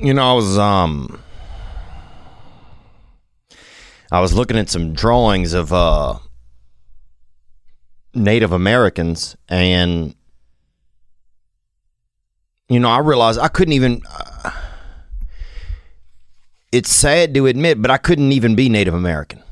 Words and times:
You 0.00 0.14
know, 0.14 0.30
I 0.30 0.32
was 0.32 0.56
um 0.56 1.20
I 4.10 4.20
was 4.20 4.32
looking 4.32 4.56
at 4.56 4.70
some 4.70 4.94
drawings 4.94 5.52
of 5.52 5.74
uh 5.74 6.18
Native 8.14 8.52
Americans 8.52 9.36
and 9.48 10.14
you 12.70 12.80
know, 12.80 12.88
I 12.88 12.98
realized 12.98 13.38
I 13.40 13.48
couldn't 13.48 13.74
even 13.74 14.02
uh, 14.08 14.52
it's 16.72 16.94
sad 16.94 17.34
to 17.34 17.46
admit, 17.46 17.82
but 17.82 17.90
I 17.90 17.98
couldn't 17.98 18.32
even 18.32 18.54
be 18.54 18.70
Native 18.70 18.94
American. 18.94 19.42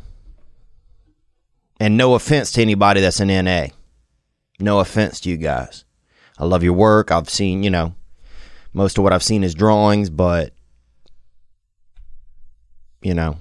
And 1.78 1.98
no 1.98 2.14
offense 2.14 2.52
to 2.52 2.62
anybody 2.62 3.02
that's 3.02 3.20
an 3.20 3.28
NA. 3.28 3.66
No 4.60 4.78
offense 4.78 5.20
to 5.20 5.28
you 5.28 5.36
guys. 5.36 5.84
I 6.38 6.46
love 6.46 6.62
your 6.62 6.72
work. 6.72 7.12
I've 7.12 7.28
seen, 7.28 7.62
you 7.62 7.70
know, 7.70 7.94
most 8.72 8.98
of 8.98 9.04
what 9.04 9.12
I've 9.12 9.22
seen 9.22 9.44
is 9.44 9.54
drawings, 9.54 10.10
but 10.10 10.52
you 13.02 13.14
know, 13.14 13.36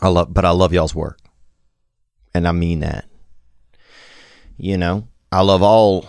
I 0.00 0.08
love, 0.08 0.32
but 0.32 0.44
I 0.44 0.50
love 0.50 0.72
y'all's 0.72 0.94
work, 0.94 1.18
and 2.34 2.46
I 2.46 2.52
mean 2.52 2.80
that. 2.80 3.06
You 4.56 4.76
know, 4.76 5.08
I 5.30 5.42
love 5.42 5.62
all. 5.62 6.08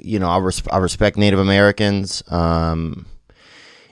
You 0.00 0.18
know, 0.18 0.28
I 0.28 0.38
res- 0.38 0.62
I 0.70 0.78
respect 0.78 1.16
Native 1.16 1.38
Americans. 1.38 2.22
Um, 2.30 3.06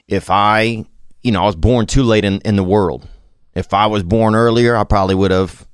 if 0.09 0.31
I, 0.31 0.85
you 1.23 1.33
know, 1.33 1.43
I 1.43 1.47
was 1.47 1.57
born 1.57 1.87
too 1.87 2.05
late 2.05 2.25
in, 2.25 2.41
in 2.43 2.57
the 2.57 2.65
world. 2.65 3.09
If 3.55 3.75
I 3.75 3.87
was 3.87 4.03
born 4.03 4.35
earlier, 4.35 4.77
I 4.77 4.85
probably 4.85 5.15
would 5.15 5.31
have, 5.31 5.67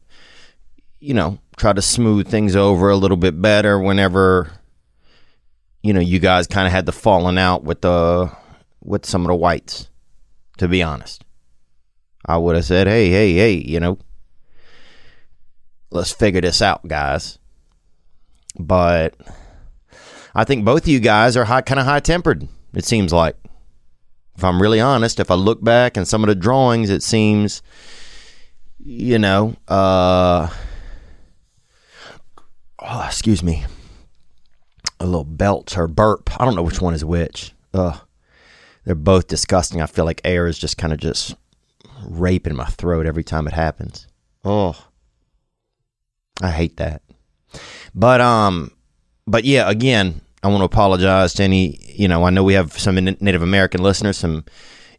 you 1.01 1.15
know, 1.15 1.39
tried 1.57 1.77
to 1.77 1.83
smooth 1.83 2.29
things 2.29 2.57
over 2.57 2.91
a 2.91 2.97
little 2.97 3.17
bit 3.17 3.41
better 3.43 3.79
whenever, 3.79 4.53
you 5.83 5.93
know, 5.93 6.01
you 6.01 6.19
guys 6.19 6.47
kind 6.47 6.67
of 6.67 6.73
had 6.73 6.87
the 6.87 6.93
falling 6.93 7.39
out 7.39 7.65
with 7.65 7.81
the 7.81 8.31
with 8.83 9.07
some 9.07 9.23
of 9.23 9.29
the 9.29 9.35
whites. 9.35 9.89
To 10.59 10.69
be 10.69 10.83
honest, 10.83 11.25
I 12.27 12.37
would 12.37 12.57
have 12.57 12.65
said, 12.65 12.87
"Hey, 12.87 13.11
hey, 13.11 13.33
hey, 13.33 13.55
you 13.55 13.81
know, 13.81 13.99
let's 15.91 16.13
figure 16.13 16.41
this 16.41 16.63
out, 16.63 16.87
guys." 16.87 17.39
But 18.59 19.15
I 20.35 20.45
think 20.45 20.65
both 20.65 20.83
of 20.83 20.89
you 20.89 21.01
guys 21.01 21.37
are 21.37 21.45
high, 21.45 21.63
kind 21.63 21.81
of 21.81 21.87
high 21.87 22.01
tempered. 22.01 22.47
It 22.75 22.85
seems 22.85 23.13
like 23.13 23.37
if 24.37 24.45
I'm 24.45 24.61
really 24.61 24.81
honest, 24.81 25.21
if 25.21 25.31
I 25.31 25.35
look 25.35 25.63
back 25.63 25.97
and 25.97 26.07
some 26.07 26.23
of 26.23 26.29
the 26.29 26.35
drawings, 26.35 26.91
it 26.91 27.03
seems, 27.03 27.63
you 28.79 29.19
know, 29.19 29.55
uh, 29.69 30.49
oh, 32.79 33.05
excuse 33.07 33.43
me, 33.43 33.65
a 35.03 35.07
little 35.07 35.25
belch 35.25 35.77
or 35.77 35.89
burp. 35.89 36.31
I 36.41 36.45
don't 36.45 36.55
know 36.55 36.63
which 36.63 36.81
one 36.81 36.95
is 36.95 37.05
which. 37.05 37.53
Ugh. 37.75 37.99
They're 38.85 38.95
both 38.95 39.27
disgusting. 39.27 39.81
I 39.81 39.87
feel 39.87 40.05
like 40.05 40.21
air 40.25 40.47
is 40.47 40.59
just 40.59 40.79
kind 40.79 40.93
of 40.93 41.01
just 41.01 41.35
raping 42.05 42.55
my 42.55 42.65
throat 42.65 43.07
every 43.07 43.25
time 43.25 43.47
it 43.47 43.53
happens. 43.53 44.07
Oh, 44.45 44.87
I 46.41 46.51
hate 46.51 46.77
that. 46.79 47.03
But 47.95 48.21
um, 48.21 48.73
but 49.27 49.45
yeah, 49.45 49.69
again, 49.69 50.21
I 50.43 50.49
want 50.49 50.61
to 50.61 50.65
apologize 50.65 51.35
to 51.35 51.45
any. 51.45 51.79
You 51.95 52.09
know, 52.09 52.25
I 52.25 52.31
know 52.31 52.43
we 52.43 52.55
have 52.55 52.73
some 52.79 52.97
Native 52.97 53.43
American 53.43 53.83
listeners, 53.83 54.17
some 54.17 54.45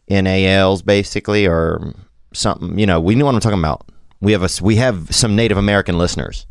NALs 0.08 0.82
basically, 0.82 1.46
or 1.46 1.94
something. 2.32 2.78
You 2.78 2.86
know, 2.86 3.00
we 3.00 3.14
know 3.14 3.26
what 3.26 3.34
I'm 3.34 3.40
talking 3.40 3.58
about. 3.58 3.88
We 4.20 4.32
have 4.32 4.42
a 4.42 4.64
we 4.64 4.76
have 4.76 5.14
some 5.14 5.36
Native 5.36 5.58
American 5.58 5.98
listeners. 5.98 6.46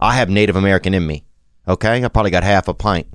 I 0.00 0.14
have 0.14 0.30
Native 0.30 0.54
American 0.54 0.94
in 0.94 1.06
me. 1.06 1.24
Okay, 1.68 2.02
I 2.02 2.08
probably 2.08 2.30
got 2.30 2.44
half 2.44 2.66
a 2.66 2.74
pint. 2.74 3.06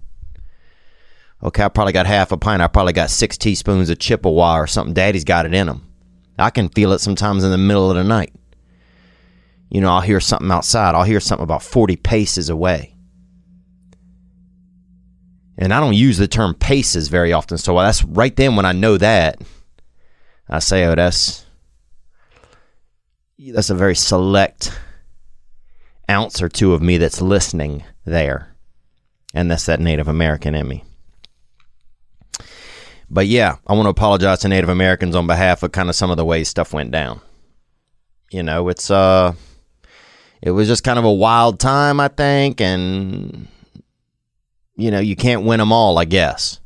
Okay, 1.42 1.64
I 1.64 1.70
probably 1.70 1.92
got 1.92 2.06
half 2.06 2.32
a 2.32 2.38
pint. 2.38 2.62
I 2.62 2.68
probably 2.68 2.94
got 2.94 3.10
six 3.10 3.38
teaspoons 3.38 3.90
of 3.90 4.00
Chippewa 4.00 4.60
or 4.60 4.68
something. 4.68 4.94
Daddy's 4.94 5.24
got 5.24 5.46
it 5.46 5.54
in 5.54 5.68
him. 5.68 5.82
I 6.38 6.52
can 6.52 6.70
feel 6.70 6.94
it 6.94 7.00
sometimes 7.00 7.44
in 7.44 7.52
the 7.52 7.58
middle 7.58 7.90
of 7.90 7.98
the 7.98 8.04
night. 8.04 8.34
You 9.70 9.82
know, 9.82 9.90
I'll 9.90 10.02
hear 10.02 10.20
something 10.20 10.52
outside. 10.52 10.94
I'll 10.94 11.04
hear 11.04 11.20
something 11.20 11.44
about 11.44 11.64
40 11.64 11.96
paces 11.98 12.50
away. 12.50 12.96
And 15.58 15.74
I 15.74 15.80
don't 15.80 15.96
use 15.96 16.18
the 16.18 16.28
term 16.28 16.54
paces 16.54 17.08
very 17.08 17.34
often. 17.34 17.58
So 17.58 17.76
that's 17.76 18.04
right 18.04 18.36
then 18.36 18.56
when 18.56 18.66
I 18.66 18.72
know 18.72 18.98
that, 18.98 19.42
I 20.48 20.60
say, 20.60 20.86
oh, 20.86 20.96
that's 20.96 21.46
that's 23.38 23.70
a 23.70 23.76
very 23.76 23.96
select 23.96 24.72
ounce 26.14 26.42
or 26.42 26.48
two 26.48 26.74
of 26.74 26.82
me 26.82 26.98
that's 26.98 27.22
listening 27.22 27.84
there. 28.06 28.56
And 29.34 29.50
that's 29.50 29.66
that 29.66 29.80
Native 29.80 30.08
American 30.08 30.54
in 30.54 30.68
me. 30.68 30.84
But 33.10 33.28
yeah, 33.28 33.58
I 33.68 33.74
want 33.74 33.86
to 33.86 33.92
apologize 33.92 34.40
to 34.40 34.48
Native 34.48 34.70
Americans 34.70 35.16
on 35.16 35.28
behalf 35.28 35.64
of 35.64 35.72
kind 35.72 35.90
of 35.90 35.96
some 35.96 36.12
of 36.12 36.18
the 36.18 36.26
ways 36.26 36.48
stuff 36.50 36.74
went 36.74 36.92
down. 36.92 37.22
You 38.32 38.44
know, 38.44 38.70
it's 38.70 38.90
uh 38.90 39.34
it 40.42 40.52
was 40.52 40.68
just 40.68 40.84
kind 40.84 41.00
of 41.00 41.06
a 41.06 41.12
wild 41.12 41.60
time, 41.60 42.00
I 42.00 42.08
think, 42.08 42.62
and 42.62 43.48
you 44.76 44.92
know, 44.92 45.00
you 45.00 45.16
can't 45.16 45.44
win 45.44 45.60
them 45.60 45.72
all, 45.72 45.98
I 45.98 46.06
guess. 46.06 46.60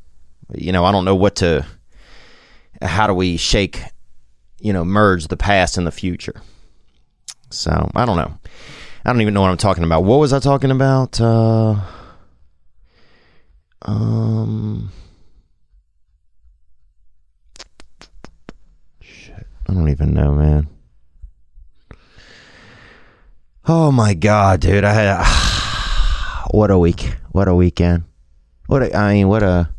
You 0.53 0.71
know, 0.71 0.85
I 0.85 0.91
don't 0.91 1.05
know 1.05 1.15
what 1.15 1.35
to 1.37 1.65
how 2.81 3.07
do 3.07 3.13
we 3.13 3.37
shake, 3.37 3.81
you 4.59 4.71
know, 4.71 4.85
merge 4.85 5.27
the 5.27 5.37
past 5.37 5.77
and 5.77 5.85
the 5.85 5.91
future. 5.91 6.41
So, 7.49 7.89
I 7.95 8.05
don't 8.05 8.17
know. 8.17 8.37
I 9.07 9.13
don't 9.13 9.21
even 9.21 9.33
know 9.33 9.39
what 9.39 9.51
I'm 9.51 9.57
talking 9.57 9.85
about. 9.85 10.03
What 10.03 10.19
was 10.19 10.33
I 10.33 10.39
talking 10.39 10.69
about? 10.69 11.21
Uh 11.21 11.79
um 13.83 14.91
shit, 18.99 19.47
I 19.69 19.73
don't 19.73 19.87
even 19.87 20.13
know, 20.13 20.33
man. 20.33 20.67
Oh 23.65 23.93
my 23.93 24.13
god, 24.13 24.59
dude! 24.59 24.83
I 24.83 24.91
had 24.91 26.47
what 26.51 26.69
a 26.69 26.77
week. 26.77 27.15
What 27.31 27.47
a 27.47 27.55
weekend. 27.55 28.03
What 28.65 28.83
a, 28.83 28.93
I 28.93 29.13
mean, 29.13 29.29
what 29.29 29.41
a. 29.41 29.69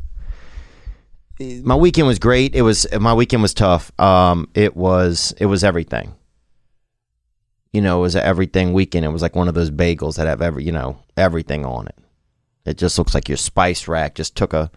My 1.39 1.75
weekend 1.75 2.07
was 2.07 2.17
great. 2.17 2.55
It 2.55 2.63
was 2.63 2.87
my 2.99 3.13
weekend 3.13 3.43
was 3.43 3.53
tough. 3.53 3.91
Um, 3.99 4.49
it 4.55 4.75
was 4.75 5.35
it 5.37 5.45
was 5.45 5.63
everything. 5.63 6.15
You 7.71 7.81
know, 7.81 7.99
it 7.99 8.01
was 8.01 8.15
everything 8.15 8.73
weekend. 8.73 9.05
It 9.05 9.09
was 9.09 9.21
like 9.21 9.35
one 9.35 9.47
of 9.47 9.53
those 9.53 9.69
bagels 9.69 10.15
that 10.15 10.27
have 10.27 10.41
every 10.41 10.63
you 10.63 10.71
know 10.71 10.97
everything 11.15 11.65
on 11.65 11.87
it. 11.87 11.97
It 12.65 12.77
just 12.77 12.97
looks 12.97 13.13
like 13.13 13.27
your 13.29 13.37
spice 13.37 13.87
rack 13.87 14.15
just 14.15 14.35
took 14.35 14.53
a, 14.53 14.71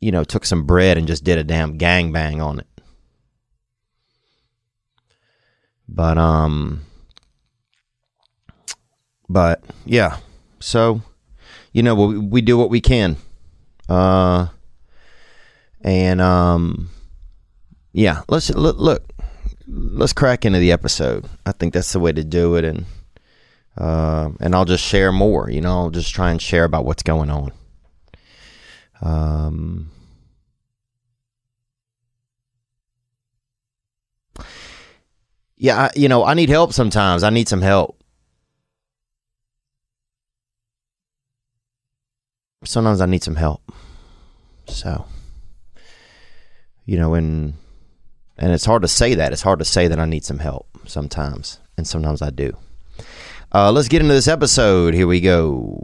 you 0.00 0.10
know, 0.10 0.24
took 0.24 0.44
some 0.44 0.64
bread 0.64 0.96
and 0.98 1.06
just 1.06 1.24
did 1.24 1.38
a 1.38 1.44
damn 1.44 1.78
gangbang 1.78 2.44
on 2.44 2.60
it. 2.60 2.66
But 5.88 6.18
um 6.18 6.82
but 9.28 9.62
yeah. 9.84 10.18
So 10.60 11.02
you 11.72 11.82
know, 11.82 11.94
we, 11.94 12.18
we 12.18 12.40
do 12.40 12.56
what 12.56 12.70
we 12.70 12.80
can. 12.80 13.16
Uh 13.88 14.48
and 15.82 16.20
um 16.20 16.90
yeah, 17.92 18.22
let's 18.28 18.50
look 18.50 19.11
let's 19.66 20.12
crack 20.12 20.44
into 20.44 20.58
the 20.58 20.72
episode. 20.72 21.26
I 21.46 21.52
think 21.52 21.74
that's 21.74 21.92
the 21.92 22.00
way 22.00 22.12
to 22.12 22.24
do 22.24 22.56
it 22.56 22.64
and 22.64 22.86
uh, 23.76 24.30
and 24.40 24.54
I'll 24.54 24.66
just 24.66 24.84
share 24.84 25.12
more, 25.12 25.48
you 25.50 25.62
know, 25.62 25.70
I'll 25.70 25.90
just 25.90 26.14
try 26.14 26.30
and 26.30 26.42
share 26.42 26.64
about 26.64 26.84
what's 26.84 27.02
going 27.02 27.30
on. 27.30 27.52
Um 29.00 29.90
yeah, 35.56 35.84
I, 35.84 35.90
you 35.94 36.08
know, 36.08 36.24
I 36.24 36.34
need 36.34 36.48
help 36.48 36.72
sometimes. 36.72 37.22
I 37.22 37.30
need 37.30 37.48
some 37.48 37.62
help. 37.62 37.96
Sometimes 42.64 43.00
I 43.00 43.06
need 43.06 43.22
some 43.22 43.36
help. 43.36 43.62
So, 44.66 45.06
you 46.84 46.96
know, 46.96 47.14
and 47.14 47.54
and 48.38 48.52
it's 48.52 48.64
hard 48.64 48.82
to 48.82 48.88
say 48.88 49.14
that. 49.14 49.32
It's 49.32 49.42
hard 49.42 49.58
to 49.58 49.64
say 49.64 49.88
that 49.88 49.98
I 49.98 50.04
need 50.04 50.24
some 50.24 50.38
help 50.38 50.66
sometimes, 50.86 51.58
and 51.76 51.86
sometimes 51.86 52.22
I 52.22 52.30
do. 52.30 52.56
Uh, 53.54 53.70
let's 53.70 53.88
get 53.88 54.00
into 54.00 54.14
this 54.14 54.28
episode. 54.28 54.94
Here 54.94 55.06
we 55.06 55.20
go. 55.20 55.82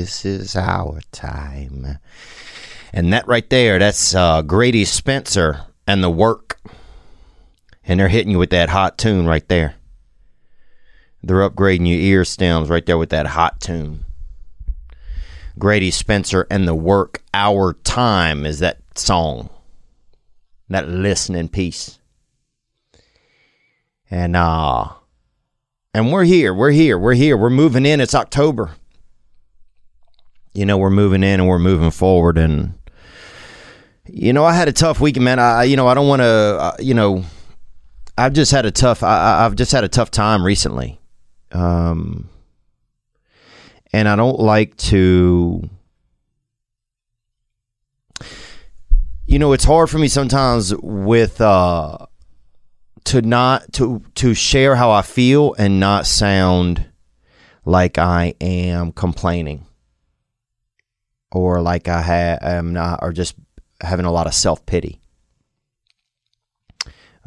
This 0.00 0.24
is 0.24 0.56
our 0.56 1.00
time. 1.12 1.98
And 2.90 3.12
that 3.12 3.28
right 3.28 3.48
there, 3.50 3.78
that's 3.78 4.14
uh, 4.14 4.40
Grady 4.40 4.86
Spencer 4.86 5.66
and 5.86 6.02
the 6.02 6.08
work. 6.08 6.58
And 7.84 8.00
they're 8.00 8.08
hitting 8.08 8.32
you 8.32 8.38
with 8.38 8.48
that 8.48 8.70
hot 8.70 8.96
tune 8.96 9.26
right 9.26 9.46
there. 9.48 9.74
They're 11.22 11.46
upgrading 11.48 11.86
your 11.86 11.98
ear 11.98 12.24
stems 12.24 12.70
right 12.70 12.86
there 12.86 12.96
with 12.96 13.10
that 13.10 13.26
hot 13.26 13.60
tune. 13.60 14.06
Grady 15.58 15.90
Spencer 15.90 16.46
and 16.50 16.66
the 16.66 16.74
work. 16.74 17.22
Our 17.34 17.74
time 17.84 18.46
is 18.46 18.60
that 18.60 18.78
song. 18.94 19.50
That 20.70 20.88
listening 20.88 21.48
piece. 21.48 21.98
And 24.10 24.34
uh 24.34 24.88
and 25.92 26.10
we're 26.10 26.24
here. 26.24 26.54
We're 26.54 26.70
here. 26.70 26.98
We're 26.98 27.12
here. 27.12 27.36
We're 27.36 27.50
moving 27.50 27.84
in. 27.84 28.00
It's 28.00 28.14
October. 28.14 28.76
You 30.52 30.66
know, 30.66 30.78
we're 30.78 30.90
moving 30.90 31.22
in 31.22 31.40
and 31.40 31.48
we're 31.48 31.58
moving 31.58 31.90
forward 31.90 32.36
and 32.38 32.74
you 34.06 34.32
know, 34.32 34.44
I 34.44 34.52
had 34.52 34.66
a 34.66 34.72
tough 34.72 35.00
week, 35.00 35.20
man. 35.20 35.38
I 35.38 35.64
you 35.64 35.76
know, 35.76 35.86
I 35.86 35.94
don't 35.94 36.08
want 36.08 36.20
to 36.20 36.26
uh, 36.26 36.76
you 36.80 36.94
know, 36.94 37.24
I've 38.18 38.32
just 38.32 38.50
had 38.50 38.66
a 38.66 38.70
tough 38.70 39.02
I, 39.02 39.44
I've 39.44 39.54
just 39.54 39.72
had 39.72 39.84
a 39.84 39.88
tough 39.88 40.10
time 40.10 40.44
recently. 40.44 41.00
Um 41.52 42.28
and 43.92 44.08
I 44.08 44.16
don't 44.16 44.40
like 44.40 44.76
to 44.78 45.68
you 49.26 49.38
know, 49.38 49.52
it's 49.52 49.64
hard 49.64 49.88
for 49.88 49.98
me 49.98 50.08
sometimes 50.08 50.74
with 50.74 51.40
uh 51.40 51.98
to 53.04 53.22
not 53.22 53.72
to 53.74 54.02
to 54.16 54.34
share 54.34 54.74
how 54.74 54.90
I 54.90 55.02
feel 55.02 55.54
and 55.54 55.80
not 55.80 56.06
sound 56.06 56.86
like 57.64 57.98
I 57.98 58.34
am 58.40 58.92
complaining 58.92 59.66
or 61.32 61.60
like 61.60 61.88
I 61.88 62.02
ha- 62.02 62.38
am 62.42 62.72
not 62.72 63.00
or 63.02 63.12
just 63.12 63.34
having 63.80 64.06
a 64.06 64.12
lot 64.12 64.26
of 64.26 64.34
self 64.34 64.64
pity. 64.66 65.00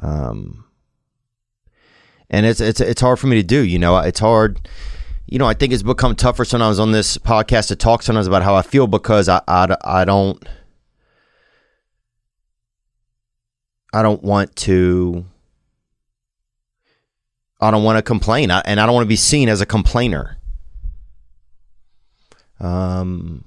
Um, 0.01 0.65
and 2.29 2.45
it's 2.45 2.59
it's 2.59 2.81
it's 2.81 3.01
hard 3.01 3.19
for 3.19 3.27
me 3.27 3.37
to 3.37 3.43
do. 3.43 3.61
You 3.61 3.79
know, 3.79 3.97
it's 3.99 4.19
hard. 4.19 4.67
You 5.27 5.39
know, 5.39 5.47
I 5.47 5.53
think 5.53 5.73
it's 5.73 5.83
become 5.83 6.15
tougher 6.15 6.45
sometimes 6.45 6.79
on 6.79 6.91
this 6.91 7.17
podcast 7.17 7.67
to 7.69 7.75
talk 7.75 8.01
sometimes 8.01 8.27
about 8.27 8.43
how 8.43 8.55
I 8.55 8.61
feel 8.61 8.87
because 8.87 9.29
I 9.29 9.41
I, 9.47 9.75
I 9.83 10.05
don't 10.05 10.43
I 13.93 14.01
don't 14.01 14.23
want 14.23 14.55
to. 14.57 15.25
I 17.61 17.71
don't 17.71 17.83
want 17.83 17.97
to 17.97 18.01
complain, 18.01 18.51
I, 18.51 18.59
and 18.65 18.77
I 18.77 18.85
don't 18.85 18.93
want 18.93 19.05
to 19.05 19.09
be 19.09 19.15
seen 19.15 19.47
as 19.47 19.61
a 19.61 19.65
complainer. 19.65 20.37
Um, 22.59 23.45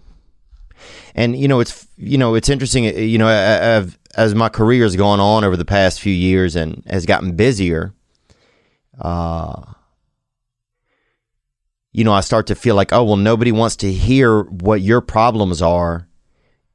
and 1.17 1.35
you 1.35 1.49
know, 1.49 1.61
it's 1.61 1.89
you 1.97 2.19
know, 2.19 2.35
it's 2.35 2.51
interesting. 2.51 2.85
You 2.85 3.19
know, 3.19 3.27
as, 3.27 3.99
as 4.15 4.35
my 4.35 4.51
career 4.51 4.85
has 4.85 4.95
gone 4.95 5.19
on 5.19 5.43
over 5.43 5.57
the 5.57 5.65
past 5.65 6.01
few 6.01 6.13
years 6.13 6.55
and 6.55 6.85
has 6.87 7.07
gotten 7.07 7.35
busier, 7.35 7.95
uh, 9.01 9.63
you 11.93 12.05
know, 12.05 12.13
I 12.13 12.21
start 12.21 12.47
to 12.49 12.55
feel 12.55 12.77
like, 12.77 12.93
oh 12.93 13.03
well, 13.03 13.17
nobody 13.17 13.51
wants 13.51 13.77
to 13.77 13.91
hear 13.91 14.43
what 14.43 14.83
your 14.83 15.01
problems 15.01 15.63
are 15.63 16.07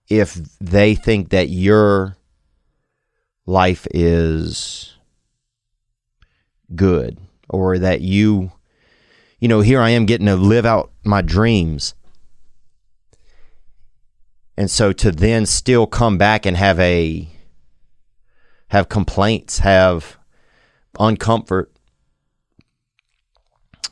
if 0.10 0.34
they 0.60 0.96
think 0.96 1.30
that 1.30 1.50
your 1.50 2.18
life 3.46 3.88
is 3.92 4.96
good 6.74 7.20
or 7.50 7.78
that 7.78 8.02
you 8.02 8.52
you 9.40 9.48
know 9.48 9.60
here 9.60 9.82
i 9.82 9.90
am 9.90 10.06
getting 10.06 10.28
to 10.28 10.36
live 10.36 10.66
out 10.66 10.92
my 11.04 11.22
dreams 11.22 11.96
and 14.62 14.70
so 14.70 14.94
to 14.94 15.12
then 15.12 15.48
still 15.48 15.88
come 15.88 16.20
back 16.20 16.46
and 16.46 16.56
have 16.56 16.80
a 16.80 17.28
have 18.68 18.90
complaints 18.90 19.58
have 19.58 20.20
uncomfort 21.00 21.66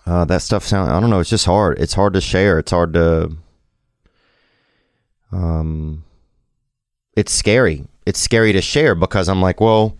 uh, 0.05 0.23
that 0.25 0.43
stuff 0.43 0.63
sound 0.63 0.91
i 0.91 0.99
don't 0.99 1.09
know 1.09 1.19
it's 1.19 1.29
just 1.31 1.47
hard. 1.47 1.79
It's 1.79 1.95
hard 1.95 2.13
to 2.13 2.21
share. 2.21 2.59
It's 2.59 2.69
hard 2.69 2.93
to 2.93 3.35
um 5.31 6.03
it's 7.15 7.31
scary. 7.31 7.87
It's 8.05 8.19
scary 8.19 8.53
to 8.53 8.61
share 8.61 8.93
because 8.93 9.27
i'm 9.27 9.41
like 9.41 9.59
well 9.59 9.97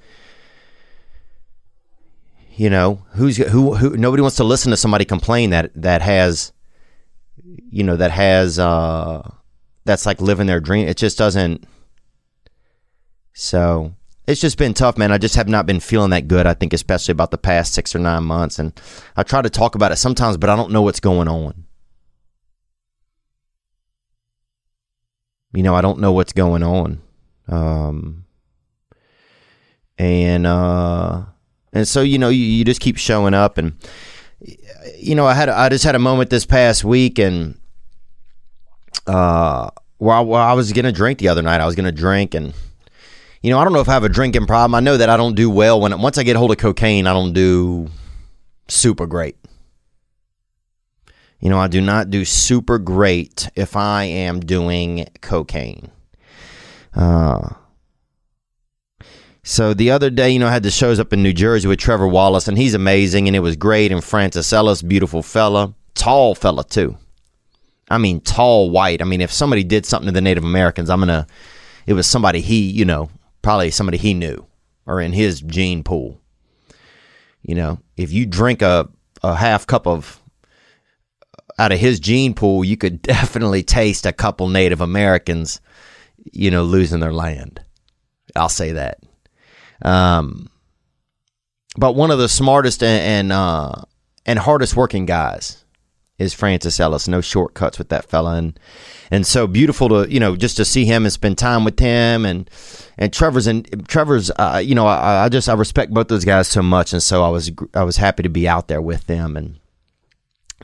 you 2.56 2.70
know 2.70 3.02
who's 3.14 3.38
who 3.38 3.74
who 3.74 3.98
nobody 3.98 4.22
wants 4.22 4.38
to 4.38 4.44
listen 4.44 4.70
to 4.70 4.78
somebody 4.78 5.04
complain 5.04 5.50
that 5.50 5.72
that 5.74 6.04
has 6.04 6.54
you 7.72 7.84
know 7.84 7.96
that 7.96 8.12
has 8.12 8.60
uh 8.60 9.28
that's 9.90 10.06
like 10.06 10.22
living 10.22 10.48
their 10.48 10.60
dream. 10.60 10.88
It 10.88 10.98
just 10.98 11.18
doesn't 11.18 11.66
so 13.34 13.96
it's 14.28 14.40
just 14.40 14.58
been 14.58 14.74
tough 14.74 14.98
man. 14.98 15.12
I 15.12 15.18
just 15.18 15.36
have 15.36 15.48
not 15.48 15.66
been 15.66 15.80
feeling 15.80 16.12
that 16.12 16.28
good 16.28 16.46
i 16.46 16.54
think 16.54 16.74
especially 16.74 17.12
about 17.12 17.32
the 17.32 17.38
past 17.38 17.74
six 17.74 17.96
or 17.96 18.00
nine 18.00 18.24
months 18.24 18.60
and 18.60 18.80
i 19.18 19.24
try 19.24 19.42
to 19.42 19.50
talk 19.50 19.76
about 19.76 19.92
it 19.92 19.96
sometimes 19.96 20.38
but 20.38 20.50
i 20.50 20.56
don't 20.56 20.72
know 20.72 20.82
what's 20.84 21.00
going 21.00 21.28
on. 21.28 21.66
You 25.54 25.64
know 25.64 25.74
i 25.74 25.82
don't 25.82 26.00
know 26.00 26.12
what's 26.12 26.34
going 26.34 26.64
on. 26.64 27.02
Um 27.48 28.26
and 29.98 30.46
uh 30.46 31.24
and 31.74 31.88
so 31.88 32.02
you 32.02 32.20
know 32.20 32.30
you, 32.30 32.44
you 32.44 32.64
just 32.64 32.82
keep 32.82 32.98
showing 32.98 33.34
up 33.34 33.58
and 33.58 33.74
you 34.98 35.16
know 35.16 35.26
i 35.26 35.34
had 35.34 35.50
i 35.50 35.68
just 35.68 35.84
had 35.84 35.96
a 35.96 36.00
moment 36.00 36.30
this 36.30 36.46
past 36.46 36.84
week 36.84 37.20
and 37.20 37.59
uh 39.10 39.70
I, 40.02 40.22
I 40.22 40.54
was 40.54 40.72
gonna 40.72 40.92
drink 40.92 41.20
the 41.20 41.28
other 41.30 41.42
night 41.42 41.62
i 41.62 41.66
was 41.66 41.76
gonna 41.76 41.92
drink 41.92 42.36
and 42.36 42.54
you 43.42 43.50
know 43.50 43.60
i 43.60 43.64
don't 43.64 43.74
know 43.74 43.80
if 43.80 43.90
i 43.90 43.94
have 43.94 44.04
a 44.04 44.10
drinking 44.10 44.46
problem 44.46 44.76
i 44.76 44.80
know 44.80 44.98
that 44.98 45.10
i 45.10 45.18
don't 45.18 45.36
do 45.36 45.50
well 45.50 45.82
when 45.82 46.00
once 46.02 46.18
i 46.18 46.24
get 46.24 46.36
hold 46.36 46.52
of 46.52 46.58
cocaine 46.58 47.08
i 47.08 47.14
don't 47.14 47.34
do 47.34 47.90
super 48.68 49.08
great 49.08 49.36
you 51.40 51.50
know 51.50 51.60
i 51.60 51.68
do 51.68 51.82
not 51.82 52.10
do 52.10 52.24
super 52.24 52.78
great 52.78 53.50
if 53.56 53.76
i 53.76 54.04
am 54.04 54.40
doing 54.40 55.08
cocaine 55.22 55.90
uh 56.96 57.50
so 59.42 59.74
the 59.74 59.90
other 59.90 60.12
day, 60.12 60.30
you 60.30 60.38
know, 60.38 60.48
I 60.48 60.52
had 60.52 60.62
the 60.62 60.70
shows 60.70 61.00
up 61.00 61.12
in 61.12 61.24
New 61.24 61.34
Jersey 61.34 61.68
with 61.68 61.80
Trevor 61.80 62.08
Wallace, 62.08 62.48
and 62.48 62.56
he's 62.56 62.76
amazing, 62.76 63.26
and 63.28 63.36
it 63.36 63.40
was 63.40 63.56
great. 63.56 63.92
And 63.92 64.04
Francis 64.04 64.54
Ellis, 64.54 64.84
beautiful 64.84 65.24
fella, 65.24 65.74
tall 65.96 66.36
fella 66.36 66.64
too. 66.64 67.00
I 67.90 67.98
mean, 67.98 68.22
tall, 68.22 68.70
white. 68.70 69.02
I 69.02 69.06
mean, 69.06 69.22
if 69.22 69.32
somebody 69.32 69.64
did 69.64 69.86
something 69.86 70.08
to 70.08 70.12
the 70.12 70.22
Native 70.22 70.44
Americans, 70.44 70.90
I'm 70.90 71.00
gonna. 71.00 71.28
It 71.86 71.94
was 71.94 72.06
somebody 72.08 72.42
he, 72.42 72.70
you 72.70 72.86
know, 72.86 73.10
probably 73.42 73.72
somebody 73.72 73.98
he 73.98 74.14
knew 74.14 74.46
or 74.86 75.02
in 75.02 75.14
his 75.14 75.42
gene 75.42 75.84
pool. 75.84 76.22
You 77.42 77.56
know, 77.56 77.80
if 77.98 78.12
you 78.12 78.26
drink 78.26 78.62
a 78.62 78.90
a 79.24 79.36
half 79.36 79.66
cup 79.66 79.88
of 79.88 80.22
out 81.58 81.72
of 81.72 81.80
his 81.80 82.00
gene 82.00 82.34
pool, 82.34 82.64
you 82.64 82.78
could 82.78 83.02
definitely 83.04 83.64
taste 83.64 84.06
a 84.06 84.14
couple 84.14 84.48
Native 84.48 84.82
Americans, 84.82 85.62
you 86.32 86.52
know, 86.52 86.64
losing 86.64 87.00
their 87.00 87.14
land. 87.14 87.62
I'll 88.36 88.50
say 88.50 88.74
that. 88.74 89.00
Um, 89.82 90.50
but 91.78 91.96
one 91.96 92.12
of 92.12 92.20
the 92.20 92.30
smartest 92.30 92.84
and 92.84 93.32
and, 93.32 93.32
uh, 93.32 93.74
and 94.26 94.38
hardest 94.38 94.76
working 94.76 95.06
guys 95.06 95.64
is 96.20 96.34
Francis 96.34 96.80
Ellis. 96.80 97.08
No 97.08 97.22
shortcuts 97.22 97.80
with 97.80 97.90
that 97.90 98.06
fella, 98.06 98.36
and 98.36 98.60
and 99.10 99.26
so 99.26 99.48
beautiful 99.48 99.90
to 99.90 100.12
you 100.12 100.20
know 100.20 100.36
just 100.36 100.58
to 100.58 100.66
see 100.66 100.86
him 100.86 101.06
and 101.06 101.12
spend 101.12 101.38
time 101.38 101.64
with 101.64 101.80
him 101.80 102.26
and 102.26 102.50
and 102.98 103.12
Trevor's 103.12 103.48
and 103.48 103.88
Trevor's. 103.88 104.30
Uh, 104.38 104.62
you 104.64 104.76
know, 104.76 104.86
I, 104.86 105.26
I 105.26 105.30
just 105.30 105.50
I 105.50 105.54
respect 105.54 105.94
both 105.94 106.10
those 106.10 106.26
guys 106.26 106.48
so 106.48 106.62
much, 106.62 106.94
and 106.94 107.02
so 107.02 107.24
I 107.24 107.30
was 107.30 107.50
I 107.74 107.84
was 107.84 107.98
happy 107.98 108.24
to 108.24 108.30
be 108.30 108.48
out 108.48 108.68
there 108.68 108.82
with 108.82 109.08
them 109.08 109.36
and 109.38 109.60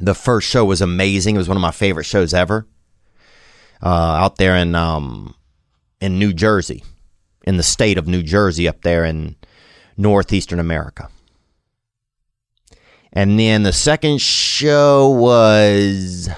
The 0.02 0.14
first 0.14 0.48
show 0.48 0.66
was 0.66 0.82
amazing. 0.82 1.36
It 1.36 1.40
was 1.40 1.48
one 1.48 1.58
of 1.58 1.62
my 1.62 1.72
favorite 1.72 2.06
shows 2.06 2.34
ever. 2.34 2.68
Uh, 3.82 3.88
out 3.88 4.38
there 4.38 4.56
in 4.56 4.76
um, 4.76 5.36
in 6.02 6.20
New 6.20 6.34
Jersey, 6.34 6.84
in 7.44 7.58
the 7.58 7.64
state 7.64 7.98
of 7.98 8.08
New 8.08 8.24
Jersey, 8.24 8.68
up 8.68 8.82
there 8.82 9.06
in 9.06 9.36
northeastern 9.98 10.60
America. 10.60 11.10
And 13.15 13.39
then 13.39 13.63
the 13.63 13.72
second 13.72 14.22
show 14.22 15.10
was 15.10 16.29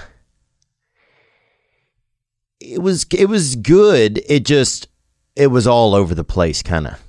it 2.60 2.80
was 2.80 3.04
it 3.12 3.28
was 3.28 3.56
good. 3.56 4.22
It 4.28 4.44
just 4.44 4.86
it 5.34 5.48
was 5.48 5.66
all 5.66 5.94
over 5.94 6.14
the 6.14 6.24
place 6.24 6.62
kind 6.62 6.86
of. 6.86 7.02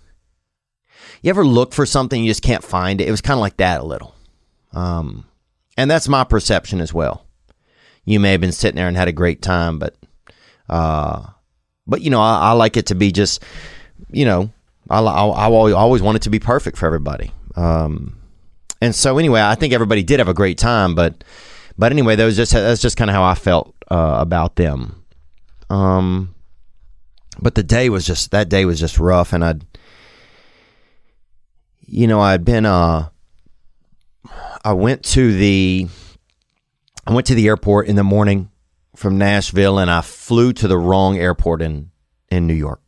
You 1.21 1.29
ever 1.29 1.45
look 1.45 1.73
for 1.73 1.85
something 1.85 2.23
you 2.23 2.31
just 2.31 2.41
can't 2.41 2.63
find 2.63 2.99
it? 2.99 3.07
It 3.07 3.11
was 3.11 3.21
kind 3.21 3.37
of 3.37 3.41
like 3.41 3.57
that 3.57 3.81
a 3.81 3.85
little. 3.85 4.15
Um 4.73 5.25
and 5.77 5.89
that's 5.89 6.09
my 6.09 6.23
perception 6.23 6.81
as 6.81 6.93
well. 6.93 7.25
You 8.05 8.19
may 8.19 8.31
have 8.31 8.41
been 8.41 8.51
sitting 8.51 8.75
there 8.75 8.87
and 8.87 8.97
had 8.97 9.07
a 9.07 9.13
great 9.13 9.43
time, 9.43 9.77
but 9.77 9.95
uh 10.67 11.27
but 11.85 12.01
you 12.01 12.09
know, 12.09 12.21
I, 12.21 12.49
I 12.49 12.51
like 12.53 12.75
it 12.75 12.87
to 12.87 12.95
be 12.95 13.11
just 13.11 13.43
you 14.09 14.25
know, 14.25 14.49
I, 14.89 14.99
I, 14.99 15.27
I 15.27 15.73
always 15.73 16.01
want 16.01 16.15
it 16.15 16.23
to 16.23 16.31
be 16.31 16.39
perfect 16.39 16.77
for 16.77 16.87
everybody. 16.87 17.31
Um, 17.55 18.18
and 18.81 18.95
so 18.95 19.17
anyway, 19.17 19.41
I 19.41 19.55
think 19.55 19.73
everybody 19.73 20.03
did 20.03 20.19
have 20.19 20.27
a 20.27 20.33
great 20.33 20.57
time, 20.57 20.95
but 20.95 21.23
but 21.77 21.91
anyway, 21.91 22.15
that 22.15 22.25
was 22.25 22.35
just 22.35 22.53
that's 22.53 22.81
just 22.81 22.97
kind 22.97 23.09
of 23.09 23.15
how 23.15 23.23
I 23.23 23.35
felt 23.35 23.73
uh, 23.89 24.17
about 24.19 24.55
them. 24.55 25.03
Um, 25.69 26.35
but 27.39 27.55
the 27.55 27.63
day 27.63 27.89
was 27.89 28.05
just 28.05 28.31
that 28.31 28.49
day 28.49 28.65
was 28.65 28.79
just 28.79 28.99
rough, 28.99 29.33
and 29.33 29.43
I'd 29.43 29.65
you 31.85 32.07
know 32.07 32.21
I'd 32.21 32.45
been 32.45 32.65
uh 32.65 33.09
I 34.63 34.73
went 34.73 35.03
to 35.05 35.35
the 35.35 35.87
I 37.05 37.13
went 37.13 37.27
to 37.27 37.35
the 37.35 37.47
airport 37.47 37.87
in 37.87 37.95
the 37.95 38.03
morning 38.03 38.51
from 38.95 39.17
Nashville, 39.17 39.79
and 39.79 39.89
I 39.89 40.01
flew 40.01 40.53
to 40.53 40.67
the 40.67 40.77
wrong 40.77 41.17
airport 41.17 41.61
in 41.61 41.91
in 42.29 42.47
New 42.47 42.53
York 42.53 42.81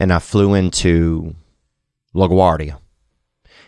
and 0.00 0.12
I 0.12 0.18
flew 0.18 0.54
into 0.54 1.36
LaGuardia. 2.14 2.78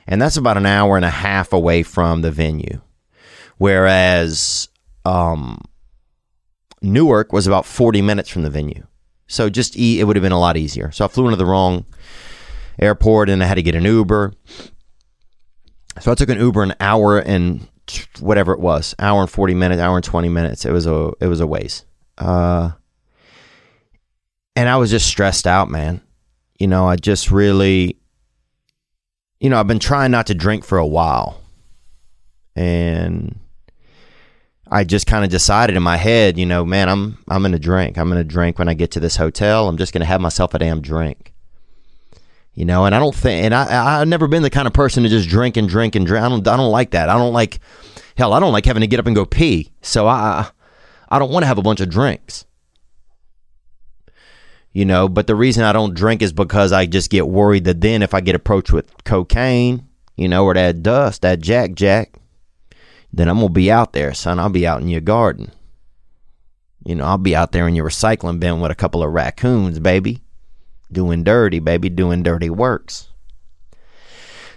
And 0.06 0.21
that's 0.21 0.37
about 0.37 0.56
an 0.56 0.66
hour 0.66 0.97
and 0.97 1.04
a 1.04 1.11
half 1.11 1.52
away 1.52 1.82
from 1.82 2.23
the 2.23 2.30
venue. 2.30 2.80
Whereas 3.59 4.68
um, 5.04 5.61
Newark 6.80 7.32
was 7.32 7.47
about 7.47 7.66
40 7.66 8.02
minutes 8.02 8.28
from 8.28 8.42
the 8.42 8.50
venue. 8.50 8.87
So 9.28 9.49
just 9.49 9.78
e- 9.78 10.00
it 10.00 10.04
would 10.04 10.16
have 10.16 10.23
been 10.23 10.32
a 10.32 10.40
lot 10.40 10.56
easier. 10.56 10.90
So 10.90 11.04
I 11.04 11.09
flew 11.09 11.26
into 11.26 11.37
the 11.37 11.47
wrong 11.47 11.87
airport 12.78 13.30
and 13.30 13.42
I 13.42 13.47
had 13.47 13.54
to 13.54 13.62
get 13.62 13.75
an 13.75 13.85
Uber. 13.85 14.32
So 16.00 16.11
I 16.11 16.14
took 16.14 16.28
an 16.28 16.40
Uber 16.40 16.62
an 16.62 16.75
hour 16.80 17.18
and 17.18 17.68
whatever 18.21 18.52
it 18.52 18.61
was, 18.61 18.94
hour 18.99 19.21
and 19.21 19.30
40 19.30 19.54
minutes, 19.54 19.80
hour 19.80 19.97
and 19.97 20.04
20 20.04 20.28
minutes. 20.28 20.64
It 20.64 20.73
was 20.73 20.87
a 20.87 21.12
it 21.21 21.26
was 21.26 21.40
a 21.40 21.47
waste. 21.47 21.85
Uh, 22.18 22.71
and 24.56 24.68
I 24.68 24.76
was 24.76 24.90
just 24.90 25.06
stressed 25.06 25.47
out, 25.47 25.71
man 25.71 26.02
you 26.62 26.68
know, 26.68 26.87
I 26.87 26.94
just 26.94 27.32
really, 27.32 27.99
you 29.42 29.50
know, 29.50 29.58
I've 29.58 29.66
been 29.66 29.80
trying 29.80 30.12
not 30.12 30.28
to 30.28 30.34
drink 30.34 30.64
for 30.64 30.78
a 30.78 30.87
while. 30.87 31.40
And 32.54 33.40
I 34.70 34.84
just 34.84 35.08
kind 35.08 35.25
of 35.25 35.30
decided 35.32 35.76
in 35.76 35.82
my 35.82 35.96
head, 35.96 36.38
you 36.38 36.46
know, 36.46 36.64
man, 36.64 36.88
I'm 36.88 37.18
I'm 37.28 37.42
gonna 37.42 37.58
drink. 37.58 37.99
I'm 37.99 38.08
gonna 38.08 38.22
drink 38.22 38.58
when 38.58 38.68
I 38.68 38.75
get 38.75 38.92
to 38.92 39.00
this 39.00 39.16
hotel. 39.16 39.68
I'm 39.68 39.76
just 39.76 39.92
gonna 39.92 40.04
have 40.04 40.20
myself 40.20 40.54
a 40.54 40.61
damn 40.61 40.80
drink. 40.80 41.34
You 42.54 42.64
know, 42.66 42.84
and 42.84 42.94
I 42.94 43.00
don't 43.00 43.14
think, 43.14 43.44
and 43.44 43.54
I 43.54 44.00
I've 44.00 44.08
never 44.08 44.28
been 44.28 44.42
the 44.42 44.50
kind 44.50 44.68
of 44.68 44.75
person 44.75 45.02
to 45.02 45.08
just 45.08 45.28
drink 45.28 45.56
and 45.56 45.68
drink 45.68 45.96
and 45.96 46.06
drink. 46.06 46.25
I 46.25 46.28
don't 46.28 46.46
I 46.46 46.56
don't 46.56 46.70
like 46.70 46.92
that. 46.92 47.08
I 47.08 47.14
don't 47.14 47.32
like, 47.32 47.58
hell, 48.16 48.34
I 48.34 48.38
don't 48.38 48.52
like 48.52 48.66
having 48.66 48.82
to 48.82 48.87
get 48.87 49.00
up 49.00 49.06
and 49.06 49.16
go 49.16 49.26
pee. 49.26 49.72
So 49.80 50.06
I 50.06 50.49
I 51.08 51.18
don't 51.18 51.32
want 51.32 51.42
to 51.42 51.49
have 51.49 51.58
a 51.58 51.62
bunch 51.62 51.80
of 51.80 51.90
drinks 51.90 52.44
you 54.73 54.85
know. 54.85 55.09
But 55.09 55.26
the 55.26 55.35
reason 55.35 55.64
I 55.64 55.73
don't 55.73 55.95
drink 55.95 56.23
is 56.23 56.33
because 56.33 56.73
I 56.73 56.87
just 56.87 57.11
get 57.11 57.29
worried 57.29 57.64
that 57.64 57.81
then 57.81 58.02
if 58.02 58.14
I 58.14 58.21
get 58.21 58.35
approached 58.35 58.73
with 58.73 58.93
cocaine, 59.05 59.88
you 60.17 60.29
know, 60.29 60.45
or 60.45 60.55
that 60.55 60.83
dust, 60.83 61.23
that 61.23 61.41
Jack 61.41 61.75
Jack, 61.75 62.14
then 63.12 63.29
I'm 63.29 63.37
gonna 63.37 63.50
be 63.50 63.71
out 63.71 63.93
there, 63.93 64.14
son. 64.14 64.38
I'll 64.38 64.49
be 64.49 64.67
out 64.67 64.81
in 64.81 64.88
your 64.88 65.00
garden. 65.00 65.52
You 66.85 66.97
know, 66.97 67.05
I'll 67.05 67.19
be 67.19 67.37
out 67.37 67.52
there 67.52 67.69
in 67.69 67.75
your 67.75 67.88
recycling 67.88 68.41
bin 68.41 68.61
with 68.61 68.71
a 68.71 68.76
couple 68.76 69.02
of 69.02 69.12
raccoons, 69.12 69.79
baby. 69.79 70.23
Doing 70.91 71.23
dirty, 71.25 71.59
baby, 71.59 71.88
doing 71.88 72.23
dirty 72.23 72.50
works. 72.50 73.09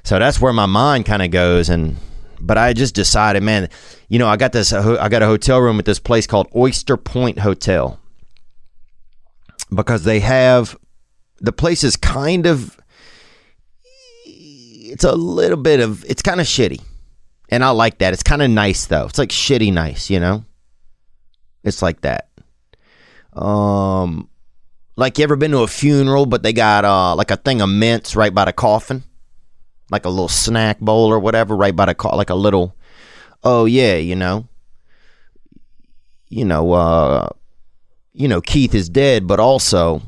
So 0.03 0.19
that's 0.19 0.41
where 0.41 0.53
my 0.53 0.65
mind 0.65 1.05
kind 1.05 1.22
of 1.22 1.31
goes 1.31 1.69
and 1.69 1.98
but 2.39 2.57
I 2.57 2.74
just 2.74 2.95
decided, 2.95 3.43
man, 3.43 3.69
you 4.10 4.19
know, 4.19 4.27
I 4.27 4.38
got 4.38 4.51
this 4.51 4.74
I 4.74 5.10
got 5.10 5.24
a 5.24 5.27
hotel 5.27 5.60
room 5.60 5.79
at 5.79 5.86
this 5.86 6.00
place 6.00 6.27
called 6.27 6.48
Oyster 6.55 6.98
Point 6.98 7.39
Hotel 7.39 8.00
because 9.74 10.03
they 10.03 10.19
have 10.19 10.77
the 11.39 11.51
place 11.51 11.84
is 11.84 11.95
kind 11.95 12.45
of 12.45 12.77
it's 14.25 15.03
a 15.03 15.13
little 15.13 15.57
bit 15.57 15.79
of 15.79 16.05
it's 16.05 16.22
kind 16.22 16.39
of 16.39 16.48
shitty. 16.48 16.81
And 17.50 17.63
I 17.63 17.69
like 17.72 18.00
that. 18.00 18.13
It's 18.13 18.24
kind 18.24 18.41
of 18.41 18.50
nice 18.50 18.86
though. 18.86 19.05
It's 19.05 19.19
like 19.19 19.29
shitty 19.29 19.74
nice, 19.74 20.10
you 20.10 20.19
know? 20.19 20.45
It's 21.63 21.81
like 21.81 22.01
that. 22.01 22.29
Um 23.34 24.29
like 24.95 25.17
you 25.17 25.24
ever 25.24 25.36
been 25.36 25.51
to 25.51 25.60
a 25.60 25.67
funeral 25.67 26.25
but 26.25 26.43
they 26.43 26.53
got 26.53 26.86
uh 26.86 27.15
like 27.15 27.31
a 27.31 27.38
thing 27.38 27.62
of 27.62 27.69
mints 27.69 28.15
right 28.15 28.34
by 28.34 28.45
the 28.45 28.53
coffin? 28.53 29.03
Like 29.91 30.05
a 30.05 30.10
little 30.10 30.29
snack 30.29 30.79
bowl 30.79 31.12
or 31.12 31.19
whatever 31.19 31.55
right 31.55 31.75
by 31.75 31.86
the 31.86 31.95
co- 31.95 32.15
like 32.15 32.29
a 32.29 32.36
little 32.36 32.75
oh 33.43 33.65
yeah, 33.65 33.95
you 33.95 34.15
know. 34.15 34.48
You 36.29 36.45
know, 36.45 36.72
uh 36.74 37.29
you 38.15 38.29
know, 38.29 38.39
Keith 38.39 38.74
is 38.74 38.88
dead, 38.88 39.27
but 39.27 39.39
also, 39.39 40.01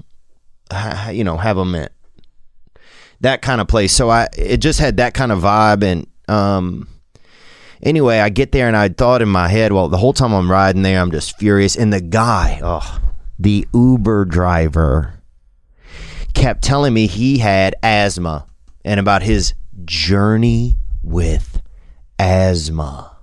you 1.12 1.24
know, 1.24 1.38
have 1.38 1.58
a 1.58 1.66
mint. 1.66 1.92
That 3.22 3.42
kind 3.42 3.60
of 3.60 3.68
place. 3.68 3.92
So 3.92 4.10
I, 4.10 4.28
it 4.38 4.58
just 4.58 4.80
had 4.80 4.98
that 4.98 5.14
kind 5.14 5.32
of 5.32 5.40
vibe. 5.40 5.84
And, 5.84 6.08
um, 6.30 6.88
anyway, 7.84 8.20
I 8.20 8.30
get 8.30 8.54
there 8.54 8.68
and 8.68 8.78
I 8.78 8.90
thought 8.90 9.22
in 9.22 9.30
my 9.30 9.50
head, 9.50 9.74
well, 9.74 9.90
the 9.90 9.98
whole 9.98 10.14
time 10.14 10.34
I'm 10.34 10.50
riding 10.50 10.84
there, 10.84 11.02
I'm 11.02 11.12
just 11.12 11.38
furious. 11.38 11.76
And 11.76 11.92
the 11.92 12.02
guy, 12.02 12.62
oh, 12.64 13.02
the 13.38 13.68
Uber 13.74 14.26
driver 14.26 15.16
kept 16.34 16.64
telling 16.64 16.94
me 16.94 17.08
he 17.08 17.40
had 17.40 17.76
asthma 17.84 18.48
and 18.86 19.00
about 19.00 19.24
his 19.24 19.54
journey 19.84 20.78
with 21.04 21.62
asthma. 22.20 23.18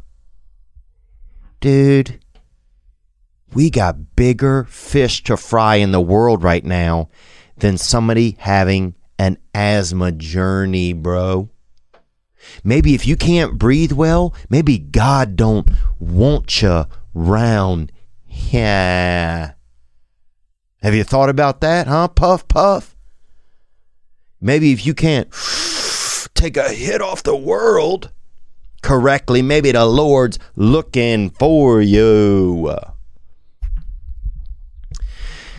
Dude, 1.61 2.21
we 3.55 3.71
got 3.71 4.17
bigger 4.17 4.65
fish 4.65 5.23
to 5.25 5.37
fry 5.37 5.77
in 5.77 5.93
the 5.93 6.01
world 6.01 6.43
right 6.43 6.65
now 6.65 7.09
than 7.57 7.79
somebody 7.79 8.37
having 8.41 8.95
an 9.19 9.39
asthma 9.55 10.13
journey, 10.13 10.93
bro. 10.93 11.49
Maybe 12.63 12.95
if 12.95 13.07
you 13.07 13.17
can't 13.17 13.59
breathe 13.59 13.93
well, 13.93 14.35
maybe 14.51 14.79
God 14.79 15.37
don't 15.37 15.69
want 15.99 16.61
you 16.63 16.87
round 17.15 17.93
here. 18.27 19.57
Have 20.83 20.95
you 20.95 21.05
thought 21.05 21.31
about 21.31 21.61
that, 21.63 21.87
huh? 21.87 22.09
Puff, 22.09 22.47
puff. 22.49 22.97
Maybe 24.41 24.73
if 24.73 24.85
you 24.85 24.93
can't 24.93 25.29
take 26.35 26.57
a 26.57 26.69
hit 26.69 27.01
off 27.01 27.23
the 27.23 27.37
world 27.37 28.13
correctly, 28.83 29.41
maybe 29.41 29.73
the 29.73 29.87
Lord's 29.87 30.39
looking 30.57 31.31
for 31.31 31.81
you. 31.81 32.94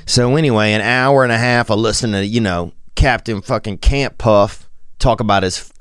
So 0.06 0.36
anyway, 0.36 0.74
an 0.74 0.82
hour 0.82 1.24
and 1.24 1.32
a 1.32 1.38
half 1.38 1.70
of 1.70 1.80
listening 1.80 2.14
to 2.14 2.26
you 2.26 2.42
know 2.42 2.74
Captain 2.96 3.42
fucking 3.42 3.80
Camp 3.80 4.18
Puff 4.18 4.70
talk 5.00 5.20
about 5.20 5.44
his 5.44 5.72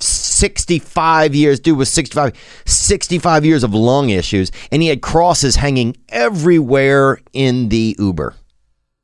65 0.00 1.34
years, 1.34 1.60
dude 1.60 1.76
was 1.76 1.90
65, 1.90 2.62
65 2.64 3.44
years 3.44 3.62
of 3.62 3.74
lung 3.74 4.10
issues, 4.10 4.50
and 4.72 4.82
he 4.82 4.88
had 4.88 5.02
crosses 5.02 5.56
hanging 5.56 5.96
everywhere 6.08 7.20
in 7.32 7.68
the 7.68 7.96
Uber. 7.98 8.34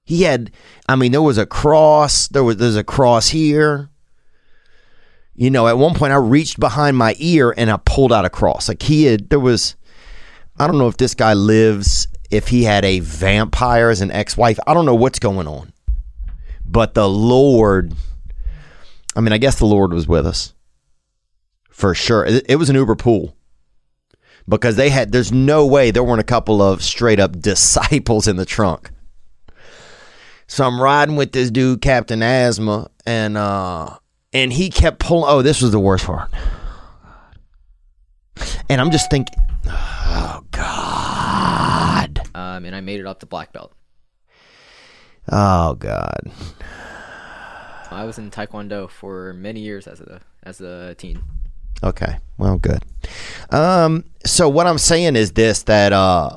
He 0.05 0.23
had, 0.23 0.51
I 0.89 0.97
mean, 0.97 1.13
there 1.13 1.23
was 1.23 1.39
a 1.39 1.47
cross, 1.47 2.29
there 2.29 2.45
was 2.45 2.57
there's 2.57 2.77
a 2.77 2.85
cross 2.85 3.29
here. 3.29 3.91
You 5.35 5.51
know, 5.51 5.69
at 5.69 5.77
one 5.77 5.95
point 5.95 6.15
I 6.15 6.17
reached 6.17 6.59
behind 6.59 6.97
my 6.97 7.15
ear 7.19 7.53
and 7.55 7.71
I 7.71 7.79
pulled 7.85 8.13
out 8.13 8.25
a 8.25 8.31
cross. 8.31 8.69
Like 8.69 8.83
he 8.83 9.05
had, 9.05 9.29
there 9.29 9.41
was, 9.41 9.77
I 10.59 10.67
don't 10.67 10.79
know 10.79 10.89
if 10.89 10.97
this 10.97 11.15
guy 11.15 11.35
lives 11.35 12.09
if 12.37 12.49
he 12.49 12.65
had 12.65 12.85
a 12.85 13.01
vampire 13.01 13.91
as 13.91 14.01
an 14.01 14.11
ex-wife. 14.11 14.59
I 14.67 14.75
don't 14.75 14.87
know 14.87 14.95
what's 14.95 15.19
going 15.19 15.49
on. 15.49 15.73
But 16.65 16.95
the 16.95 17.09
Lord 17.09 17.95
I 19.17 19.23
mean, 19.23 19.33
I 19.33 19.39
guess 19.39 19.59
the 19.59 19.65
Lord 19.65 19.95
was 19.95 20.07
with 20.07 20.27
us. 20.27 20.53
For 21.71 21.95
sure. 21.95 22.27
It, 22.27 22.57
was 22.57 22.69
an 22.69 22.77
Uber 22.77 22.97
pool. 22.97 23.35
Because 24.47 24.77
they 24.77 24.91
had 24.91 25.11
there's 25.11 25.33
no 25.33 25.67
way 25.67 25.91
there 25.91 26.05
weren't 26.05 26.21
a 26.21 26.25
couple 26.25 26.63
of 26.63 26.83
straight 26.83 27.19
up 27.19 27.33
disciples 27.41 28.29
in 28.29 28.37
the 28.37 28.45
trunk. 28.45 28.91
So 30.47 30.65
I'm 30.65 30.81
riding 30.81 31.17
with 31.17 31.33
this 31.33 31.51
dude, 31.51 31.81
Captain 31.81 32.23
Asthma, 32.23 32.89
and 33.05 33.37
uh 33.37 33.97
and 34.33 34.53
he 34.53 34.71
kept 34.71 35.01
pulling 35.01 35.25
oh, 35.29 35.43
this 35.43 35.61
was 35.61 35.73
the 35.73 35.81
worst 35.81 36.05
part. 36.05 36.31
And 38.69 38.81
I'm 38.81 38.91
just 38.91 39.11
thinking, 39.11 39.35
oh 39.67 40.45
God. 40.53 41.16
Um, 42.37 42.67
and 42.67 42.77
I 42.77 42.83
made 42.83 43.01
it 43.01 43.07
up 43.07 43.21
to 43.21 43.27
black 43.27 43.55
belt. 43.55 43.73
Oh 45.33 45.75
God. 45.75 46.31
I 47.91 48.05
was 48.05 48.19
in 48.19 48.31
Taekwondo 48.31 48.91
for 48.91 49.33
many 49.33 49.61
years 49.61 49.87
as 49.87 50.01
a 50.01 50.21
as 50.43 50.61
a 50.61 50.95
teen. 50.97 51.25
Okay. 51.83 52.19
Well, 52.37 52.59
good. 52.59 52.83
Um, 53.51 54.05
so 54.27 54.51
what 54.51 54.67
I'm 54.67 54.77
saying 54.77 55.17
is 55.17 55.33
this 55.33 55.63
that 55.63 55.95
uh 55.95 56.37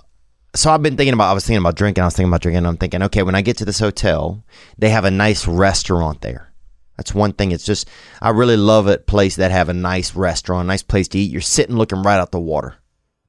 so 0.56 0.72
I've 0.72 0.82
been 0.82 0.96
thinking 0.96 1.14
about 1.14 1.32
I 1.32 1.34
was 1.34 1.46
thinking 1.46 1.62
about 1.62 1.76
drinking, 1.76 2.02
I 2.02 2.08
was 2.08 2.16
thinking 2.16 2.30
about 2.30 2.42
drinking, 2.42 2.66
I'm 2.66 2.78
thinking, 2.78 3.04
okay, 3.04 3.24
when 3.24 3.36
I 3.36 3.42
get 3.42 3.58
to 3.58 3.66
this 3.66 3.80
hotel, 3.80 4.46
they 4.78 4.90
have 4.90 5.04
a 5.04 5.12
nice 5.12 5.48
restaurant 5.48 6.22
there. 6.22 6.54
That's 6.96 7.14
one 7.14 7.34
thing. 7.34 7.52
It's 7.52 7.66
just 7.66 7.90
I 8.22 8.30
really 8.30 8.58
love 8.58 8.88
it 8.88 9.06
place 9.06 9.36
that 9.36 9.52
have 9.52 9.68
a 9.68 9.74
nice 9.74 10.16
restaurant, 10.16 10.70
nice 10.70 10.84
place 10.84 11.10
to 11.10 11.20
eat. 11.20 11.30
You're 11.30 11.42
sitting 11.42 11.76
looking 11.76 12.04
right 12.04 12.20
out 12.22 12.32
the 12.32 12.40
water. 12.40 12.76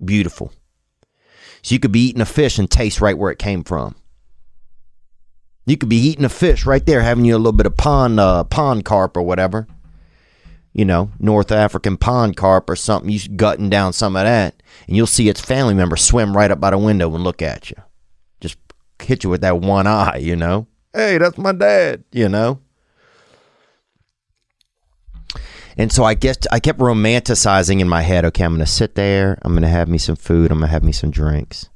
Beautiful. 0.04 0.52
So 1.62 1.74
you 1.74 1.78
could 1.78 1.92
be 1.92 2.08
eating 2.08 2.22
a 2.22 2.26
fish 2.26 2.58
and 2.58 2.70
taste 2.70 3.00
right 3.00 3.16
where 3.16 3.30
it 3.30 3.38
came 3.38 3.64
from. 3.64 3.94
You 5.66 5.76
could 5.76 5.88
be 5.88 5.96
eating 5.96 6.24
a 6.24 6.30
fish 6.30 6.66
right 6.66 6.84
there, 6.84 7.02
having 7.02 7.24
you 7.24 7.36
a 7.36 7.38
little 7.38 7.52
bit 7.52 7.66
of 7.66 7.76
pond 7.76 8.18
uh, 8.18 8.44
pond 8.44 8.84
carp 8.84 9.16
or 9.16 9.22
whatever 9.22 9.66
you 10.72 10.84
know, 10.84 11.10
North 11.18 11.50
African 11.50 11.96
pond 11.96 12.36
carp 12.36 12.70
or 12.70 12.76
something, 12.76 13.10
you 13.10 13.20
gutting 13.36 13.70
down 13.70 13.92
some 13.92 14.16
of 14.16 14.24
that, 14.24 14.62
and 14.86 14.96
you'll 14.96 15.06
see 15.06 15.28
its 15.28 15.40
family 15.40 15.74
member 15.74 15.96
swim 15.96 16.36
right 16.36 16.50
up 16.50 16.60
by 16.60 16.70
the 16.70 16.78
window 16.78 17.12
and 17.14 17.24
look 17.24 17.42
at 17.42 17.70
you. 17.70 17.76
Just 18.40 18.56
hit 19.00 19.24
you 19.24 19.30
with 19.30 19.40
that 19.40 19.60
one 19.60 19.86
eye, 19.86 20.18
you 20.18 20.36
know. 20.36 20.66
Hey, 20.92 21.18
that's 21.18 21.38
my 21.38 21.52
dad, 21.52 22.04
you 22.12 22.28
know. 22.28 22.60
And 25.80 25.90
so 25.90 26.04
I 26.04 26.12
guess 26.12 26.36
I 26.52 26.60
kept 26.60 26.78
romanticizing 26.78 27.80
in 27.80 27.88
my 27.88 28.02
head, 28.02 28.26
okay, 28.26 28.44
I'm 28.44 28.52
going 28.52 28.60
to 28.60 28.70
sit 28.70 28.96
there, 28.96 29.38
I'm 29.40 29.52
going 29.52 29.62
to 29.62 29.68
have 29.68 29.88
me 29.88 29.96
some 29.96 30.14
food, 30.14 30.50
I'm 30.50 30.58
going 30.58 30.68
to 30.68 30.72
have 30.72 30.84
me 30.84 30.92
some 30.92 31.10
drinks. 31.10 31.70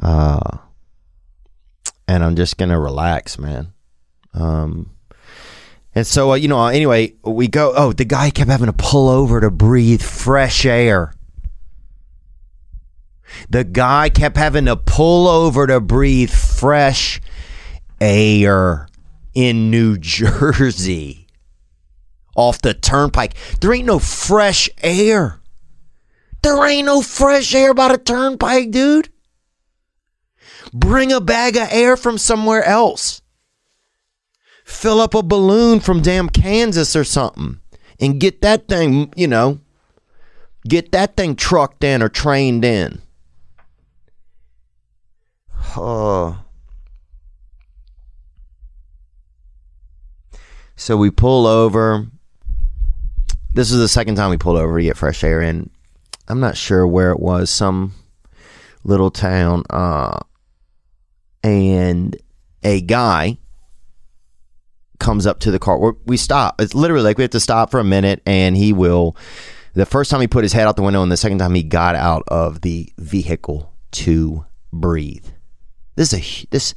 Uh 0.00 0.58
and 2.06 2.22
I'm 2.22 2.36
just 2.36 2.58
going 2.58 2.68
to 2.68 2.78
relax, 2.78 3.36
man. 3.36 3.72
Um 4.34 4.92
and 5.96 6.06
so, 6.06 6.30
uh, 6.30 6.34
you 6.36 6.46
know, 6.46 6.64
anyway, 6.66 7.14
we 7.24 7.48
go. 7.48 7.72
Oh, 7.74 7.92
the 7.92 8.04
guy 8.04 8.30
kept 8.30 8.50
having 8.50 8.66
to 8.66 8.72
pull 8.72 9.08
over 9.08 9.40
to 9.40 9.50
breathe 9.50 10.02
fresh 10.02 10.64
air. 10.64 11.12
The 13.50 13.64
guy 13.64 14.10
kept 14.10 14.36
having 14.36 14.66
to 14.66 14.76
pull 14.76 15.26
over 15.26 15.66
to 15.66 15.80
breathe 15.80 16.30
fresh 16.30 17.20
air 18.00 18.86
in 19.34 19.72
New 19.72 19.98
Jersey 19.98 21.17
off 22.38 22.62
the 22.62 22.72
turnpike. 22.72 23.34
There 23.60 23.74
ain't 23.74 23.86
no 23.86 23.98
fresh 23.98 24.70
air. 24.82 25.40
There 26.42 26.64
ain't 26.66 26.86
no 26.86 27.02
fresh 27.02 27.54
air 27.54 27.74
by 27.74 27.88
the 27.88 27.98
turnpike, 27.98 28.70
dude. 28.70 29.10
Bring 30.72 31.12
a 31.12 31.20
bag 31.20 31.56
of 31.56 31.68
air 31.70 31.96
from 31.96 32.16
somewhere 32.16 32.64
else 32.64 33.20
fill 34.68 35.00
up 35.00 35.14
a 35.14 35.22
balloon 35.22 35.80
from 35.80 36.02
damn 36.02 36.28
Kansas 36.28 36.94
or 36.94 37.02
something 37.02 37.58
and 37.98 38.20
get 38.20 38.42
that 38.42 38.68
thing, 38.68 39.12
you 39.16 39.26
know, 39.26 39.60
get 40.68 40.92
that 40.92 41.16
thing 41.16 41.34
trucked 41.34 41.82
in 41.82 42.02
or 42.02 42.08
trained 42.10 42.64
in. 42.64 43.00
Oh. 45.74 46.44
So 50.76 50.96
we 50.96 51.10
pull 51.10 51.46
over. 51.46 52.06
This 53.52 53.72
is 53.72 53.78
the 53.78 53.88
second 53.88 54.16
time 54.16 54.30
we 54.30 54.36
pulled 54.36 54.58
over 54.58 54.78
to 54.78 54.84
get 54.84 54.96
fresh 54.96 55.24
air 55.24 55.40
in. 55.40 55.70
I'm 56.28 56.40
not 56.40 56.56
sure 56.56 56.86
where 56.86 57.10
it 57.10 57.20
was, 57.20 57.50
some 57.50 57.94
little 58.84 59.10
town. 59.10 59.64
Uh, 59.70 60.18
and 61.42 62.16
a 62.62 62.80
guy 62.80 63.38
comes 64.98 65.26
up 65.26 65.40
to 65.40 65.50
the 65.50 65.58
car. 65.58 65.94
we 66.04 66.16
stop. 66.16 66.60
It's 66.60 66.74
literally 66.74 67.04
like 67.04 67.18
we 67.18 67.22
have 67.22 67.30
to 67.30 67.40
stop 67.40 67.70
for 67.70 67.80
a 67.80 67.84
minute, 67.84 68.22
and 68.26 68.56
he 68.56 68.72
will. 68.72 69.16
The 69.74 69.86
first 69.86 70.10
time 70.10 70.20
he 70.20 70.26
put 70.26 70.42
his 70.44 70.52
head 70.52 70.66
out 70.66 70.76
the 70.76 70.82
window, 70.82 71.02
and 71.02 71.12
the 71.12 71.16
second 71.16 71.38
time 71.38 71.54
he 71.54 71.62
got 71.62 71.94
out 71.94 72.24
of 72.28 72.62
the 72.62 72.92
vehicle 72.98 73.72
to 73.92 74.44
breathe. 74.72 75.26
This 75.94 76.12
is 76.12 76.20
a 76.20 76.46
this, 76.50 76.74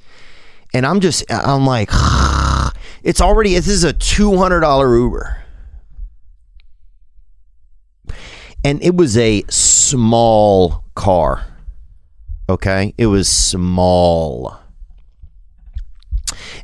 and 0.74 0.86
I'm 0.86 1.00
just 1.00 1.24
I'm 1.32 1.66
like, 1.66 1.90
it's 3.04 3.22
already 3.22 3.56
this 3.56 3.68
is 3.68 3.84
a 3.84 3.94
two 3.94 4.38
hundred 4.38 4.62
dollar 4.62 4.96
Uber, 4.96 5.41
and 8.64 8.82
it 8.84 8.96
was 8.96 9.18
a 9.18 9.44
small 9.50 10.84
car. 10.96 11.46
Okay, 12.50 12.94
it 12.98 13.08
was 13.08 13.30
small. 13.30 14.58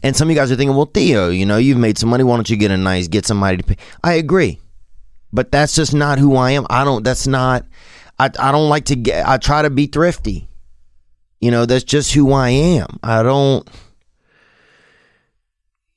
And 0.03 0.15
some 0.15 0.27
of 0.27 0.31
you 0.31 0.35
guys 0.35 0.51
are 0.51 0.55
thinking, 0.55 0.75
well, 0.75 0.85
Theo, 0.85 1.29
you 1.29 1.45
know, 1.45 1.57
you've 1.57 1.77
made 1.77 1.97
some 1.97 2.09
money. 2.09 2.23
Why 2.23 2.35
don't 2.35 2.49
you 2.49 2.57
get 2.57 2.71
a 2.71 2.77
nice, 2.77 3.07
get 3.07 3.25
somebody 3.25 3.57
to 3.57 3.63
pay? 3.63 3.77
I 4.03 4.13
agree. 4.13 4.59
But 5.33 5.51
that's 5.51 5.75
just 5.75 5.93
not 5.93 6.19
who 6.19 6.35
I 6.35 6.51
am. 6.51 6.65
I 6.69 6.83
don't, 6.83 7.03
that's 7.03 7.27
not, 7.27 7.65
I, 8.19 8.25
I 8.39 8.51
don't 8.51 8.69
like 8.69 8.85
to 8.85 8.95
get, 8.95 9.27
I 9.27 9.37
try 9.37 9.61
to 9.61 9.69
be 9.69 9.87
thrifty. 9.87 10.49
You 11.39 11.51
know, 11.51 11.65
that's 11.65 11.83
just 11.83 12.13
who 12.13 12.33
I 12.33 12.49
am. 12.49 12.99
I 13.03 13.23
don't, 13.23 13.69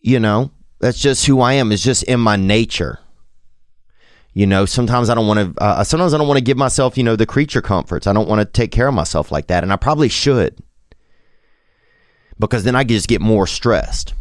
you 0.00 0.20
know, 0.20 0.50
that's 0.80 0.98
just 0.98 1.26
who 1.26 1.40
I 1.40 1.54
am. 1.54 1.72
It's 1.72 1.82
just 1.82 2.02
in 2.04 2.20
my 2.20 2.36
nature. 2.36 2.98
You 4.32 4.46
know, 4.46 4.64
sometimes 4.64 5.10
I 5.10 5.14
don't 5.14 5.26
want 5.26 5.56
to, 5.56 5.62
uh, 5.62 5.84
sometimes 5.84 6.14
I 6.14 6.18
don't 6.18 6.28
want 6.28 6.38
to 6.38 6.44
give 6.44 6.56
myself, 6.56 6.96
you 6.96 7.02
know, 7.02 7.16
the 7.16 7.26
creature 7.26 7.60
comforts. 7.60 8.06
I 8.06 8.12
don't 8.12 8.28
want 8.28 8.40
to 8.40 8.44
take 8.44 8.70
care 8.70 8.88
of 8.88 8.94
myself 8.94 9.32
like 9.32 9.48
that. 9.48 9.64
And 9.64 9.72
I 9.72 9.76
probably 9.76 10.08
should 10.08 10.56
because 12.38 12.64
then 12.64 12.74
I 12.74 12.84
just 12.84 13.08
get 13.08 13.20
more 13.20 13.46
stressed. 13.46 14.14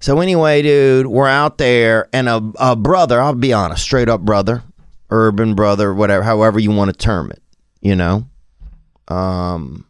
So 0.00 0.20
anyway, 0.20 0.60
dude, 0.62 1.06
we're 1.06 1.26
out 1.26 1.56
there, 1.56 2.08
and 2.12 2.28
a, 2.28 2.52
a 2.58 2.76
brother, 2.76 3.20
I'll 3.20 3.34
be 3.34 3.52
honest, 3.52 3.82
straight 3.82 4.10
up 4.10 4.20
brother, 4.20 4.62
urban 5.08 5.54
brother, 5.54 5.94
whatever, 5.94 6.22
however 6.22 6.58
you 6.58 6.70
want 6.70 6.90
to 6.90 6.96
term 6.96 7.30
it, 7.30 7.42
you 7.80 7.96
know, 7.96 8.26
um, 9.08 9.86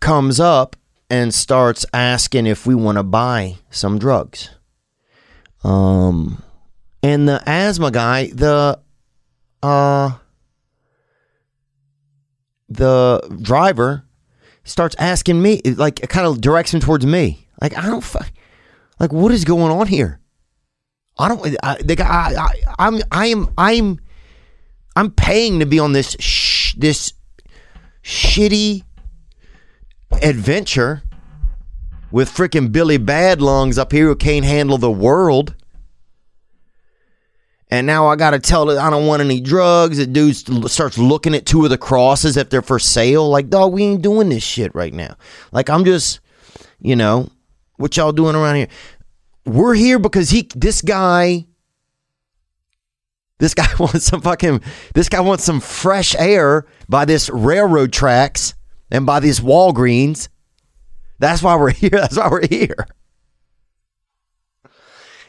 comes 0.00 0.38
up 0.38 0.76
and 1.10 1.34
starts 1.34 1.84
asking 1.92 2.46
if 2.46 2.64
we 2.64 2.74
want 2.74 2.96
to 2.96 3.02
buy 3.02 3.56
some 3.70 3.98
drugs. 3.98 4.50
Um, 5.64 6.42
and 7.04 7.28
the 7.28 7.42
asthma 7.46 7.90
guy, 7.90 8.28
the 8.28 8.80
uh, 9.62 10.12
the 12.70 13.38
driver 13.42 14.06
starts 14.64 14.96
asking 14.98 15.40
me, 15.42 15.60
like, 15.76 16.00
kind 16.08 16.26
of 16.26 16.40
directs 16.40 16.72
him 16.72 16.80
towards 16.80 17.04
me. 17.04 17.46
Like, 17.60 17.76
I 17.76 17.82
don't, 17.82 18.04
like, 18.98 19.12
what 19.12 19.32
is 19.32 19.44
going 19.44 19.70
on 19.70 19.86
here? 19.86 20.18
I 21.18 21.28
don't, 21.28 21.56
I, 21.62 21.82
the 21.82 21.94
guy, 21.94 22.06
I, 22.06 22.34
I, 22.38 22.54
I'm, 22.78 23.02
I 23.12 23.26
am, 23.26 23.52
I'm, 23.58 24.00
I'm 24.96 25.10
paying 25.10 25.60
to 25.60 25.66
be 25.66 25.78
on 25.78 25.92
this, 25.92 26.16
sh- 26.18 26.74
this 26.78 27.12
shitty 28.02 28.84
adventure 30.22 31.02
with 32.10 32.30
freaking 32.30 32.72
Billy 32.72 32.98
Badlungs 32.98 33.76
up 33.76 33.92
here 33.92 34.06
who 34.06 34.16
can't 34.16 34.46
handle 34.46 34.78
the 34.78 34.90
world. 34.90 35.54
And 37.74 37.88
now 37.88 38.06
I 38.06 38.14
got 38.14 38.30
to 38.30 38.38
tell 38.38 38.70
it 38.70 38.78
I 38.78 38.88
don't 38.88 39.08
want 39.08 39.20
any 39.20 39.40
drugs. 39.40 39.98
The 39.98 40.06
dude 40.06 40.36
starts 40.70 40.96
looking 40.96 41.34
at 41.34 41.44
two 41.44 41.64
of 41.64 41.70
the 41.70 41.76
crosses 41.76 42.36
if 42.36 42.48
they're 42.48 42.62
for 42.62 42.78
sale. 42.78 43.28
Like, 43.28 43.50
dog, 43.50 43.72
we 43.72 43.82
ain't 43.82 44.00
doing 44.00 44.28
this 44.28 44.44
shit 44.44 44.72
right 44.76 44.94
now. 44.94 45.16
Like, 45.50 45.68
I'm 45.68 45.84
just, 45.84 46.20
you 46.78 46.94
know, 46.94 47.30
what 47.74 47.96
y'all 47.96 48.12
doing 48.12 48.36
around 48.36 48.54
here? 48.54 48.68
We're 49.44 49.74
here 49.74 49.98
because 49.98 50.30
he, 50.30 50.48
this 50.54 50.82
guy, 50.82 51.46
this 53.40 53.54
guy 53.54 53.66
wants 53.80 54.04
some 54.04 54.20
fucking, 54.20 54.60
this 54.94 55.08
guy 55.08 55.18
wants 55.18 55.42
some 55.42 55.58
fresh 55.58 56.14
air 56.14 56.66
by 56.88 57.04
this 57.04 57.28
railroad 57.28 57.92
tracks 57.92 58.54
and 58.88 59.04
by 59.04 59.18
these 59.18 59.40
Walgreens. 59.40 60.28
That's 61.18 61.42
why 61.42 61.56
we're 61.56 61.70
here. 61.72 61.90
That's 61.90 62.16
why 62.16 62.28
we're 62.28 62.46
here 62.46 62.86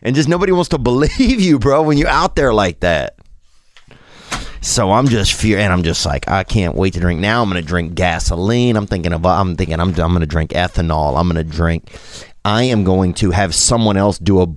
and 0.06 0.16
just 0.16 0.30
nobody 0.30 0.52
wants 0.54 0.70
to 0.70 0.78
believe 0.92 1.42
you, 1.42 1.60
bro, 1.60 1.82
when 1.82 1.98
you're 1.98 2.08
out 2.08 2.36
there 2.38 2.54
like 2.54 2.80
that. 2.80 3.18
So 4.62 4.92
I'm 4.92 5.08
just 5.08 5.34
fear, 5.34 5.60
and 5.60 5.72
I'm 5.72 5.84
just 5.84 6.06
like 6.06 6.28
I 6.28 6.44
can't 6.44 6.76
wait 6.76 6.94
to 6.94 7.00
drink. 7.00 7.20
Now 7.20 7.42
I'm 7.42 7.50
gonna 7.50 7.62
drink 7.62 7.94
gasoline. 7.94 8.78
I'm 8.78 8.88
thinking 8.88 9.14
of, 9.14 9.26
I'm 9.26 9.56
thinking 9.56 9.80
I'm. 9.80 9.90
I'm 9.90 10.14
gonna 10.14 10.26
drink 10.26 10.52
ethanol. 10.52 11.20
I'm 11.20 11.28
gonna 11.28 11.44
drink. 11.44 12.00
I 12.44 12.64
am 12.64 12.84
going 12.84 13.14
to 13.16 13.32
have 13.32 13.54
someone 13.54 13.98
else 13.98 14.18
do 14.18 14.42
a 14.42 14.48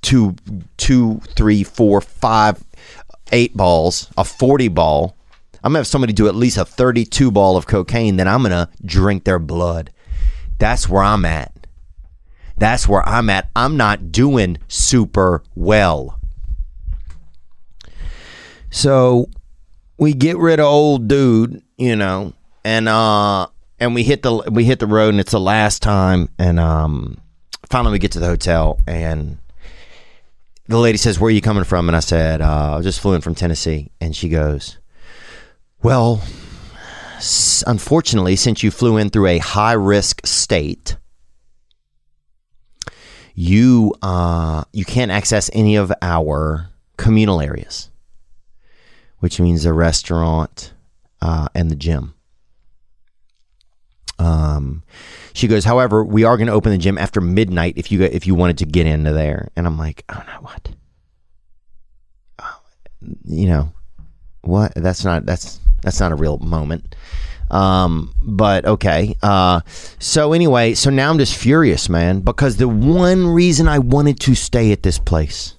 two, 0.00 0.34
two, 0.78 1.20
three, 1.36 1.62
four, 1.62 2.00
five, 2.00 2.62
eight 3.30 3.56
balls, 3.56 4.08
a 4.16 4.24
forty 4.24 4.66
ball. 4.66 5.16
I'm 5.62 5.70
gonna 5.70 5.80
have 5.80 5.86
somebody 5.86 6.12
do 6.12 6.26
at 6.26 6.34
least 6.34 6.56
a 6.56 6.64
32 6.64 7.30
ball 7.30 7.56
of 7.56 7.68
cocaine. 7.68 8.16
Then 8.16 8.26
I'm 8.26 8.42
gonna 8.42 8.68
drink 8.84 9.22
their 9.22 9.38
blood. 9.38 9.92
That's 10.58 10.88
where 10.88 11.04
I'm 11.04 11.24
at. 11.24 11.51
That's 12.62 12.86
where 12.86 13.02
I'm 13.08 13.28
at. 13.28 13.50
I'm 13.56 13.76
not 13.76 14.12
doing 14.12 14.56
super 14.68 15.42
well. 15.56 16.20
So 18.70 19.26
we 19.98 20.14
get 20.14 20.38
rid 20.38 20.60
of 20.60 20.66
old 20.66 21.08
dude, 21.08 21.60
you 21.76 21.96
know, 21.96 22.34
and 22.64 22.88
uh 22.88 23.48
and 23.80 23.96
we 23.96 24.04
hit 24.04 24.22
the 24.22 24.48
we 24.48 24.62
hit 24.62 24.78
the 24.78 24.86
road 24.86 25.08
and 25.08 25.18
it's 25.18 25.32
the 25.32 25.40
last 25.40 25.82
time 25.82 26.28
and 26.38 26.60
um 26.60 27.18
finally 27.68 27.90
we 27.90 27.98
get 27.98 28.12
to 28.12 28.20
the 28.20 28.28
hotel 28.28 28.78
and 28.86 29.38
the 30.68 30.78
lady 30.78 30.98
says, 30.98 31.18
"Where 31.18 31.30
are 31.30 31.32
you 31.32 31.40
coming 31.40 31.64
from?" 31.64 31.88
And 31.88 31.96
I 31.96 32.00
said, 32.00 32.40
uh, 32.40 32.76
"I 32.78 32.80
just 32.82 33.00
flew 33.00 33.14
in 33.14 33.22
from 33.22 33.34
Tennessee." 33.34 33.90
And 34.00 34.14
she 34.14 34.28
goes, 34.28 34.78
"Well, 35.82 36.22
unfortunately, 37.66 38.36
since 38.36 38.62
you 38.62 38.70
flew 38.70 38.98
in 38.98 39.10
through 39.10 39.26
a 39.26 39.38
high 39.38 39.72
risk 39.72 40.24
state, 40.24 40.94
you 43.34 43.94
uh, 44.02 44.64
you 44.72 44.84
can't 44.84 45.10
access 45.10 45.50
any 45.52 45.76
of 45.76 45.92
our 46.02 46.68
communal 46.96 47.40
areas, 47.40 47.90
which 49.18 49.40
means 49.40 49.64
the 49.64 49.72
restaurant 49.72 50.72
uh, 51.20 51.48
and 51.54 51.70
the 51.70 51.76
gym." 51.76 52.14
Um, 54.18 54.82
she 55.32 55.48
goes, 55.48 55.64
however, 55.64 56.04
we 56.04 56.24
are 56.24 56.36
going 56.36 56.46
to 56.46 56.52
open 56.52 56.70
the 56.70 56.78
gym 56.78 56.96
after 56.98 57.20
midnight 57.20 57.74
if 57.76 57.90
you 57.90 57.98
go- 57.98 58.04
if 58.04 58.26
you 58.26 58.34
wanted 58.34 58.58
to 58.58 58.66
get 58.66 58.86
into 58.86 59.12
there. 59.12 59.48
And 59.56 59.66
I'm 59.66 59.78
like, 59.78 60.04
oh 60.08 60.22
no, 60.26 60.40
what? 60.42 60.70
Oh, 62.38 62.60
you 63.24 63.48
know, 63.48 63.72
what? 64.42 64.74
That's 64.76 65.04
not 65.04 65.26
that's 65.26 65.58
that's 65.82 65.98
not 65.98 66.12
a 66.12 66.16
real 66.16 66.38
moment. 66.38 66.94
Um, 67.52 68.14
but 68.22 68.64
okay. 68.64 69.16
Uh, 69.22 69.60
so 69.98 70.32
anyway, 70.32 70.74
so 70.74 70.90
now 70.90 71.10
I'm 71.10 71.18
just 71.18 71.36
furious, 71.36 71.88
man, 71.88 72.20
because 72.20 72.56
the 72.56 72.68
one 72.68 73.26
reason 73.26 73.68
I 73.68 73.78
wanted 73.78 74.18
to 74.20 74.34
stay 74.34 74.72
at 74.72 74.82
this 74.82 74.98
place, 74.98 75.54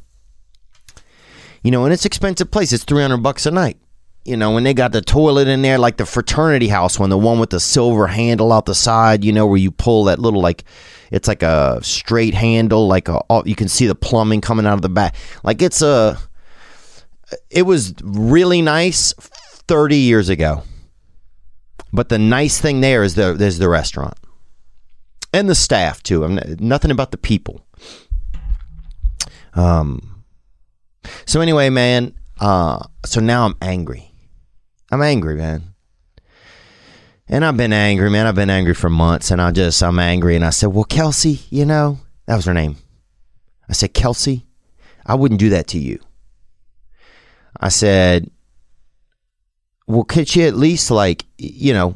you 1.62 1.72
know, 1.72 1.86
and 1.86 1.94
it's 1.94 2.06
expensive 2.06 2.52
place. 2.52 2.74
It's 2.74 2.84
300 2.84 3.18
bucks 3.18 3.46
a 3.46 3.52
night 3.52 3.78
you 4.26 4.38
know, 4.38 4.52
when 4.52 4.64
they 4.64 4.74
got 4.74 4.94
the 4.94 5.02
toilet 5.02 5.48
in 5.48 5.62
there, 5.62 5.78
like 5.78 5.98
the 5.98 6.06
fraternity 6.06 6.70
house 6.70 6.98
one, 6.98 7.10
the 7.10 7.18
one 7.18 7.40
with 7.40 7.50
the 7.50 7.60
silver 7.60 8.08
handle 8.08 8.54
out 8.54 8.66
the 8.66 8.76
side, 8.76 9.24
you 9.24 9.34
know, 9.34 9.46
where 9.46 9.58
you 9.58 9.72
pull 9.72 10.06
that 10.06 10.20
little 10.20 10.42
like, 10.42 10.64
it's 11.12 11.28
like 11.28 11.44
a 11.44 11.80
straight 11.84 12.34
handle, 12.34 12.88
like 12.88 13.10
a 13.10 13.22
you 13.46 13.56
can 13.56 13.68
see 13.68 13.86
the 13.86 13.96
plumbing 13.96 14.42
coming 14.42 14.66
out 14.66 14.76
of 14.76 14.82
the 14.82 14.90
back. 14.90 15.16
Like 15.44 15.62
it's 15.62 15.82
a, 15.82 16.18
it 17.50 17.64
was 17.64 17.94
really 18.02 18.62
nice 18.62 19.14
thirty 19.14 19.98
years 19.98 20.30
ago, 20.30 20.64
but 21.94 22.10
the 22.10 22.18
nice 22.18 22.60
thing 22.60 22.82
there 22.82 23.04
is 23.04 23.16
the 23.16 23.34
there's 23.34 23.60
the 23.60 23.70
restaurant 23.70 24.18
and 25.32 25.48
the 25.48 25.56
staff 25.56 26.02
too. 26.02 26.24
I'm 26.24 26.36
not, 26.36 26.60
nothing 26.60 26.92
about 26.92 27.12
the 27.12 27.18
people. 27.18 27.66
Um. 29.54 30.24
So 31.26 31.40
anyway, 31.40 31.70
man. 31.70 32.16
Uh. 32.40 32.84
So 33.06 33.22
now 33.22 33.46
I'm 33.46 33.56
angry. 33.62 34.12
I'm 34.92 35.02
angry, 35.02 35.36
man. 35.36 35.76
And 37.28 37.46
I've 37.46 37.58
been 37.58 37.74
angry, 37.74 38.10
man. 38.10 38.28
I've 38.28 38.36
been 38.36 38.50
angry 38.50 38.74
for 38.74 38.90
months, 38.90 39.32
and 39.32 39.42
I 39.42 39.52
just 39.52 39.82
I'm 39.82 40.00
angry. 40.00 40.36
And 40.36 40.44
I 40.44 40.50
said, 40.50 40.68
"Well, 40.68 40.84
Kelsey, 40.84 41.42
you 41.50 41.66
know 41.66 42.00
that 42.26 42.36
was 42.36 42.46
her 42.46 42.54
name." 42.54 42.78
I 43.70 43.74
said, 43.74 43.94
"Kelsey, 43.94 44.46
I 45.06 45.16
wouldn't 45.16 45.40
do 45.40 45.50
that 45.50 45.68
to 45.68 45.80
you." 45.80 46.00
I 47.60 47.70
said, 47.70 48.30
"Well, 49.88 50.04
could 50.04 50.28
she 50.28 50.44
at 50.44 50.56
least 50.56 50.92
like 50.92 51.26
you 51.38 51.74
know?" 51.74 51.96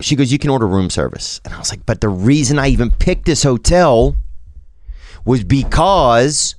She 0.00 0.16
goes, 0.16 0.32
"You 0.32 0.38
can 0.38 0.50
order 0.50 0.66
room 0.66 0.90
service," 0.90 1.40
and 1.44 1.54
I 1.54 1.58
was 1.58 1.70
like, 1.70 1.86
"But 1.86 2.00
the 2.00 2.08
reason 2.08 2.58
I 2.58 2.68
even 2.68 2.90
picked 2.90 3.26
this 3.26 3.42
hotel 3.42 4.16
was 5.24 5.44
because 5.44 6.56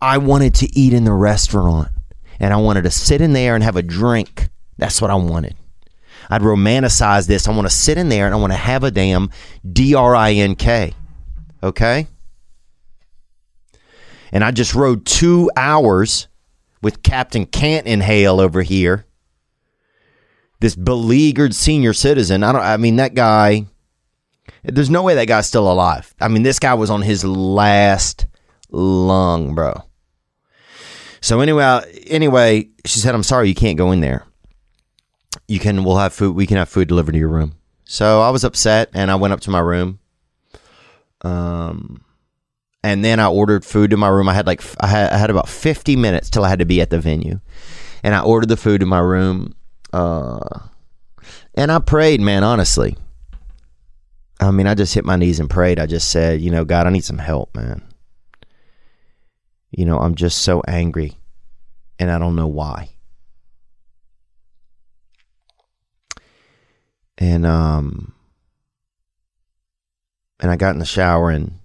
I 0.00 0.18
wanted 0.18 0.54
to 0.56 0.78
eat 0.78 0.92
in 0.92 1.04
the 1.04 1.12
restaurant." 1.12 1.88
and 2.42 2.52
I 2.52 2.56
wanted 2.56 2.82
to 2.82 2.90
sit 2.90 3.20
in 3.20 3.32
there 3.32 3.54
and 3.54 3.62
have 3.62 3.76
a 3.76 3.82
drink. 3.82 4.48
That's 4.76 5.00
what 5.00 5.12
I 5.12 5.14
wanted. 5.14 5.54
I'd 6.28 6.42
romanticize 6.42 7.28
this. 7.28 7.46
I 7.46 7.52
want 7.52 7.66
to 7.66 7.74
sit 7.74 7.96
in 7.96 8.08
there 8.08 8.26
and 8.26 8.34
I 8.34 8.38
want 8.38 8.52
to 8.52 8.58
have 8.58 8.82
a 8.82 8.90
damn 8.90 9.30
D 9.70 9.94
R 9.94 10.14
I 10.14 10.32
N 10.32 10.56
K. 10.56 10.92
Okay? 11.62 12.08
And 14.32 14.42
I 14.42 14.50
just 14.50 14.74
rode 14.74 15.06
two 15.06 15.50
hours 15.56 16.26
with 16.82 17.02
Captain 17.02 17.46
Can't 17.46 17.86
Inhale 17.86 18.40
over 18.40 18.62
here. 18.62 19.06
This 20.60 20.74
beleaguered 20.74 21.54
senior 21.54 21.92
citizen. 21.92 22.42
I 22.42 22.52
don't 22.52 22.62
I 22.62 22.76
mean 22.76 22.96
that 22.96 23.14
guy 23.14 23.66
there's 24.64 24.90
no 24.90 25.02
way 25.02 25.14
that 25.14 25.26
guy's 25.26 25.46
still 25.46 25.70
alive. 25.70 26.14
I 26.20 26.28
mean, 26.28 26.42
this 26.42 26.58
guy 26.58 26.74
was 26.74 26.90
on 26.90 27.02
his 27.02 27.24
last 27.24 28.26
lung, 28.70 29.54
bro. 29.54 29.82
So 31.20 31.40
anyway, 31.40 32.02
anyway, 32.06 32.68
she 32.84 32.98
said, 32.98 33.14
"I'm 33.14 33.22
sorry, 33.22 33.48
you 33.48 33.54
can't 33.54 33.78
go 33.78 33.92
in 33.92 34.00
there. 34.00 34.26
You 35.48 35.58
can. 35.58 35.84
We'll 35.84 35.98
have 35.98 36.12
food. 36.12 36.34
We 36.34 36.46
can 36.46 36.56
have 36.56 36.68
food 36.68 36.88
delivered 36.88 37.12
to 37.12 37.18
your 37.18 37.28
room." 37.28 37.54
So 37.84 38.22
I 38.22 38.30
was 38.30 38.44
upset, 38.44 38.90
and 38.94 39.10
I 39.10 39.16
went 39.16 39.32
up 39.32 39.40
to 39.40 39.50
my 39.50 39.60
room. 39.60 39.98
Um, 41.22 42.04
and 42.82 43.04
then 43.04 43.20
I 43.20 43.28
ordered 43.28 43.64
food 43.64 43.90
to 43.90 43.96
my 43.96 44.08
room. 44.08 44.28
I 44.28 44.34
had 44.34 44.46
like 44.46 44.62
I 44.80 44.86
had, 44.86 45.12
I 45.12 45.16
had 45.16 45.30
about 45.30 45.48
50 45.48 45.96
minutes 45.96 46.30
till 46.30 46.44
I 46.44 46.48
had 46.48 46.58
to 46.58 46.64
be 46.64 46.80
at 46.80 46.90
the 46.90 46.98
venue, 46.98 47.40
and 48.02 48.14
I 48.14 48.22
ordered 48.22 48.48
the 48.48 48.56
food 48.56 48.80
to 48.80 48.86
my 48.86 49.00
room. 49.00 49.54
Uh, 49.92 50.60
and 51.54 51.70
I 51.70 51.78
prayed, 51.78 52.20
man. 52.20 52.44
Honestly, 52.44 52.96
I 54.40 54.50
mean, 54.50 54.66
I 54.66 54.74
just 54.74 54.94
hit 54.94 55.04
my 55.04 55.16
knees 55.16 55.40
and 55.40 55.50
prayed. 55.50 55.78
I 55.78 55.86
just 55.86 56.10
said, 56.10 56.40
you 56.40 56.50
know, 56.50 56.64
God, 56.64 56.86
I 56.86 56.90
need 56.90 57.04
some 57.04 57.18
help, 57.18 57.54
man 57.54 57.82
you 59.72 59.86
know, 59.86 59.98
I'm 59.98 60.14
just 60.14 60.42
so 60.42 60.62
angry 60.68 61.16
and 61.98 62.10
I 62.10 62.18
don't 62.18 62.36
know 62.36 62.46
why. 62.46 62.90
And 67.18 67.46
um 67.46 68.14
and 70.40 70.50
I 70.50 70.56
got 70.56 70.74
in 70.74 70.78
the 70.78 70.84
shower 70.84 71.30
and 71.30 71.58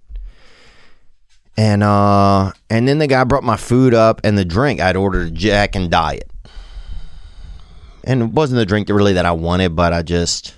and 1.58 1.84
uh 1.84 2.52
and 2.70 2.88
then 2.88 3.00
the 3.00 3.08
guy 3.08 3.24
brought 3.24 3.44
my 3.44 3.58
food 3.58 3.94
up 3.94 4.22
and 4.24 4.38
the 4.38 4.46
drink. 4.46 4.80
I'd 4.80 4.96
ordered 4.96 5.34
Jack 5.34 5.76
and 5.76 5.90
Diet. 5.90 6.30
And 8.04 8.22
it 8.22 8.30
wasn't 8.30 8.60
the 8.60 8.66
drink 8.66 8.88
that 8.88 8.94
really 8.94 9.14
that 9.14 9.26
I 9.26 9.32
wanted, 9.32 9.76
but 9.76 9.92
I 9.92 10.04
just 10.04 10.56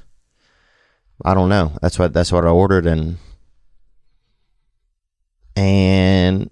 I 1.23 1.33
don't 1.33 1.49
know. 1.49 1.77
That's 1.81 1.97
what 1.97 2.13
that's 2.13 2.31
what 2.31 2.45
I 2.45 2.49
ordered 2.49 2.85
and 2.85 3.17
and 5.55 6.49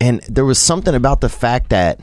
and 0.00 0.20
there 0.22 0.44
was 0.44 0.58
something 0.58 0.94
about 0.94 1.20
the 1.20 1.28
fact 1.28 1.70
that 1.70 2.00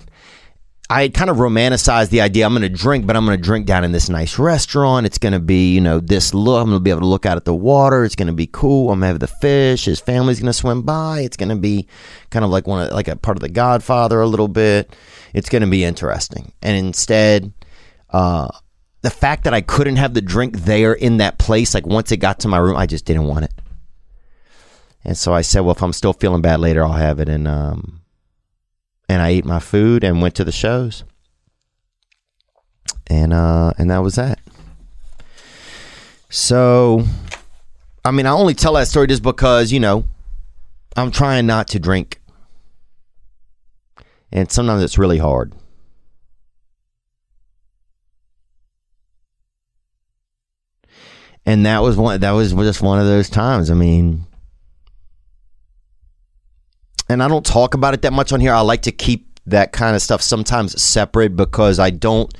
I 0.91 1.09
kind 1.09 1.29
of 1.29 1.37
romanticized 1.37 2.09
the 2.09 2.21
idea 2.21 2.47
I'm 2.47 2.53
going 2.53 2.63
to 2.63 2.69
drink, 2.69 3.05
but 3.05 3.15
I'm 3.15 3.23
going 3.23 3.37
to 3.37 3.43
drink 3.43 3.67
down 3.67 3.83
in 3.83 3.91
this 3.91 4.09
nice 4.09 4.39
restaurant. 4.39 5.05
It's 5.05 5.19
going 5.19 5.33
to 5.33 5.39
be, 5.39 5.71
you 5.71 5.81
know, 5.81 5.99
this 5.99 6.33
look. 6.33 6.59
I'm 6.59 6.69
going 6.69 6.79
to 6.79 6.83
be 6.83 6.89
able 6.89 7.01
to 7.01 7.05
look 7.05 7.27
out 7.27 7.37
at 7.37 7.45
the 7.45 7.53
water. 7.53 8.03
It's 8.03 8.15
going 8.15 8.27
to 8.27 8.33
be 8.33 8.47
cool. 8.47 8.89
I'm 8.89 8.99
going 8.99 9.01
to 9.01 9.07
have 9.07 9.19
the 9.19 9.27
fish. 9.27 9.85
His 9.85 9.99
family's 9.99 10.39
going 10.39 10.47
to 10.47 10.53
swim 10.53 10.81
by. 10.81 11.19
It's 11.19 11.37
going 11.37 11.49
to 11.49 11.55
be 11.55 11.87
kind 12.31 12.43
of 12.43 12.49
like 12.49 12.65
one 12.65 12.87
of, 12.87 12.91
like 12.91 13.07
a 13.07 13.15
part 13.15 13.37
of 13.37 13.41
the 13.41 13.49
Godfather 13.49 14.19
a 14.19 14.25
little 14.25 14.47
bit. 14.47 14.95
It's 15.31 15.47
going 15.47 15.61
to 15.61 15.67
be 15.67 15.83
interesting. 15.83 16.53
And 16.63 16.75
instead, 16.75 17.53
uh, 18.09 18.47
the 19.01 19.11
fact 19.11 19.43
that 19.43 19.53
I 19.53 19.61
couldn't 19.61 19.97
have 19.97 20.15
the 20.15 20.21
drink 20.21 20.57
there 20.57 20.93
in 20.93 21.17
that 21.17 21.37
place, 21.37 21.75
like 21.75 21.85
once 21.85 22.11
it 22.11 22.17
got 22.17 22.39
to 22.39 22.47
my 22.47 22.57
room, 22.57 22.75
I 22.75 22.87
just 22.87 23.05
didn't 23.05 23.25
want 23.25 23.45
it. 23.45 23.53
And 25.03 25.15
so 25.15 25.35
I 25.35 25.41
said, 25.41 25.59
well, 25.59 25.75
if 25.75 25.83
I'm 25.83 25.93
still 25.93 26.13
feeling 26.13 26.41
bad 26.41 26.59
later, 26.59 26.83
I'll 26.83 26.93
have 26.93 27.19
it. 27.19 27.29
And 27.29 27.47
um, 27.47 27.98
and 29.09 29.23
I 29.23 29.29
ate 29.29 29.43
my 29.43 29.59
food 29.59 30.03
and 30.03 30.21
went 30.21 30.35
to 30.35 30.43
the 30.45 30.51
shows. 30.51 31.03
And 33.07 33.33
uh, 33.33 33.73
and 33.79 33.89
that 33.89 34.03
was 34.03 34.15
that. 34.15 34.39
So, 36.29 37.03
I 38.05 38.11
mean, 38.11 38.27
I 38.27 38.29
only 38.29 38.53
tell 38.53 38.73
that 38.73 38.87
story 38.87 39.07
just 39.07 39.23
because 39.23 39.71
you 39.71 39.79
know 39.79 40.05
I'm 40.95 41.09
trying 41.09 41.47
not 41.47 41.67
to 41.69 41.79
drink, 41.79 42.21
and 44.31 44.51
sometimes 44.51 44.83
it's 44.83 44.99
really 44.99 45.17
hard. 45.17 45.53
And 51.47 51.65
that 51.65 51.81
was 51.81 51.97
one. 51.97 52.19
That 52.19 52.31
was 52.31 52.53
just 52.53 52.81
one 52.83 52.99
of 52.99 53.07
those 53.07 53.27
times. 53.27 53.71
I 53.71 53.73
mean, 53.73 54.27
and 57.09 57.23
I 57.23 57.27
don't 57.27 57.45
talk 57.45 57.73
about 57.73 57.93
it 57.95 58.03
that 58.03 58.13
much 58.13 58.31
on 58.31 58.39
here. 58.39 58.53
I 58.53 58.61
like 58.61 58.83
to 58.83 58.91
keep 58.91 59.39
that 59.47 59.71
kind 59.71 59.95
of 59.95 60.01
stuff 60.01 60.21
sometimes 60.21 60.79
separate 60.81 61.35
because 61.35 61.79
I 61.79 61.89
don't 61.89 62.31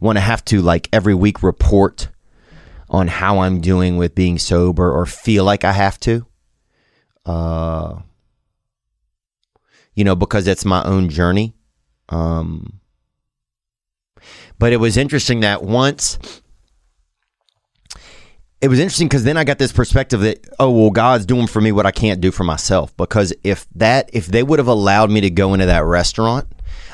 want 0.00 0.16
to 0.16 0.20
have 0.20 0.44
to 0.46 0.62
like 0.62 0.88
every 0.92 1.14
week 1.14 1.42
report 1.42 2.08
on 2.88 3.08
how 3.08 3.40
I'm 3.40 3.60
doing 3.60 3.96
with 3.98 4.14
being 4.14 4.38
sober 4.38 4.90
or 4.90 5.04
feel 5.04 5.44
like 5.44 5.64
I 5.64 5.72
have 5.72 6.00
to. 6.00 6.26
Uh 7.26 8.00
you 9.94 10.02
know, 10.02 10.16
because 10.16 10.48
it's 10.48 10.64
my 10.64 10.82
own 10.84 11.08
journey. 11.08 11.54
Um 12.08 12.80
but 14.58 14.72
it 14.72 14.78
was 14.78 14.96
interesting 14.96 15.40
that 15.40 15.62
once 15.62 16.18
it 18.64 18.68
was 18.68 18.78
interesting 18.78 19.08
because 19.08 19.24
then 19.24 19.36
I 19.36 19.44
got 19.44 19.58
this 19.58 19.72
perspective 19.72 20.20
that 20.20 20.48
oh 20.58 20.70
well 20.70 20.90
God's 20.90 21.26
doing 21.26 21.46
for 21.46 21.60
me 21.60 21.70
what 21.70 21.84
I 21.84 21.90
can't 21.90 22.22
do 22.22 22.30
for 22.30 22.44
myself 22.44 22.96
because 22.96 23.34
if 23.44 23.66
that 23.74 24.08
if 24.14 24.26
they 24.26 24.42
would 24.42 24.58
have 24.58 24.68
allowed 24.68 25.10
me 25.10 25.20
to 25.20 25.28
go 25.28 25.52
into 25.52 25.66
that 25.66 25.84
restaurant 25.84 26.48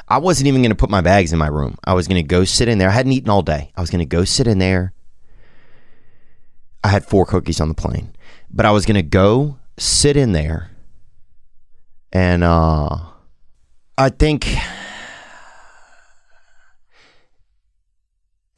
I 0.09 0.19
wasn't 0.19 0.49
even 0.49 0.61
going 0.61 0.73
to 0.73 0.77
put 0.77 0.91
my 0.91 1.01
bags 1.01 1.33
in 1.33 1.39
my 1.39 1.47
room. 1.47 1.79
I 1.85 1.95
was 1.95 2.09
going 2.09 2.21
to 2.21 2.27
go 2.27 2.43
sit 2.45 2.67
in 2.67 2.79
there. 2.79 2.89
I 2.89 2.93
hadn't 2.93 3.13
eaten 3.13 3.31
all 3.31 3.43
day. 3.43 3.71
I 3.77 3.81
was 3.81 3.91
going 3.91 4.01
to 4.01 4.07
go 4.07 4.25
sit 4.25 4.49
in 4.49 4.59
there. 4.59 4.93
I 6.83 6.89
had 6.89 7.05
four 7.05 7.25
cookies 7.25 7.61
on 7.61 7.69
the 7.69 7.75
plane, 7.75 8.13
but 8.51 8.67
I 8.67 8.73
was 8.73 8.87
going 8.87 8.97
to 8.97 9.03
go 9.03 9.59
sit 9.79 10.17
in 10.17 10.33
there. 10.33 10.73
And 12.13 12.43
uh, 12.43 12.97
I 13.97 14.09
think, 14.09 14.53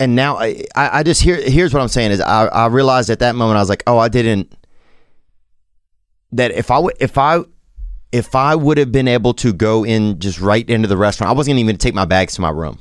and 0.03 0.17
now 0.17 0.37
I, 0.37 0.65
I 0.75 1.03
just 1.05 1.23
hear 1.23 1.37
here's 1.37 1.73
what 1.73 1.81
I'm 1.81 1.87
saying 1.87 2.11
is 2.11 2.21
I, 2.21 2.47
I 2.47 2.67
realized 2.67 3.09
at 3.09 3.21
that 3.21 3.37
moment 3.37 3.57
I 3.57 3.61
was 3.61 3.69
like, 3.69 3.85
oh, 3.87 3.99
I 3.99 4.09
didn't. 4.09 4.53
That 6.33 6.51
if 6.51 6.73
I 6.73 6.79
would 6.81 6.97
if 6.99 7.17
I 7.17 7.45
if 8.11 8.35
I 8.35 8.57
would 8.57 8.79
have 8.79 8.91
been 8.91 9.07
able 9.07 9.33
to 9.35 9.53
go 9.53 9.85
in 9.85 10.19
just 10.19 10.41
right 10.41 10.69
into 10.69 10.89
the 10.89 10.97
restaurant, 10.97 11.31
I 11.31 11.35
wasn't 11.35 11.59
even 11.59 11.67
going 11.67 11.77
to 11.77 11.83
take 11.83 11.95
my 11.95 12.05
bags 12.05 12.35
to 12.35 12.41
my 12.41 12.51
room. 12.51 12.81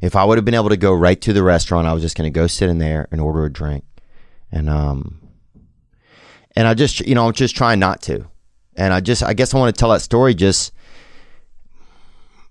If 0.00 0.16
I 0.16 0.24
would 0.24 0.36
have 0.36 0.44
been 0.44 0.54
able 0.54 0.70
to 0.70 0.76
go 0.76 0.92
right 0.92 1.20
to 1.20 1.32
the 1.32 1.44
restaurant, 1.44 1.86
I 1.86 1.92
was 1.92 2.02
just 2.02 2.16
going 2.16 2.30
to 2.30 2.36
go 2.36 2.48
sit 2.48 2.68
in 2.68 2.78
there 2.78 3.06
and 3.12 3.20
order 3.20 3.44
a 3.44 3.52
drink, 3.52 3.84
and 4.50 4.68
um, 4.68 5.20
and 6.56 6.66
I 6.66 6.74
just 6.74 6.98
you 7.06 7.14
know 7.14 7.28
I'm 7.28 7.32
just 7.32 7.54
trying 7.54 7.78
not 7.78 8.02
to, 8.02 8.26
and 8.74 8.92
I 8.92 8.98
just 8.98 9.22
I 9.22 9.34
guess 9.34 9.54
I 9.54 9.58
want 9.58 9.72
to 9.72 9.78
tell 9.78 9.90
that 9.90 10.02
story. 10.02 10.34
Just 10.34 10.72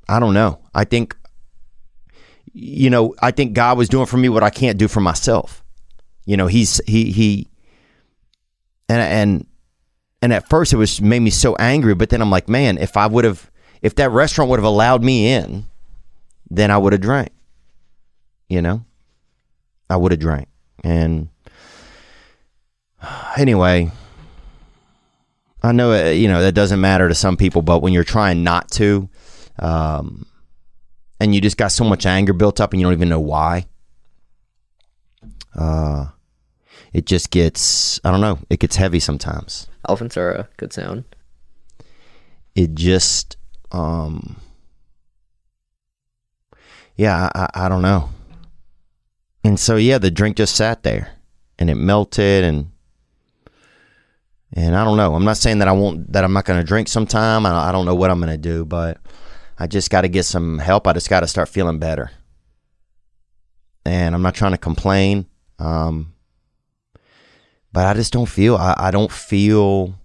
I 0.07 0.21
don't 0.21 0.33
know. 0.33 0.61
I 0.73 0.85
think 0.85 1.17
you 2.51 2.89
know 2.89 3.15
I 3.21 3.31
think 3.31 3.53
God 3.53 3.77
was 3.77 3.89
doing 3.89 4.05
for 4.05 4.17
me 4.17 4.29
what 4.29 4.43
I 4.43 4.49
can't 4.49 4.77
do 4.77 4.87
for 4.87 4.99
myself. 5.01 5.63
You 6.25 6.37
know 6.37 6.47
He's 6.47 6.81
he 6.85 7.11
he 7.11 7.49
and 8.89 9.01
and 9.01 9.47
and 10.21 10.33
at 10.33 10.49
first 10.49 10.73
it 10.73 10.77
was 10.77 11.01
made 11.01 11.19
me 11.19 11.29
so 11.29 11.55
angry 11.57 11.93
but 11.93 12.09
then 12.09 12.21
i'm 12.21 12.29
like 12.31 12.47
man 12.47 12.77
if 12.77 12.97
i 12.97 13.05
would 13.05 13.25
have 13.25 13.51
if 13.81 13.95
that 13.95 14.09
restaurant 14.09 14.49
would 14.49 14.59
have 14.59 14.65
allowed 14.65 15.03
me 15.03 15.31
in 15.31 15.65
then 16.49 16.71
i 16.71 16.77
would 16.77 16.93
have 16.93 17.01
drank 17.01 17.29
you 18.47 18.61
know 18.61 18.83
i 19.89 19.95
would 19.95 20.11
have 20.11 20.19
drank 20.19 20.47
and 20.83 21.29
anyway 23.37 23.91
i 25.61 25.71
know 25.71 25.91
uh, 25.91 26.09
you 26.09 26.27
know 26.27 26.41
that 26.41 26.53
doesn't 26.53 26.81
matter 26.81 27.07
to 27.07 27.15
some 27.15 27.37
people 27.37 27.61
but 27.61 27.81
when 27.81 27.93
you're 27.93 28.03
trying 28.03 28.43
not 28.43 28.69
to 28.71 29.09
um, 29.59 30.25
and 31.23 31.33
you 31.33 31.39
just 31.39 31.55
got 31.55 31.71
so 31.71 31.85
much 31.85 32.05
anger 32.05 32.33
built 32.33 32.59
up 32.59 32.73
and 32.73 32.81
you 32.81 32.85
don't 32.85 32.93
even 32.93 33.07
know 33.07 33.19
why 33.19 33.65
uh, 35.55 36.07
it 36.91 37.05
just 37.05 37.31
gets 37.31 37.97
i 38.03 38.11
don't 38.11 38.19
know 38.19 38.37
it 38.49 38.59
gets 38.59 38.75
heavy 38.75 38.99
sometimes. 38.99 39.67
Elephants 39.87 40.17
are 40.17 40.31
a 40.31 40.49
good 40.57 40.73
sound. 40.73 41.05
it 42.55 42.75
just 42.75 43.37
um 43.71 44.35
yeah 46.97 47.29
I, 47.33 47.41
I, 47.41 47.65
I 47.65 47.69
don't 47.69 47.81
know. 47.81 48.09
And 49.45 49.59
so 49.59 49.77
yeah 49.77 49.97
the 49.97 50.11
drink 50.11 50.35
just 50.35 50.55
sat 50.55 50.83
there 50.83 51.13
and 51.57 51.69
it 51.69 51.75
melted 51.75 52.43
and 52.43 52.69
and 54.51 54.75
i 54.75 54.83
don't 54.83 54.97
know. 54.97 55.15
I'm 55.15 55.23
not 55.23 55.37
saying 55.37 55.59
that 55.59 55.69
i 55.69 55.71
won't 55.71 56.11
that 56.11 56.25
i'm 56.25 56.33
not 56.33 56.43
going 56.43 56.59
to 56.59 56.67
drink 56.67 56.89
sometime. 56.89 57.45
I, 57.45 57.69
I 57.69 57.71
don't 57.71 57.85
know 57.85 57.95
what 57.95 58.11
i'm 58.11 58.19
going 58.19 58.29
to 58.29 58.37
do 58.37 58.65
but 58.65 58.97
i 59.59 59.67
just 59.67 59.89
got 59.89 60.01
to 60.01 60.07
get 60.07 60.23
some 60.23 60.59
help. 60.59 60.87
I 60.87 60.93
just 60.93 61.09
got 61.09 61.21
to 61.21 61.27
start 61.27 61.49
feeling 61.49 61.79
better. 61.79 62.11
And 63.85 64.15
i'm 64.15 64.21
not 64.21 64.35
trying 64.35 64.51
to 64.53 64.57
complain 64.57 65.25
um 65.59 66.13
but 67.71 67.85
i 67.85 67.93
just 67.93 68.13
don't 68.13 68.29
feel 68.29 68.55
i, 68.55 68.75
I 68.77 68.91
don't 68.91 69.11
feel 69.11 69.95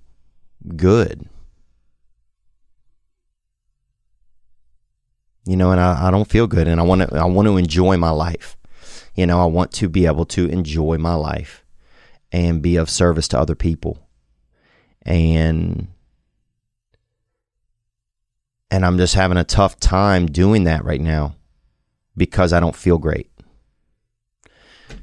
good. 0.77 1.29
You 5.47 5.57
know, 5.57 5.71
and 5.71 5.81
I, 5.81 6.09
I 6.09 6.11
don't 6.11 6.29
feel 6.29 6.47
good, 6.47 6.69
and 6.69 6.79
I 6.79 6.85
want 6.85 7.01
to 7.03 7.17
I 7.17 7.25
want 7.25 7.49
to 7.49 7.57
enjoy 7.57 7.97
my 7.97 8.11
life. 8.11 8.57
You 9.15 9.27
know, 9.27 9.41
I 9.41 9.47
want 9.47 9.73
to 9.73 9.89
be 9.89 10.05
able 10.05 10.27
to 10.27 10.47
enjoy 10.47 10.99
my 10.99 11.15
life 11.15 11.65
and 12.31 12.61
be 12.61 12.77
of 12.77 12.91
service 12.91 13.29
to 13.29 13.39
other 13.39 13.55
people, 13.55 13.99
and 15.03 15.89
and 18.71 18.85
I'm 18.85 18.99
just 18.99 19.15
having 19.15 19.39
a 19.39 19.45
tough 19.45 19.79
time 19.81 20.27
doing 20.27 20.65
that 20.65 20.85
right 20.85 21.01
now 21.01 21.37
because 22.17 22.53
I 22.53 22.61
don't 22.61 22.77
feel 22.77 22.99
great. 22.99 23.31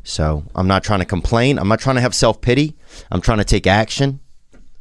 So 0.03 0.43
I'm 0.53 0.67
not 0.67 0.83
trying 0.83 0.99
to 0.99 1.05
complain. 1.05 1.57
I'm 1.57 1.67
not 1.67 1.79
trying 1.79 1.95
to 1.95 2.01
have 2.01 2.15
self 2.15 2.41
pity. 2.41 2.75
I'm 3.11 3.21
trying 3.21 3.39
to 3.39 3.43
take 3.43 3.67
action. 3.67 4.19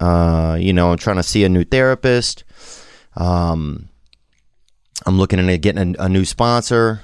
Uh, 0.00 0.56
you 0.60 0.72
know, 0.72 0.90
I'm 0.90 0.98
trying 0.98 1.16
to 1.16 1.22
see 1.22 1.44
a 1.44 1.48
new 1.48 1.64
therapist. 1.64 2.44
Um, 3.16 3.88
I'm 5.06 5.18
looking 5.18 5.38
into 5.38 5.56
getting 5.58 5.96
a, 5.98 6.04
a 6.04 6.08
new 6.08 6.24
sponsor 6.24 7.02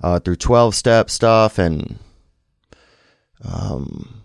uh, 0.00 0.18
through 0.18 0.36
12 0.36 0.74
step 0.74 1.10
stuff 1.10 1.58
and 1.58 1.98
um 3.44 4.23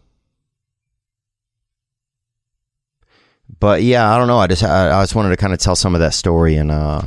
but 3.59 3.83
yeah, 3.83 4.13
I 4.13 4.17
don't 4.17 4.27
know. 4.27 4.39
I 4.39 4.47
just 4.47 4.63
I, 4.63 4.97
I 4.97 5.03
just 5.03 5.15
wanted 5.15 5.29
to 5.29 5.37
kind 5.37 5.53
of 5.53 5.59
tell 5.59 5.75
some 5.75 5.95
of 5.95 6.01
that 6.01 6.13
story 6.13 6.55
and 6.55 6.71
uh 6.71 7.03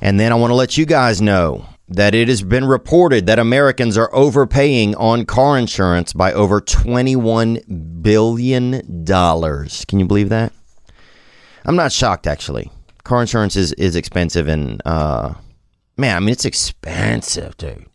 and 0.00 0.18
then 0.18 0.32
I 0.32 0.36
want 0.36 0.50
to 0.50 0.54
let 0.54 0.76
you 0.76 0.86
guys 0.86 1.20
know 1.20 1.66
that 1.88 2.14
it 2.14 2.28
has 2.28 2.42
been 2.42 2.66
reported 2.66 3.26
that 3.26 3.38
Americans 3.38 3.96
are 3.96 4.14
overpaying 4.14 4.94
on 4.96 5.24
car 5.24 5.58
insurance 5.58 6.12
by 6.12 6.32
over 6.32 6.60
21 6.60 8.00
billion 8.02 9.04
dollars. 9.04 9.84
Can 9.86 9.98
you 9.98 10.06
believe 10.06 10.28
that? 10.28 10.52
I'm 11.64 11.76
not 11.76 11.92
shocked 11.92 12.26
actually 12.26 12.70
car 13.08 13.22
insurance 13.22 13.56
is 13.56 13.72
is 13.72 13.96
expensive 13.96 14.48
and 14.48 14.82
uh 14.84 15.32
man 15.96 16.14
i 16.16 16.20
mean 16.20 16.28
it's 16.28 16.44
expensive 16.44 17.56
dude 17.56 17.86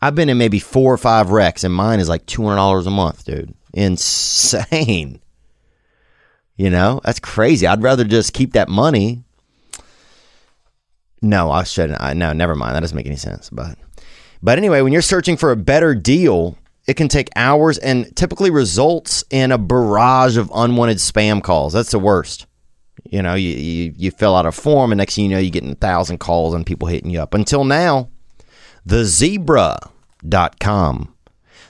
i've 0.00 0.14
been 0.14 0.30
in 0.30 0.38
maybe 0.38 0.58
four 0.58 0.92
or 0.92 0.96
five 0.96 1.28
wrecks 1.30 1.64
and 1.64 1.74
mine 1.74 2.00
is 2.00 2.08
like 2.08 2.24
$200 2.24 2.86
a 2.86 2.90
month 2.90 3.26
dude 3.26 3.54
insane 3.74 5.20
you 6.56 6.70
know? 6.70 7.00
That's 7.04 7.20
crazy. 7.20 7.66
I'd 7.66 7.82
rather 7.82 8.04
just 8.04 8.32
keep 8.32 8.52
that 8.52 8.68
money. 8.68 9.24
No 11.22 11.50
i 11.50 11.62
shouldn't. 11.62 12.02
I 12.02 12.12
no 12.12 12.34
never 12.34 12.54
mind. 12.54 12.76
That 12.76 12.80
doesn't 12.80 12.96
make 12.96 13.06
any 13.06 13.16
sense 13.16 13.48
but 13.48 13.78
but 14.42 14.58
anyway 14.58 14.82
when 14.82 14.92
you're 14.92 15.00
searching 15.00 15.38
for 15.38 15.52
a 15.52 15.56
better 15.56 15.94
deal 15.94 16.58
it 16.86 16.94
can 16.94 17.08
take 17.08 17.30
hours 17.34 17.78
and 17.78 18.14
typically 18.14 18.50
results 18.50 19.24
in 19.30 19.50
a 19.52 19.58
barrage 19.58 20.36
of 20.36 20.52
unwanted 20.54 20.98
spam 20.98 21.42
calls. 21.42 21.72
That's 21.72 21.92
the 21.92 21.98
worst. 21.98 22.46
You 23.04 23.22
know, 23.22 23.32
you, 23.34 23.50
you, 23.50 23.94
you 23.96 24.10
fill 24.10 24.36
out 24.36 24.44
a 24.46 24.52
form, 24.52 24.92
and 24.92 24.98
next 24.98 25.14
thing 25.14 25.24
you 25.24 25.30
know, 25.30 25.38
you're 25.38 25.50
getting 25.50 25.72
a 25.72 25.76
thousand 25.76 26.18
calls 26.18 26.52
and 26.54 26.66
people 26.66 26.88
hitting 26.88 27.10
you 27.10 27.20
up. 27.20 27.32
Until 27.34 27.64
now, 27.64 28.10
thezebra.com. 28.86 29.90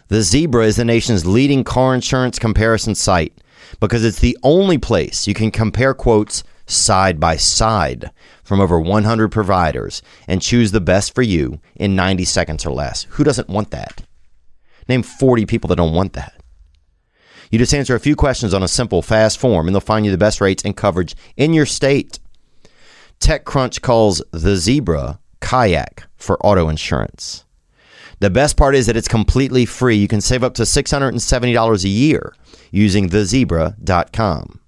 The 0.08 0.22
Zebra 0.22 0.66
is 0.66 0.76
the 0.76 0.84
nation's 0.84 1.24
leading 1.26 1.64
car 1.64 1.94
insurance 1.94 2.38
comparison 2.38 2.94
site 2.94 3.32
because 3.81 4.05
it's 4.05 4.20
the 4.20 4.38
only 4.42 4.79
place 4.79 5.27
you 5.27 5.35
can 5.35 5.50
compare 5.50 5.94
quotes 5.94 6.44
side 6.66 7.20
by 7.20 7.37
side 7.37 8.11
from 8.42 8.61
over 8.61 8.79
100 8.81 9.31
providers 9.31 10.03
and 10.27 10.40
choose 10.40 10.72
the 10.72 10.81
best 10.81 11.14
for 11.14 11.22
you 11.22 11.61
in 11.77 11.96
90 11.96 12.24
seconds 12.24 12.64
or 12.64 12.70
less. 12.70 13.05
Who 13.11 13.24
doesn't 13.24 13.48
want 13.48 13.70
that? 13.70 14.03
Name 14.88 15.03
40 15.03 15.46
people 15.46 15.68
that 15.68 15.77
don't 15.77 15.94
want 15.94 16.12
that. 16.14 16.35
You 17.50 17.59
just 17.59 17.74
answer 17.74 17.94
a 17.94 18.00
few 18.00 18.16
questions 18.16 18.53
on 18.53 18.62
a 18.62 18.68
simple, 18.68 19.03
fast 19.03 19.38
form, 19.38 19.68
and 19.68 19.74
they'll 19.74 19.81
find 19.81 20.05
you 20.05 20.11
the 20.11 20.18
best 20.18 20.40
rates 20.40 20.64
and 20.64 20.77
coverage 20.77 21.14
in 21.37 21.55
your 21.55 21.66
state. 21.66 22.18
TechCrunch 23.20 23.81
calls 23.81 24.22
the 24.33 24.57
Zebra 24.57 25.20
Kayak 25.40 26.05
for 26.16 26.44
auto 26.44 26.68
insurance. 26.68 27.43
The 28.24 28.30
best 28.30 28.56
part 28.56 28.74
is 28.74 28.87
that 28.87 28.96
it's 28.96 29.06
completely 29.06 29.66
free. 29.66 29.96
You 29.96 30.08
can 30.08 30.22
save 30.22 30.42
up 30.42 30.54
to 30.54 30.62
$670 30.62 31.84
a 31.84 31.88
year 31.90 32.34
using 32.70 33.10
thezebra.com. 33.10 34.60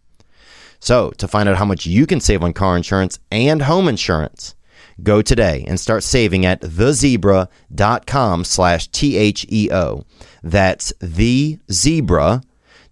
So, 0.79 1.11
to 1.13 1.27
find 1.27 1.49
out 1.49 1.57
how 1.57 1.65
much 1.65 1.87
you 1.87 2.07
can 2.07 2.21
save 2.21 2.45
on 2.45 2.53
car 2.53 2.77
insurance 2.77 3.19
and 3.33 3.63
home 3.63 3.89
insurance, 3.89 4.55
go 5.03 5.23
today 5.23 5.65
and 5.67 5.81
start 5.81 6.03
saving 6.03 6.45
at 6.45 6.61
thezebra.com 6.61 8.45
slash 8.45 8.89
T-H-E-O. 8.89 10.05
That's 10.43 10.93
thezebra.com 11.01 12.43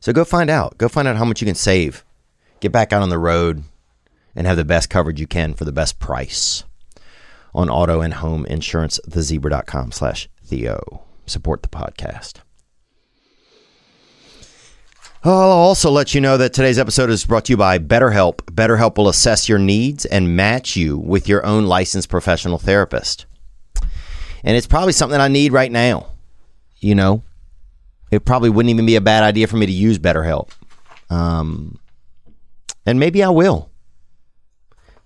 So 0.00 0.12
go 0.12 0.24
find 0.24 0.50
out. 0.50 0.78
Go 0.78 0.88
find 0.88 1.08
out 1.08 1.16
how 1.16 1.24
much 1.24 1.40
you 1.40 1.46
can 1.46 1.54
save. 1.54 2.04
Get 2.60 2.72
back 2.72 2.92
out 2.92 3.02
on 3.02 3.08
the 3.08 3.18
road 3.18 3.62
and 4.34 4.46
have 4.46 4.56
the 4.56 4.64
best 4.64 4.90
coverage 4.90 5.20
you 5.20 5.26
can 5.26 5.54
for 5.54 5.64
the 5.64 5.72
best 5.72 5.98
price 5.98 6.64
on 7.54 7.68
auto 7.68 8.00
and 8.00 8.14
home 8.14 8.46
insurance, 8.46 9.00
thezebra.com 9.08 9.92
slash 9.92 10.28
Theo. 10.44 11.02
Support 11.26 11.62
the 11.62 11.68
podcast. 11.68 12.34
I'll 15.24 15.32
also 15.32 15.90
let 15.90 16.14
you 16.14 16.20
know 16.20 16.36
that 16.36 16.52
today's 16.52 16.78
episode 16.78 17.10
is 17.10 17.26
brought 17.26 17.46
to 17.46 17.52
you 17.52 17.56
by 17.56 17.78
BetterHelp. 17.78 18.36
BetterHelp 18.52 18.96
will 18.96 19.08
assess 19.08 19.48
your 19.48 19.58
needs 19.58 20.06
and 20.06 20.36
match 20.36 20.76
you 20.76 20.96
with 20.96 21.28
your 21.28 21.44
own 21.44 21.66
licensed 21.66 22.08
professional 22.08 22.58
therapist. 22.58 23.26
and 24.44 24.56
it's 24.56 24.68
probably 24.68 24.92
something 24.92 25.20
I 25.20 25.26
need 25.28 25.52
right 25.52 25.72
now. 25.72 26.06
You 26.78 26.94
know, 26.94 27.24
it 28.10 28.24
probably 28.24 28.50
wouldn't 28.50 28.70
even 28.70 28.86
be 28.86 28.96
a 28.96 29.00
bad 29.00 29.22
idea 29.22 29.46
for 29.46 29.56
me 29.56 29.66
to 29.66 29.72
use 29.72 29.98
BetterHelp. 29.98 30.50
Um, 31.10 31.78
and 32.86 32.98
maybe 32.98 33.22
I 33.22 33.28
will. 33.28 33.70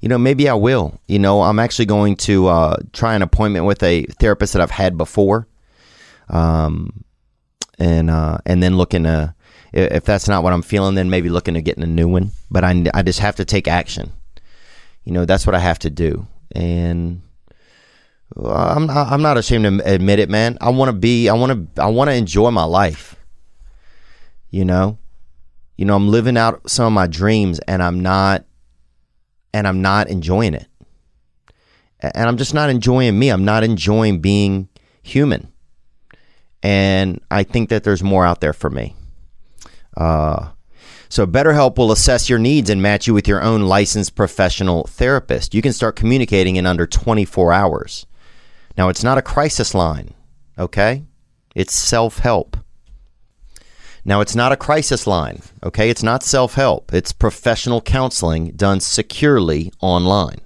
You 0.00 0.08
know, 0.08 0.18
maybe 0.18 0.48
I 0.48 0.54
will. 0.54 1.00
You 1.06 1.18
know, 1.18 1.42
I'm 1.42 1.58
actually 1.58 1.86
going 1.86 2.16
to 2.16 2.48
uh, 2.48 2.76
try 2.92 3.14
an 3.14 3.22
appointment 3.22 3.66
with 3.66 3.82
a 3.82 4.02
therapist 4.18 4.52
that 4.52 4.62
I've 4.62 4.70
had 4.70 4.98
before, 4.98 5.46
um, 6.28 7.04
and 7.78 8.10
uh, 8.10 8.38
and 8.44 8.60
then 8.60 8.76
looking 8.76 9.04
to 9.04 9.34
if 9.72 10.04
that's 10.04 10.28
not 10.28 10.42
what 10.42 10.52
I'm 10.52 10.62
feeling, 10.62 10.96
then 10.96 11.08
maybe 11.08 11.28
looking 11.28 11.54
to 11.54 11.62
getting 11.62 11.84
a 11.84 11.86
new 11.86 12.08
one. 12.08 12.32
But 12.50 12.64
I 12.64 12.84
I 12.92 13.02
just 13.02 13.20
have 13.20 13.36
to 13.36 13.44
take 13.44 13.68
action. 13.68 14.12
You 15.04 15.12
know, 15.12 15.24
that's 15.24 15.46
what 15.46 15.54
I 15.54 15.60
have 15.60 15.78
to 15.80 15.90
do, 15.90 16.26
and 16.52 17.22
I'm 18.36 18.86
not, 18.86 19.12
I'm 19.12 19.22
not 19.22 19.36
ashamed 19.36 19.64
to 19.64 19.92
admit 19.94 20.18
it, 20.18 20.30
man. 20.30 20.58
I 20.60 20.70
want 20.70 20.88
to 20.88 20.96
be. 20.96 21.28
I 21.28 21.34
want 21.34 21.74
to. 21.76 21.82
I 21.82 21.86
want 21.86 22.08
to 22.08 22.14
enjoy 22.14 22.50
my 22.50 22.64
life. 22.64 23.16
You 24.50 24.64
know, 24.64 24.98
you 25.76 25.84
know, 25.84 25.96
I'm 25.96 26.08
living 26.08 26.36
out 26.36 26.68
some 26.70 26.86
of 26.86 26.92
my 26.92 27.06
dreams, 27.06 27.58
and 27.60 27.82
I'm 27.82 28.00
not 28.00 28.44
and 29.54 29.66
I'm 29.66 29.82
not 29.82 30.08
enjoying 30.08 30.54
it. 30.54 30.66
And 32.00 32.28
I'm 32.28 32.36
just 32.36 32.54
not 32.54 32.70
enjoying 32.70 33.18
me. 33.18 33.28
I'm 33.28 33.44
not 33.44 33.64
enjoying 33.64 34.20
being 34.20 34.68
human. 35.02 35.52
And 36.62 37.20
I 37.30 37.44
think 37.44 37.68
that 37.68 37.84
there's 37.84 38.02
more 38.02 38.24
out 38.24 38.40
there 38.40 38.52
for 38.52 38.70
me. 38.70 38.96
Uh, 39.96 40.50
so, 41.08 41.26
BetterHelp 41.26 41.76
will 41.76 41.92
assess 41.92 42.30
your 42.30 42.38
needs 42.38 42.70
and 42.70 42.80
match 42.80 43.06
you 43.06 43.14
with 43.14 43.28
your 43.28 43.42
own 43.42 43.62
licensed 43.62 44.14
professional 44.14 44.84
therapist. 44.84 45.54
You 45.54 45.60
can 45.60 45.72
start 45.72 45.96
communicating 45.96 46.56
in 46.56 46.66
under 46.66 46.86
24 46.86 47.52
hours. 47.52 48.06
Now, 48.76 48.88
it's 48.88 49.04
not 49.04 49.18
a 49.18 49.22
crisis 49.22 49.74
line, 49.74 50.14
okay? 50.58 51.04
It's 51.54 51.74
self 51.74 52.18
help. 52.18 52.56
Now, 54.04 54.20
it's 54.20 54.34
not 54.34 54.52
a 54.52 54.56
crisis 54.56 55.06
line, 55.06 55.42
okay? 55.62 55.90
It's 55.90 56.02
not 56.02 56.22
self 56.22 56.54
help. 56.54 56.92
It's 56.92 57.12
professional 57.12 57.80
counseling 57.80 58.52
done 58.52 58.80
securely 58.80 59.72
online. 59.80 60.40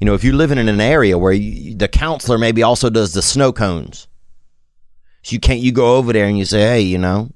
You 0.00 0.06
know, 0.06 0.14
if 0.14 0.24
you 0.24 0.32
live 0.32 0.50
in 0.50 0.58
an 0.58 0.80
area 0.80 1.18
where 1.18 1.32
you, 1.32 1.74
the 1.74 1.88
counselor 1.88 2.38
maybe 2.38 2.62
also 2.62 2.88
does 2.88 3.12
the 3.12 3.22
snow 3.22 3.52
cones, 3.52 4.08
so 5.22 5.34
you 5.34 5.40
can't, 5.40 5.60
you 5.60 5.72
go 5.72 5.96
over 5.96 6.12
there 6.12 6.26
and 6.26 6.38
you 6.38 6.44
say, 6.44 6.60
hey, 6.60 6.80
you 6.80 6.98
know, 6.98 7.30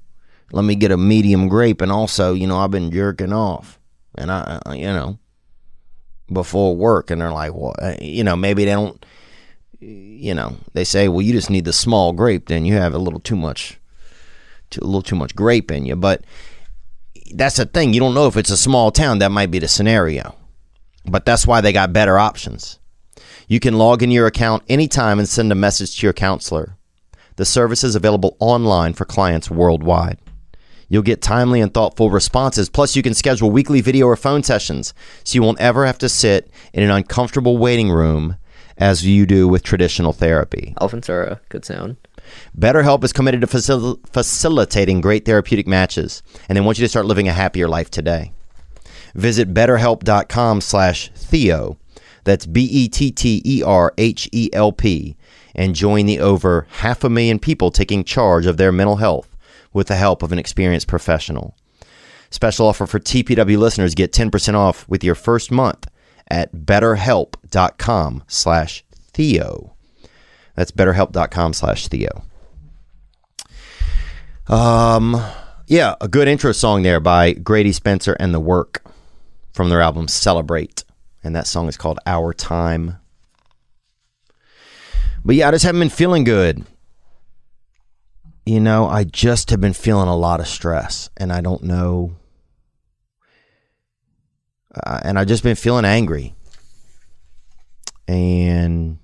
let 0.52 0.64
me 0.64 0.74
get 0.74 0.92
a 0.92 0.96
medium 0.96 1.48
grape, 1.48 1.80
and 1.80 1.90
also, 1.90 2.34
you 2.34 2.46
know, 2.46 2.58
I've 2.58 2.70
been 2.70 2.90
jerking 2.90 3.32
off, 3.32 3.80
and 4.16 4.30
I, 4.30 4.60
you 4.74 4.84
know, 4.84 5.18
before 6.32 6.76
work, 6.76 7.10
and 7.10 7.20
they're 7.20 7.32
like, 7.32 7.52
well, 7.54 7.74
you 8.00 8.22
know, 8.22 8.36
maybe 8.36 8.64
they 8.64 8.72
don't, 8.72 9.04
you 9.82 10.34
know, 10.34 10.56
they 10.72 10.84
say, 10.84 11.08
well, 11.08 11.22
you 11.22 11.32
just 11.32 11.50
need 11.50 11.64
the 11.64 11.72
small 11.72 12.12
grape, 12.12 12.46
then 12.46 12.64
you 12.64 12.74
have 12.74 12.94
a 12.94 12.98
little 12.98 13.20
too 13.20 13.36
much 13.36 13.78
a 14.80 14.84
little 14.84 15.02
too 15.02 15.16
much 15.16 15.36
grape 15.36 15.70
in 15.70 15.84
you. 15.84 15.96
But 15.96 16.24
that's 17.34 17.56
the 17.56 17.66
thing. 17.66 17.92
You 17.92 18.00
don't 18.00 18.14
know 18.14 18.26
if 18.26 18.38
it's 18.38 18.50
a 18.50 18.56
small 18.56 18.90
town. 18.90 19.18
That 19.18 19.30
might 19.30 19.50
be 19.50 19.58
the 19.58 19.68
scenario. 19.68 20.34
But 21.04 21.26
that's 21.26 21.46
why 21.46 21.60
they 21.60 21.74
got 21.74 21.92
better 21.92 22.18
options. 22.18 22.78
You 23.48 23.60
can 23.60 23.76
log 23.76 24.02
in 24.02 24.10
your 24.10 24.26
account 24.26 24.62
anytime 24.70 25.18
and 25.18 25.28
send 25.28 25.52
a 25.52 25.56
message 25.56 25.98
to 25.98 26.06
your 26.06 26.14
counselor. 26.14 26.78
The 27.36 27.44
service 27.44 27.84
is 27.84 27.94
available 27.94 28.36
online 28.38 28.94
for 28.94 29.04
clients 29.04 29.50
worldwide. 29.50 30.18
You'll 30.88 31.02
get 31.02 31.20
timely 31.20 31.60
and 31.60 31.72
thoughtful 31.72 32.10
responses. 32.10 32.68
Plus, 32.68 32.96
you 32.96 33.02
can 33.02 33.14
schedule 33.14 33.50
weekly 33.50 33.82
video 33.82 34.06
or 34.06 34.16
phone 34.16 34.42
sessions 34.42 34.94
so 35.24 35.34
you 35.34 35.42
won't 35.42 35.60
ever 35.60 35.84
have 35.84 35.98
to 35.98 36.08
sit 36.08 36.50
in 36.72 36.82
an 36.82 36.90
uncomfortable 36.90 37.58
waiting 37.58 37.90
room 37.90 38.36
as 38.78 39.06
you 39.06 39.26
do 39.26 39.48
with 39.48 39.62
traditional 39.62 40.12
therapy. 40.12 40.74
Elephants 40.80 41.08
are 41.08 41.22
a 41.24 41.40
good 41.48 41.64
sound. 41.64 41.96
BetterHelp 42.56 43.04
is 43.04 43.12
committed 43.12 43.40
to 43.40 43.46
facil- 43.46 43.98
facilitating 44.08 45.00
great 45.00 45.24
therapeutic 45.24 45.66
matches, 45.66 46.22
and 46.48 46.56
they 46.56 46.60
want 46.60 46.78
you 46.78 46.84
to 46.84 46.88
start 46.88 47.06
living 47.06 47.28
a 47.28 47.32
happier 47.32 47.68
life 47.68 47.90
today. 47.90 48.32
Visit 49.14 49.52
betterhelp.com 49.52 50.60
slash 50.60 51.10
Theo. 51.14 51.78
That's 52.24 52.46
B 52.46 52.62
E 52.64 52.88
T 52.88 53.10
T 53.10 53.42
E 53.44 53.62
R 53.62 53.92
H 53.98 54.28
E 54.32 54.48
L 54.52 54.72
P. 54.72 55.16
And 55.54 55.74
join 55.74 56.06
the 56.06 56.20
over 56.20 56.66
half 56.70 57.04
a 57.04 57.10
million 57.10 57.38
people 57.38 57.70
taking 57.70 58.04
charge 58.04 58.46
of 58.46 58.56
their 58.56 58.72
mental 58.72 58.96
health 58.96 59.36
with 59.72 59.88
the 59.88 59.96
help 59.96 60.22
of 60.22 60.32
an 60.32 60.38
experienced 60.38 60.88
professional. 60.88 61.54
Special 62.30 62.66
offer 62.66 62.86
for 62.86 62.98
TPW 62.98 63.58
listeners 63.58 63.94
get 63.94 64.12
10% 64.12 64.54
off 64.54 64.88
with 64.88 65.04
your 65.04 65.14
first 65.14 65.50
month 65.50 65.86
at 66.28 66.54
betterhelp.com 66.54 67.41
slash 68.28 68.84
Theo. 69.12 69.76
That's 70.54 70.70
betterhelp.com 70.70 71.52
slash 71.52 71.88
Theo. 71.88 72.24
Um, 74.48 75.22
yeah, 75.66 75.94
a 76.00 76.08
good 76.08 76.28
intro 76.28 76.52
song 76.52 76.82
there 76.82 77.00
by 77.00 77.32
Grady 77.32 77.72
Spencer 77.72 78.16
and 78.18 78.34
The 78.34 78.40
Work 78.40 78.84
from 79.52 79.68
their 79.68 79.80
album 79.80 80.08
Celebrate. 80.08 80.84
And 81.24 81.36
that 81.36 81.46
song 81.46 81.68
is 81.68 81.76
called 81.76 82.00
Our 82.06 82.34
Time. 82.34 82.98
But 85.24 85.36
yeah, 85.36 85.48
I 85.48 85.52
just 85.52 85.64
haven't 85.64 85.80
been 85.80 85.88
feeling 85.88 86.24
good. 86.24 86.64
You 88.44 88.58
know, 88.58 88.88
I 88.88 89.04
just 89.04 89.50
have 89.50 89.60
been 89.60 89.72
feeling 89.72 90.08
a 90.08 90.16
lot 90.16 90.40
of 90.40 90.48
stress 90.48 91.10
and 91.16 91.32
I 91.32 91.40
don't 91.40 91.62
know. 91.62 92.16
Uh, 94.74 95.00
and 95.04 95.18
I've 95.18 95.28
just 95.28 95.44
been 95.44 95.54
feeling 95.54 95.84
angry. 95.84 96.34
And 98.08 98.98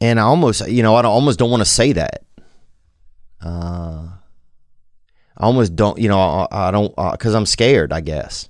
and 0.00 0.20
I 0.20 0.22
almost, 0.22 0.68
you 0.68 0.82
know, 0.82 0.94
I 0.94 1.02
almost 1.04 1.38
don't 1.38 1.50
want 1.50 1.60
to 1.60 1.68
say 1.68 1.92
that. 1.92 2.24
Uh, 3.40 4.08
I 5.36 5.44
almost 5.44 5.76
don't, 5.76 5.98
you 5.98 6.08
know, 6.08 6.18
I, 6.18 6.68
I 6.68 6.70
don't, 6.70 6.94
because 6.94 7.34
uh, 7.34 7.38
I'm 7.38 7.46
scared, 7.46 7.92
I 7.92 8.00
guess. 8.00 8.48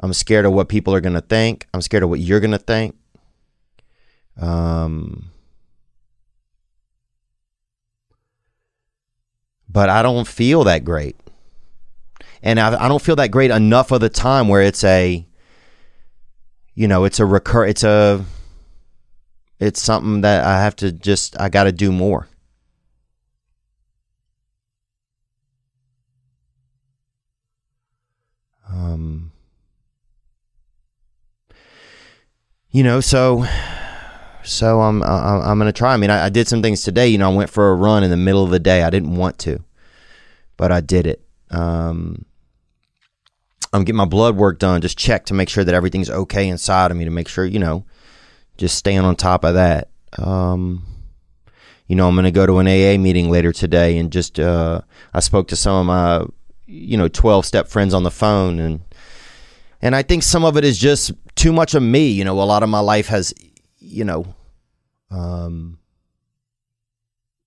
I'm 0.00 0.12
scared 0.12 0.44
of 0.44 0.52
what 0.52 0.68
people 0.68 0.94
are 0.94 1.00
to 1.14 1.20
think. 1.20 1.66
I'm 1.74 1.82
scared 1.82 2.02
of 2.02 2.08
what 2.08 2.20
you're 2.20 2.40
to 2.52 2.58
think. 2.58 2.94
Um, 4.40 5.30
but 9.68 9.88
I 9.88 10.02
don't 10.02 10.26
feel 10.26 10.64
that 10.64 10.84
great. 10.84 11.16
And 12.42 12.60
I, 12.60 12.84
I 12.84 12.88
don't 12.88 13.02
feel 13.02 13.16
that 13.16 13.30
great 13.30 13.50
enough 13.50 13.90
of 13.90 14.00
the 14.00 14.08
time 14.08 14.48
where 14.48 14.62
it's 14.62 14.84
a, 14.84 15.26
you 16.74 16.88
know, 16.88 17.04
it's 17.04 17.20
a 17.20 17.26
recur, 17.26 17.66
it's 17.66 17.82
a, 17.82 18.24
it's 19.58 19.82
something 19.82 20.20
that 20.20 20.44
I 20.44 20.62
have 20.62 20.76
to 20.76 20.92
just 20.92 21.38
I 21.40 21.48
got 21.48 21.64
to 21.64 21.72
do 21.72 21.90
more. 21.90 22.28
Um 28.70 29.32
you 32.70 32.82
know, 32.82 33.00
so 33.00 33.46
so 34.44 34.80
I'm 34.80 35.02
I'm, 35.02 35.42
I'm 35.42 35.58
gonna 35.58 35.72
try. 35.72 35.94
I 35.94 35.96
mean, 35.96 36.10
I, 36.10 36.26
I, 36.26 36.28
did 36.28 36.48
some 36.48 36.62
things 36.62 36.82
today. 36.82 37.08
You 37.08 37.18
know, 37.18 37.30
I 37.30 37.34
went 37.34 37.50
for 37.50 37.70
a 37.70 37.74
run 37.74 38.04
in 38.04 38.10
the 38.10 38.16
middle 38.16 38.44
of 38.44 38.50
the 38.50 38.58
day. 38.58 38.82
I 38.82 38.90
didn't 38.90 39.14
want 39.16 39.38
to, 39.40 39.62
but 40.56 40.70
I 40.70 40.80
did 40.80 41.06
it. 41.06 41.27
Um, 41.50 42.24
I'm 43.72 43.84
getting 43.84 43.96
my 43.96 44.04
blood 44.04 44.36
work 44.36 44.58
done. 44.58 44.80
Just 44.80 44.98
check 44.98 45.26
to 45.26 45.34
make 45.34 45.48
sure 45.48 45.64
that 45.64 45.74
everything's 45.74 46.10
okay 46.10 46.48
inside 46.48 46.90
of 46.90 46.96
me. 46.96 47.04
To 47.04 47.10
make 47.10 47.28
sure 47.28 47.44
you 47.44 47.58
know 47.58 47.84
just 48.58 48.76
staying 48.76 49.00
on 49.00 49.16
top 49.16 49.44
of 49.44 49.54
that. 49.54 49.88
Um, 50.18 50.84
you 51.86 51.96
know, 51.96 52.06
I'm 52.06 52.14
going 52.14 52.24
to 52.24 52.30
go 52.30 52.44
to 52.44 52.58
an 52.58 52.66
AA 52.66 53.00
meeting 53.00 53.30
later 53.30 53.52
today, 53.52 53.96
and 53.96 54.12
just 54.12 54.38
uh, 54.38 54.82
I 55.14 55.20
spoke 55.20 55.48
to 55.48 55.56
some 55.56 55.76
of 55.76 55.86
my, 55.86 56.26
you 56.66 56.98
know, 56.98 57.08
12 57.08 57.46
step 57.46 57.68
friends 57.68 57.94
on 57.94 58.02
the 58.02 58.10
phone, 58.10 58.58
and 58.58 58.80
and 59.80 59.96
I 59.96 60.02
think 60.02 60.22
some 60.22 60.44
of 60.44 60.56
it 60.56 60.64
is 60.64 60.76
just 60.76 61.12
too 61.34 61.52
much 61.52 61.74
of 61.74 61.82
me. 61.82 62.08
You 62.08 62.24
know, 62.24 62.40
a 62.42 62.44
lot 62.44 62.62
of 62.62 62.68
my 62.68 62.80
life 62.80 63.06
has, 63.06 63.32
you 63.78 64.04
know, 64.04 64.34
um, 65.10 65.78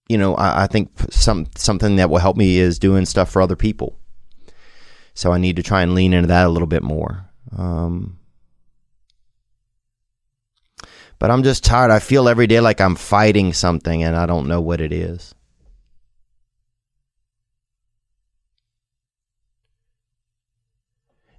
you 0.10 0.18
know, 0.18 0.34
I, 0.36 0.64
I 0.64 0.68
think 0.68 0.90
some 1.12 1.46
something 1.56 1.98
that 1.98 2.10
will 2.10 2.18
help 2.18 2.38
me 2.38 2.58
is 2.58 2.80
doing 2.80 3.06
stuff 3.06 3.30
for 3.30 3.42
other 3.44 3.56
people. 3.56 4.00
So 5.14 5.32
I 5.32 5.38
need 5.38 5.58
to 5.58 5.64
try 5.64 5.82
and 5.82 5.94
lean 5.94 6.14
into 6.14 6.28
that 6.28 6.48
a 6.48 6.50
little 6.50 6.68
bit 6.68 6.84
more. 6.84 7.30
Um, 7.58 8.18
but 11.20 11.30
I'm 11.30 11.44
just 11.44 11.64
tired. 11.64 11.92
I 11.92 12.00
feel 12.00 12.28
every 12.28 12.48
day 12.48 12.60
like 12.60 12.82
I'm 12.82 12.96
fighting 12.96 13.54
something 13.54 14.04
and 14.04 14.16
I 14.16 14.26
don't 14.26 14.48
know 14.48 14.62
what 14.62 14.82
it 14.82 14.92
is. 14.92 15.36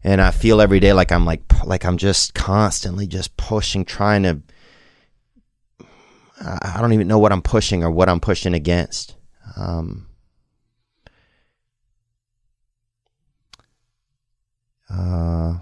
And 0.05 0.21
I 0.21 0.33
feel 0.33 0.61
every 0.61 0.81
day 0.81 0.93
like 0.93 1.13
I'm 1.13 1.25
like 1.25 1.43
like 1.65 1.85
I'm 1.85 1.97
just 1.97 2.35
constantly 2.35 3.07
just 3.07 3.37
pushing 3.37 3.85
trying 3.85 4.25
to 4.25 4.43
I 6.45 6.79
don't 6.81 6.93
even 6.93 7.09
know 7.09 7.19
what 7.19 7.33
I'm 7.33 7.43
pushing 7.43 7.85
or 7.85 7.91
what 7.91 8.09
I'm 8.09 8.21
pushing 8.21 8.55
against. 8.55 9.15
Um, 9.57 10.07
uh, 14.93 15.55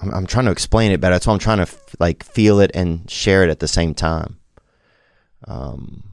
I'm, 0.00 0.14
I'm 0.14 0.26
trying 0.26 0.46
to 0.46 0.50
explain 0.50 0.92
it 0.92 1.00
better. 1.00 1.14
That's 1.14 1.26
why 1.26 1.32
I'm 1.34 1.38
trying 1.38 1.58
to 1.58 1.62
f- 1.62 1.96
like 1.98 2.24
feel 2.24 2.60
it 2.60 2.70
and 2.74 3.08
share 3.10 3.44
it 3.44 3.50
at 3.50 3.60
the 3.60 3.68
same 3.68 3.94
time. 3.94 4.38
Um, 5.46 6.04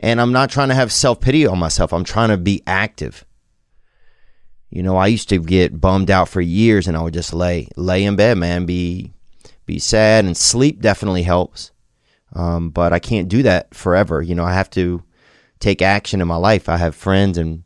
and 0.00 0.20
I'm 0.20 0.32
not 0.32 0.50
trying 0.50 0.68
to 0.68 0.74
have 0.74 0.92
self 0.92 1.20
pity 1.20 1.46
on 1.46 1.58
myself. 1.58 1.92
I'm 1.92 2.04
trying 2.04 2.28
to 2.28 2.36
be 2.36 2.62
active. 2.66 3.24
You 4.70 4.82
know, 4.82 4.96
I 4.96 5.06
used 5.06 5.28
to 5.30 5.38
get 5.38 5.80
bummed 5.80 6.10
out 6.10 6.28
for 6.28 6.40
years, 6.40 6.86
and 6.86 6.96
I 6.96 7.02
would 7.02 7.14
just 7.14 7.32
lay 7.32 7.68
lay 7.76 8.04
in 8.04 8.16
bed, 8.16 8.38
man, 8.38 8.66
be 8.66 9.12
be 9.64 9.78
sad, 9.78 10.24
and 10.24 10.36
sleep 10.36 10.80
definitely 10.80 11.22
helps. 11.22 11.72
Um, 12.34 12.70
but 12.70 12.92
I 12.92 12.98
can't 12.98 13.28
do 13.28 13.42
that 13.44 13.74
forever. 13.74 14.20
You 14.20 14.34
know, 14.34 14.44
I 14.44 14.52
have 14.52 14.70
to 14.70 15.02
take 15.60 15.80
action 15.80 16.20
in 16.20 16.28
my 16.28 16.36
life. 16.36 16.68
I 16.68 16.76
have 16.76 16.94
friends 16.94 17.38
and 17.38 17.62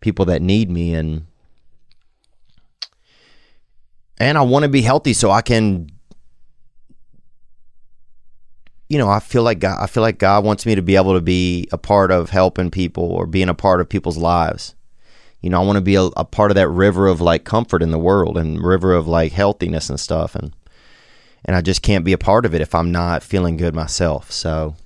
people 0.00 0.24
that 0.26 0.40
need 0.40 0.70
me, 0.70 0.94
and 0.94 1.26
and 4.20 4.38
I 4.38 4.42
want 4.42 4.64
to 4.64 4.68
be 4.68 4.82
healthy 4.82 5.14
so 5.14 5.30
I 5.30 5.42
can 5.42 5.90
you 8.88 8.98
know, 8.98 9.08
I 9.08 9.20
feel 9.20 9.44
like 9.44 9.60
God, 9.60 9.78
I 9.80 9.86
feel 9.86 10.02
like 10.02 10.18
God 10.18 10.44
wants 10.44 10.66
me 10.66 10.74
to 10.74 10.82
be 10.82 10.96
able 10.96 11.14
to 11.14 11.20
be 11.20 11.68
a 11.70 11.78
part 11.78 12.10
of 12.10 12.30
helping 12.30 12.72
people 12.72 13.04
or 13.04 13.24
being 13.24 13.48
a 13.48 13.54
part 13.54 13.80
of 13.80 13.88
people's 13.88 14.18
lives. 14.18 14.74
You 15.40 15.48
know, 15.48 15.62
I 15.62 15.64
want 15.64 15.76
to 15.76 15.80
be 15.80 15.94
a, 15.94 16.02
a 16.02 16.24
part 16.24 16.50
of 16.50 16.56
that 16.56 16.68
river 16.68 17.06
of 17.06 17.20
like 17.20 17.44
comfort 17.44 17.84
in 17.84 17.92
the 17.92 18.00
world 18.00 18.36
and 18.36 18.60
river 18.60 18.92
of 18.92 19.06
like 19.06 19.30
healthiness 19.30 19.88
and 19.88 19.98
stuff 19.98 20.34
and 20.34 20.52
and 21.44 21.56
I 21.56 21.62
just 21.62 21.82
can't 21.82 22.04
be 22.04 22.12
a 22.12 22.18
part 22.18 22.44
of 22.44 22.54
it 22.54 22.60
if 22.60 22.74
I'm 22.74 22.92
not 22.92 23.22
feeling 23.22 23.56
good 23.56 23.74
myself. 23.74 24.30
So 24.30 24.76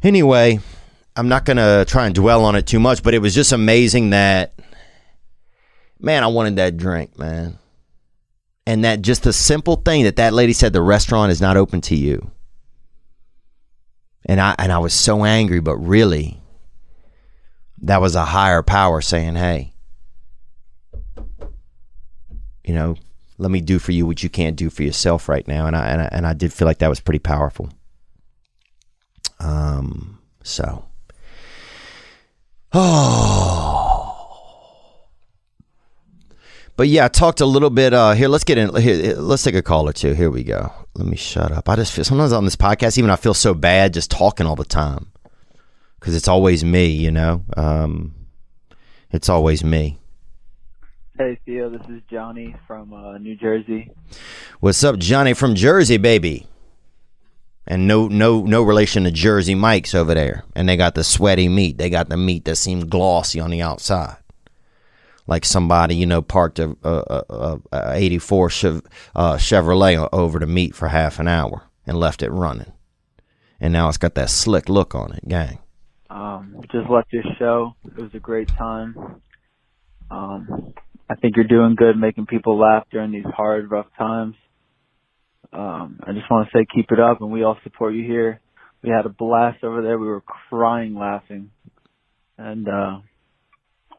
anyway, 0.00 0.60
I'm 1.16 1.28
not 1.28 1.44
going 1.44 1.56
to 1.56 1.84
try 1.88 2.06
and 2.06 2.14
dwell 2.14 2.44
on 2.44 2.54
it 2.54 2.68
too 2.68 2.78
much, 2.78 3.02
but 3.02 3.14
it 3.14 3.18
was 3.18 3.34
just 3.34 3.50
amazing 3.50 4.10
that 4.10 4.54
man, 5.98 6.22
I 6.22 6.28
wanted 6.28 6.56
that 6.56 6.76
drink, 6.76 7.18
man. 7.18 7.58
And 8.66 8.84
that 8.84 9.02
just 9.02 9.24
the 9.24 9.32
simple 9.32 9.76
thing 9.76 10.04
that 10.04 10.16
that 10.16 10.32
lady 10.32 10.52
said 10.52 10.72
the 10.72 10.80
restaurant 10.82 11.30
is 11.32 11.40
not 11.40 11.56
open 11.56 11.80
to 11.82 11.94
you 11.96 12.30
and 14.26 14.40
I 14.40 14.54
and 14.58 14.72
I 14.72 14.78
was 14.78 14.94
so 14.94 15.24
angry, 15.24 15.60
but 15.60 15.76
really, 15.76 16.40
that 17.82 18.00
was 18.00 18.14
a 18.14 18.24
higher 18.24 18.62
power 18.62 19.00
saying, 19.00 19.36
"Hey, 19.36 19.74
you 22.64 22.74
know, 22.74 22.96
let 23.38 23.50
me 23.50 23.60
do 23.60 23.78
for 23.78 23.92
you 23.92 24.06
what 24.06 24.22
you 24.22 24.30
can't 24.30 24.56
do 24.56 24.70
for 24.70 24.82
yourself 24.82 25.28
right 25.28 25.46
now." 25.46 25.66
And 25.66 25.76
I 25.76 25.88
and 25.88 26.00
I, 26.02 26.08
and 26.12 26.26
I 26.26 26.32
did 26.32 26.52
feel 26.52 26.66
like 26.66 26.78
that 26.78 26.88
was 26.88 27.00
pretty 27.00 27.18
powerful. 27.18 27.70
Um. 29.40 30.18
So. 30.42 30.84
Oh. 32.76 33.83
But 36.76 36.88
yeah, 36.88 37.04
I 37.04 37.08
talked 37.08 37.40
a 37.40 37.46
little 37.46 37.70
bit. 37.70 37.94
Uh, 37.94 38.12
here, 38.12 38.28
let's 38.28 38.42
get 38.42 38.58
in. 38.58 38.74
Here, 38.74 39.14
let's 39.14 39.44
take 39.44 39.54
a 39.54 39.62
call 39.62 39.88
or 39.88 39.92
two. 39.92 40.12
Here 40.14 40.30
we 40.30 40.42
go. 40.42 40.72
Let 40.94 41.06
me 41.06 41.16
shut 41.16 41.52
up. 41.52 41.68
I 41.68 41.76
just 41.76 41.92
feel 41.92 42.04
sometimes 42.04 42.32
on 42.32 42.44
this 42.44 42.56
podcast, 42.56 42.98
even 42.98 43.10
I 43.10 43.16
feel 43.16 43.34
so 43.34 43.54
bad 43.54 43.94
just 43.94 44.10
talking 44.10 44.46
all 44.46 44.56
the 44.56 44.64
time 44.64 45.12
because 46.00 46.16
it's 46.16 46.26
always 46.26 46.64
me. 46.64 46.86
You 46.86 47.12
know, 47.12 47.44
um, 47.56 48.14
it's 49.12 49.28
always 49.28 49.62
me. 49.62 49.98
Hey 51.16 51.38
Theo, 51.46 51.70
this 51.70 51.86
is 51.88 52.02
Johnny 52.10 52.56
from 52.66 52.92
uh, 52.92 53.18
New 53.18 53.36
Jersey. 53.36 53.92
What's 54.58 54.82
up, 54.82 54.98
Johnny 54.98 55.32
from 55.32 55.54
Jersey, 55.54 55.96
baby? 55.96 56.48
And 57.68 57.86
no, 57.86 58.08
no, 58.08 58.42
no 58.42 58.62
relation 58.64 59.04
to 59.04 59.12
Jersey 59.12 59.54
Mike's 59.54 59.94
over 59.94 60.12
there. 60.12 60.44
And 60.56 60.68
they 60.68 60.76
got 60.76 60.96
the 60.96 61.04
sweaty 61.04 61.48
meat. 61.48 61.78
They 61.78 61.88
got 61.88 62.08
the 62.08 62.16
meat 62.16 62.44
that 62.46 62.56
seemed 62.56 62.90
glossy 62.90 63.38
on 63.38 63.50
the 63.50 63.62
outside 63.62 64.16
like 65.26 65.44
somebody 65.44 65.96
you 65.96 66.06
know 66.06 66.22
parked 66.22 66.58
a, 66.58 66.76
a, 66.82 67.24
a, 67.30 67.60
a 67.72 67.94
84 67.94 68.50
Chev, 68.50 68.82
uh, 69.14 69.34
Chevrolet 69.36 70.08
over 70.12 70.38
to 70.38 70.46
meet 70.46 70.74
for 70.74 70.88
half 70.88 71.18
an 71.18 71.28
hour 71.28 71.68
and 71.86 71.98
left 71.98 72.22
it 72.22 72.30
running, 72.30 72.72
and 73.60 73.72
now 73.72 73.88
it's 73.88 73.98
got 73.98 74.14
that 74.14 74.30
slick 74.30 74.68
look 74.68 74.94
on 74.94 75.12
it, 75.12 75.28
gang. 75.28 75.58
Um, 76.10 76.60
just 76.70 76.88
left 76.88 77.12
your 77.12 77.24
show. 77.38 77.74
It 77.84 78.00
was 78.00 78.14
a 78.14 78.20
great 78.20 78.48
time. 78.48 79.20
Um, 80.10 80.74
I 81.08 81.16
think 81.16 81.36
you're 81.36 81.44
doing 81.44 81.74
good, 81.74 81.96
making 81.96 82.26
people 82.26 82.58
laugh 82.58 82.86
during 82.90 83.12
these 83.12 83.24
hard, 83.24 83.70
rough 83.70 83.86
times. 83.98 84.36
Um, 85.52 86.00
I 86.02 86.12
just 86.12 86.30
want 86.30 86.48
to 86.48 86.58
say 86.58 86.66
keep 86.74 86.90
it 86.90 86.98
up, 86.98 87.20
and 87.20 87.30
we 87.30 87.42
all 87.42 87.58
support 87.62 87.94
you 87.94 88.04
here. 88.04 88.40
We 88.82 88.90
had 88.90 89.06
a 89.06 89.08
blast 89.08 89.62
over 89.62 89.82
there. 89.82 89.98
We 89.98 90.06
were 90.06 90.22
crying, 90.22 90.94
laughing, 90.94 91.50
and 92.36 92.68
uh, 92.68 92.98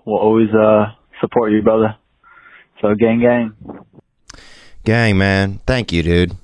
we'll 0.06 0.20
always 0.20 0.50
uh, 0.50 0.86
support 1.20 1.52
you, 1.52 1.62
brother. 1.62 1.96
So 2.82 2.94
gang, 2.96 3.20
gang. 3.20 3.54
Gang, 4.84 5.18
man. 5.18 5.60
Thank 5.66 5.92
you, 5.92 6.04
dude. 6.04 6.36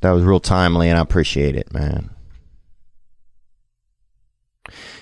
That 0.00 0.12
was 0.12 0.22
real 0.22 0.40
timely, 0.40 0.88
and 0.88 0.98
I 0.98 1.02
appreciate 1.02 1.56
it, 1.56 1.72
man. 1.72 2.10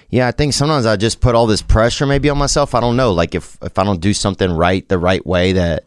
Yeah, 0.08 0.28
I 0.28 0.30
think 0.30 0.52
sometimes 0.52 0.84
I 0.84 0.96
just 0.96 1.20
put 1.20 1.34
all 1.34 1.46
this 1.46 1.62
pressure 1.62 2.06
maybe 2.06 2.28
on 2.28 2.36
myself. 2.36 2.74
I 2.74 2.80
don't 2.80 2.96
know, 2.96 3.12
like 3.12 3.34
if 3.34 3.56
if 3.62 3.78
I 3.78 3.84
don't 3.84 4.00
do 4.00 4.12
something 4.12 4.50
right 4.50 4.86
the 4.88 4.98
right 4.98 5.24
way, 5.26 5.52
that 5.52 5.84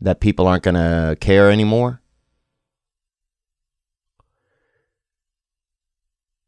that 0.00 0.20
people 0.20 0.46
aren't 0.46 0.64
gonna 0.64 1.16
care 1.20 1.50
anymore. 1.50 2.00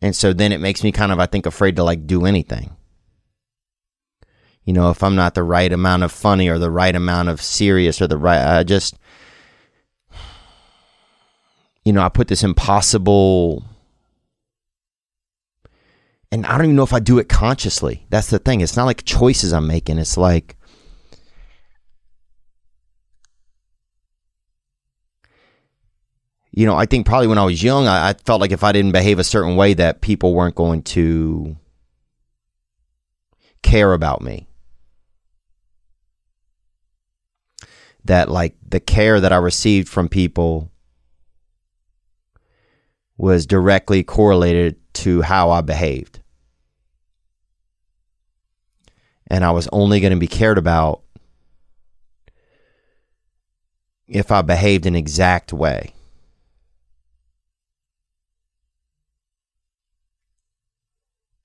And 0.01 0.15
so 0.15 0.33
then 0.33 0.53
it 0.53 0.61
makes 0.61 0.85
me 0.85 0.93
kind 0.93 1.11
of, 1.11 1.19
I 1.19 1.27
think, 1.27 1.47
afraid 1.47 1.77
to 1.77 1.85
like 1.85 2.07
do 2.07 2.25
anything 2.25 2.77
you 4.69 4.75
know, 4.75 4.91
if 4.91 5.03
I'm 5.03 5.17
not 5.17 5.35
the 5.35 5.43
right 5.43 5.73
amount 5.73 6.03
of 6.03 6.13
funny 6.13 6.47
or 6.51 6.59
the 6.59 6.71
right 6.71 6.95
amount 6.95 7.31
of 7.31 7.41
serious 7.41 8.03
or 8.03 8.07
the 8.07 8.19
right, 8.19 8.59
I 8.59 8.65
just, 8.65 8.99
you 11.87 11.93
know, 11.95 12.03
I 12.03 12.11
put 12.11 12.29
this 12.29 12.45
impossible, 12.45 13.65
and 16.31 16.45
I 16.45 16.59
don't 16.59 16.67
even 16.67 16.77
know 16.77 16.83
if 16.83 16.93
I 16.93 17.01
do 17.01 17.19
it 17.19 17.31
consciously. 17.31 18.05
That's 18.11 18.29
the 18.29 18.39
thing. 18.39 18.61
It's 18.61 18.77
not 18.77 18.85
like 18.85 19.07
choices 19.07 19.55
I'm 19.55 19.67
making. 19.67 19.97
It's 19.97 20.19
like, 20.19 20.55
you 26.53 26.67
know, 26.67 26.77
I 26.77 26.85
think 26.85 27.07
probably 27.07 27.29
when 27.29 27.39
I 27.39 27.45
was 27.47 27.63
young, 27.63 27.87
I, 27.87 28.11
I 28.11 28.13
felt 28.13 28.43
like 28.43 28.53
if 28.53 28.63
I 28.63 28.73
didn't 28.73 28.93
behave 28.93 29.19
a 29.19 29.25
certain 29.25 29.57
way, 29.57 29.73
that 29.73 30.03
people 30.03 30.35
weren't 30.35 30.57
going 30.57 30.83
to 30.83 31.57
care 33.63 33.95
about 33.95 34.21
me. 34.21 34.48
That 38.09 38.31
like 38.31 38.55
the 38.67 38.81
care 38.81 39.21
that 39.21 39.33
I 39.33 39.37
received 39.37 39.87
from 39.87 40.09
people 40.09 40.73
was 43.19 43.47
directly 43.47 44.03
correlated 44.03 44.77
to 44.95 45.21
how 45.23 45.51
I 45.51 45.61
behaved. 45.61 46.21
And 49.27 49.45
I 49.45 49.51
was 49.51 49.69
only 49.73 50.01
going 50.01 50.13
to 50.13 50.19
be 50.19 50.27
cared 50.27 50.57
about 50.57 51.03
if 54.07 54.33
I 54.33 54.41
behaved 54.41 54.87
an 54.87 54.97
exact 54.97 55.53
way. 55.53 55.93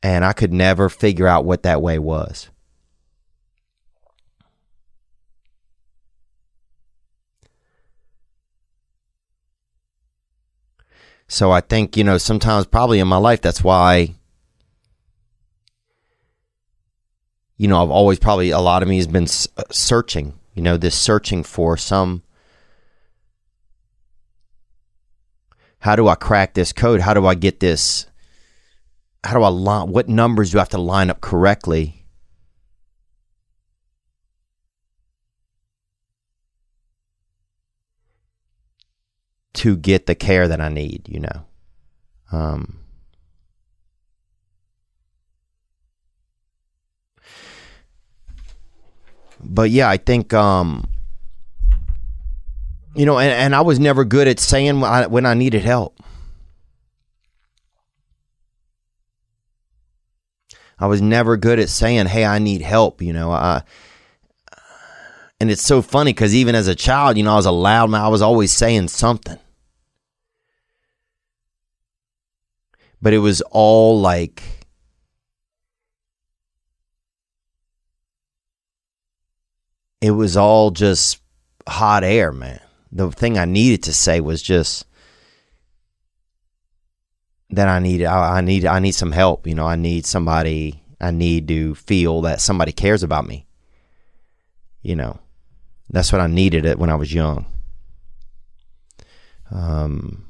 And 0.02 0.24
I 0.24 0.32
could 0.32 0.54
never 0.54 0.88
figure 0.88 1.28
out 1.28 1.44
what 1.44 1.64
that 1.64 1.82
way 1.82 2.00
was. 2.00 2.50
So 11.34 11.50
I 11.50 11.62
think, 11.62 11.98
you 11.98 12.04
know, 12.04 12.20
sometimes 12.20 12.68
probably 12.68 13.00
in 13.00 13.08
my 13.08 13.18
life, 13.18 13.42
that's 13.42 13.64
why, 13.64 14.14
you 17.58 17.68
know, 17.68 17.82
I've 17.82 17.90
always 17.90 18.20
probably, 18.20 18.52
a 18.52 18.60
lot 18.60 18.84
of 18.84 18.88
me 18.88 18.98
has 18.98 19.08
been 19.08 19.24
uh, 19.58 19.64
searching, 19.72 20.38
you 20.54 20.62
know, 20.62 20.78
this 20.78 20.94
searching 20.94 21.42
for 21.42 21.76
some, 21.76 22.22
how 25.80 25.96
do 25.96 26.08
I 26.08 26.14
crack 26.14 26.54
this 26.54 26.72
code? 26.72 27.02
How 27.02 27.16
do 27.16 27.26
I 27.26 27.34
get 27.34 27.60
this? 27.60 28.06
How 29.24 29.34
do 29.34 29.42
I 29.42 29.48
line, 29.48 29.90
what 29.90 30.08
numbers 30.08 30.52
do 30.52 30.60
I 30.60 30.62
have 30.62 30.70
to 30.70 30.78
line 30.78 31.10
up 31.10 31.20
correctly? 31.20 32.03
To 39.54 39.78
get 39.78 40.06
the 40.06 40.16
care 40.16 40.48
that 40.48 40.62
I 40.62 40.70
need, 40.70 41.08
you 41.10 41.20
know. 41.20 41.46
Um, 42.32 42.80
but 49.40 49.70
yeah, 49.70 49.90
I 49.90 49.98
think, 49.98 50.34
um, 50.34 50.90
you 52.96 53.06
know, 53.06 53.20
and, 53.20 53.32
and 53.32 53.56
I 53.56 53.62
was 53.62 53.80
never 53.80 54.06
good 54.06 54.28
at 54.28 54.40
saying 54.40 54.80
when 54.80 54.92
I, 54.92 55.08
when 55.08 55.26
I 55.26 55.34
needed 55.34 55.64
help. 55.64 56.00
I 60.80 60.88
was 60.88 61.02
never 61.02 61.38
good 61.38 61.60
at 61.60 61.70
saying, 61.70 62.08
"Hey, 62.08 62.26
I 62.26 62.40
need 62.40 62.62
help." 62.62 63.02
You 63.02 63.14
know, 63.14 63.32
I 63.32 63.64
And 65.40 65.52
it's 65.52 65.64
so 65.64 65.82
funny 65.82 66.14
because 66.14 66.34
even 66.34 66.56
as 66.56 66.68
a 66.70 66.76
child, 66.76 67.18
you 67.18 67.24
know, 67.24 67.34
I 67.34 67.36
was 67.36 67.46
a 67.46 67.52
loud 67.52 67.90
man. 67.90 68.02
I 68.02 68.08
was 68.08 68.22
always 68.22 68.52
saying 68.54 68.88
something. 68.88 69.38
But 73.04 73.12
it 73.12 73.18
was 73.18 73.42
all 73.52 74.00
like 74.00 74.42
it 80.00 80.12
was 80.12 80.38
all 80.38 80.72
just 80.72 81.20
hot 81.68 82.06
air, 82.06 82.32
man. 82.32 82.62
The 82.94 83.12
thing 83.12 83.38
I 83.38 83.44
needed 83.44 83.84
to 83.84 83.94
say 83.94 84.22
was 84.22 84.42
just 84.42 84.86
that 87.50 87.68
I 87.68 87.80
need 87.80 88.06
I, 88.06 88.40
need 88.40 88.66
I 88.66 88.80
need 88.80 88.94
some 88.94 89.12
help. 89.12 89.48
You 89.48 89.56
know, 89.56 89.68
I 89.68 89.76
need 89.76 90.06
somebody. 90.06 90.82
I 91.02 91.12
need 91.12 91.50
to 91.50 91.76
feel 91.76 92.22
that 92.22 92.40
somebody 92.40 92.72
cares 92.72 93.04
about 93.04 93.28
me. 93.28 93.46
You 94.82 94.96
know, 94.96 95.20
that's 95.90 96.14
what 96.14 96.22
I 96.22 96.28
needed 96.28 96.66
it 96.66 96.80
when 96.80 96.90
I 96.90 96.96
was 96.96 97.14
young. 97.14 97.48
Um, 99.52 100.26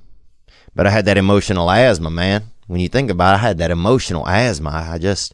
but 0.73 0.87
I 0.87 0.89
had 0.89 1.05
that 1.05 1.19
emotional 1.19 1.69
asthma, 1.69 2.09
man. 2.09 2.49
When 2.67 2.79
you 2.79 2.87
think 2.87 3.09
about 3.09 3.33
it, 3.33 3.35
I 3.35 3.37
had 3.37 3.57
that 3.57 3.71
emotional 3.71 4.27
asthma. 4.27 4.69
I 4.71 4.97
just 4.97 5.33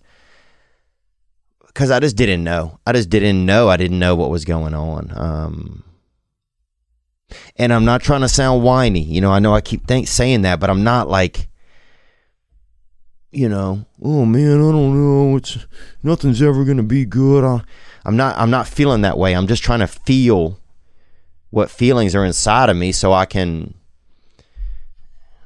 because 1.68 1.92
I 1.92 2.00
just 2.00 2.18
didn't 2.18 2.44
know. 2.44 2.80
I 2.86 2.94
just 2.94 3.10
didn't 3.10 3.46
know. 3.46 3.70
I 3.70 3.78
didn't 3.78 4.00
know 4.00 4.16
what 4.16 4.30
was 4.30 4.44
going 4.44 4.74
on. 4.74 5.12
Um, 5.16 5.84
and 7.56 7.72
I'm 7.72 7.86
not 7.86 8.02
trying 8.02 8.22
to 8.22 8.30
sound 8.30 8.64
whiny. 8.64 9.02
You 9.02 9.22
know, 9.22 9.32
I 9.32 9.40
know 9.40 9.54
I 9.54 9.62
keep 9.62 9.90
saying 10.08 10.42
that, 10.42 10.60
but 10.60 10.70
I'm 10.70 10.84
not 10.84 11.10
like, 11.10 11.48
you 13.32 13.48
know, 13.48 13.86
oh 14.02 14.26
man, 14.26 14.58
I 14.58 14.72
don't 14.72 14.94
know. 14.94 15.38
It's 15.38 15.58
nothing's 16.02 16.42
ever 16.42 16.66
gonna 16.66 16.84
be 16.84 17.06
good. 17.06 17.44
I, 17.44 17.62
I'm 18.04 18.18
not. 18.18 18.36
I'm 18.38 18.50
not 18.50 18.68
feeling 18.68 19.02
that 19.02 19.18
way. 19.18 19.36
I'm 19.36 19.48
just 19.48 19.64
trying 19.64 19.80
to 19.80 19.88
feel 19.88 20.60
what 21.52 21.70
feelings 21.70 22.16
are 22.16 22.26
inside 22.26 22.70
of 22.70 22.78
me, 22.78 22.92
so 22.92 23.14
I 23.14 23.26
can, 23.26 23.76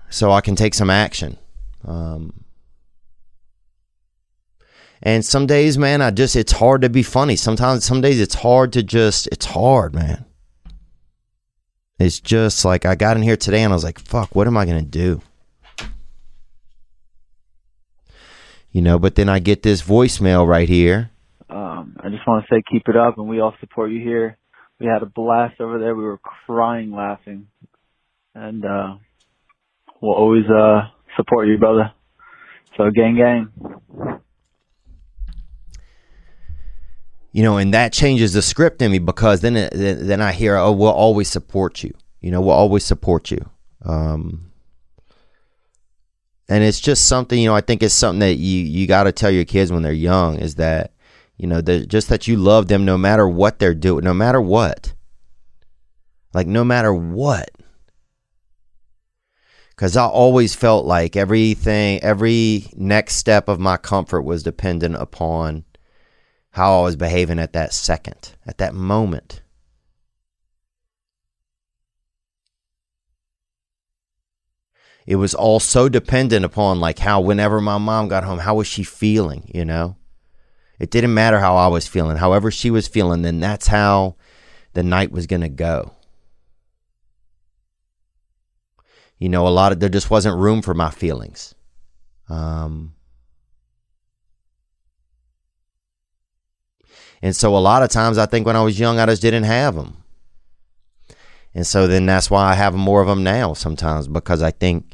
so 0.10 0.32
I 0.32 0.42
can 0.42 0.56
take 0.56 0.74
some 0.74 0.90
action. 0.90 1.38
Um, 1.86 2.46
and 5.02 5.26
some 5.26 5.46
days, 5.46 5.78
man, 5.78 6.02
I 6.02 6.12
just 6.12 6.36
it's 6.36 6.54
hard 6.54 6.82
to 6.82 6.90
be 6.90 7.04
funny. 7.04 7.36
Sometimes, 7.36 7.84
some 7.84 8.00
days 8.00 8.22
it's 8.22 8.36
hard 8.36 8.72
to 8.74 8.84
just 8.84 9.28
it's 9.28 9.46
hard, 9.46 9.94
man. 9.94 10.26
It's 12.00 12.20
just 12.20 12.66
like 12.66 12.86
I 12.86 12.96
got 12.96 13.18
in 13.18 13.24
here 13.24 13.38
today 13.38 13.64
and 13.64 13.74
I 13.74 13.76
was 13.76 13.84
like, 13.84 14.00
fuck, 14.00 14.36
what 14.36 14.48
am 14.48 14.58
I 14.58 14.66
gonna 14.66 14.82
do? 14.82 15.22
You 18.72 18.82
know, 18.82 18.98
but 18.98 19.16
then 19.16 19.30
I 19.30 19.40
get 19.40 19.62
this 19.62 19.82
voicemail 19.82 20.48
right 20.48 20.68
here. 20.68 21.12
Um, 21.50 21.98
I 22.04 22.10
just 22.10 22.26
want 22.26 22.46
to 22.46 22.56
say 22.56 22.64
keep 22.72 22.88
it 22.88 22.96
up, 22.96 23.18
and 23.20 23.28
we 23.28 23.40
all 23.40 23.54
support 23.60 23.92
you 23.92 24.00
here. 24.00 24.38
We 24.80 24.88
had 24.88 25.04
a 25.04 25.06
blast 25.06 25.62
over 25.62 25.78
there. 25.78 25.96
We 25.96 26.04
were 26.04 26.18
crying 26.18 26.92
laughing, 26.92 27.48
and 28.34 28.66
uh, 28.66 28.96
we'll 30.02 30.16
always 30.16 30.46
uh, 30.50 30.88
support 31.16 31.48
you, 31.48 31.58
brother. 31.58 31.92
So 32.78 32.90
gang, 32.90 33.16
gang. 33.16 34.22
you 37.34 37.42
know, 37.42 37.58
and 37.58 37.74
that 37.74 37.92
changes 37.92 38.34
the 38.34 38.44
script 38.44 38.82
in 38.82 38.92
me 38.92 39.00
because 39.00 39.42
then 39.42 39.58
it, 39.58 39.74
then 39.74 40.22
I 40.22 40.32
hear, 40.32 40.56
oh, 40.56 40.72
we'll 40.72 40.92
always 40.92 41.28
support 41.28 41.84
you. 41.84 41.94
You 42.22 42.30
know, 42.30 42.40
we'll 42.40 42.52
always 42.52 42.86
support 42.86 43.32
you. 43.32 43.50
Um, 43.84 44.52
and 46.48 46.64
it's 46.64 46.80
just 46.80 47.08
something, 47.08 47.38
you 47.38 47.50
know, 47.50 47.56
I 47.56 47.62
think 47.62 47.82
it's 47.82 47.96
something 47.96 48.20
that 48.20 48.36
you 48.36 48.62
you 48.62 48.86
got 48.86 49.06
to 49.06 49.12
tell 49.12 49.32
your 49.32 49.46
kids 49.46 49.72
when 49.72 49.82
they're 49.82 49.92
young 49.92 50.38
is 50.38 50.56
that, 50.56 50.94
you 51.38 51.48
know, 51.48 51.60
that 51.60 51.88
just 51.88 52.08
that 52.10 52.28
you 52.28 52.38
love 52.38 52.68
them 52.68 52.86
no 52.86 53.00
matter 53.00 53.28
what 53.28 53.58
they're 53.58 53.74
doing, 53.74 54.04
no 54.04 54.14
matter 54.14 54.40
what. 54.40 54.94
Like 56.34 56.46
no 56.46 56.64
matter 56.64 56.94
what. 56.94 57.50
Cuz 59.84 59.98
I 59.98 60.06
always 60.06 60.56
felt 60.56 60.86
like 60.86 61.18
everything 61.18 62.02
every 62.02 62.68
next 62.74 63.18
step 63.18 63.50
of 63.50 63.60
my 63.60 63.76
comfort 63.76 64.22
was 64.22 64.42
dependent 64.42 64.96
upon 64.96 65.66
how 66.52 66.80
I 66.80 66.84
was 66.84 66.96
behaving 66.96 67.38
at 67.38 67.52
that 67.52 67.74
second, 67.74 68.32
at 68.48 68.60
that 68.60 68.74
moment. 68.74 69.42
It 75.06 75.18
was 75.18 75.36
all 75.36 75.60
so 75.60 75.90
dependent 75.90 76.46
upon 76.46 76.80
like 76.80 77.00
how 77.00 77.20
whenever 77.20 77.60
my 77.60 77.78
mom 77.78 78.08
got 78.08 78.24
home, 78.24 78.40
how 78.40 78.56
was 78.56 78.68
she 78.68 78.84
feeling, 78.86 79.52
you 79.54 79.66
know? 79.66 79.98
It 80.80 80.92
didn't 80.92 81.14
matter 81.14 81.40
how 81.42 81.58
I 81.58 81.68
was 81.68 81.90
feeling. 81.90 82.16
However 82.16 82.52
she 82.52 82.72
was 82.72 82.88
feeling, 82.88 83.24
then 83.24 83.42
that's 83.42 83.68
how 83.68 84.16
the 84.76 84.84
night 84.84 85.12
was 85.12 85.28
going 85.28 85.42
to 85.42 85.50
go. 85.50 85.92
You 89.24 89.30
know, 89.30 89.48
a 89.48 89.56
lot 89.62 89.72
of 89.72 89.80
there 89.80 89.88
just 89.88 90.12
wasn't 90.12 90.38
room 90.38 90.62
for 90.62 90.74
my 90.74 90.90
feelings. 90.90 91.56
Um, 92.28 92.94
And 97.22 97.34
so 97.34 97.56
a 97.56 97.60
lot 97.60 97.84
of 97.84 97.90
times 97.90 98.18
I 98.18 98.26
think 98.26 98.46
when 98.46 98.58
I 98.58 98.62
was 98.64 98.78
young, 98.78 99.00
I 99.00 99.06
just 99.06 99.22
didn't 99.22 99.46
have 99.46 99.76
them. 99.76 100.04
And 101.56 101.66
so 101.66 101.88
then 101.88 102.06
that's 102.06 102.30
why 102.30 102.52
I 102.52 102.56
have 102.56 102.74
more 102.74 103.02
of 103.02 103.08
them 103.08 103.24
now 103.24 103.54
sometimes 103.54 104.10
because 104.10 104.42
I 104.42 104.52
think, 104.52 104.94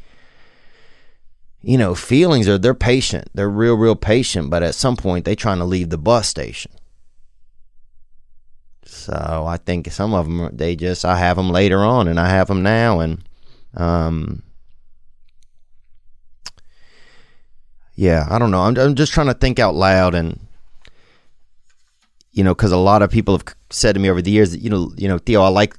you 1.63 1.79
know, 1.79 1.95
feelings 1.95 2.47
are, 2.47 2.59
they're 2.59 2.75
patient. 2.75 3.29
They're 3.33 3.49
real, 3.49 3.73
real 3.73 3.95
patient. 3.95 4.51
But 4.51 4.61
at 4.61 4.75
some 4.75 4.95
point, 4.95 5.25
they're 5.25 5.33
trying 5.33 5.57
to 5.57 5.65
leave 5.65 5.89
the 5.89 5.97
bus 5.97 6.27
station. 6.27 6.71
So 8.85 9.45
I 9.47 9.57
think 9.57 9.91
some 9.91 10.13
of 10.13 10.27
them, 10.27 10.55
they 10.55 10.75
just, 10.75 11.05
I 11.05 11.17
have 11.17 11.35
them 11.35 11.49
later 11.49 11.79
on 11.79 12.07
and 12.07 12.19
I 12.19 12.29
have 12.29 12.47
them 12.47 12.61
now. 12.61 12.99
And, 12.99 13.23
um, 13.75 14.43
yeah, 17.95 18.25
I 18.29 18.39
don't 18.39 18.51
know. 18.51 18.61
I'm, 18.61 18.77
I'm 18.77 18.95
just 18.95 19.13
trying 19.13 19.27
to 19.27 19.33
think 19.33 19.59
out 19.59 19.75
loud 19.75 20.15
and, 20.15 20.39
you 22.31 22.43
know, 22.43 22.55
because 22.55 22.71
a 22.71 22.77
lot 22.77 23.01
of 23.01 23.11
people 23.11 23.37
have 23.37 23.43
said 23.69 23.93
to 23.93 23.99
me 23.99 24.09
over 24.09 24.21
the 24.21 24.31
years 24.31 24.51
that 24.51 24.59
you 24.59 24.69
know, 24.69 24.91
you 24.95 25.07
know, 25.07 25.17
Theo, 25.17 25.41
I 25.41 25.49
like 25.49 25.75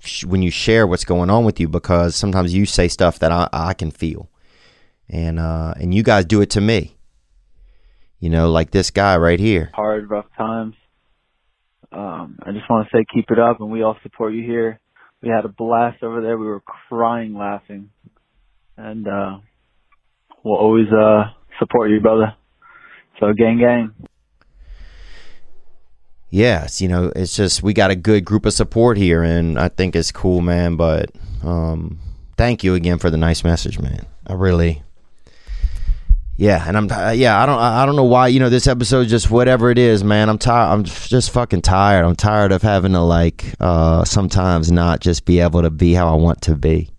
sh- 0.00 0.24
when 0.24 0.42
you 0.42 0.50
share 0.50 0.86
what's 0.86 1.04
going 1.04 1.30
on 1.30 1.44
with 1.44 1.60
you 1.60 1.68
because 1.68 2.14
sometimes 2.16 2.52
you 2.54 2.66
say 2.66 2.88
stuff 2.88 3.18
that 3.20 3.32
I, 3.32 3.48
I 3.52 3.74
can 3.74 3.90
feel, 3.90 4.28
and 5.08 5.38
uh, 5.38 5.74
and 5.78 5.94
you 5.94 6.02
guys 6.02 6.24
do 6.24 6.40
it 6.40 6.50
to 6.50 6.60
me. 6.60 6.96
You 8.20 8.30
know, 8.30 8.50
like 8.50 8.70
this 8.70 8.90
guy 8.90 9.16
right 9.16 9.40
here. 9.40 9.70
Hard, 9.74 10.08
rough 10.10 10.26
times. 10.36 10.74
Um, 11.90 12.38
I 12.42 12.52
just 12.52 12.68
want 12.70 12.88
to 12.88 12.96
say 12.96 13.04
keep 13.12 13.30
it 13.30 13.38
up, 13.38 13.60
and 13.60 13.70
we 13.70 13.82
all 13.82 13.96
support 14.02 14.32
you 14.32 14.42
here. 14.42 14.80
We 15.22 15.28
had 15.28 15.44
a 15.44 15.48
blast 15.48 16.02
over 16.02 16.20
there. 16.20 16.36
We 16.36 16.46
were 16.46 16.60
crying 16.60 17.34
laughing, 17.34 17.90
and 18.76 19.06
uh, 19.06 19.38
we'll 20.42 20.56
always 20.56 20.88
uh, 20.92 21.24
support 21.58 21.90
you, 21.90 22.00
brother. 22.00 22.34
So 23.20 23.32
gang, 23.32 23.58
gang 23.58 23.94
Yes, 26.32 26.80
you 26.80 26.88
know, 26.88 27.12
it's 27.14 27.36
just 27.36 27.62
we 27.62 27.74
got 27.74 27.90
a 27.90 27.94
good 27.94 28.24
group 28.24 28.46
of 28.46 28.54
support 28.54 28.96
here, 28.96 29.22
and 29.22 29.58
I 29.58 29.68
think 29.68 29.94
it's 29.94 30.10
cool, 30.10 30.40
man. 30.40 30.76
But 30.76 31.10
um, 31.44 31.98
thank 32.38 32.64
you 32.64 32.72
again 32.72 32.96
for 32.96 33.10
the 33.10 33.18
nice 33.18 33.44
message, 33.44 33.78
man. 33.78 34.06
I 34.26 34.32
really, 34.32 34.82
yeah, 36.42 36.64
and 36.66 36.76
I'm 36.76 36.90
uh, 36.90 37.12
yeah, 37.12 37.40
I 37.40 37.46
don't 37.46 37.60
I 37.60 37.86
don't 37.86 37.94
know 37.94 38.02
why 38.02 38.26
you 38.26 38.40
know 38.40 38.48
this 38.48 38.66
episode 38.66 39.06
just 39.06 39.30
whatever 39.30 39.70
it 39.70 39.78
is, 39.78 40.02
man. 40.02 40.28
I'm 40.28 40.38
tired. 40.38 40.72
I'm 40.72 40.82
just 40.82 41.30
fucking 41.30 41.62
tired. 41.62 42.04
I'm 42.04 42.16
tired 42.16 42.50
of 42.50 42.62
having 42.62 42.94
to 42.94 43.00
like 43.00 43.54
uh, 43.60 44.04
sometimes 44.04 44.72
not 44.72 44.98
just 44.98 45.24
be 45.24 45.38
able 45.38 45.62
to 45.62 45.70
be 45.70 45.92
how 45.94 46.12
I 46.12 46.16
want 46.16 46.42
to 46.42 46.56
be. 46.56 46.90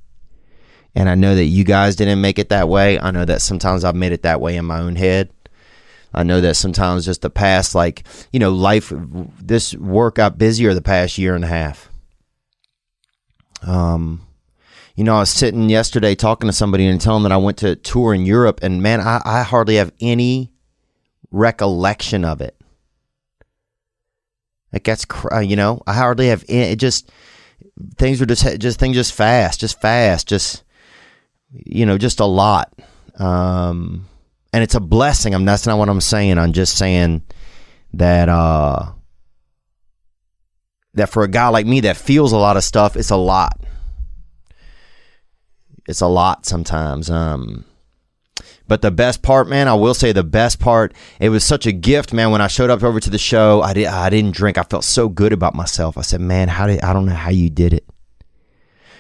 And 0.96 1.10
I 1.10 1.16
know 1.16 1.36
that 1.36 1.44
you 1.44 1.66
guys 1.66 1.98
didn't 1.98 2.22
make 2.22 2.40
it 2.40 2.48
that 2.50 2.70
way. 2.70 2.98
I 2.98 3.12
know 3.12 3.26
that 3.26 3.42
sometimes 3.42 3.84
I've 3.84 3.96
made 3.96 4.14
it 4.14 4.22
that 4.22 4.40
way 4.40 4.56
in 4.56 4.64
my 4.64 4.80
own 4.80 4.96
head. 4.96 5.30
I 6.14 6.24
know 6.24 6.40
that 6.40 6.56
sometimes 6.56 7.04
just 7.04 7.22
the 7.22 7.30
past, 7.30 7.76
like, 7.76 8.06
you 8.32 8.40
know, 8.40 8.52
life, 8.52 8.94
this 9.42 9.76
work 9.76 10.16
got 10.16 10.38
busier 10.38 10.74
the 10.74 10.82
past 10.82 11.18
year 11.18 11.36
and 11.36 11.44
a 11.44 11.48
half. 11.48 11.90
Um, 13.62 14.22
you 14.96 15.04
know, 15.04 15.16
I 15.16 15.20
was 15.20 15.32
sitting 15.32 15.70
yesterday 15.70 16.14
talking 16.14 16.48
to 16.48 16.54
somebody 16.54 16.86
and 16.86 17.02
telling 17.02 17.24
them 17.24 17.30
that 17.30 17.36
I 17.36 17.38
went 17.38 17.58
to 17.60 17.72
a 17.72 17.76
tour 17.76 18.14
in 18.14 18.26
Europe, 18.26 18.60
and 18.62 18.82
man, 18.84 19.02
I, 19.02 19.22
I 19.26 19.44
hardly 19.44 19.76
have 19.76 19.92
any 20.00 20.52
recollection 21.32 22.24
of 22.24 22.42
it. 22.42 22.56
It 24.72 24.84
gets, 24.84 25.06
uh, 25.32 25.40
you 25.40 25.56
know, 25.56 25.82
I 25.88 25.94
hardly 25.94 26.28
have 26.28 26.44
any, 26.48 26.72
it. 26.72 26.80
Just 26.80 27.12
things 27.98 28.20
were 28.20 28.26
just 28.26 28.60
just 28.60 28.80
things 28.80 28.96
just 28.96 29.14
fast, 29.14 29.60
just 29.60 29.80
fast, 29.82 30.28
just 30.28 30.64
you 31.52 31.86
know, 31.86 31.98
just 31.98 32.20
a 32.20 32.26
lot. 32.26 32.74
Um, 33.18 34.08
and 34.52 34.64
it's 34.64 34.76
a 34.76 34.80
blessing. 34.80 35.34
I'm 35.34 35.46
that's 35.46 35.66
not 35.66 35.78
what 35.78 35.90
I'm 35.90 36.02
saying. 36.02 36.38
I'm 36.38 36.54
just 36.54 36.78
saying 36.78 37.24
that 37.94 38.30
uh 38.30 38.92
that 40.96 41.10
for 41.10 41.24
a 41.24 41.28
guy 41.28 41.48
like 41.50 41.66
me 41.66 41.82
that 41.82 41.98
feels 41.98 42.32
a 42.32 42.38
lot 42.38 42.58
of 42.58 42.64
stuff, 42.64 42.96
it's 42.96 43.12
a 43.12 43.16
lot. 43.16 43.60
It's 45.88 46.02
a 46.02 46.08
lot 46.08 46.46
sometimes. 46.46 47.10
Um 47.10 47.66
But 48.68 48.82
the 48.82 48.92
best 48.92 49.22
part, 49.22 49.50
man, 49.50 49.68
I 49.68 49.74
will 49.74 49.94
say 49.94 50.12
the 50.12 50.24
best 50.24 50.60
part, 50.60 50.94
it 51.20 51.30
was 51.30 51.44
such 51.44 51.66
a 51.66 51.72
gift, 51.72 52.14
man. 52.14 52.32
When 52.32 52.42
I 52.42 52.48
showed 52.48 52.70
up 52.70 52.84
over 52.84 53.00
to 53.00 53.10
the 53.10 53.18
show, 53.18 53.62
I 53.62 53.74
did 53.74 53.88
I 53.88 54.10
didn't 54.10 54.36
drink. 54.36 54.58
I 54.58 54.64
felt 54.64 54.84
so 54.84 55.10
good 55.10 55.34
about 55.34 55.56
myself. 55.56 55.98
I 55.98 56.02
said, 56.02 56.22
"Man, 56.22 56.48
how 56.48 56.68
did 56.68 56.82
I 56.82 56.94
don't 56.94 57.06
know 57.06 57.14
how 57.14 57.32
you 57.32 57.50
did 57.50 57.74
it." 57.74 57.86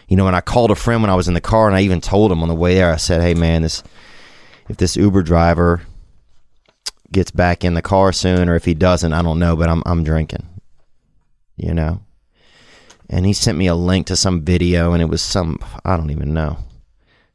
You 0.07 0.17
know, 0.17 0.27
and 0.27 0.35
I 0.35 0.41
called 0.41 0.71
a 0.71 0.75
friend 0.75 1.01
when 1.01 1.09
I 1.09 1.15
was 1.15 1.27
in 1.27 1.33
the 1.33 1.41
car 1.41 1.67
and 1.67 1.75
I 1.75 1.81
even 1.81 2.01
told 2.01 2.31
him 2.31 2.43
on 2.43 2.49
the 2.49 2.55
way 2.55 2.75
there. 2.75 2.91
I 2.91 2.97
said, 2.97 3.21
"Hey, 3.21 3.33
man, 3.33 3.61
this 3.61 3.83
if 4.69 4.77
this 4.77 4.97
Uber 4.97 5.23
driver 5.23 5.81
gets 7.11 7.31
back 7.31 7.63
in 7.63 7.73
the 7.75 7.81
car 7.81 8.11
soon 8.11 8.49
or 8.49 8.55
if 8.55 8.65
he 8.65 8.73
doesn't, 8.73 9.13
I 9.13 9.21
don't 9.21 9.39
know, 9.39 9.55
but 9.55 9.69
I'm 9.69 9.81
I'm 9.85 10.03
drinking." 10.03 10.45
You 11.55 11.73
know? 11.73 12.01
And 13.09 13.25
he 13.25 13.33
sent 13.33 13.57
me 13.57 13.67
a 13.67 13.75
link 13.75 14.07
to 14.07 14.15
some 14.15 14.43
video 14.43 14.93
and 14.93 15.01
it 15.01 15.09
was 15.09 15.21
some 15.21 15.59
I 15.85 15.95
don't 15.95 16.09
even 16.09 16.33
know 16.33 16.57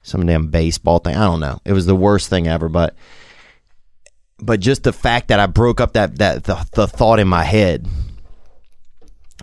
some 0.09 0.27
damn 0.27 0.49
baseball 0.49 0.99
thing. 0.99 1.17
I 1.17 1.25
don't 1.25 1.41
know. 1.41 1.61
It 1.65 1.73
was 1.73 1.87
the 1.87 1.97
worst 1.97 2.29
thing 2.29 2.49
ever, 2.49 2.69
but 2.69 2.95
but 4.41 4.61
just 4.61 4.85
the 4.85 4.93
fact 4.93 5.29
that 5.29 5.41
I 5.41 5.47
broke 5.47 5.81
up 5.81 5.93
that 5.93 6.19
that 6.19 6.45
the, 6.45 6.67
the 6.73 6.87
thought 6.87 7.19
in 7.19 7.29
my 7.29 7.45
head, 7.45 7.87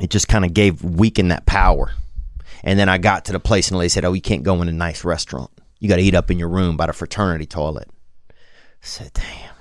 it 0.01 0.09
just 0.09 0.27
kind 0.27 0.45
of 0.45 0.53
gave 0.53 0.83
weakened 0.83 1.31
that 1.31 1.45
power. 1.45 1.91
And 2.63 2.79
then 2.79 2.89
I 2.89 2.97
got 2.97 3.25
to 3.25 3.31
the 3.31 3.39
place 3.39 3.69
and 3.69 3.79
they 3.79 3.89
said, 3.89 4.05
"Oh, 4.05 4.13
you 4.13 4.21
can't 4.21 4.43
go 4.43 4.61
in 4.61 4.69
a 4.69 4.73
nice 4.73 5.03
restaurant. 5.03 5.51
You 5.79 5.89
got 5.89 5.97
to 5.97 6.01
eat 6.01 6.15
up 6.15 6.31
in 6.31 6.39
your 6.39 6.49
room 6.49 6.77
by 6.77 6.87
the 6.87 6.93
fraternity 6.93 7.45
toilet." 7.45 7.89
I 8.29 8.33
said, 8.81 9.11
"Damn." 9.13 9.55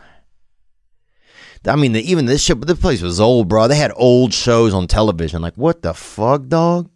I 1.67 1.77
mean, 1.77 1.93
the, 1.93 2.11
even 2.11 2.27
this 2.27 2.43
shit, 2.43 2.59
but 2.59 2.69
the 2.69 2.77
place 2.77 3.01
was 3.01 3.21
old, 3.21 3.49
bro. 3.49 3.69
They 3.69 3.77
had 3.77 3.93
old 3.97 4.35
shows 4.35 4.75
on 4.75 4.87
television. 4.87 5.41
Like, 5.41 5.55
what 5.55 5.83
the 5.83 5.95
fuck, 5.95 6.49
dog? 6.49 6.91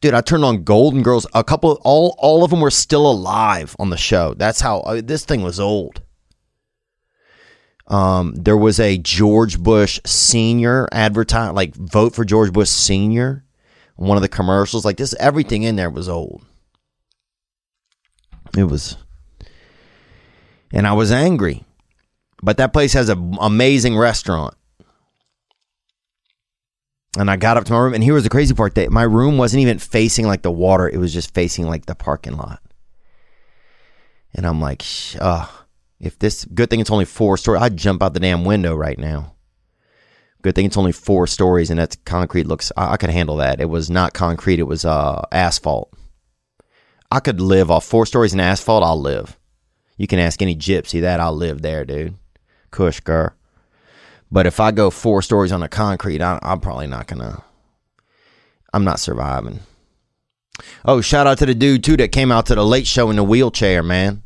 Dude 0.00 0.14
i 0.14 0.20
turned 0.20 0.44
on 0.44 0.64
golden 0.64 1.02
girls. 1.02 1.26
A 1.34 1.44
couple 1.44 1.80
all 1.82 2.14
all 2.18 2.44
of 2.44 2.50
them 2.50 2.60
were 2.60 2.70
still 2.70 3.10
alive 3.10 3.76
on 3.78 3.90
the 3.90 3.96
show. 3.96 4.34
That's 4.34 4.60
how 4.60 4.80
uh, 4.80 5.00
this 5.04 5.24
thing 5.24 5.42
was 5.42 5.60
old. 5.60 6.02
Um 7.86 8.34
there 8.34 8.56
was 8.56 8.80
a 8.80 8.98
george 8.98 9.58
bush 9.58 10.00
senior 10.04 10.88
advertise 10.92 11.52
like 11.54 11.74
vote 11.74 12.14
for 12.14 12.24
george 12.24 12.52
bush 12.52 12.68
senior. 12.68 13.44
One 13.96 14.18
of 14.18 14.22
the 14.22 14.28
commercials 14.28 14.84
like 14.84 14.98
this 14.98 15.14
everything 15.18 15.62
in 15.62 15.76
there 15.76 15.90
was 15.90 16.08
old. 16.08 16.44
It 18.56 18.64
was 18.64 18.96
and 20.72 20.86
i 20.86 20.92
was 20.92 21.12
angry. 21.12 21.64
But 22.42 22.58
that 22.58 22.72
place 22.74 22.92
has 22.92 23.08
an 23.08 23.36
amazing 23.40 23.96
restaurant 23.96 24.54
and 27.16 27.30
I 27.30 27.36
got 27.36 27.56
up 27.56 27.64
to 27.64 27.72
my 27.72 27.78
room, 27.78 27.94
and 27.94 28.04
here 28.04 28.14
was 28.14 28.24
the 28.24 28.30
crazy 28.30 28.54
part: 28.54 28.74
that 28.74 28.90
my 28.90 29.02
room 29.02 29.38
wasn't 29.38 29.62
even 29.62 29.78
facing 29.78 30.26
like 30.26 30.42
the 30.42 30.50
water; 30.50 30.88
it 30.88 30.98
was 30.98 31.12
just 31.12 31.34
facing 31.34 31.66
like 31.66 31.86
the 31.86 31.94
parking 31.94 32.36
lot. 32.36 32.60
And 34.34 34.46
I'm 34.46 34.60
like, 34.60 34.82
uh, 35.20 35.46
if 35.98 36.18
this 36.18 36.44
good 36.44 36.68
thing 36.68 36.80
it's 36.80 36.90
only 36.90 37.06
four 37.06 37.36
stories, 37.36 37.62
I'd 37.62 37.76
jump 37.76 38.02
out 38.02 38.14
the 38.14 38.20
damn 38.20 38.44
window 38.44 38.74
right 38.74 38.98
now. 38.98 39.34
Good 40.42 40.54
thing 40.54 40.66
it's 40.66 40.76
only 40.76 40.92
four 40.92 41.26
stories, 41.26 41.70
and 41.70 41.78
that's 41.78 41.96
concrete. 42.04 42.46
Looks, 42.46 42.70
I, 42.76 42.92
I 42.92 42.96
could 42.96 43.10
handle 43.10 43.36
that. 43.36 43.60
It 43.60 43.70
was 43.70 43.90
not 43.90 44.12
concrete; 44.14 44.58
it 44.58 44.64
was 44.64 44.84
uh, 44.84 45.22
asphalt. 45.32 45.92
I 47.10 47.20
could 47.20 47.40
live 47.40 47.70
off 47.70 47.84
four 47.84 48.04
stories 48.04 48.34
in 48.34 48.40
asphalt. 48.40 48.84
I'll 48.84 49.00
live. 49.00 49.38
You 49.96 50.06
can 50.06 50.18
ask 50.18 50.42
any 50.42 50.54
gypsy 50.54 51.00
that. 51.00 51.20
I'll 51.20 51.34
live 51.34 51.62
there, 51.62 51.84
dude. 51.84 52.16
Kush 52.70 53.00
girl. 53.00 53.32
But 54.30 54.46
if 54.46 54.60
I 54.60 54.72
go 54.72 54.90
four 54.90 55.22
stories 55.22 55.52
on 55.52 55.60
the 55.60 55.68
concrete, 55.68 56.20
I, 56.20 56.38
I'm 56.42 56.60
probably 56.60 56.86
not 56.86 57.06
gonna. 57.06 57.42
I'm 58.72 58.84
not 58.84 59.00
surviving. 59.00 59.60
Oh, 60.84 61.00
shout 61.00 61.26
out 61.26 61.38
to 61.38 61.46
the 61.46 61.54
dude 61.54 61.84
too 61.84 61.96
that 61.98 62.12
came 62.12 62.32
out 62.32 62.46
to 62.46 62.54
the 62.54 62.64
late 62.64 62.86
show 62.86 63.10
in 63.10 63.16
the 63.16 63.24
wheelchair, 63.24 63.82
man, 63.82 64.22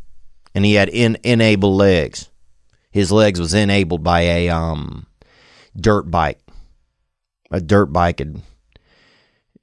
and 0.55 0.64
he 0.64 0.74
had 0.74 0.88
in 0.88 1.18
enabled 1.22 1.74
legs. 1.74 2.30
His 2.90 3.12
legs 3.12 3.38
was 3.38 3.55
enabled 3.55 4.03
by 4.03 4.22
a 4.22 4.48
um 4.48 5.07
dirt 5.76 6.11
bike. 6.11 6.40
A 7.51 7.61
dirt 7.61 7.86
bike 7.86 8.20
had 8.20 8.40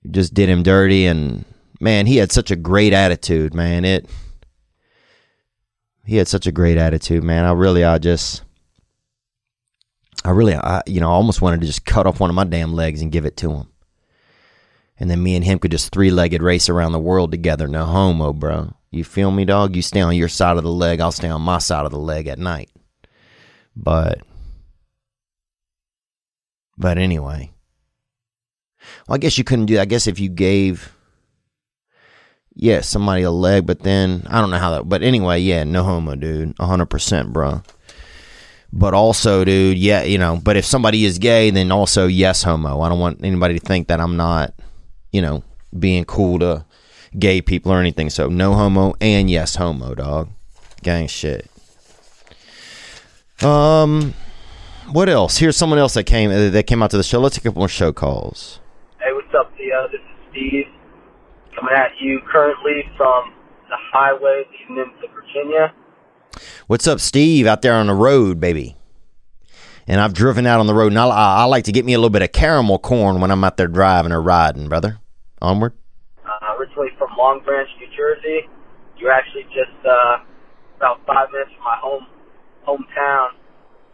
just 0.10 0.34
did 0.34 0.50
him 0.50 0.64
dirty, 0.64 1.06
and 1.06 1.46
man, 1.80 2.06
he 2.06 2.18
had 2.18 2.32
such 2.32 2.52
a 2.52 2.56
great 2.56 2.94
attitude, 2.94 3.54
man. 3.54 3.86
It. 3.86 4.10
He 6.06 6.18
had 6.18 6.28
such 6.28 6.48
a 6.48 6.52
great 6.52 6.78
attitude, 6.78 7.24
man. 7.24 7.44
I 7.44 7.52
really, 7.52 7.84
I 7.84 7.98
just 7.98 8.44
I 10.24 10.32
really, 10.32 10.56
I, 10.56 10.82
you 10.86 11.00
know, 11.00 11.10
I 11.10 11.14
almost 11.14 11.42
wanted 11.42 11.62
to 11.62 11.68
just 11.68 11.86
cut 11.86 12.08
off 12.08 12.20
one 12.20 12.30
of 12.30 12.36
my 12.36 12.44
damn 12.44 12.74
legs 12.74 13.02
and 13.02 13.12
give 13.12 13.26
it 13.26 13.38
to 13.38 13.52
him. 13.52 13.68
And 15.00 15.10
then 15.12 15.22
me 15.22 15.36
and 15.36 15.46
him 15.46 15.60
could 15.60 15.72
just 15.72 15.92
three 15.92 16.10
legged 16.10 16.42
race 16.42 16.70
around 16.70 16.92
the 16.92 17.00
world 17.00 17.32
together. 17.32 17.68
No 17.68 17.86
homo, 17.86 18.34
bro. 18.34 18.74
You 18.90 19.04
feel 19.04 19.32
me, 19.32 19.46
dog? 19.46 19.76
You 19.76 19.82
stay 19.82 20.02
on 20.02 20.16
your 20.16 20.28
side 20.28 20.58
of 20.58 20.64
the 20.64 20.72
leg, 20.72 21.00
I'll 21.00 21.12
stay 21.12 21.30
on 21.30 21.42
my 21.42 21.60
side 21.60 21.86
of 21.86 21.92
the 21.92 22.00
leg 22.00 22.28
at 22.28 22.40
night. 22.40 22.70
But, 23.76 24.22
but 26.78 26.98
anyway. 26.98 27.52
Well, 29.08 29.16
I 29.16 29.18
guess 29.20 29.38
you 29.38 29.44
couldn't 29.44 29.66
do 29.66 29.76
that. 29.76 29.82
I 29.82 29.86
guess 29.86 30.08
if 30.08 30.20
you 30.20 30.30
gave, 30.30 30.94
yeah, 32.56 32.82
somebody 32.82 33.22
a 33.22 33.32
leg, 33.32 33.68
but 33.68 33.82
then, 33.82 34.26
I 34.30 34.42
don't 34.42 34.50
know 34.50 34.58
how 34.58 34.72
that, 34.72 34.90
but 34.90 35.04
anyway, 35.04 35.40
yeah, 35.42 35.64
no 35.64 35.84
homo, 35.84 36.16
dude. 36.16 36.56
100%, 36.56 37.34
bro. 37.34 37.62
But 38.74 38.94
also, 38.94 39.46
dude, 39.46 39.78
yeah, 39.78 40.04
you 40.04 40.18
know, 40.18 40.40
but 40.44 40.58
if 40.58 40.66
somebody 40.66 41.06
is 41.06 41.20
gay, 41.20 41.50
then 41.50 41.72
also 41.72 42.06
yes, 42.06 42.44
homo. 42.44 42.82
I 42.82 42.90
don't 42.90 43.00
want 43.00 43.24
anybody 43.24 43.58
to 43.58 43.66
think 43.66 43.88
that 43.88 44.02
I'm 44.02 44.18
not, 44.18 44.54
you 45.12 45.22
know, 45.22 45.44
being 45.78 46.06
cool 46.06 46.40
to 46.40 46.66
gay 47.18 47.42
people 47.42 47.72
or 47.72 47.80
anything. 47.80 48.10
So 48.10 48.28
no 48.28 48.54
homo 48.54 48.94
and 49.00 49.30
yes, 49.30 49.56
homo, 49.56 49.96
dog. 49.96 50.30
Gang 50.84 51.08
shit. 51.08 51.50
Um, 53.42 54.14
what 54.92 55.10
else? 55.10 55.38
Here's 55.38 55.56
someone 55.56 55.80
else 55.80 55.94
that 55.94 56.06
came 56.06 56.32
uh, 56.32 56.50
that 56.50 56.68
came 56.68 56.84
out 56.84 56.92
to 56.92 56.98
the 56.98 57.04
show. 57.04 57.20
Let's 57.20 57.36
take 57.36 57.46
a 57.46 57.50
couple 57.50 57.62
more 57.62 57.70
show 57.70 57.94
calls. 57.94 58.60
Hey, 59.00 59.14
what's 59.14 59.34
up, 59.34 59.52
Theo? 59.58 59.88
This 59.92 60.02
is 60.02 60.08
Steve 60.32 60.66
coming 61.56 61.74
at 61.76 61.92
you 62.00 62.20
currently 62.32 62.84
from 62.96 63.34
the 63.70 63.78
highway 63.92 64.44
leading 64.52 64.84
into 64.84 65.14
Virginia. 65.14 65.74
What's 66.68 66.88
up, 66.88 67.00
Steve? 67.00 67.48
Out 67.48 67.62
there 67.62 67.74
on 67.74 67.88
the 67.88 67.94
road, 67.94 68.40
baby. 68.40 68.76
And 69.88 70.02
I've 70.02 70.14
driven 70.14 70.46
out 70.46 70.60
on 70.60 70.68
the 70.68 70.74
road, 70.74 70.92
and 70.92 71.00
I, 71.00 71.08
I, 71.08 71.36
I 71.42 71.44
like 71.46 71.64
to 71.66 71.72
get 71.72 71.86
me 71.86 71.94
a 71.94 71.98
little 71.98 72.10
bit 72.10 72.22
of 72.22 72.32
caramel 72.34 72.80
corn 72.80 73.22
when 73.22 73.32
I'm 73.32 73.44
out 73.44 73.58
there 73.58 73.68
driving 73.68 74.12
or 74.12 74.22
riding, 74.22 74.68
brother. 74.68 75.00
Onward. 75.42 75.74
Uh, 76.26 76.56
originally 76.60 76.90
from 76.98 77.10
Long 77.18 77.42
Branch, 77.46 77.70
New 77.80 77.88
Jersey. 77.96 78.50
You're 78.98 79.12
actually 79.12 79.44
just 79.44 79.86
uh, 79.86 80.18
about 80.76 81.06
five 81.06 81.32
minutes 81.32 81.52
from 81.56 81.64
my 81.64 81.78
home 81.78 82.06
hometown 82.68 83.30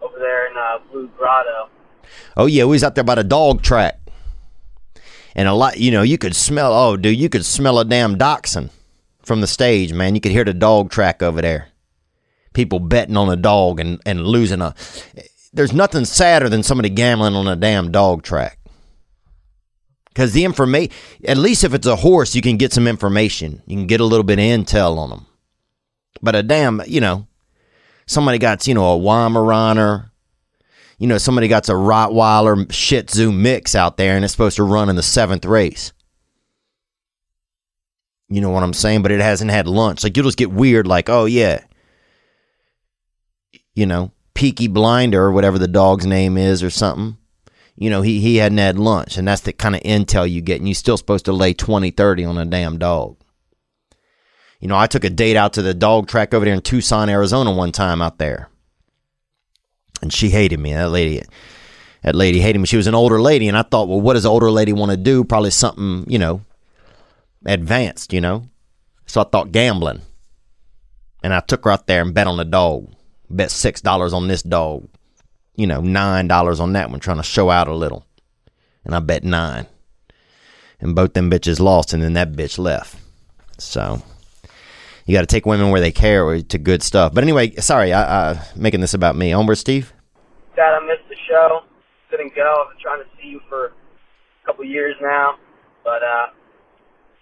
over 0.01 0.17
there 0.17 0.49
in 0.49 0.57
uh, 0.57 0.79
Blue 0.91 1.09
Grotto. 1.17 1.69
Oh 2.35 2.47
yeah, 2.47 2.63
we 2.63 2.71
was 2.71 2.83
out 2.83 2.95
there 2.95 3.03
by 3.03 3.15
the 3.15 3.23
dog 3.23 3.61
track, 3.61 3.99
and 5.35 5.47
a 5.47 5.53
lot. 5.53 5.77
You 5.77 5.91
know, 5.91 6.01
you 6.01 6.17
could 6.17 6.35
smell. 6.35 6.73
Oh, 6.73 6.97
dude, 6.97 7.17
you 7.17 7.29
could 7.29 7.45
smell 7.45 7.79
a 7.79 7.85
damn 7.85 8.17
dachshund 8.17 8.71
from 9.21 9.41
the 9.41 9.47
stage, 9.47 9.93
man. 9.93 10.15
You 10.15 10.21
could 10.21 10.31
hear 10.31 10.43
the 10.43 10.53
dog 10.53 10.89
track 10.89 11.21
over 11.21 11.41
there. 11.41 11.67
People 12.53 12.79
betting 12.79 13.17
on 13.17 13.29
a 13.29 13.35
dog 13.35 13.79
and 13.79 14.01
and 14.05 14.25
losing 14.25 14.61
a. 14.61 14.75
There's 15.51 15.73
nothing 15.73 16.05
sadder 16.05 16.49
than 16.49 16.63
somebody 16.63 16.89
gambling 16.89 17.35
on 17.35 17.47
a 17.47 17.55
damn 17.55 17.91
dog 17.91 18.23
track. 18.23 18.57
Because 20.13 20.33
the 20.33 20.45
information, 20.45 20.91
at 21.25 21.37
least 21.37 21.63
if 21.63 21.73
it's 21.73 21.87
a 21.87 21.95
horse, 21.95 22.35
you 22.35 22.41
can 22.41 22.57
get 22.57 22.71
some 22.71 22.87
information. 22.87 23.63
You 23.65 23.77
can 23.77 23.87
get 23.87 23.99
a 23.99 24.05
little 24.05 24.23
bit 24.23 24.37
of 24.37 24.45
intel 24.45 24.97
on 24.97 25.09
them. 25.09 25.25
But 26.21 26.35
a 26.35 26.43
damn, 26.43 26.81
you 26.85 27.01
know, 27.01 27.27
somebody 28.05 28.37
got, 28.37 28.67
you 28.67 28.75
know, 28.75 28.95
a 28.95 28.99
Weimaraner, 28.99 30.11
you 30.99 31.07
know, 31.07 31.17
somebody 31.17 31.47
got 31.47 31.67
a 31.67 31.73
Rottweiler 31.73 32.71
Shih 32.71 33.01
Tzu 33.01 33.31
mix 33.31 33.73
out 33.73 33.97
there 33.97 34.15
and 34.15 34.23
it's 34.23 34.31
supposed 34.33 34.57
to 34.57 34.63
run 34.63 34.89
in 34.89 34.95
the 34.95 35.03
seventh 35.03 35.45
race. 35.45 35.91
You 38.29 38.39
know 38.39 38.51
what 38.51 38.63
I'm 38.63 38.73
saying? 38.73 39.01
But 39.01 39.11
it 39.11 39.19
hasn't 39.19 39.51
had 39.51 39.67
lunch. 39.67 40.03
Like, 40.03 40.15
you'll 40.15 40.25
just 40.25 40.37
get 40.37 40.51
weird, 40.51 40.87
like, 40.87 41.09
oh, 41.09 41.25
yeah. 41.25 41.63
You 43.75 43.85
know, 43.85 44.11
Peaky 44.33 44.67
Blinder 44.67 45.23
or 45.23 45.31
whatever 45.31 45.57
the 45.57 45.67
dog's 45.67 46.05
name 46.05 46.37
is 46.37 46.63
or 46.63 46.69
something. 46.69 47.17
You 47.75 47.89
know, 47.89 48.01
he, 48.01 48.19
he 48.19 48.37
hadn't 48.37 48.59
had 48.59 48.77
lunch. 48.77 49.17
And 49.17 49.27
that's 49.27 49.41
the 49.41 49.53
kind 49.53 49.75
of 49.75 49.81
intel 49.81 50.29
you 50.29 50.41
get. 50.41 50.59
And 50.59 50.67
you're 50.67 50.75
still 50.75 50.97
supposed 50.97 51.25
to 51.25 51.33
lay 51.33 51.53
20, 51.53 51.91
30 51.91 52.25
on 52.25 52.37
a 52.37 52.45
damn 52.45 52.77
dog. 52.77 53.17
You 54.59 54.67
know, 54.67 54.77
I 54.77 54.87
took 54.87 55.03
a 55.03 55.09
date 55.09 55.35
out 55.35 55.53
to 55.53 55.61
the 55.61 55.73
dog 55.73 56.07
track 56.07 56.33
over 56.33 56.45
there 56.45 56.53
in 56.53 56.61
Tucson, 56.61 57.09
Arizona 57.09 57.51
one 57.51 57.71
time 57.71 58.01
out 58.01 58.19
there. 58.19 58.49
And 60.01 60.13
she 60.13 60.29
hated 60.29 60.59
me. 60.59 60.73
That 60.73 60.89
lady 60.89 61.21
that 62.03 62.15
lady 62.15 62.41
hated 62.41 62.59
me. 62.59 62.65
She 62.65 62.77
was 62.77 62.87
an 62.87 62.95
older 62.95 63.21
lady, 63.21 63.47
and 63.47 63.57
I 63.57 63.61
thought, 63.61 63.87
well, 63.87 64.01
what 64.01 64.13
does 64.13 64.25
an 64.25 64.31
older 64.31 64.51
lady 64.51 64.73
want 64.73 64.91
to 64.91 64.97
do? 64.97 65.23
Probably 65.23 65.51
something, 65.51 66.05
you 66.07 66.19
know, 66.19 66.41
advanced, 67.45 68.13
you 68.13 68.21
know. 68.21 68.49
So 69.05 69.21
I 69.21 69.23
thought 69.23 69.51
gambling. 69.51 70.01
And 71.23 71.33
I 71.33 71.39
took 71.39 71.63
her 71.63 71.71
out 71.71 71.87
there 71.87 72.01
and 72.01 72.13
bet 72.13 72.27
on 72.27 72.35
the 72.35 72.45
dog. 72.45 72.93
Bet 73.35 73.51
six 73.51 73.81
dollars 73.81 74.13
on 74.13 74.27
this 74.27 74.43
dog. 74.43 74.87
You 75.55 75.67
know, 75.67 75.81
nine 75.81 76.27
dollars 76.27 76.59
on 76.59 76.73
that 76.73 76.89
one, 76.89 76.99
trying 76.99 77.17
to 77.17 77.23
show 77.23 77.49
out 77.49 77.67
a 77.67 77.75
little. 77.75 78.05
And 78.85 78.95
I 78.95 78.99
bet 78.99 79.23
nine. 79.23 79.67
And 80.79 80.95
both 80.95 81.13
them 81.13 81.31
bitches 81.31 81.59
lost, 81.59 81.93
and 81.93 82.03
then 82.03 82.13
that 82.13 82.33
bitch 82.33 82.57
left. 82.57 82.97
So 83.57 84.01
you 85.05 85.13
got 85.15 85.21
to 85.21 85.27
take 85.27 85.45
women 85.45 85.69
where 85.69 85.81
they 85.81 85.91
care 85.91 86.41
to 86.41 86.57
good 86.57 86.83
stuff. 86.83 87.13
But 87.13 87.23
anyway, 87.23 87.55
sorry, 87.55 87.93
I, 87.93 88.31
I 88.31 88.47
making 88.55 88.81
this 88.81 88.93
about 88.93 89.15
me. 89.15 89.33
Omar, 89.33 89.55
Steve. 89.55 89.93
Dad, 90.55 90.73
I 90.73 90.85
missed 90.85 91.07
the 91.09 91.15
show. 91.27 91.61
Couldn't 92.09 92.35
go. 92.35 92.65
I've 92.65 92.73
been 92.73 92.81
trying 92.81 93.03
to 93.03 93.09
see 93.21 93.29
you 93.29 93.41
for 93.49 93.67
a 93.67 94.45
couple 94.45 94.63
years 94.65 94.95
now, 95.01 95.35
but 95.83 96.03
uh, 96.03 96.27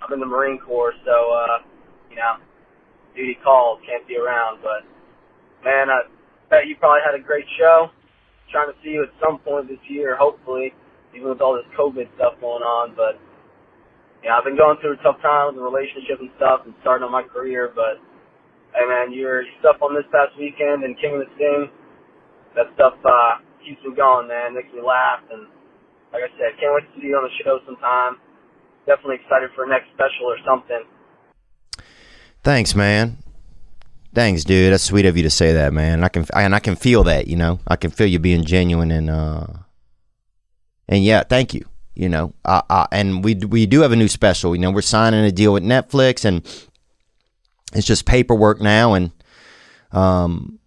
I'm 0.01 0.14
in 0.14 0.20
the 0.20 0.26
Marine 0.26 0.59
Corps, 0.59 0.93
so 1.05 1.12
uh, 1.12 1.57
you 2.09 2.18
know, 2.18 2.38
duty 3.16 3.38
calls, 3.43 3.80
can't 3.86 4.07
be 4.07 4.18
around. 4.18 4.59
But 4.62 4.84
man, 5.64 5.89
I 5.89 6.05
bet 6.49 6.68
you 6.68 6.76
probably 6.78 7.01
had 7.05 7.18
a 7.18 7.24
great 7.24 7.45
show. 7.57 7.89
Trying 8.51 8.68
to 8.68 8.78
see 8.84 8.99
you 8.99 9.03
at 9.07 9.14
some 9.24 9.39
point 9.39 9.72
this 9.72 9.80
year, 9.88 10.20
hopefully, 10.20 10.76
even 11.16 11.30
with 11.30 11.39
all 11.39 11.55
this 11.55 11.68
COVID 11.80 12.12
stuff 12.20 12.36
going 12.43 12.64
on. 12.64 12.91
But 12.99 13.16
yeah, 14.24 14.36
I've 14.36 14.43
been 14.43 14.59
going 14.59 14.76
through 14.84 14.99
a 14.99 15.01
tough 15.03 15.24
time 15.24 15.47
with 15.47 15.55
the 15.55 15.64
relationship 15.64 16.20
and 16.20 16.30
stuff, 16.36 16.68
and 16.68 16.76
starting 16.84 17.07
on 17.07 17.12
my 17.12 17.24
career. 17.24 17.72
But 17.72 18.03
hey, 18.76 18.84
man, 18.84 19.16
your 19.16 19.47
stuff 19.64 19.80
on 19.80 19.95
this 19.95 20.05
past 20.12 20.36
weekend 20.36 20.84
and 20.84 20.99
King 20.99 21.16
and 21.16 21.24
the 21.24 21.32
Sting, 21.39 21.72
that 22.59 22.68
stuff 22.76 22.99
uh, 23.07 23.39
keeps 23.64 23.80
me 23.88 23.95
going, 23.95 24.28
man. 24.28 24.51
Makes 24.51 24.76
me 24.76 24.84
laugh, 24.84 25.24
and 25.32 25.47
like 26.12 26.28
I 26.28 26.32
said, 26.36 26.59
can't 26.59 26.76
wait 26.76 26.84
to 26.91 26.91
see 26.99 27.07
you 27.07 27.16
on 27.16 27.24
the 27.24 27.36
show 27.39 27.64
sometime. 27.64 28.20
Definitely 28.84 29.24
excited 29.24 29.55
for 29.55 29.64
next 29.64 29.88
special 29.95 30.28
or 30.28 30.38
something. 30.43 30.84
Thanks, 32.43 32.76
man. 32.76 33.18
Thanks, 34.14 34.43
dude. 34.43 34.74
That's 34.74 34.84
sweet 34.84 35.05
of 35.05 35.16
you 35.16 35.24
to 35.24 35.30
say 35.30 35.53
that, 35.53 35.74
man. 35.74 36.03
I 36.03 36.09
can 36.09 36.26
and 36.34 36.53
I 36.53 36.59
can 36.59 36.76
feel 36.76 37.03
that, 37.03 37.28
you 37.28 37.38
know. 37.38 37.59
I 37.68 37.76
can 37.78 37.91
feel 37.91 38.07
you 38.07 38.20
being 38.20 38.43
genuine 38.43 38.91
and 38.91 39.09
uh 39.09 39.47
and 40.91 41.03
yeah, 41.03 41.24
thank 41.24 41.53
you. 41.53 41.66
You 41.95 42.09
know, 42.09 42.34
uh, 42.45 42.88
and 42.91 43.24
we 43.24 43.36
we 43.36 43.66
do 43.66 43.82
have 43.82 43.91
a 43.91 43.97
new 43.97 44.07
special. 44.07 44.55
You 44.55 44.62
know, 44.62 44.72
we're 44.72 44.82
signing 44.82 45.26
a 45.26 45.32
deal 45.32 45.53
with 45.53 45.64
Netflix, 45.64 46.24
and 46.24 46.41
it's 47.74 47.86
just 47.86 48.05
paperwork 48.05 48.62
now, 48.62 48.93
and 48.93 49.12
um, 49.91 50.59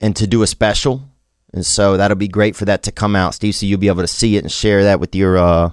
and 0.00 0.14
to 0.16 0.26
do 0.26 0.42
a 0.42 0.46
special, 0.46 1.08
and 1.52 1.64
so 1.64 1.96
that'll 1.96 2.16
be 2.16 2.28
great 2.28 2.56
for 2.56 2.64
that 2.64 2.82
to 2.82 2.92
come 2.92 3.14
out, 3.14 3.34
Steve. 3.34 3.54
So 3.54 3.64
you'll 3.64 3.78
be 3.78 3.86
able 3.86 4.02
to 4.02 4.08
see 4.08 4.36
it 4.36 4.42
and 4.42 4.50
share 4.50 4.84
that 4.84 4.98
with 4.98 5.14
your 5.14 5.38
uh, 5.38 5.70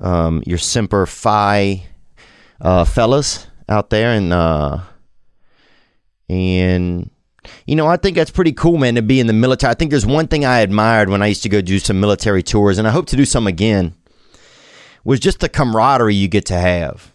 um, 0.00 0.42
your 0.46 0.58
Semper 0.58 1.04
Fi 1.04 1.86
uh, 2.62 2.84
fellas 2.86 3.46
out 3.68 3.90
there, 3.90 4.12
and 4.12 4.32
uh, 4.32 4.80
and 6.28 7.10
you 7.66 7.76
know, 7.76 7.86
I 7.86 7.96
think 7.96 8.16
that's 8.16 8.30
pretty 8.30 8.52
cool, 8.52 8.78
man, 8.78 8.94
to 8.94 9.02
be 9.02 9.20
in 9.20 9.26
the 9.26 9.32
military. 9.32 9.70
I 9.70 9.74
think 9.74 9.90
there's 9.90 10.06
one 10.06 10.28
thing 10.28 10.44
I 10.44 10.60
admired 10.60 11.10
when 11.10 11.22
I 11.22 11.26
used 11.26 11.42
to 11.42 11.48
go 11.48 11.60
do 11.60 11.78
some 11.78 12.00
military 12.00 12.42
tours, 12.42 12.78
and 12.78 12.88
I 12.88 12.90
hope 12.90 13.06
to 13.06 13.16
do 13.16 13.24
some 13.24 13.46
again, 13.46 13.94
was 15.04 15.20
just 15.20 15.40
the 15.40 15.48
camaraderie 15.48 16.14
you 16.14 16.28
get 16.28 16.46
to 16.46 16.58
have. 16.58 17.12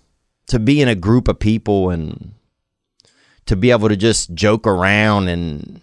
To 0.48 0.60
be 0.60 0.82
in 0.82 0.88
a 0.88 0.96
group 0.96 1.28
of 1.28 1.40
people 1.40 1.90
and 1.90 2.34
to 3.46 3.56
be 3.56 3.72
able 3.72 3.90
to 3.90 3.96
just 3.96 4.34
joke 4.34 4.66
around 4.66 5.28
and 5.28 5.82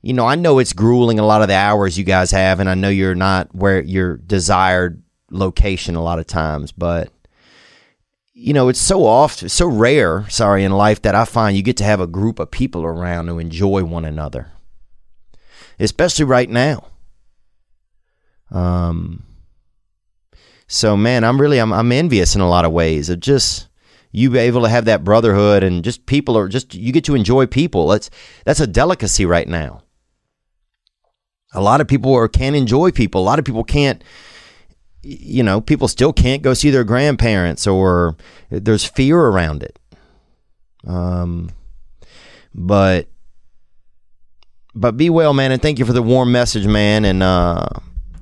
you 0.00 0.12
know, 0.12 0.26
I 0.26 0.36
know 0.36 0.58
it's 0.58 0.72
grueling 0.72 1.18
a 1.18 1.26
lot 1.26 1.42
of 1.42 1.48
the 1.48 1.54
hours 1.54 1.98
you 1.98 2.04
guys 2.04 2.30
have, 2.30 2.60
and 2.60 2.68
I 2.68 2.74
know 2.74 2.88
you're 2.88 3.16
not 3.16 3.52
where 3.54 3.82
your 3.82 4.16
desired 4.18 5.02
location 5.30 5.96
a 5.96 6.02
lot 6.02 6.18
of 6.18 6.26
times, 6.26 6.70
but 6.70 7.10
you 8.40 8.52
know, 8.52 8.68
it's 8.68 8.78
so 8.78 9.04
oft, 9.04 9.50
so 9.50 9.66
rare, 9.66 10.24
sorry, 10.28 10.62
in 10.62 10.70
life 10.70 11.02
that 11.02 11.16
I 11.16 11.24
find 11.24 11.56
you 11.56 11.62
get 11.64 11.76
to 11.78 11.84
have 11.84 11.98
a 11.98 12.06
group 12.06 12.38
of 12.38 12.52
people 12.52 12.84
around 12.84 13.26
who 13.26 13.40
enjoy 13.40 13.82
one 13.82 14.04
another, 14.04 14.52
especially 15.80 16.24
right 16.24 16.48
now. 16.48 16.86
Um, 18.52 19.24
so 20.68 20.96
man, 20.96 21.24
I'm 21.24 21.40
really, 21.40 21.58
I'm, 21.58 21.72
I'm 21.72 21.90
envious 21.90 22.36
in 22.36 22.40
a 22.40 22.48
lot 22.48 22.64
of 22.64 22.70
ways 22.70 23.10
of 23.10 23.18
just 23.18 23.66
you 24.12 24.30
be 24.30 24.38
able 24.38 24.62
to 24.62 24.68
have 24.68 24.84
that 24.84 25.02
brotherhood 25.02 25.64
and 25.64 25.82
just 25.82 26.06
people 26.06 26.38
are 26.38 26.46
just, 26.46 26.76
you 26.76 26.92
get 26.92 27.04
to 27.04 27.16
enjoy 27.16 27.46
people. 27.46 27.88
That's, 27.88 28.08
that's 28.44 28.60
a 28.60 28.68
delicacy 28.68 29.26
right 29.26 29.48
now. 29.48 29.82
A 31.52 31.60
lot 31.60 31.80
of 31.80 31.88
people 31.88 32.14
are, 32.14 32.28
can't 32.28 32.54
enjoy 32.54 32.92
people. 32.92 33.20
A 33.20 33.24
lot 33.24 33.40
of 33.40 33.44
people 33.44 33.64
can't, 33.64 34.04
you 35.08 35.42
know, 35.42 35.60
people 35.60 35.88
still 35.88 36.12
can't 36.12 36.42
go 36.42 36.52
see 36.52 36.68
their 36.68 36.84
grandparents 36.84 37.66
or 37.66 38.16
there's 38.50 38.84
fear 38.84 39.18
around 39.18 39.62
it. 39.62 39.78
Um, 40.86 41.50
but, 42.54 43.08
but 44.74 44.96
be 44.98 45.08
well, 45.08 45.32
man, 45.32 45.50
and 45.50 45.62
thank 45.62 45.78
you 45.78 45.86
for 45.86 45.94
the 45.94 46.02
warm 46.02 46.30
message, 46.30 46.66
man, 46.66 47.06
and 47.06 47.22
uh, 47.22 47.68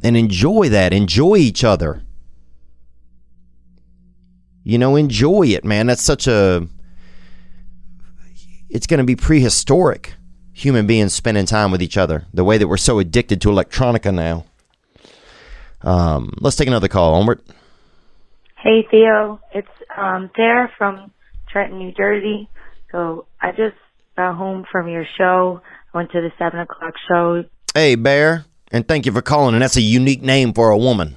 and 0.03 0.17
enjoy 0.17 0.69
that. 0.69 0.93
Enjoy 0.93 1.37
each 1.37 1.65
other. 1.65 2.03
You 4.63 4.79
know, 4.79 4.97
enjoy 4.97 5.49
it, 5.49 5.65
man. 5.65 5.87
That's 5.87 6.03
such 6.03 6.27
a. 6.27 6.69
It's 8.69 8.87
going 8.87 8.99
to 8.99 9.05
be 9.05 9.17
prehistoric. 9.17 10.15
Human 10.53 10.87
beings 10.87 11.13
spending 11.13 11.47
time 11.47 11.71
with 11.71 11.83
each 11.83 11.97
other. 11.97 12.27
The 12.33 12.45
way 12.45 12.59
that 12.59 12.69
we're 12.69 12.77
so 12.77 12.99
addicted 12.99 13.41
to 13.43 13.49
electronica 13.49 14.15
now. 14.15 14.47
Um, 15.83 16.33
let's 16.41 16.57
take 16.57 16.69
another 16.69 16.89
call. 16.89 17.15
Onward. 17.15 17.41
Hey 18.57 18.87
Theo, 18.91 19.41
it's 19.55 19.69
um 19.97 20.31
Tara 20.35 20.71
from 20.77 21.13
Trenton, 21.49 21.79
New 21.79 21.93
Jersey. 21.93 22.49
So 22.91 23.27
I 23.41 23.51
just 23.51 23.77
got 24.17 24.35
home 24.35 24.65
from 24.71 24.89
your 24.89 25.05
show. 25.17 25.61
I 25.93 25.99
went 25.99 26.11
to 26.13 26.21
the 26.21 26.33
seven 26.39 26.61
o'clock 26.61 26.95
show. 27.09 27.45
Hey, 27.75 27.95
Bear, 27.95 28.47
and 28.73 28.89
thank 28.89 29.07
you 29.07 29.13
for 29.13 29.23
calling. 29.23 29.55
And 29.55 29.63
that's 29.63 29.77
a 29.77 29.83
unique 29.83 30.23
name 30.23 30.53
for 30.53 30.71
a 30.71 30.79
woman. 30.79 31.17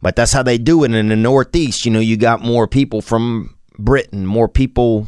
But 0.00 0.16
that's 0.16 0.32
how 0.32 0.42
they 0.42 0.58
do 0.58 0.84
it 0.84 0.92
in 0.92 1.08
the 1.08 1.16
Northeast. 1.16 1.84
You 1.84 1.92
know, 1.92 2.00
you 2.00 2.16
got 2.16 2.42
more 2.42 2.66
people 2.66 3.00
from 3.00 3.56
Britain, 3.78 4.26
more 4.26 4.48
people. 4.48 5.06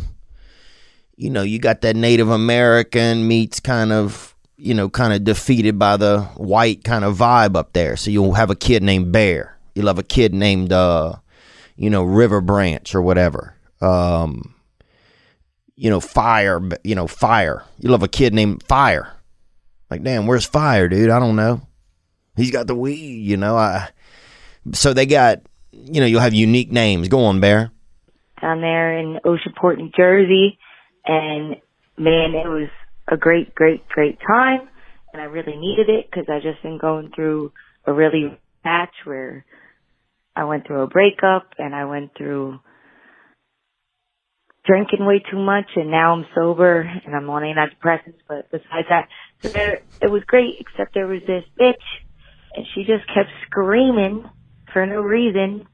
You 1.16 1.30
know, 1.30 1.42
you 1.42 1.58
got 1.58 1.80
that 1.82 1.96
Native 1.96 2.28
American 2.28 3.26
meets 3.26 3.60
kind 3.60 3.92
of 3.92 4.33
you 4.56 4.74
know, 4.74 4.88
kind 4.88 5.12
of 5.12 5.24
defeated 5.24 5.78
by 5.78 5.96
the 5.96 6.22
white 6.36 6.84
kind 6.84 7.04
of 7.04 7.16
vibe 7.16 7.56
up 7.56 7.72
there. 7.72 7.96
So 7.96 8.10
you'll 8.10 8.34
have 8.34 8.50
a 8.50 8.56
kid 8.56 8.82
named 8.82 9.12
Bear. 9.12 9.56
You'll 9.74 9.88
have 9.88 9.98
a 9.98 10.04
kid 10.04 10.32
named, 10.32 10.72
uh, 10.72 11.16
you 11.76 11.90
know, 11.90 12.04
River 12.04 12.40
Branch 12.40 12.94
or 12.94 13.02
whatever. 13.02 13.54
Um, 13.80 14.54
you 15.76 15.90
know, 15.90 16.00
Fire, 16.00 16.60
you 16.84 16.94
know, 16.94 17.06
Fire. 17.06 17.64
You'll 17.78 17.92
have 17.92 18.02
a 18.02 18.08
kid 18.08 18.32
named 18.32 18.62
Fire. 18.62 19.12
Like, 19.90 20.02
damn, 20.02 20.26
where's 20.26 20.46
Fire, 20.46 20.88
dude? 20.88 21.10
I 21.10 21.18
don't 21.18 21.36
know. 21.36 21.62
He's 22.36 22.50
got 22.50 22.66
the 22.66 22.74
weed, 22.74 23.22
you 23.22 23.36
know. 23.36 23.56
I 23.56 23.90
so 24.72 24.92
they 24.92 25.06
got, 25.06 25.42
you 25.72 26.00
know, 26.00 26.06
you'll 26.06 26.20
have 26.20 26.34
unique 26.34 26.72
names. 26.72 27.08
Go 27.08 27.24
on, 27.24 27.40
Bear. 27.40 27.70
Down 28.40 28.60
there 28.60 28.98
in 28.98 29.18
Oceanport, 29.24 29.78
New 29.78 29.90
Jersey, 29.96 30.58
and 31.06 31.56
man, 31.96 32.34
it 32.34 32.48
was 32.48 32.68
a 33.08 33.16
great, 33.16 33.54
great, 33.54 33.86
great 33.88 34.18
time, 34.26 34.68
and 35.12 35.20
I 35.20 35.26
really 35.26 35.56
needed 35.56 35.88
it 35.88 36.06
because 36.10 36.26
I 36.28 36.40
just 36.40 36.62
been 36.62 36.78
going 36.78 37.10
through 37.14 37.52
a 37.86 37.92
really 37.92 38.38
patch 38.62 38.94
where 39.04 39.44
I 40.34 40.44
went 40.44 40.66
through 40.66 40.82
a 40.82 40.86
breakup 40.88 41.52
and 41.58 41.74
I 41.74 41.84
went 41.84 42.12
through 42.16 42.58
drinking 44.64 45.04
way 45.06 45.22
too 45.30 45.38
much, 45.38 45.66
and 45.76 45.90
now 45.90 46.14
I'm 46.14 46.26
sober 46.34 46.80
and 46.80 47.14
I'm 47.14 47.28
on 47.30 47.42
antidepressants. 47.42 48.20
But 48.26 48.50
besides 48.50 48.88
that, 48.88 49.08
so 49.42 49.48
there, 49.50 49.80
it 50.00 50.10
was 50.10 50.22
great. 50.26 50.56
Except 50.60 50.94
there 50.94 51.06
was 51.06 51.20
this 51.26 51.44
bitch, 51.60 51.74
and 52.54 52.66
she 52.74 52.84
just 52.84 53.06
kept 53.14 53.28
screaming 53.46 54.28
for 54.72 54.86
no 54.86 55.00
reason. 55.00 55.66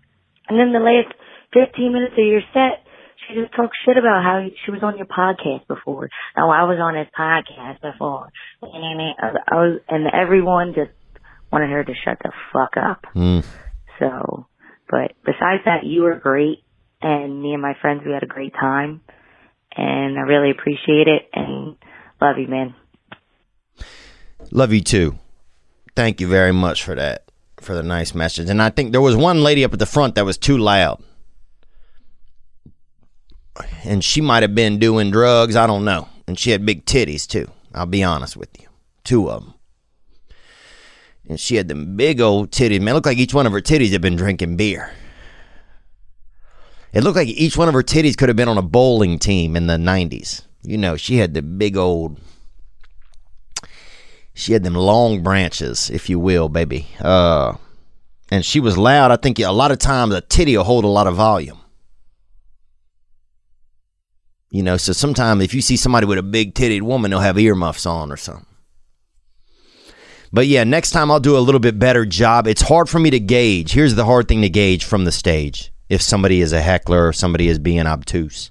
And 0.48 0.58
then 0.58 0.72
the 0.72 0.80
last 0.80 1.14
15 1.54 1.92
minutes 1.92 2.14
of 2.18 2.26
your 2.26 2.42
set, 2.52 2.84
she 3.30 3.40
just 3.40 3.54
talked 3.54 3.76
shit 3.84 3.96
about 3.96 4.22
how 4.22 4.46
she 4.64 4.70
was 4.70 4.82
on 4.82 4.96
your 4.96 5.06
podcast 5.06 5.66
before. 5.66 6.08
Oh, 6.36 6.50
I 6.50 6.64
was 6.64 6.78
on 6.80 6.96
his 6.96 7.06
podcast 7.18 7.80
before. 7.80 8.30
And 8.62 9.14
I 9.48 9.54
was, 9.54 9.80
and 9.88 10.06
everyone 10.12 10.74
just 10.74 10.90
wanted 11.52 11.70
her 11.70 11.84
to 11.84 11.92
shut 12.04 12.18
the 12.22 12.32
fuck 12.52 12.76
up. 12.76 13.04
Mm. 13.14 13.44
So, 13.98 14.46
but 14.88 15.12
besides 15.24 15.62
that, 15.64 15.84
you 15.84 16.02
were 16.02 16.16
great. 16.16 16.62
And 17.02 17.42
me 17.42 17.52
and 17.52 17.62
my 17.62 17.74
friends, 17.80 18.02
we 18.04 18.12
had 18.12 18.22
a 18.22 18.26
great 18.26 18.52
time. 18.52 19.00
And 19.76 20.18
I 20.18 20.22
really 20.22 20.50
appreciate 20.50 21.06
it 21.06 21.30
and 21.32 21.76
love 22.20 22.36
you, 22.38 22.48
man. 22.48 22.74
Love 24.50 24.72
you 24.72 24.80
too. 24.80 25.18
Thank 25.94 26.20
you 26.20 26.28
very 26.28 26.52
much 26.52 26.82
for 26.82 26.94
that, 26.94 27.24
for 27.60 27.74
the 27.74 27.82
nice 27.82 28.14
message. 28.14 28.50
And 28.50 28.60
I 28.60 28.70
think 28.70 28.92
there 28.92 29.00
was 29.00 29.16
one 29.16 29.42
lady 29.42 29.64
up 29.64 29.72
at 29.72 29.78
the 29.78 29.86
front 29.86 30.16
that 30.16 30.24
was 30.24 30.38
too 30.38 30.58
loud 30.58 31.02
and 33.84 34.04
she 34.04 34.20
might 34.20 34.42
have 34.42 34.54
been 34.54 34.78
doing 34.78 35.10
drugs. 35.10 35.56
I 35.56 35.66
don't 35.66 35.84
know. 35.84 36.08
And 36.26 36.38
she 36.38 36.50
had 36.50 36.66
big 36.66 36.84
titties 36.84 37.26
too. 37.26 37.50
I'll 37.74 37.86
be 37.86 38.02
honest 38.02 38.36
with 38.36 38.50
you, 38.60 38.68
two 39.04 39.30
of 39.30 39.44
them. 39.44 39.54
And 41.28 41.38
she 41.38 41.56
had 41.56 41.68
them 41.68 41.96
big 41.96 42.20
old 42.20 42.50
titties. 42.50 42.80
Man, 42.80 42.94
looked 42.94 43.06
like 43.06 43.18
each 43.18 43.34
one 43.34 43.46
of 43.46 43.52
her 43.52 43.60
titties 43.60 43.92
had 43.92 44.00
been 44.00 44.16
drinking 44.16 44.56
beer. 44.56 44.92
It 46.92 47.04
looked 47.04 47.16
like 47.16 47.28
each 47.28 47.56
one 47.56 47.68
of 47.68 47.74
her 47.74 47.84
titties 47.84 48.16
could 48.16 48.28
have 48.28 48.36
been 48.36 48.48
on 48.48 48.58
a 48.58 48.62
bowling 48.62 49.18
team 49.18 49.54
in 49.54 49.68
the 49.68 49.76
'90s. 49.76 50.42
You 50.62 50.76
know, 50.76 50.96
she 50.96 51.16
had 51.16 51.34
the 51.34 51.42
big 51.42 51.76
old. 51.76 52.18
She 54.34 54.52
had 54.52 54.64
them 54.64 54.74
long 54.74 55.22
branches, 55.22 55.90
if 55.90 56.08
you 56.08 56.18
will, 56.18 56.48
baby. 56.48 56.88
Uh, 57.00 57.54
and 58.30 58.44
she 58.44 58.58
was 58.58 58.78
loud. 58.78 59.10
I 59.10 59.16
think 59.16 59.38
a 59.38 59.50
lot 59.50 59.70
of 59.70 59.78
times 59.78 60.14
a 60.14 60.20
titty 60.20 60.56
will 60.56 60.64
hold 60.64 60.84
a 60.84 60.88
lot 60.88 61.06
of 61.06 61.14
volume. 61.14 61.59
You 64.50 64.64
know, 64.64 64.76
so 64.76 64.92
sometimes 64.92 65.44
if 65.44 65.54
you 65.54 65.60
see 65.60 65.76
somebody 65.76 66.06
with 66.06 66.18
a 66.18 66.24
big 66.24 66.54
titted 66.54 66.82
woman, 66.82 67.10
they'll 67.10 67.20
have 67.20 67.38
earmuffs 67.38 67.86
on 67.86 68.10
or 68.10 68.16
something. 68.16 68.46
But 70.32 70.46
yeah, 70.46 70.64
next 70.64 70.90
time 70.90 71.10
I'll 71.10 71.20
do 71.20 71.36
a 71.36 71.40
little 71.40 71.60
bit 71.60 71.78
better 71.78 72.04
job. 72.04 72.46
It's 72.46 72.62
hard 72.62 72.88
for 72.88 72.98
me 72.98 73.10
to 73.10 73.20
gauge. 73.20 73.72
Here's 73.72 73.94
the 73.94 74.04
hard 74.04 74.28
thing 74.28 74.42
to 74.42 74.48
gauge 74.48 74.84
from 74.84 75.04
the 75.04 75.12
stage 75.12 75.72
if 75.88 76.02
somebody 76.02 76.40
is 76.40 76.52
a 76.52 76.62
heckler 76.62 77.08
or 77.08 77.12
somebody 77.12 77.48
is 77.48 77.58
being 77.58 77.86
obtuse. 77.86 78.50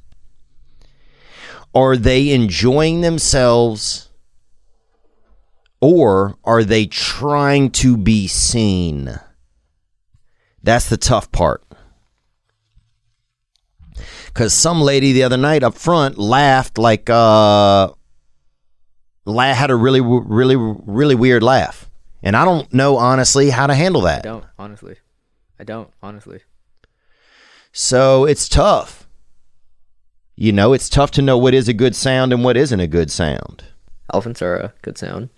Are 1.73 1.95
they 1.95 2.31
enjoying 2.31 3.01
themselves 3.01 4.09
or 5.81 6.37
are 6.43 6.63
they 6.63 6.85
trying 6.85 7.71
to 7.71 7.95
be 7.95 8.27
seen? 8.27 9.19
That's 10.63 10.89
the 10.89 10.97
tough 10.97 11.31
part. 11.31 11.63
Because 14.33 14.53
some 14.53 14.81
lady 14.81 15.11
the 15.11 15.23
other 15.23 15.37
night 15.37 15.63
up 15.63 15.75
front 15.75 16.17
laughed 16.17 16.77
like, 16.77 17.09
uh, 17.09 17.89
la- 19.25 19.53
had 19.53 19.71
a 19.71 19.75
really, 19.75 20.01
really, 20.01 20.55
really 20.55 21.15
weird 21.15 21.43
laugh. 21.43 21.89
And 22.21 22.35
I 22.35 22.45
don't 22.45 22.71
know, 22.73 22.97
honestly, 22.97 23.49
how 23.49 23.67
to 23.67 23.73
handle 23.73 24.01
that. 24.01 24.19
I 24.25 24.29
don't 24.29 24.45
honestly. 24.57 24.95
I 25.59 25.63
don't 25.63 25.89
honestly. 26.01 26.41
So 27.71 28.25
it's 28.25 28.49
tough. 28.49 29.07
You 30.35 30.51
know, 30.51 30.73
it's 30.73 30.89
tough 30.89 31.11
to 31.11 31.21
know 31.21 31.37
what 31.37 31.53
is 31.53 31.67
a 31.67 31.73
good 31.73 31.95
sound 31.95 32.31
and 32.31 32.43
what 32.43 32.57
isn't 32.57 32.79
a 32.79 32.87
good 32.87 33.11
sound. 33.11 33.65
Elephants 34.13 34.41
are 34.41 34.55
a 34.55 34.73
good 34.81 34.97
sound. 34.97 35.29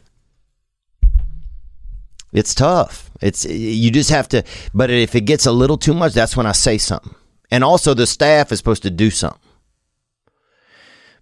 It's 2.34 2.56
tough. 2.56 3.10
It's 3.22 3.46
you 3.46 3.92
just 3.92 4.10
have 4.10 4.30
to. 4.30 4.44
But 4.74 4.90
if 4.90 5.16
it 5.16 5.22
gets 5.22 5.46
a 5.46 5.52
little 5.52 5.78
too 5.78 5.94
much, 5.94 6.14
that's 6.14 6.38
when 6.38 6.46
I 6.46 6.54
say 6.54 6.78
something. 6.78 7.14
And 7.52 7.64
also, 7.64 7.94
the 7.94 8.08
staff 8.08 8.52
is 8.52 8.60
supposed 8.60 8.84
to 8.84 8.90
do 8.90 9.10
something. 9.10 9.40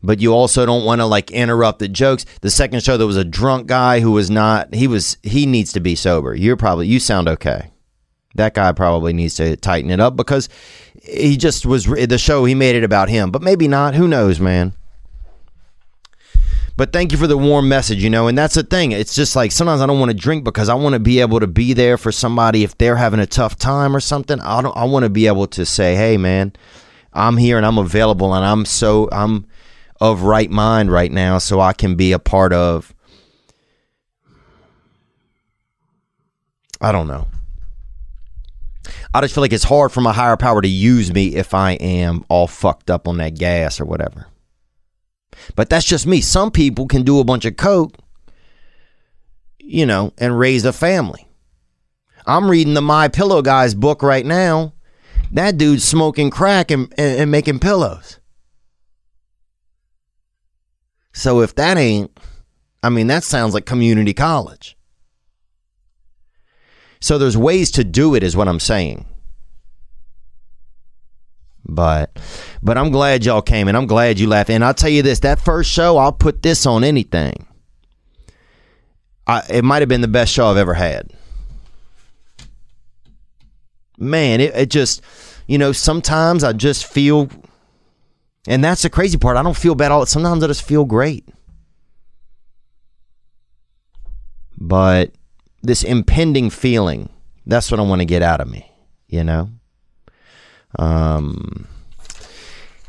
But 0.02 0.22
you 0.22 0.34
also 0.34 0.66
don't 0.66 0.86
want 0.86 1.02
to 1.02 1.06
like 1.06 1.32
interrupt 1.32 1.80
the 1.80 1.90
jokes. 1.90 2.26
The 2.42 2.50
second 2.50 2.84
show, 2.84 2.96
there 2.96 3.08
was 3.08 3.18
a 3.18 3.26
drunk 3.26 3.68
guy 3.68 4.00
who 4.00 4.12
was 4.12 4.30
not. 4.30 4.74
He 4.74 4.88
was. 4.88 5.18
He 5.24 5.46
needs 5.46 5.74
to 5.74 5.80
be 5.80 5.96
sober. 5.96 6.34
You're 6.34 6.56
probably. 6.56 6.88
You 6.88 7.00
sound 7.00 7.28
okay. 7.28 7.72
That 8.36 8.54
guy 8.54 8.72
probably 8.72 9.12
needs 9.12 9.36
to 9.36 9.58
tighten 9.58 9.90
it 9.90 10.00
up 10.00 10.16
because 10.16 10.48
he 11.04 11.36
just 11.36 11.66
was 11.66 11.86
the 11.86 12.18
show. 12.18 12.46
He 12.46 12.56
made 12.56 12.76
it 12.76 12.84
about 12.84 13.10
him, 13.10 13.32
but 13.32 13.42
maybe 13.42 13.68
not. 13.68 13.96
Who 13.96 14.08
knows, 14.08 14.40
man? 14.40 14.74
But 16.80 16.94
thank 16.94 17.12
you 17.12 17.18
for 17.18 17.28
the 17.28 17.38
warm 17.38 17.68
message, 17.68 18.02
you 18.02 18.10
know, 18.10 18.30
and 18.30 18.38
that's 18.38 18.54
the 18.54 18.64
thing. 18.64 18.94
It's 18.94 19.14
just 19.14 19.36
like 19.36 19.52
sometimes 19.52 19.82
I 19.82 19.86
don't 19.86 20.00
want 20.00 20.12
to 20.12 20.18
drink 20.18 20.46
because 20.46 20.70
I 20.70 20.76
want 20.76 20.94
to 20.94 21.00
be 21.00 21.20
able 21.20 21.42
to 21.42 21.46
be 21.46 21.74
there 21.74 21.98
for 21.98 22.10
somebody 22.10 22.64
if 22.64 22.78
they're 22.78 22.96
having 22.96 23.20
a 23.20 23.26
tough 23.26 23.58
time 23.58 23.94
or 23.94 24.00
something. 24.00 24.40
I 24.40 24.62
don't 24.62 24.78
I 24.78 24.86
want 24.86 25.04
to 25.04 25.10
be 25.10 25.28
able 25.28 25.46
to 25.48 25.66
say, 25.66 25.98
"Hey 25.98 26.16
man, 26.16 26.54
I'm 27.12 27.36
here 27.36 27.58
and 27.58 27.66
I'm 27.66 27.78
available 27.78 28.34
and 28.34 28.46
I'm 28.46 28.64
so 28.64 29.10
I'm 29.12 29.46
of 30.00 30.22
right 30.22 30.50
mind 30.50 30.90
right 30.90 31.12
now 31.12 31.38
so 31.38 31.60
I 31.60 31.74
can 31.74 31.96
be 31.96 32.14
a 32.14 32.18
part 32.18 32.54
of 32.54 32.94
I 36.80 36.94
don't 36.94 37.08
know. 37.08 37.28
I 39.14 39.20
just 39.20 39.36
feel 39.36 39.42
like 39.42 39.52
it's 39.52 39.66
hard 39.66 39.92
for 39.92 40.00
my 40.00 40.14
higher 40.14 40.38
power 40.38 40.62
to 40.62 40.70
use 40.70 41.14
me 41.14 41.36
if 41.36 41.54
I 41.54 41.74
am 41.74 42.24
all 42.30 42.48
fucked 42.48 42.90
up 42.90 43.06
on 43.06 43.18
that 43.18 43.38
gas 43.38 43.82
or 43.82 43.86
whatever. 43.86 44.29
But 45.56 45.70
that's 45.70 45.86
just 45.86 46.08
me. 46.08 46.22
Some 46.22 46.52
people 46.52 46.88
can 46.88 47.04
do 47.04 47.20
a 47.20 47.24
bunch 47.24 47.46
of 47.46 47.58
coke, 47.58 47.96
you 49.60 49.86
know, 49.86 50.14
and 50.18 50.38
raise 50.38 50.66
a 50.66 50.74
family. 50.74 51.28
I'm 52.26 52.50
reading 52.50 52.74
the 52.74 52.82
My 52.82 53.08
Pillow 53.08 53.42
guy's 53.42 53.74
book 53.74 54.04
right 54.04 54.26
now. 54.26 54.74
That 55.32 55.58
dude's 55.58 55.84
smoking 55.84 56.30
crack 56.30 56.72
and, 56.72 56.94
and, 56.98 57.22
and 57.22 57.32
making 57.32 57.60
pillows. 57.60 58.20
So 61.14 61.42
if 61.42 61.56
that 61.56 61.78
ain't, 61.78 62.18
I 62.82 62.90
mean, 62.90 63.08
that 63.08 63.24
sounds 63.24 63.54
like 63.54 63.66
community 63.66 64.14
college. 64.14 64.78
So 67.02 67.18
there's 67.18 67.38
ways 67.38 67.72
to 67.72 67.84
do 67.84 68.16
it, 68.16 68.24
is 68.24 68.36
what 68.36 68.48
I'm 68.48 68.60
saying. 68.60 69.06
But 71.66 72.18
but 72.64 72.78
I'm 72.78 72.92
glad 72.92 73.26
y'all 73.26 73.42
came 73.42 73.68
and 73.68 73.78
I'm 73.78 73.86
glad 73.86 74.20
you 74.20 74.28
laughed. 74.28 74.50
And 74.50 74.64
I'll 74.64 74.74
tell 74.74 74.90
you 74.90 75.02
this, 75.02 75.20
that 75.20 75.40
first 75.40 75.70
show, 75.70 75.98
I'll 75.98 76.12
put 76.12 76.42
this 76.42 76.66
on 76.66 76.84
anything. 76.84 77.46
I, 79.28 79.44
it 79.50 79.64
might 79.64 79.82
have 79.82 79.90
been 79.90 80.02
the 80.02 80.08
best 80.08 80.34
show 80.34 80.48
I've 80.48 80.58
ever 80.58 80.74
had. 80.74 81.14
Man, 84.00 84.42
it, 84.42 84.56
it 84.56 84.70
just, 84.70 85.04
you 85.46 85.60
know, 85.60 85.72
sometimes 85.72 86.44
I 86.44 86.54
just 86.54 86.86
feel, 86.86 87.30
and 88.48 88.64
that's 88.64 88.82
the 88.82 88.90
crazy 88.90 89.18
part. 89.18 89.38
I 89.38 89.44
don't 89.44 89.56
feel 89.56 89.76
bad 89.76 89.92
all. 89.92 90.06
Sometimes 90.08 90.44
I 90.44 90.48
just 90.48 90.64
feel 90.64 90.84
great. 90.84 91.28
But 94.58 95.12
this 95.62 95.84
impending 95.84 96.50
feeling, 96.50 97.10
that's 97.46 97.70
what 97.70 97.80
I 97.80 97.84
want 97.84 98.02
to 98.02 98.06
get 98.06 98.24
out 98.24 98.42
of 98.42 98.50
me, 98.50 98.72
you 99.08 99.24
know? 99.24 99.50
Um, 100.78 101.68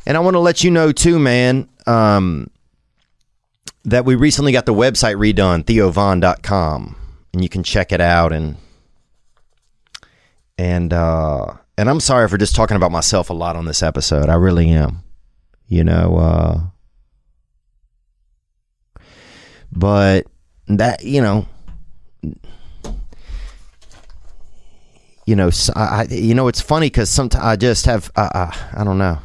and 0.07 0.17
I 0.17 0.21
want 0.21 0.35
to 0.35 0.41
let 0.41 0.63
you 0.65 0.71
know 0.71 0.93
too, 0.93 1.19
man, 1.19 1.69
um, 1.87 2.51
that 3.85 4.05
we 4.05 4.15
recently 4.15 4.53
got 4.53 4.67
the 4.67 4.75
website 4.75 5.17
redone, 5.17 5.65
theovon.com, 5.65 6.97
and 7.33 7.43
you 7.43 7.49
can 7.49 7.63
check 7.63 7.93
it 7.93 8.01
out 8.01 8.33
and 8.33 8.57
and 10.59 10.93
uh 10.93 11.55
and 11.79 11.89
I'm 11.89 12.01
sorry 12.01 12.29
for 12.29 12.37
just 12.37 12.55
talking 12.55 12.77
about 12.77 12.93
myself 12.93 13.31
a 13.31 13.33
lot 13.33 13.57
on 13.57 13.65
this 13.65 13.83
episode. 13.83 14.29
I 14.29 14.35
really 14.35 14.69
am. 14.69 15.03
You 15.67 15.85
know, 15.85 16.17
uh 16.19 16.61
but 19.73 20.27
that, 20.67 21.05
you 21.05 21.23
know, 21.23 21.47
you 25.31 25.37
know, 25.37 25.49
I, 25.77 26.09
you 26.11 26.35
know, 26.35 26.49
it's 26.49 26.61
funny 26.61 26.87
because 26.87 27.09
sometimes 27.09 27.45
I 27.45 27.55
just 27.55 27.87
have, 27.87 28.11
uh, 28.17 28.31
uh, 28.35 28.53
I 28.73 28.83
don't 28.83 28.99
know. 28.99 29.21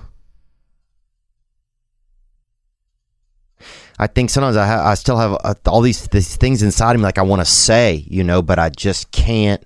I 3.98 4.06
think 4.06 4.30
sometimes 4.30 4.56
I, 4.56 4.68
ha- 4.68 4.88
I 4.88 4.94
still 4.94 5.18
have 5.18 5.36
uh, 5.44 5.56
all 5.66 5.82
these, 5.82 6.06
these 6.10 6.36
things 6.36 6.62
inside 6.62 6.92
of 6.92 7.00
me, 7.02 7.06
like 7.06 7.18
I 7.18 7.24
want 7.24 7.42
to 7.42 7.46
say, 7.46 8.06
you 8.08 8.24
know, 8.24 8.44
but 8.44 8.60
I 8.60 8.70
just 8.70 9.10
can't. 9.12 9.66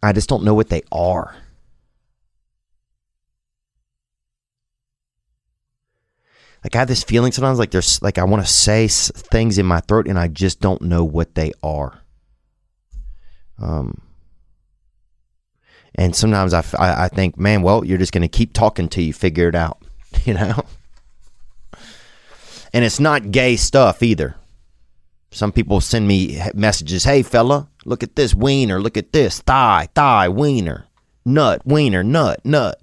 I 0.00 0.12
just 0.12 0.28
don't 0.28 0.44
know 0.44 0.54
what 0.54 0.68
they 0.68 0.82
are. 0.92 1.34
Like 6.62 6.76
I 6.76 6.78
have 6.78 6.86
this 6.86 7.02
feeling 7.02 7.32
sometimes, 7.32 7.58
like 7.58 7.72
there's, 7.72 8.00
like 8.02 8.18
I 8.18 8.24
want 8.24 8.46
to 8.46 8.52
say 8.52 8.86
things 8.86 9.58
in 9.58 9.66
my 9.66 9.80
throat, 9.80 10.06
and 10.06 10.16
I 10.16 10.28
just 10.28 10.60
don't 10.60 10.82
know 10.82 11.02
what 11.02 11.34
they 11.34 11.52
are. 11.60 12.02
Um, 13.60 14.00
and 15.94 16.14
sometimes 16.14 16.54
I 16.54 16.62
I 16.78 17.08
think, 17.08 17.38
man, 17.38 17.62
well, 17.62 17.84
you're 17.84 17.98
just 17.98 18.12
going 18.12 18.22
to 18.22 18.28
keep 18.28 18.52
talking 18.52 18.88
till 18.88 19.04
you 19.04 19.12
figure 19.12 19.48
it 19.48 19.54
out, 19.54 19.82
you 20.24 20.34
know? 20.34 20.64
And 22.72 22.84
it's 22.84 23.00
not 23.00 23.30
gay 23.30 23.56
stuff 23.56 24.02
either. 24.02 24.36
Some 25.30 25.52
people 25.52 25.80
send 25.80 26.08
me 26.08 26.40
messages, 26.54 27.04
hey, 27.04 27.22
fella, 27.22 27.68
look 27.84 28.02
at 28.02 28.16
this 28.16 28.34
wiener, 28.34 28.80
look 28.80 28.96
at 28.96 29.12
this 29.12 29.40
thigh, 29.40 29.88
thigh, 29.94 30.28
wiener, 30.28 30.86
nut, 31.24 31.62
wiener, 31.66 32.02
nut, 32.02 32.40
nut. 32.44 32.80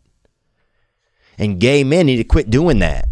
And 1.37 1.59
gay 1.59 1.83
men 1.83 2.05
need 2.05 2.17
to 2.17 2.23
quit 2.23 2.49
doing 2.49 2.79
that. 2.79 3.09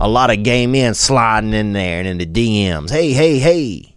A 0.00 0.08
lot 0.08 0.30
of 0.30 0.44
gay 0.44 0.66
men 0.66 0.94
sliding 0.94 1.52
in 1.52 1.72
there 1.72 1.98
and 1.98 2.08
in 2.08 2.18
the 2.18 2.26
DMs, 2.26 2.90
hey, 2.90 3.12
hey, 3.12 3.38
hey. 3.38 3.96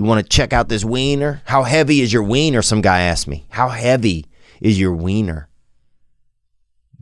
You 0.00 0.06
want 0.06 0.24
to 0.24 0.34
check 0.34 0.54
out 0.54 0.70
this 0.70 0.82
wiener? 0.82 1.42
How 1.44 1.62
heavy 1.62 2.00
is 2.00 2.10
your 2.10 2.22
wiener? 2.22 2.62
Some 2.62 2.80
guy 2.80 3.02
asked 3.02 3.28
me. 3.28 3.44
How 3.50 3.68
heavy 3.68 4.24
is 4.58 4.80
your 4.80 4.94
wiener? 4.94 5.50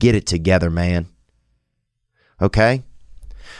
Get 0.01 0.16
it 0.16 0.26
together, 0.26 0.68
man. 0.68 1.07
Okay? 2.42 2.82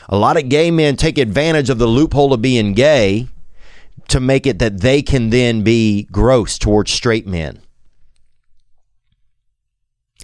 A 0.09 0.19
lot 0.19 0.37
of 0.37 0.49
gay 0.49 0.73
men 0.73 0.97
take 0.97 1.19
advantage 1.19 1.71
of 1.71 1.79
the 1.79 1.87
loophole 1.87 2.33
of 2.33 2.43
being 2.43 2.75
gay 2.75 3.29
to 4.09 4.19
make 4.19 4.45
it 4.45 4.59
that 4.59 4.81
they 4.81 5.03
can 5.03 5.31
then 5.31 5.63
be 5.63 6.09
gross 6.11 6.59
towards 6.59 6.91
straight 6.91 7.25
men. 7.25 7.63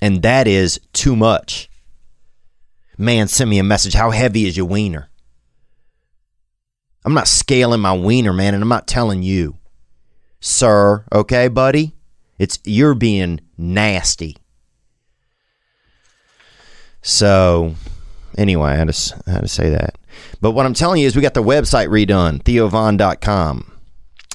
And 0.03 0.23
that 0.23 0.49
is 0.49 0.81
too 0.93 1.15
much. 1.15 1.71
Man, 2.99 3.29
send 3.29 3.49
me 3.49 3.61
a 3.61 3.63
message. 3.63 3.95
How 3.95 4.11
heavy 4.11 4.47
is 4.47 4.57
your 4.57 4.67
wiener? 4.67 5.09
I'm 7.05 7.15
not 7.15 7.29
scaling 7.29 7.81
my 7.81 7.93
wiener, 7.93 8.33
man, 8.33 8.55
and 8.55 8.63
I'm 8.63 8.69
not 8.69 8.87
telling 8.87 9.23
you, 9.23 9.59
sir. 10.41 11.05
Okay, 11.13 11.49
buddy? 11.49 11.95
It's 12.39 12.59
you're 12.65 12.95
being 12.95 13.41
nasty. 13.59 14.37
So, 17.03 17.75
anyway, 18.39 18.71
I 18.71 18.77
had, 18.77 18.89
to, 18.89 19.23
I 19.27 19.31
had 19.33 19.43
to 19.43 19.49
say 19.49 19.69
that. 19.71 19.99
But 20.41 20.53
what 20.53 20.65
I'm 20.65 20.75
telling 20.75 21.03
you 21.03 21.07
is 21.07 21.15
we 21.15 21.23
got 21.23 21.35
the 21.35 21.43
website 21.43 21.89
redone, 21.89 22.43
theovon.com. 22.43 23.73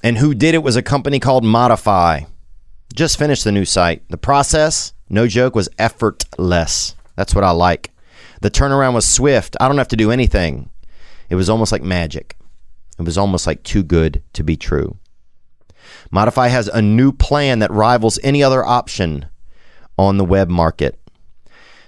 And 0.03 0.17
who 0.17 0.34
did 0.34 0.53
it 0.53 0.63
was 0.63 0.76
a 0.76 0.84
company 0.84 1.20
called 1.20 1.43
Modify. 1.43 2.22
Just 2.93 3.17
finished 3.17 3.43
the 3.43 3.51
new 3.51 3.65
site. 3.65 4.07
The 4.09 4.17
process, 4.17 4.93
no 5.09 5.28
joke, 5.28 5.55
was 5.55 5.70
effortless. 5.78 6.95
That's 7.15 7.36
what 7.36 7.43
I 7.43 7.51
like. 7.51 7.91
The 8.41 8.51
turnaround 8.51 8.93
was 8.93 9.07
swift. 9.07 9.57
I 9.59 9.67
don't 9.67 9.78
have 9.78 9.88
to 9.89 9.97
do 9.97 10.11
anything. 10.11 10.70
It 11.30 11.36
was 11.36 11.49
almost 11.49 11.72
like 11.72 11.84
magic. 11.84 12.38
It 13.00 13.06
was 13.06 13.18
almost 13.18 13.47
like 13.47 13.64
too 13.64 13.82
good 13.82 14.22
to 14.34 14.43
be 14.43 14.58
true. 14.58 14.97
Modiphy 16.14 16.50
has 16.50 16.68
a 16.68 16.82
new 16.82 17.12
plan 17.12 17.60
that 17.60 17.72
rivals 17.72 18.20
any 18.24 18.43
other 18.43 18.66
option 18.66 19.28
on 19.97 20.18
the 20.18 20.26
web 20.26 20.50
market. 20.50 21.00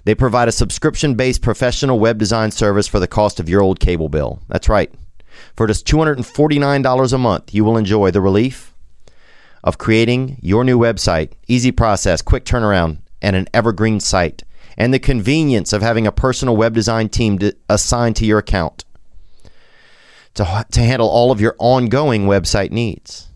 They 0.05 0.16
provide 0.16 0.47
a 0.47 0.53
subscription 0.53 1.16
based 1.16 1.41
professional 1.41 1.99
web 1.99 2.18
design 2.18 2.51
service 2.51 2.88
for 2.88 2.99
the 2.99 3.07
cost 3.07 3.39
of 3.39 3.49
your 3.49 3.62
old 3.62 3.80
cable 3.80 4.09
bill. 4.09 4.41
That's 4.47 4.70
right. 4.70 4.91
For 5.55 5.68
just 5.68 5.86
$249 5.86 7.14
a 7.14 7.18
month, 7.18 7.53
you 7.53 7.64
will 7.64 7.78
enjoy 7.78 8.12
the 8.12 8.22
relief 8.22 8.74
of 9.64 9.78
creating 9.78 10.39
your 10.41 10.64
new 10.64 10.80
website, 10.80 11.34
easy 11.47 11.72
process, 11.72 12.22
quick 12.22 12.45
turnaround, 12.45 12.99
and 13.22 13.36
an 13.36 13.47
evergreen 13.53 13.99
site, 13.99 14.43
and 14.78 14.93
the 14.93 14.99
convenience 14.99 15.74
of 15.74 15.82
having 15.82 16.07
a 16.07 16.12
personal 16.12 16.57
web 16.57 16.74
design 16.74 17.09
team 17.09 17.38
assigned 17.70 18.16
to 18.16 18.26
your 18.26 18.39
account 18.39 18.86
to, 20.36 20.65
to 20.71 20.79
handle 20.79 21.07
all 21.07 21.32
of 21.32 21.41
your 21.41 21.55
ongoing 21.59 22.25
website 22.25 22.71
needs. 22.71 23.27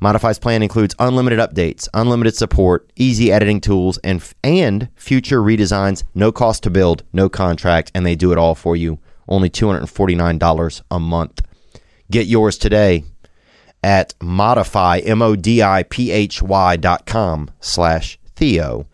Modiphy's 0.00 0.38
plan 0.38 0.62
includes 0.62 0.94
unlimited 1.00 1.40
updates, 1.40 1.88
unlimited 1.92 2.36
support, 2.36 2.88
easy 2.94 3.32
editing 3.32 3.60
tools, 3.60 3.98
and 4.04 4.22
and 4.44 4.88
future 4.94 5.42
redesigns. 5.42 6.04
No 6.14 6.30
cost 6.30 6.62
to 6.62 6.70
build, 6.70 7.02
no 7.12 7.28
contract, 7.28 7.90
and 7.94 8.06
they 8.06 8.14
do 8.14 8.30
it 8.30 8.38
all 8.38 8.54
for 8.54 8.76
you. 8.76 9.00
Only 9.28 9.50
two 9.50 9.66
hundred 9.66 9.80
and 9.80 9.90
forty 9.90 10.14
nine 10.14 10.38
dollars 10.38 10.82
a 10.88 11.00
month. 11.00 11.40
Get 12.12 12.28
yours 12.28 12.56
today 12.58 13.04
at 13.82 14.16
modiphy 14.20 15.04
m 15.04 15.20
o 15.20 15.34
d 15.34 15.62
i 15.62 15.82
p 15.82 16.12
h 16.12 16.42
y 16.42 16.76
dot 16.76 17.04
com 17.04 17.50
slash 17.60 18.20
theo. 18.36 18.86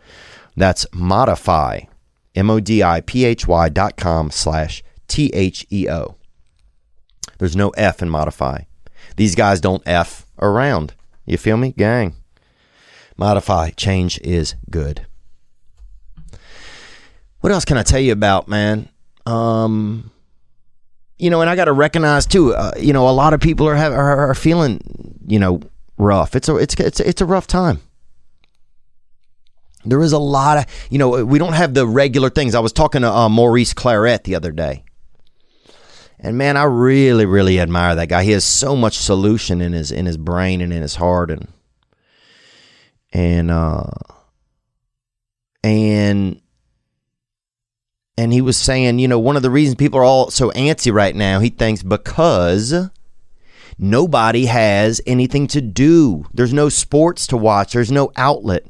That's 0.57 0.86
modiphy 0.86 1.86
m 2.34 2.51
o 2.51 2.61
d 2.61 2.82
i 2.82 3.03
p 3.03 3.26
h 3.26 3.47
y 3.47 3.68
dot 3.68 3.99
com 3.99 4.30
slash 4.30 4.82
t 5.07 5.30
h 5.34 5.66
e 5.70 5.86
o. 5.86 6.16
There's 7.39 7.57
no 7.57 7.70
F 7.70 8.03
in 8.03 8.09
modiphy. 8.09 8.66
These 9.16 9.35
guys 9.35 9.61
don't 9.61 9.82
F 9.87 10.26
around. 10.41 10.95
You 11.26 11.37
feel 11.37 11.57
me, 11.57 11.72
gang? 11.72 12.16
Modiphy. 13.18 13.74
Change 13.76 14.18
is 14.20 14.55
good. 14.70 15.07
What 17.41 17.53
else 17.53 17.64
can 17.64 17.76
I 17.76 17.82
tell 17.82 18.01
you 18.01 18.12
about, 18.12 18.49
man? 18.49 18.89
Um, 19.26 20.11
you 21.18 21.30
know, 21.30 21.41
and 21.41 21.51
I 21.51 21.57
got 21.57 21.66
to 21.66 21.72
recognize 21.72 22.26
too. 22.26 22.55
Uh, 22.55 22.72
you 22.78 22.93
know, 22.93 23.09
a 23.09 23.12
lot 23.12 23.35
of 23.35 23.41
people 23.41 23.68
are, 23.68 23.74
have, 23.74 23.93
are 23.93 24.30
are 24.30 24.35
feeling, 24.35 24.80
you 25.26 25.39
know, 25.39 25.61
rough. 25.99 26.35
It's 26.35 26.49
a 26.49 26.57
it's 26.57 26.74
it's 26.74 27.01
it's 27.01 27.20
a 27.20 27.26
rough 27.26 27.47
time. 27.47 27.80
There 29.85 30.03
is 30.03 30.12
a 30.12 30.18
lot 30.18 30.57
of, 30.57 30.66
you 30.89 30.99
know, 30.99 31.24
we 31.24 31.39
don't 31.39 31.53
have 31.53 31.74
the 31.74 31.87
regular 31.87 32.30
things. 32.30 32.55
I 32.55 32.61
was 32.61 32.72
talking 32.72 33.03
to 33.03 33.12
uh, 33.12 33.28
Maurice 33.28 33.74
Clarett 33.74 34.24
the 34.24 34.35
other 34.35 34.51
day. 34.51 34.85
And 36.25 36.39
man, 36.39 36.57
I 36.57 36.64
really, 36.64 37.27
really 37.27 37.61
admire 37.61 37.95
that 37.97 38.09
guy. 38.09 38.25
He 38.25 38.31
has 38.31 38.47
so 38.47 38.75
much 38.75 38.97
solution 38.97 39.61
in 39.61 39.75
his 39.75 39.93
in 39.93 40.07
his 40.07 40.16
brain 40.16 40.62
and 40.62 40.72
in 40.72 40.81
his 40.81 40.95
heart 40.95 41.31
and 41.31 41.49
and 43.12 43.51
uh 43.51 43.91
and 45.62 46.41
and 48.16 48.33
he 48.33 48.41
was 48.41 48.57
saying, 48.57 49.01
you 49.01 49.07
know, 49.07 49.18
one 49.18 49.37
of 49.37 49.43
the 49.43 49.51
reasons 49.51 49.75
people 49.75 49.99
are 49.99 50.05
all 50.05 50.31
so 50.31 50.51
antsy 50.53 50.91
right 50.91 51.14
now, 51.14 51.41
he 51.41 51.51
thinks 51.51 51.83
because 51.83 52.72
nobody 53.79 54.47
has 54.47 55.03
anything 55.07 55.47
to 55.49 55.61
do. 55.61 56.25
There's 56.33 56.55
no 56.55 56.70
sports 56.70 57.27
to 57.27 57.37
watch. 57.37 57.75
There's 57.75 57.93
no 57.93 58.12
outlet. 58.16 58.64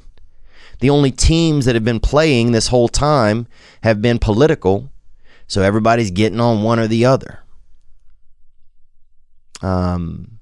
The 0.80 0.90
only 0.90 1.12
teams 1.12 1.66
that 1.66 1.76
have 1.76 1.84
been 1.84 2.00
playing 2.00 2.50
this 2.50 2.66
whole 2.66 2.88
time 2.88 3.46
have 3.84 4.02
been 4.02 4.18
political. 4.18 4.90
So 5.46 5.62
everybody's 5.62 6.10
getting 6.10 6.40
on 6.40 6.64
one 6.64 6.80
or 6.80 6.88
the 6.88 7.04
other. 7.04 7.43
Um, 9.64 10.40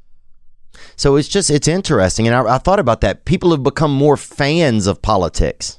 so 0.97 1.16
it's 1.16 1.29
just 1.29 1.49
it's 1.49 1.68
interesting, 1.68 2.27
and 2.27 2.35
I, 2.35 2.57
I 2.57 2.59
thought 2.59 2.81
about 2.81 3.01
that. 3.03 3.25
People 3.25 3.53
have 3.53 3.62
become 3.62 3.93
more 3.93 4.16
fans 4.16 4.87
of 4.87 5.01
politics. 5.01 5.79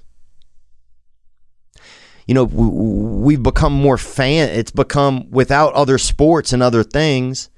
You 2.25 2.33
know, 2.33 2.45
we, 2.45 2.67
we've 2.67 3.43
become 3.43 3.73
more 3.73 3.97
fan. 3.97 4.49
It's 4.49 4.71
become 4.71 5.29
without 5.29 5.73
other 5.73 5.97
sports 5.97 6.53
and 6.53 6.63
other 6.63 6.83
things. 6.83 7.49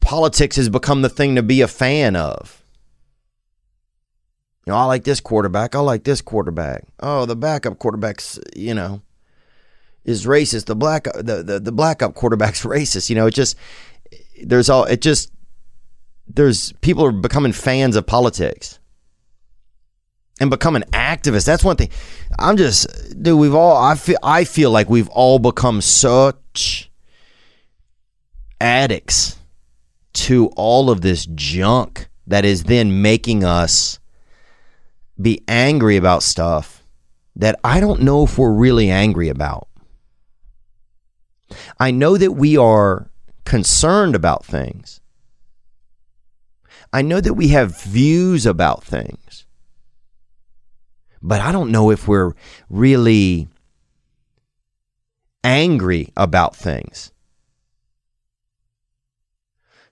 Politics 0.00 0.56
has 0.56 0.68
become 0.68 1.02
the 1.02 1.08
thing 1.08 1.36
to 1.36 1.42
be 1.42 1.60
a 1.60 1.68
fan 1.68 2.16
of. 2.16 2.64
You 4.66 4.72
know, 4.72 4.78
I 4.78 4.84
like 4.86 5.04
this 5.04 5.20
quarterback. 5.20 5.76
I 5.76 5.80
like 5.80 6.02
this 6.02 6.20
quarterback. 6.20 6.84
Oh, 7.00 7.26
the 7.26 7.36
backup 7.36 7.78
quarterback's, 7.78 8.40
you 8.56 8.74
know, 8.74 9.02
is 10.04 10.26
racist. 10.26 10.66
The 10.66 10.76
black 10.76 11.04
the 11.04 11.42
the, 11.42 11.60
the 11.60 11.72
black 11.72 12.02
up 12.02 12.14
quarterback's 12.14 12.62
racist. 12.64 13.10
You 13.10 13.16
know, 13.16 13.26
it 13.26 13.34
just 13.34 13.56
there's 14.42 14.68
all 14.68 14.84
it 14.84 15.00
just 15.00 15.32
there's 16.28 16.72
people 16.80 17.04
are 17.04 17.12
becoming 17.12 17.52
fans 17.52 17.96
of 17.96 18.06
politics 18.06 18.78
and 20.40 20.50
becoming 20.50 20.82
activists. 20.92 21.46
That's 21.46 21.64
one 21.64 21.76
thing. 21.76 21.90
I'm 22.38 22.56
just 22.56 22.86
dude. 23.22 23.38
We've 23.38 23.54
all 23.54 23.76
I 23.76 23.94
feel 23.94 24.18
I 24.22 24.44
feel 24.44 24.70
like 24.70 24.88
we've 24.88 25.08
all 25.10 25.38
become 25.38 25.80
such 25.80 26.90
addicts 28.60 29.38
to 30.12 30.48
all 30.56 30.90
of 30.90 31.00
this 31.00 31.26
junk 31.26 32.08
that 32.26 32.44
is 32.44 32.64
then 32.64 33.02
making 33.02 33.44
us 33.44 33.98
be 35.20 35.42
angry 35.48 35.96
about 35.96 36.22
stuff 36.22 36.82
that 37.36 37.58
I 37.64 37.80
don't 37.80 38.02
know 38.02 38.24
if 38.24 38.38
we're 38.38 38.52
really 38.52 38.90
angry 38.90 39.28
about. 39.28 39.68
I 41.78 41.90
know 41.90 42.16
that 42.16 42.32
we 42.32 42.56
are 42.56 43.10
concerned 43.44 44.14
about 44.14 44.44
things. 44.44 45.00
I 46.92 47.02
know 47.02 47.20
that 47.20 47.34
we 47.34 47.48
have 47.48 47.80
views 47.80 48.44
about 48.44 48.84
things. 48.84 49.46
But 51.22 51.40
I 51.40 51.52
don't 51.52 51.70
know 51.70 51.90
if 51.90 52.08
we're 52.08 52.32
really 52.68 53.48
angry 55.44 56.12
about 56.16 56.56
things. 56.56 57.12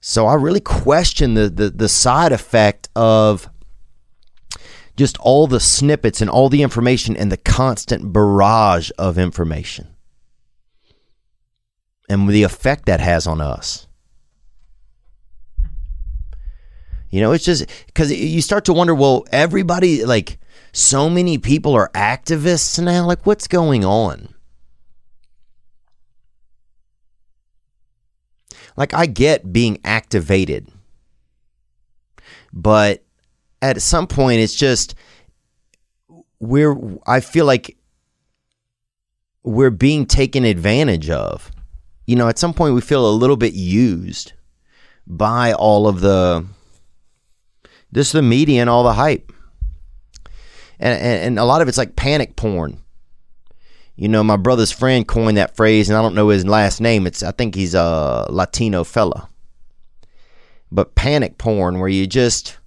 So 0.00 0.26
I 0.26 0.34
really 0.34 0.60
question 0.60 1.34
the, 1.34 1.48
the, 1.48 1.70
the 1.70 1.88
side 1.88 2.32
effect 2.32 2.88
of 2.96 3.48
just 4.96 5.18
all 5.18 5.46
the 5.46 5.60
snippets 5.60 6.20
and 6.20 6.28
all 6.28 6.48
the 6.48 6.62
information 6.62 7.16
and 7.16 7.30
the 7.30 7.36
constant 7.36 8.12
barrage 8.12 8.90
of 8.98 9.18
information 9.18 9.94
and 12.10 12.28
the 12.28 12.42
effect 12.42 12.86
that 12.86 12.98
has 12.98 13.28
on 13.28 13.40
us. 13.40 13.86
You 17.08 17.20
know, 17.20 17.30
it's 17.30 17.44
just 17.44 17.66
because 17.86 18.12
you 18.12 18.42
start 18.42 18.64
to 18.64 18.72
wonder 18.72 18.94
well, 18.94 19.24
everybody, 19.30 20.04
like, 20.04 20.38
so 20.72 21.08
many 21.08 21.38
people 21.38 21.72
are 21.74 21.88
activists 21.90 22.82
now. 22.82 23.06
Like, 23.06 23.26
what's 23.26 23.46
going 23.46 23.84
on? 23.84 24.34
Like, 28.76 28.92
I 28.92 29.06
get 29.06 29.52
being 29.52 29.78
activated, 29.84 30.68
but 32.52 33.04
at 33.62 33.82
some 33.82 34.08
point, 34.08 34.40
it's 34.40 34.54
just 34.54 34.96
we're, 36.40 36.76
I 37.06 37.20
feel 37.20 37.44
like 37.46 37.76
we're 39.44 39.70
being 39.70 40.06
taken 40.06 40.44
advantage 40.44 41.08
of 41.10 41.50
you 42.10 42.16
know, 42.16 42.28
at 42.28 42.40
some 42.40 42.52
point 42.52 42.74
we 42.74 42.80
feel 42.80 43.08
a 43.08 43.12
little 43.12 43.36
bit 43.36 43.54
used 43.54 44.32
by 45.06 45.52
all 45.52 45.86
of 45.86 46.00
the 46.00 46.44
this 47.92 48.10
the 48.10 48.20
media 48.20 48.60
and 48.60 48.68
all 48.68 48.82
the 48.82 48.94
hype. 48.94 49.32
And, 50.80 51.00
and, 51.00 51.22
and 51.24 51.38
a 51.38 51.44
lot 51.44 51.62
of 51.62 51.68
it's 51.68 51.78
like 51.78 51.94
panic 51.94 52.34
porn. 52.34 52.82
You 53.94 54.08
know, 54.08 54.24
my 54.24 54.36
brother's 54.36 54.72
friend 54.72 55.06
coined 55.06 55.36
that 55.36 55.54
phrase, 55.54 55.88
and 55.88 55.96
I 55.96 56.02
don't 56.02 56.16
know 56.16 56.30
his 56.30 56.44
last 56.44 56.80
name. 56.80 57.06
It's 57.06 57.22
I 57.22 57.30
think 57.30 57.54
he's 57.54 57.74
a 57.74 58.26
Latino 58.28 58.82
fella. 58.82 59.28
But 60.72 60.96
panic 60.96 61.38
porn, 61.38 61.78
where 61.78 61.88
you 61.88 62.08
just 62.08 62.58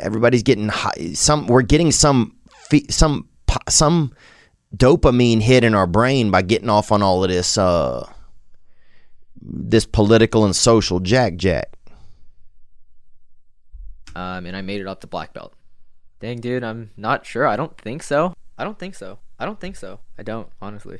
everybody's 0.00 0.42
getting 0.42 0.68
high, 0.68 1.14
some 1.14 1.46
we're 1.46 1.62
getting 1.62 1.92
some 1.92 2.36
some 2.90 3.26
some 3.70 4.12
dopamine 4.76 5.40
hit 5.40 5.64
in 5.64 5.74
our 5.74 5.86
brain 5.86 6.30
by 6.30 6.42
getting 6.42 6.68
off 6.68 6.92
on 6.92 7.00
all 7.00 7.24
of 7.24 7.30
this 7.30 7.56
uh, 7.56 8.06
this 9.40 9.86
political 9.86 10.44
and 10.44 10.54
social 10.54 11.00
jack 11.00 11.36
jack? 11.36 11.70
Um, 14.16 14.46
and 14.46 14.56
I 14.56 14.62
made 14.62 14.80
it 14.80 14.86
up 14.86 15.00
to 15.00 15.06
black 15.06 15.32
belt. 15.32 15.54
Dang, 16.20 16.40
dude, 16.40 16.62
I'm 16.64 16.90
not 16.96 17.26
sure. 17.26 17.46
I 17.46 17.56
don't 17.56 17.76
think 17.76 18.02
so. 18.02 18.34
I 18.56 18.64
don't 18.64 18.78
think 18.78 18.94
so. 18.94 19.18
I 19.38 19.44
don't 19.44 19.58
think 19.60 19.76
so. 19.76 19.98
I 20.18 20.22
don't, 20.22 20.48
honestly. 20.62 20.98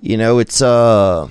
You 0.00 0.16
know, 0.16 0.38
it's 0.38 0.60
uh 0.60 1.28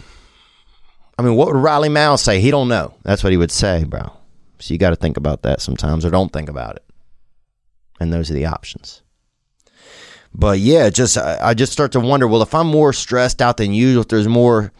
I 1.19 1.21
mean, 1.23 1.35
what 1.35 1.47
would 1.47 1.59
Riley 1.59 1.89
Mao 1.89 2.15
say? 2.15 2.39
He 2.39 2.51
don't 2.51 2.67
know. 2.67 2.93
That's 3.03 3.23
what 3.23 3.31
he 3.31 3.37
would 3.37 3.51
say, 3.51 3.83
bro. 3.83 4.13
So 4.59 4.73
you 4.73 4.77
got 4.77 4.91
to 4.91 4.95
think 4.95 5.17
about 5.17 5.41
that 5.43 5.61
sometimes 5.61 6.05
or 6.05 6.09
don't 6.11 6.31
think 6.31 6.49
about 6.49 6.75
it. 6.77 6.83
and 7.99 8.11
those 8.13 8.29
are 8.31 8.35
the 8.35 8.45
options. 8.45 9.01
But 10.33 10.59
yeah, 10.59 10.89
just 10.89 11.17
I, 11.17 11.37
I 11.41 11.53
just 11.53 11.71
start 11.71 11.91
to 11.93 11.99
wonder. 11.99 12.27
Well, 12.27 12.41
if 12.41 12.53
I'm 12.53 12.67
more 12.67 12.93
stressed 12.93 13.41
out 13.41 13.57
than 13.57 13.73
usual, 13.73 14.01
if 14.01 14.07
there's 14.09 14.27
more, 14.27 14.71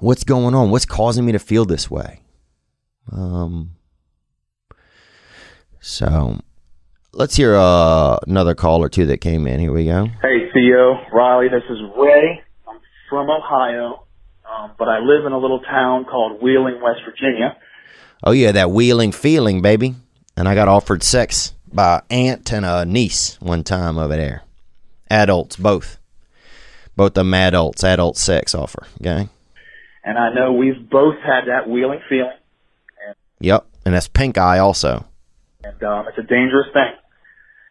what's 0.00 0.24
going 0.24 0.54
on? 0.54 0.70
What's 0.70 0.84
causing 0.86 1.24
me 1.24 1.32
to 1.32 1.38
feel 1.38 1.64
this 1.64 1.90
way? 1.90 2.20
Um. 3.12 3.72
So, 5.80 6.40
let's 7.12 7.36
hear 7.36 7.54
uh, 7.56 8.18
another 8.26 8.54
call 8.54 8.82
or 8.82 8.88
two 8.88 9.06
that 9.06 9.18
came 9.18 9.46
in. 9.46 9.60
Here 9.60 9.72
we 9.72 9.84
go. 9.84 10.06
Hey, 10.20 10.50
Theo, 10.52 10.98
Riley, 11.12 11.48
this 11.48 11.62
is 11.70 11.78
Ray. 11.96 12.42
I'm 12.68 12.80
from 13.08 13.30
Ohio, 13.30 14.04
um, 14.50 14.72
but 14.78 14.88
I 14.88 14.98
live 14.98 15.24
in 15.24 15.32
a 15.32 15.38
little 15.38 15.60
town 15.60 16.04
called 16.04 16.42
Wheeling, 16.42 16.80
West 16.82 17.00
Virginia. 17.06 17.56
Oh 18.24 18.32
yeah, 18.32 18.52
that 18.52 18.70
wheeling 18.70 19.12
feeling, 19.12 19.62
baby. 19.62 19.94
And 20.36 20.48
I 20.48 20.54
got 20.54 20.68
offered 20.68 21.02
sex 21.02 21.54
by 21.72 22.02
aunt 22.10 22.52
and 22.52 22.66
a 22.66 22.84
niece 22.84 23.40
one 23.40 23.64
time 23.64 23.98
over 23.98 24.16
there. 24.16 24.42
Adults, 25.10 25.56
both. 25.56 25.98
Both 26.96 27.10
of 27.12 27.14
them 27.14 27.34
adults, 27.34 27.84
adult 27.84 28.16
sex 28.16 28.54
offer. 28.54 28.86
Okay. 29.00 29.28
And 30.08 30.16
I 30.16 30.32
know 30.32 30.52
we've 30.54 30.88
both 30.88 31.16
had 31.20 31.42
that 31.52 31.68
Wheeling 31.68 32.00
feeling, 32.08 32.32
And, 33.06 33.14
Yep. 33.40 33.66
And 33.84 33.94
that's 33.94 34.08
pink 34.08 34.38
eye 34.38 34.58
also. 34.58 35.04
and 35.64 35.82
um, 35.82 36.06
it's 36.08 36.16
a 36.18 36.22
dangerous 36.22 36.68
thing. 36.72 36.92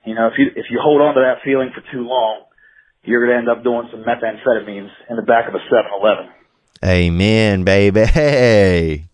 You 0.06 0.14
know, 0.16 0.28
if 0.28 0.34
you 0.38 0.48
if 0.56 0.66
you 0.70 0.80
hold 0.82 1.02
on 1.02 1.16
to 1.16 1.22
that 1.22 1.44
feeling 1.44 1.72
for 1.74 1.82
too 1.92 2.08
long, 2.08 2.44
you're 3.04 3.26
going 3.26 3.34
to 3.34 3.38
end 3.40 3.50
up 3.50 3.64
doing 3.64 3.88
some 3.92 4.04
methamphetamines 4.04 4.90
in 5.10 5.16
the 5.16 5.22
back 5.24 5.48
of 5.48 5.56
a 5.56 5.60
7-Eleven. 5.60 6.30
Amen, 6.86 7.64
baby. 7.64 8.06
Hey. 8.06 9.06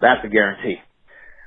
That's 0.00 0.24
a 0.24 0.28
guarantee. 0.28 0.76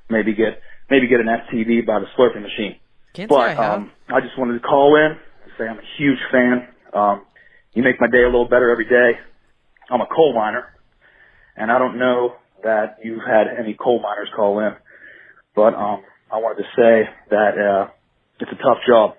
Maybe 0.10 0.34
get 0.34 0.62
maybe 0.90 1.08
get 1.08 1.20
an 1.20 1.28
STD 1.28 1.86
by 1.86 2.00
the 2.00 2.06
slurping 2.18 2.42
machine. 2.42 2.78
Can't 3.14 3.30
say 3.30 3.36
I 3.36 3.56
But 3.56 3.58
have. 3.64 3.74
um, 3.80 3.92
I 4.08 4.22
just 4.22 4.38
wanted 4.40 4.54
to 4.54 4.60
call 4.68 4.96
in 4.96 5.12
and 5.12 5.52
say 5.58 5.66
I'm 5.68 5.78
a 5.78 5.88
huge 5.98 6.20
fan. 6.32 6.68
Um, 6.94 7.26
you 7.74 7.84
make 7.84 8.00
my 8.02 8.08
day 8.08 8.24
a 8.24 8.32
little 8.32 8.48
better 8.50 8.72
every 8.72 8.86
day. 8.90 9.20
I'm 9.92 10.02
a 10.02 10.08
coal 10.08 10.34
miner, 10.34 10.66
and 11.60 11.72
I 11.72 11.78
don't 11.78 12.00
know 12.00 12.36
that 12.64 12.98
you've 13.04 13.22
had 13.22 13.48
any 13.60 13.76
coal 13.76 14.02
miners 14.02 14.30
call 14.36 14.60
in, 14.60 14.74
but 15.56 15.76
um, 15.76 16.02
I 16.32 16.38
wanted 16.38 16.64
to 16.64 16.70
say 16.76 17.10
that 17.30 17.54
uh, 17.60 17.92
it's 18.40 18.52
a 18.52 18.56
tough 18.56 18.80
job. 18.88 19.16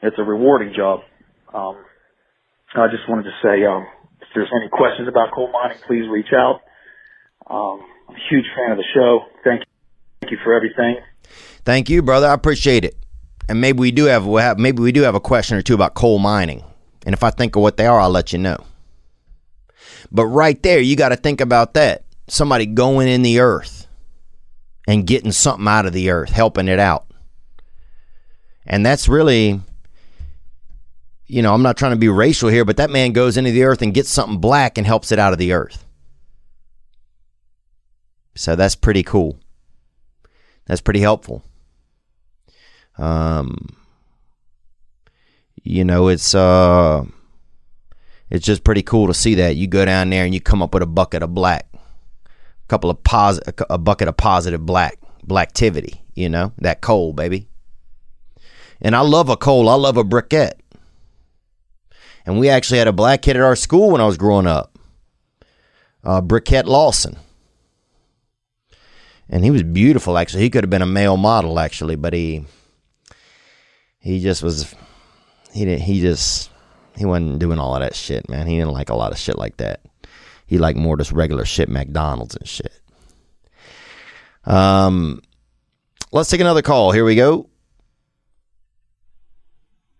It's 0.00 0.16
a 0.16 0.22
rewarding 0.22 0.72
job. 0.74 1.00
Um, 1.52 1.84
I 2.74 2.86
just 2.86 3.08
wanted 3.08 3.24
to 3.24 3.34
say 3.42 3.64
um, 3.64 3.86
if 4.20 4.28
there's 4.34 4.50
any 4.62 4.70
questions 4.70 5.08
about 5.08 5.34
coal 5.34 5.50
mining, 5.50 5.78
please 5.86 6.08
reach 6.08 6.32
out. 6.32 6.60
Um, 7.50 7.80
I'm 8.08 8.14
a 8.14 8.18
huge 8.30 8.44
fan 8.56 8.70
of 8.70 8.78
the 8.78 8.84
show. 8.94 9.20
Thank 9.42 9.60
you, 9.60 9.66
thank 10.20 10.30
you 10.30 10.38
for 10.44 10.54
everything. 10.54 11.02
Thank 11.64 11.90
you, 11.90 12.02
brother. 12.02 12.28
I 12.28 12.34
appreciate 12.34 12.84
it. 12.84 12.94
And 13.48 13.60
maybe 13.60 13.80
we 13.80 13.90
do 13.90 14.04
have, 14.04 14.24
we'll 14.26 14.42
have 14.42 14.58
maybe 14.58 14.82
we 14.82 14.92
do 14.92 15.02
have 15.02 15.14
a 15.14 15.20
question 15.20 15.56
or 15.56 15.62
two 15.62 15.74
about 15.74 15.94
coal 15.94 16.18
mining. 16.18 16.62
And 17.04 17.14
if 17.14 17.24
I 17.24 17.30
think 17.30 17.56
of 17.56 17.62
what 17.62 17.76
they 17.76 17.86
are, 17.86 17.98
I'll 17.98 18.10
let 18.10 18.32
you 18.32 18.38
know. 18.38 18.58
But 20.10 20.26
right 20.26 20.60
there, 20.62 20.80
you 20.80 20.96
got 20.96 21.10
to 21.10 21.16
think 21.16 21.40
about 21.40 21.74
that. 21.74 22.04
Somebody 22.28 22.66
going 22.66 23.08
in 23.08 23.22
the 23.22 23.40
earth 23.40 23.86
and 24.86 25.06
getting 25.06 25.32
something 25.32 25.68
out 25.68 25.86
of 25.86 25.92
the 25.92 26.10
earth, 26.10 26.30
helping 26.30 26.68
it 26.68 26.78
out. 26.78 27.06
And 28.66 28.84
that's 28.84 29.08
really, 29.08 29.60
you 31.26 31.42
know, 31.42 31.54
I'm 31.54 31.62
not 31.62 31.76
trying 31.76 31.92
to 31.92 31.98
be 31.98 32.08
racial 32.08 32.48
here, 32.48 32.64
but 32.64 32.76
that 32.78 32.90
man 32.90 33.12
goes 33.12 33.36
into 33.36 33.50
the 33.50 33.64
earth 33.64 33.82
and 33.82 33.94
gets 33.94 34.10
something 34.10 34.38
black 34.38 34.78
and 34.78 34.86
helps 34.86 35.12
it 35.12 35.18
out 35.18 35.32
of 35.32 35.38
the 35.38 35.52
earth. 35.52 35.84
So 38.34 38.56
that's 38.56 38.76
pretty 38.76 39.02
cool. 39.02 39.38
That's 40.66 40.80
pretty 40.80 41.00
helpful. 41.00 41.42
Um, 42.98 43.68
you 45.62 45.84
know, 45.84 46.08
it's 46.08 46.34
uh, 46.34 47.04
it's 48.30 48.44
just 48.44 48.64
pretty 48.64 48.82
cool 48.82 49.06
to 49.06 49.14
see 49.14 49.34
that 49.36 49.56
you 49.56 49.66
go 49.66 49.84
down 49.84 50.10
there 50.10 50.24
and 50.24 50.34
you 50.34 50.40
come 50.40 50.62
up 50.62 50.74
with 50.74 50.82
a 50.82 50.86
bucket 50.86 51.22
of 51.22 51.34
black, 51.34 51.66
a 51.74 52.68
couple 52.68 52.90
of 52.90 53.02
pos, 53.04 53.40
a 53.70 53.78
bucket 53.78 54.08
of 54.08 54.16
positive 54.16 54.64
black, 54.64 54.98
blacktivity. 55.26 56.00
You 56.14 56.28
know 56.28 56.52
that 56.58 56.80
coal, 56.80 57.12
baby. 57.12 57.48
And 58.80 58.94
I 58.94 59.00
love 59.00 59.28
a 59.28 59.36
coal. 59.36 59.68
I 59.68 59.74
love 59.74 59.96
a 59.96 60.04
briquette. 60.04 60.60
And 62.26 62.38
we 62.38 62.48
actually 62.48 62.78
had 62.78 62.88
a 62.88 62.92
black 62.92 63.22
kid 63.22 63.36
at 63.36 63.42
our 63.42 63.56
school 63.56 63.90
when 63.90 64.00
I 64.00 64.06
was 64.06 64.18
growing 64.18 64.46
up, 64.46 64.78
uh, 66.04 66.20
Briquette 66.20 66.66
Lawson 66.66 67.16
and 69.28 69.44
he 69.44 69.50
was 69.50 69.62
beautiful 69.62 70.16
actually 70.16 70.42
he 70.42 70.50
could 70.50 70.64
have 70.64 70.70
been 70.70 70.82
a 70.82 70.86
male 70.86 71.16
model 71.16 71.58
actually 71.58 71.96
but 71.96 72.12
he 72.12 72.44
he 73.98 74.20
just 74.20 74.42
was 74.42 74.74
he 75.52 75.64
didn't 75.64 75.82
he 75.82 76.00
just 76.00 76.50
he 76.98 77.04
wasn't 77.04 77.38
doing 77.38 77.58
all 77.58 77.74
of 77.74 77.80
that 77.80 77.94
shit 77.94 78.28
man. 78.28 78.46
He 78.46 78.56
didn't 78.56 78.72
like 78.72 78.90
a 78.90 78.94
lot 78.96 79.12
of 79.12 79.18
shit 79.18 79.38
like 79.38 79.56
that. 79.58 79.80
He 80.46 80.58
liked 80.58 80.78
more 80.78 80.96
just 80.96 81.12
regular 81.12 81.44
shit 81.44 81.68
mcdonald's 81.68 82.34
and 82.36 82.48
shit. 82.48 82.72
Um 84.44 85.20
let's 86.12 86.30
take 86.30 86.40
another 86.40 86.62
call. 86.62 86.92
Here 86.92 87.04
we 87.04 87.14
go. 87.14 87.48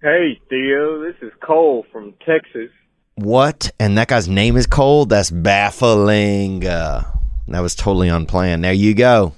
Hey, 0.00 0.40
Theo, 0.48 1.02
this 1.02 1.16
is 1.22 1.32
Cole 1.40 1.84
from 1.90 2.14
Texas. 2.24 2.70
what? 3.16 3.70
And 3.80 3.98
that 3.98 4.06
guy's 4.08 4.28
name 4.28 4.56
is 4.56 4.66
cole? 4.66 5.06
That's 5.06 5.30
baffling 5.30 6.66
uh 6.66 7.02
that 7.48 7.60
was 7.60 7.74
totally 7.74 8.08
unplanned. 8.08 8.62
There 8.64 8.72
you 8.72 8.94
go. 8.94 9.34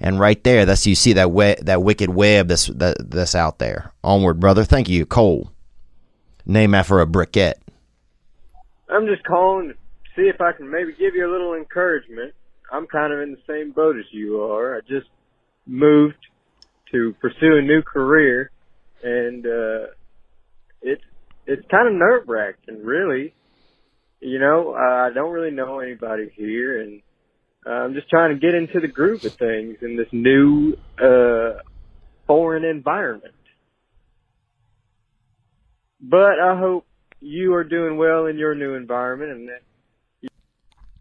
And 0.00 0.18
right 0.20 0.42
there 0.44 0.64
that's 0.66 0.86
you 0.86 0.94
see 0.94 1.12
that 1.14 1.30
we- 1.32 1.56
that 1.62 1.82
wicked 1.82 2.10
web 2.10 2.48
that's 2.48 2.66
that, 2.66 3.10
that's 3.10 3.34
out 3.34 3.58
there. 3.58 3.92
Onward 4.04 4.40
brother. 4.40 4.64
Thank 4.64 4.88
you 4.88 5.06
cole 5.06 5.50
name 6.48 6.74
after 6.74 7.00
a 7.00 7.06
briquette 7.06 7.54
I'm 8.88 9.06
just 9.06 9.24
calling 9.24 9.68
to 9.68 9.74
see 10.16 10.28
if 10.28 10.40
I 10.40 10.52
can 10.52 10.70
maybe 10.70 10.92
give 10.92 11.14
you 11.14 11.28
a 11.28 11.30
little 11.30 11.54
encouragement. 11.54 12.34
I'm 12.72 12.86
kind 12.86 13.12
of 13.12 13.20
in 13.20 13.32
the 13.32 13.40
same 13.46 13.72
boat 13.72 13.96
as 13.96 14.04
you 14.10 14.42
are. 14.42 14.76
I 14.76 14.80
just 14.80 15.08
moved 15.66 16.16
to 16.92 17.14
pursue 17.20 17.56
a 17.56 17.62
new 17.62 17.82
career, 17.82 18.50
and 19.02 19.44
uh, 19.46 19.92
it's 20.82 21.02
it's 21.46 21.66
kind 21.70 21.88
of 21.88 21.94
nerve 21.94 22.28
wracking, 22.28 22.82
really. 22.82 23.34
You 24.20 24.38
know, 24.38 24.74
I 24.74 25.10
don't 25.14 25.32
really 25.32 25.54
know 25.54 25.80
anybody 25.80 26.30
here, 26.34 26.80
and 26.80 27.02
I'm 27.64 27.94
just 27.94 28.08
trying 28.08 28.34
to 28.34 28.40
get 28.40 28.54
into 28.54 28.80
the 28.80 28.88
groove 28.88 29.24
of 29.24 29.34
things 29.34 29.78
in 29.82 29.96
this 29.96 30.08
new 30.12 30.76
uh, 31.00 31.60
foreign 32.26 32.64
environment. 32.64 33.34
But 36.00 36.38
I 36.40 36.56
hope 36.56 36.86
you 37.20 37.54
are 37.54 37.64
doing 37.64 37.96
well 37.96 38.26
in 38.26 38.38
your 38.38 38.54
new 38.54 38.74
environment 38.74 39.32
and 39.32 39.48
that 39.48 39.62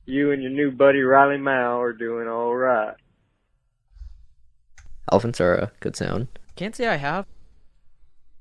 you 0.05 0.31
and 0.31 0.41
your 0.41 0.51
new 0.51 0.71
buddy 0.71 1.01
Riley 1.01 1.37
Mao 1.37 1.79
are 1.79 1.93
doing 1.93 2.27
all 2.27 2.55
right. 2.55 2.95
Elephants 5.11 5.39
are 5.39 5.53
a 5.53 5.71
good 5.79 5.95
sound. 5.95 6.27
Can't 6.55 6.75
say 6.75 6.87
I 6.87 6.95
have. 6.95 7.25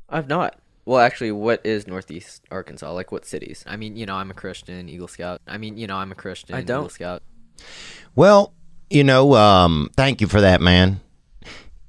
I've 0.08 0.28
not. 0.28 0.58
Well, 0.84 1.00
actually, 1.00 1.32
what 1.32 1.60
is 1.64 1.86
Northeast 1.86 2.42
Arkansas? 2.50 2.92
Like, 2.92 3.10
what 3.10 3.24
cities? 3.24 3.64
I 3.66 3.76
mean, 3.76 3.96
you 3.96 4.06
know, 4.06 4.14
I'm 4.14 4.30
a 4.30 4.34
Christian 4.34 4.88
Eagle 4.88 5.08
Scout. 5.08 5.42
I 5.46 5.58
mean, 5.58 5.76
you 5.76 5.88
know, 5.88 5.96
I'm 5.96 6.12
a 6.12 6.14
Christian 6.14 6.54
I 6.54 6.62
don't. 6.62 6.82
Eagle 6.82 6.90
Scout. 6.90 7.22
Well, 8.14 8.52
you 8.88 9.02
know, 9.02 9.34
um, 9.34 9.90
thank 9.96 10.20
you 10.20 10.28
for 10.28 10.40
that, 10.40 10.60
man. 10.60 11.00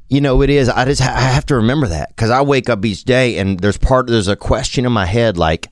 You 0.09 0.21
know, 0.21 0.41
it 0.41 0.49
is. 0.49 0.69
I 0.69 0.85
just 0.85 1.01
I 1.01 1.19
have 1.19 1.45
to 1.47 1.55
remember 1.55 1.87
that 1.87 2.09
because 2.09 2.29
I 2.29 2.41
wake 2.41 2.69
up 2.69 2.85
each 2.85 3.03
day 3.03 3.37
and 3.37 3.59
there's 3.59 3.77
part 3.77 4.07
there's 4.07 4.27
a 4.27 4.35
question 4.35 4.85
in 4.85 4.91
my 4.91 5.05
head 5.05 5.37
like, 5.37 5.67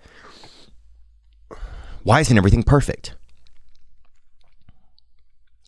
why 2.03 2.19
isn't 2.19 2.37
everything 2.37 2.63
perfect? 2.63 3.15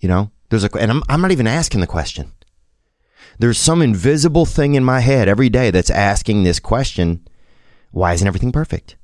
You 0.01 0.09
know, 0.09 0.31
there's 0.49 0.63
a 0.63 0.69
and 0.77 0.91
I'm 0.91 1.03
I'm 1.07 1.21
not 1.21 1.31
even 1.31 1.47
asking 1.47 1.81
the 1.81 1.87
question. 1.87 2.33
There's 3.39 3.57
some 3.57 3.81
invisible 3.81 4.45
thing 4.45 4.75
in 4.75 4.83
my 4.83 4.99
head 4.99 5.27
every 5.27 5.49
day 5.49 5.71
that's 5.71 5.89
asking 5.89 6.43
this 6.43 6.59
question: 6.59 7.27
Why 7.91 8.13
isn't 8.13 8.27
everything 8.27 8.51
perfect? 8.51 8.97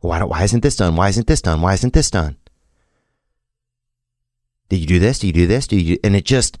Why 0.00 0.18
don't, 0.18 0.28
why 0.28 0.44
isn't 0.44 0.62
this 0.62 0.76
done? 0.76 0.94
Why 0.94 1.08
isn't 1.08 1.26
this 1.26 1.42
done? 1.42 1.60
Why 1.60 1.74
isn't 1.74 1.92
this 1.92 2.10
done? 2.10 2.36
Did 4.68 4.78
you 4.78 4.86
do 4.86 4.98
this? 4.98 5.18
Do 5.18 5.26
you 5.26 5.32
do 5.32 5.46
this? 5.46 5.66
Do 5.66 5.76
you? 5.76 5.98
And 6.04 6.14
it 6.14 6.24
just, 6.24 6.58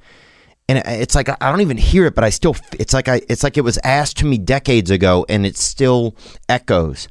and 0.68 0.82
it's 0.84 1.14
like 1.14 1.28
I 1.28 1.50
don't 1.50 1.60
even 1.60 1.76
hear 1.76 2.06
it, 2.06 2.14
but 2.14 2.24
I 2.24 2.30
still. 2.30 2.56
It's 2.78 2.92
like 2.92 3.08
I. 3.08 3.20
It's 3.28 3.44
like 3.44 3.56
it 3.56 3.62
was 3.62 3.78
asked 3.84 4.18
to 4.18 4.26
me 4.26 4.36
decades 4.36 4.90
ago, 4.90 5.24
and 5.28 5.46
it 5.46 5.56
still 5.56 6.16
echoes. 6.48 7.08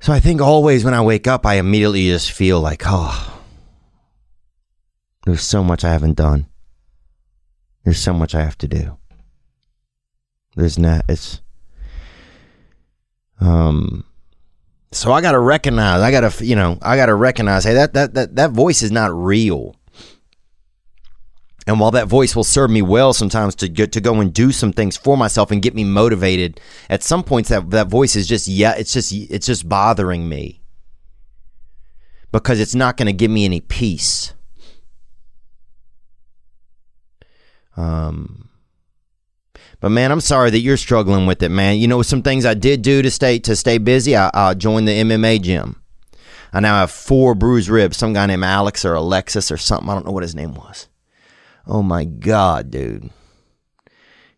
So 0.00 0.12
I 0.12 0.20
think 0.20 0.40
always 0.40 0.84
when 0.84 0.94
I 0.94 1.00
wake 1.00 1.26
up, 1.26 1.46
I 1.46 1.54
immediately 1.54 2.06
just 2.06 2.30
feel 2.30 2.60
like, 2.60 2.82
oh, 2.84 3.42
there's 5.24 5.42
so 5.42 5.64
much 5.64 5.82
I 5.82 5.90
haven't 5.90 6.18
done. 6.18 6.46
There's 7.84 7.98
so 7.98 8.12
much 8.12 8.34
I 8.34 8.42
have 8.42 8.58
to 8.58 8.68
do. 8.68 8.96
There's 10.54 10.78
not. 10.78 11.04
It's. 11.08 11.40
Um. 13.40 14.04
So 14.92 15.10
I 15.10 15.20
got 15.20 15.32
to 15.32 15.40
recognize. 15.40 16.00
I 16.00 16.12
got 16.12 16.30
to, 16.30 16.44
you 16.44 16.54
know, 16.54 16.78
I 16.80 16.96
got 16.96 17.06
to 17.06 17.14
recognize. 17.16 17.64
Hey, 17.64 17.74
that 17.74 17.94
that 17.94 18.14
that 18.14 18.36
that 18.36 18.50
voice 18.52 18.82
is 18.82 18.92
not 18.92 19.12
real. 19.12 19.74
And 21.66 21.80
while 21.80 21.90
that 21.92 22.08
voice 22.08 22.36
will 22.36 22.44
serve 22.44 22.70
me 22.70 22.82
well 22.82 23.12
sometimes 23.14 23.54
to 23.56 23.68
get 23.68 23.92
to 23.92 24.00
go 24.00 24.20
and 24.20 24.32
do 24.32 24.52
some 24.52 24.72
things 24.72 24.96
for 24.96 25.16
myself 25.16 25.50
and 25.50 25.62
get 25.62 25.74
me 25.74 25.84
motivated, 25.84 26.60
at 26.90 27.02
some 27.02 27.22
points 27.22 27.48
that 27.48 27.70
that 27.70 27.88
voice 27.88 28.16
is 28.16 28.26
just 28.26 28.46
yeah, 28.48 28.74
it's 28.76 28.92
just 28.92 29.12
it's 29.12 29.46
just 29.46 29.68
bothering 29.68 30.28
me 30.28 30.60
because 32.32 32.60
it's 32.60 32.74
not 32.74 32.96
going 32.96 33.06
to 33.06 33.12
give 33.12 33.30
me 33.30 33.44
any 33.44 33.60
peace. 33.60 34.34
Um, 37.76 38.50
but 39.80 39.90
man, 39.90 40.12
I'm 40.12 40.20
sorry 40.20 40.50
that 40.50 40.60
you're 40.60 40.76
struggling 40.76 41.26
with 41.26 41.42
it, 41.42 41.48
man. 41.48 41.78
You 41.78 41.88
know, 41.88 42.02
some 42.02 42.22
things 42.22 42.44
I 42.44 42.54
did 42.54 42.82
do 42.82 43.02
to 43.02 43.10
stay 43.10 43.38
to 43.40 43.56
stay 43.56 43.78
busy. 43.78 44.16
I, 44.16 44.30
I 44.34 44.54
joined 44.54 44.86
the 44.86 44.92
MMA 44.92 45.42
gym. 45.42 45.82
I 46.52 46.60
now 46.60 46.80
have 46.80 46.90
four 46.90 47.34
bruised 47.34 47.68
ribs. 47.68 47.96
Some 47.96 48.12
guy 48.12 48.26
named 48.26 48.44
Alex 48.44 48.84
or 48.84 48.94
Alexis 48.94 49.50
or 49.50 49.56
something. 49.56 49.88
I 49.88 49.94
don't 49.94 50.06
know 50.06 50.12
what 50.12 50.22
his 50.22 50.34
name 50.34 50.54
was. 50.54 50.88
Oh 51.66 51.82
my 51.82 52.04
god, 52.04 52.70
dude. 52.70 53.10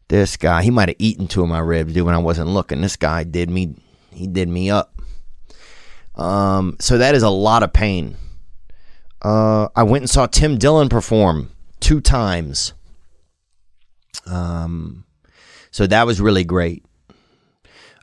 This 0.08 0.36
guy, 0.36 0.62
he 0.62 0.70
might 0.70 0.88
have 0.88 0.96
eaten 1.00 1.26
two 1.26 1.42
of 1.42 1.48
my 1.48 1.58
ribs, 1.58 1.92
dude, 1.92 2.06
when 2.06 2.14
I 2.14 2.18
wasn't 2.18 2.50
looking. 2.50 2.80
This 2.80 2.96
guy 2.96 3.24
did 3.24 3.50
me 3.50 3.74
he 4.12 4.26
did 4.26 4.48
me 4.48 4.70
up. 4.70 4.94
Um, 6.14 6.76
so 6.80 6.98
that 6.98 7.14
is 7.14 7.22
a 7.22 7.30
lot 7.30 7.62
of 7.62 7.72
pain. 7.72 8.16
Uh, 9.20 9.68
I 9.76 9.82
went 9.82 10.02
and 10.02 10.10
saw 10.10 10.26
Tim 10.26 10.56
Dillon 10.56 10.88
perform 10.88 11.50
two 11.80 12.00
times. 12.00 12.72
Um, 14.26 15.04
so 15.70 15.86
that 15.86 16.06
was 16.06 16.20
really 16.20 16.44
great. 16.44 16.84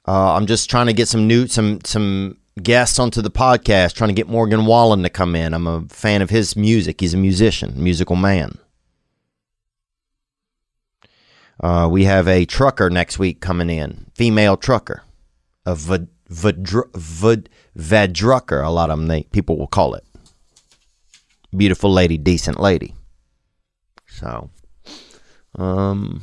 Uh, 0.08 0.34
I'm 0.36 0.46
just 0.46 0.70
trying 0.70 0.88
to 0.88 0.94
get 0.94 1.08
some 1.08 1.28
new 1.28 1.48
some 1.48 1.80
some 1.86 2.38
guests 2.62 3.00
onto 3.00 3.22
the 3.22 3.32
podcast. 3.32 3.94
Trying 3.94 4.10
to 4.10 4.14
get 4.14 4.28
Morgan 4.28 4.66
Wallen 4.66 5.04
to 5.04 5.10
come 5.10 5.36
in. 5.36 5.54
I'm 5.54 5.68
a 5.68 5.82
fan 5.90 6.22
of 6.22 6.30
his 6.30 6.56
music. 6.56 7.02
He's 7.02 7.14
a 7.14 7.18
musician, 7.18 7.82
musical 7.82 8.16
man. 8.16 8.60
Uh, 11.64 11.88
we 11.88 12.04
have 12.04 12.28
a 12.28 12.44
trucker 12.44 12.90
next 12.90 13.18
week 13.18 13.40
coming 13.40 13.70
in, 13.70 14.06
female 14.16 14.58
trucker, 14.58 15.02
a 15.66 15.74
vad, 15.74 16.10
vad, 16.28 16.68
vad, 16.94 17.48
vadrucker. 17.74 18.62
A 18.62 18.70
lot 18.70 18.90
of 18.90 19.00
them 19.00 19.08
they, 19.08 19.24
people 19.32 19.58
will 19.58 19.68
call 19.68 19.96
it. 19.96 20.04
Beautiful 21.56 21.90
lady, 21.90 22.18
decent 22.18 22.60
lady. 22.60 22.94
So, 24.10 24.50
um, 25.56 26.22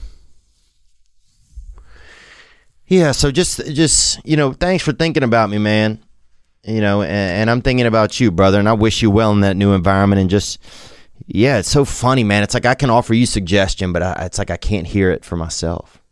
yeah. 2.87 3.13
So 3.13 3.31
just, 3.31 3.65
just 3.73 4.21
you 4.27 4.37
know, 4.37 4.53
thanks 4.53 4.85
for 4.85 4.93
thinking 4.93 5.23
about 5.23 5.49
me, 5.49 5.57
man. 5.57 6.05
You 6.65 6.83
know, 6.83 7.01
and, 7.01 7.11
and 7.13 7.51
I'm 7.51 7.63
thinking 7.63 7.87
about 7.87 8.21
you, 8.21 8.31
brother, 8.31 8.59
and 8.59 8.69
I 8.69 8.75
wish 8.75 9.01
you 9.01 9.11
well 9.11 9.33
in 9.33 9.41
that 9.41 9.57
new 9.57 9.73
environment, 9.73 10.21
and 10.21 10.29
just 10.29 10.59
yeah, 11.27 11.59
it's 11.59 11.71
so 11.71 11.85
funny, 11.85 12.25
man. 12.25 12.43
It's 12.43 12.55
like 12.55 12.67
I 12.67 12.75
can 12.75 12.91
offer 12.91 13.15
you 13.15 13.27
suggestion, 13.27 13.93
but 13.93 14.03
I, 14.03 14.27
it's 14.27 14.39
like 14.39 14.51
I 14.51 14.57
can't 14.57 14.87
hear 14.87 15.11
it 15.11 15.25
for 15.25 15.37
myself. 15.37 16.03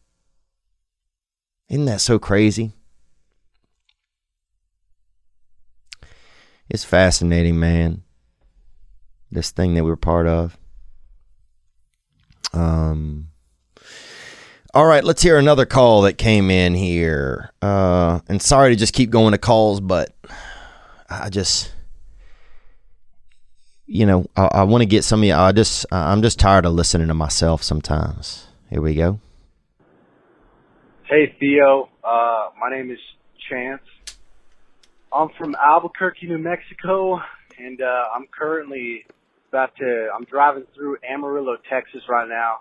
Isn't 1.69 1.87
that 1.87 2.01
so 2.01 2.19
crazy? 2.19 2.73
It's 6.71 6.85
fascinating, 6.85 7.59
man. 7.59 8.03
This 9.31 9.51
thing 9.51 9.75
that 9.75 9.85
we're 9.85 9.97
part 9.97 10.27
of. 10.27 10.57
Um. 12.53 13.29
All 14.75 14.85
right, 14.87 15.03
let's 15.03 15.23
hear 15.23 15.39
another 15.39 15.65
call 15.65 16.03
that 16.03 16.19
came 16.19 16.51
in 16.51 16.75
here. 16.75 17.51
Uh, 17.63 18.21
and 18.29 18.41
sorry 18.41 18.71
to 18.71 18.77
just 18.77 18.93
keep 18.93 19.09
going 19.09 19.33
to 19.33 19.39
calls, 19.39 19.81
but 19.81 20.15
I 21.09 21.31
just 21.31 21.73
you 23.89 24.05
know, 24.07 24.27
I, 24.37 24.49
I 24.53 24.63
want 24.65 24.83
to 24.83 24.87
get 24.87 25.03
some 25.03 25.21
of 25.21 25.25
you. 25.25 25.35
I 25.35 25.51
just, 25.53 25.87
I'm 25.91 26.23
just 26.23 26.39
tired 26.39 26.67
of 26.67 26.75
listening 26.75 27.09
to 27.09 27.15
myself 27.15 27.63
sometimes. 27.63 28.47
Here 28.71 28.83
we 28.83 28.95
go. 28.95 29.19
Hey 31.05 31.35
Theo, 31.41 31.89
uh, 32.05 32.51
my 32.61 32.69
name 32.71 32.91
is 32.91 32.99
Chance. 33.49 33.81
I'm 35.11 35.31
from 35.39 35.57
Albuquerque, 35.57 36.27
New 36.27 36.37
Mexico, 36.37 37.19
and 37.59 37.81
uh, 37.81 38.05
I'm 38.15 38.27
currently 38.27 39.07
about 39.49 39.75
to. 39.77 40.09
I'm 40.15 40.25
driving 40.25 40.65
through 40.75 40.99
Amarillo, 41.09 41.57
Texas, 41.71 42.03
right 42.11 42.29
now. 42.29 42.59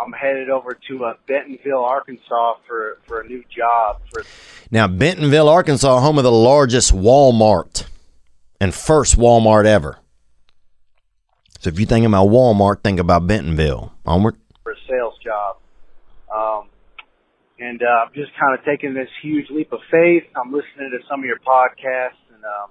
I'm 0.00 0.12
headed 0.12 0.48
over 0.48 0.78
to 0.88 1.04
uh, 1.04 1.14
Bentonville, 1.26 1.84
Arkansas, 1.84 2.54
for 2.66 2.96
for 3.06 3.20
a 3.20 3.26
new 3.26 3.44
job. 3.54 4.00
For 4.10 4.24
now, 4.70 4.88
Bentonville, 4.88 5.50
Arkansas, 5.50 6.00
home 6.00 6.16
of 6.16 6.24
the 6.24 6.32
largest 6.32 6.94
Walmart 6.94 7.84
and 8.62 8.74
first 8.74 9.18
Walmart 9.18 9.66
ever. 9.66 9.98
So 11.58 11.70
if 11.70 11.80
you 11.80 11.86
think 11.86 12.06
about 12.06 12.28
Walmart, 12.28 12.82
think 12.84 13.00
about 13.00 13.26
Bentonville. 13.26 13.92
Onward. 14.06 14.36
For 14.62 14.72
a 14.72 14.76
sales 14.88 15.14
job. 15.24 15.56
Um, 16.32 16.68
and 17.58 17.82
uh, 17.82 18.06
I'm 18.06 18.14
just 18.14 18.30
kind 18.38 18.56
of 18.56 18.64
taking 18.64 18.94
this 18.94 19.08
huge 19.22 19.50
leap 19.50 19.72
of 19.72 19.80
faith. 19.90 20.22
I'm 20.36 20.52
listening 20.52 20.94
to 20.94 20.98
some 21.10 21.20
of 21.20 21.26
your 21.26 21.40
podcasts, 21.40 22.22
and 22.32 22.44
um, 22.44 22.70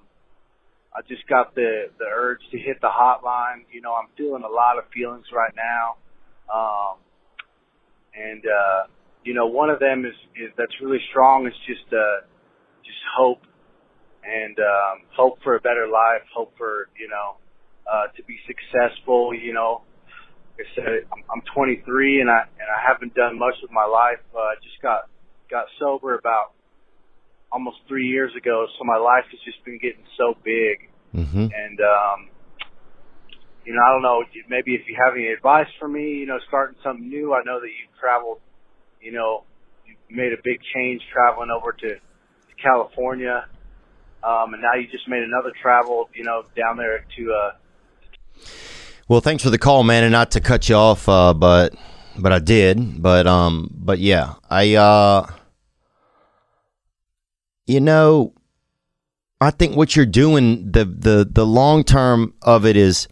I 0.95 1.01
just 1.09 1.27
got 1.27 1.53
the 1.53 1.91
the 1.99 2.05
urge 2.05 2.39
to 2.51 2.57
hit 2.57 2.79
the 2.79 2.87
hotline. 2.87 3.67
You 3.73 3.81
know, 3.81 3.93
I'm 3.93 4.07
feeling 4.15 4.43
a 4.43 4.53
lot 4.53 4.77
of 4.77 4.85
feelings 4.93 5.25
right 5.33 5.51
now, 5.53 5.99
um, 6.47 6.95
and 8.15 8.43
uh, 8.45 8.87
you 9.25 9.33
know, 9.33 9.47
one 9.47 9.69
of 9.69 9.79
them 9.79 10.05
is, 10.05 10.15
is 10.37 10.53
that's 10.57 10.71
really 10.81 11.03
strong 11.09 11.45
is 11.45 11.53
just 11.67 11.91
uh, 11.91 12.23
just 12.85 13.03
hope 13.17 13.41
and 14.23 14.57
um, 14.59 15.03
hope 15.11 15.39
for 15.43 15.57
a 15.57 15.59
better 15.59 15.87
life, 15.91 16.23
hope 16.33 16.53
for 16.57 16.87
you 16.97 17.09
know 17.09 17.35
uh, 17.91 18.07
to 18.15 18.23
be 18.23 18.37
successful. 18.45 19.33
You 19.33 19.53
know, 19.53 19.81
like 20.57 20.67
I 20.67 20.75
said, 20.75 20.85
I'm, 21.11 21.23
I'm 21.33 21.41
23 21.53 22.21
and 22.21 22.29
I 22.29 22.41
and 22.59 22.69
I 22.69 22.79
haven't 22.87 23.15
done 23.15 23.39
much 23.39 23.55
with 23.61 23.71
my 23.71 23.85
life. 23.85 24.21
Uh, 24.35 24.55
just 24.63 24.81
got 24.81 25.09
got 25.49 25.65
sober 25.79 26.15
about 26.17 26.53
almost 27.51 27.77
three 27.87 28.07
years 28.07 28.31
ago, 28.35 28.67
so 28.77 28.83
my 28.83 28.97
life 28.97 29.25
has 29.31 29.39
just 29.45 29.63
been 29.63 29.79
getting 29.79 30.03
so 30.17 30.35
big. 30.43 30.89
Mm-hmm. 31.15 31.47
And 31.53 31.79
um, 31.79 32.29
you 33.67 33.73
know, 33.73 33.81
I 33.83 33.91
don't 33.91 34.01
know. 34.01 34.23
Maybe 34.49 34.75
if 34.75 34.87
you 34.87 34.95
have 35.03 35.13
any 35.15 35.27
advice 35.27 35.67
for 35.79 35.87
me, 35.87 36.23
you 36.23 36.25
know, 36.25 36.39
starting 36.47 36.77
something 36.83 37.07
new. 37.07 37.33
I 37.33 37.43
know 37.43 37.59
that 37.59 37.67
you've 37.67 37.99
traveled. 37.99 38.39
You 39.01 39.11
know, 39.11 39.43
you 39.85 39.95
made 40.09 40.31
a 40.31 40.41
big 40.43 40.59
change 40.73 41.01
traveling 41.11 41.49
over 41.51 41.71
to, 41.73 41.89
to 41.89 42.53
California. 42.63 43.45
Um, 44.23 44.53
and 44.53 44.63
now 44.63 44.79
you 44.79 44.87
just 44.87 45.07
made 45.07 45.21
another 45.23 45.51
travel, 45.61 46.09
you 46.15 46.23
know, 46.23 46.43
down 46.55 46.77
there 46.77 47.05
to 47.17 47.23
uh, 47.31 47.51
well, 49.07 49.21
thanks 49.21 49.43
for 49.43 49.49
the 49.49 49.57
call, 49.57 49.83
man, 49.83 50.03
and 50.03 50.11
not 50.11 50.31
to 50.31 50.41
cut 50.41 50.67
you 50.67 50.75
off, 50.75 51.07
uh, 51.07 51.33
but 51.33 51.73
but 52.17 52.33
I 52.33 52.39
did, 52.39 53.01
but 53.01 53.27
um, 53.27 53.69
but 53.73 53.99
yeah, 53.99 54.33
I 54.49 54.75
uh, 54.75 55.27
you 57.67 57.79
know, 57.79 58.33
I 59.39 59.51
think 59.51 59.75
what 59.75 59.95
you're 59.95 60.05
doing, 60.05 60.71
the 60.71 60.85
the 60.85 61.27
the 61.29 61.45
long 61.45 61.83
term 61.83 62.33
of 62.41 62.65
it 62.65 62.75
is, 62.75 63.07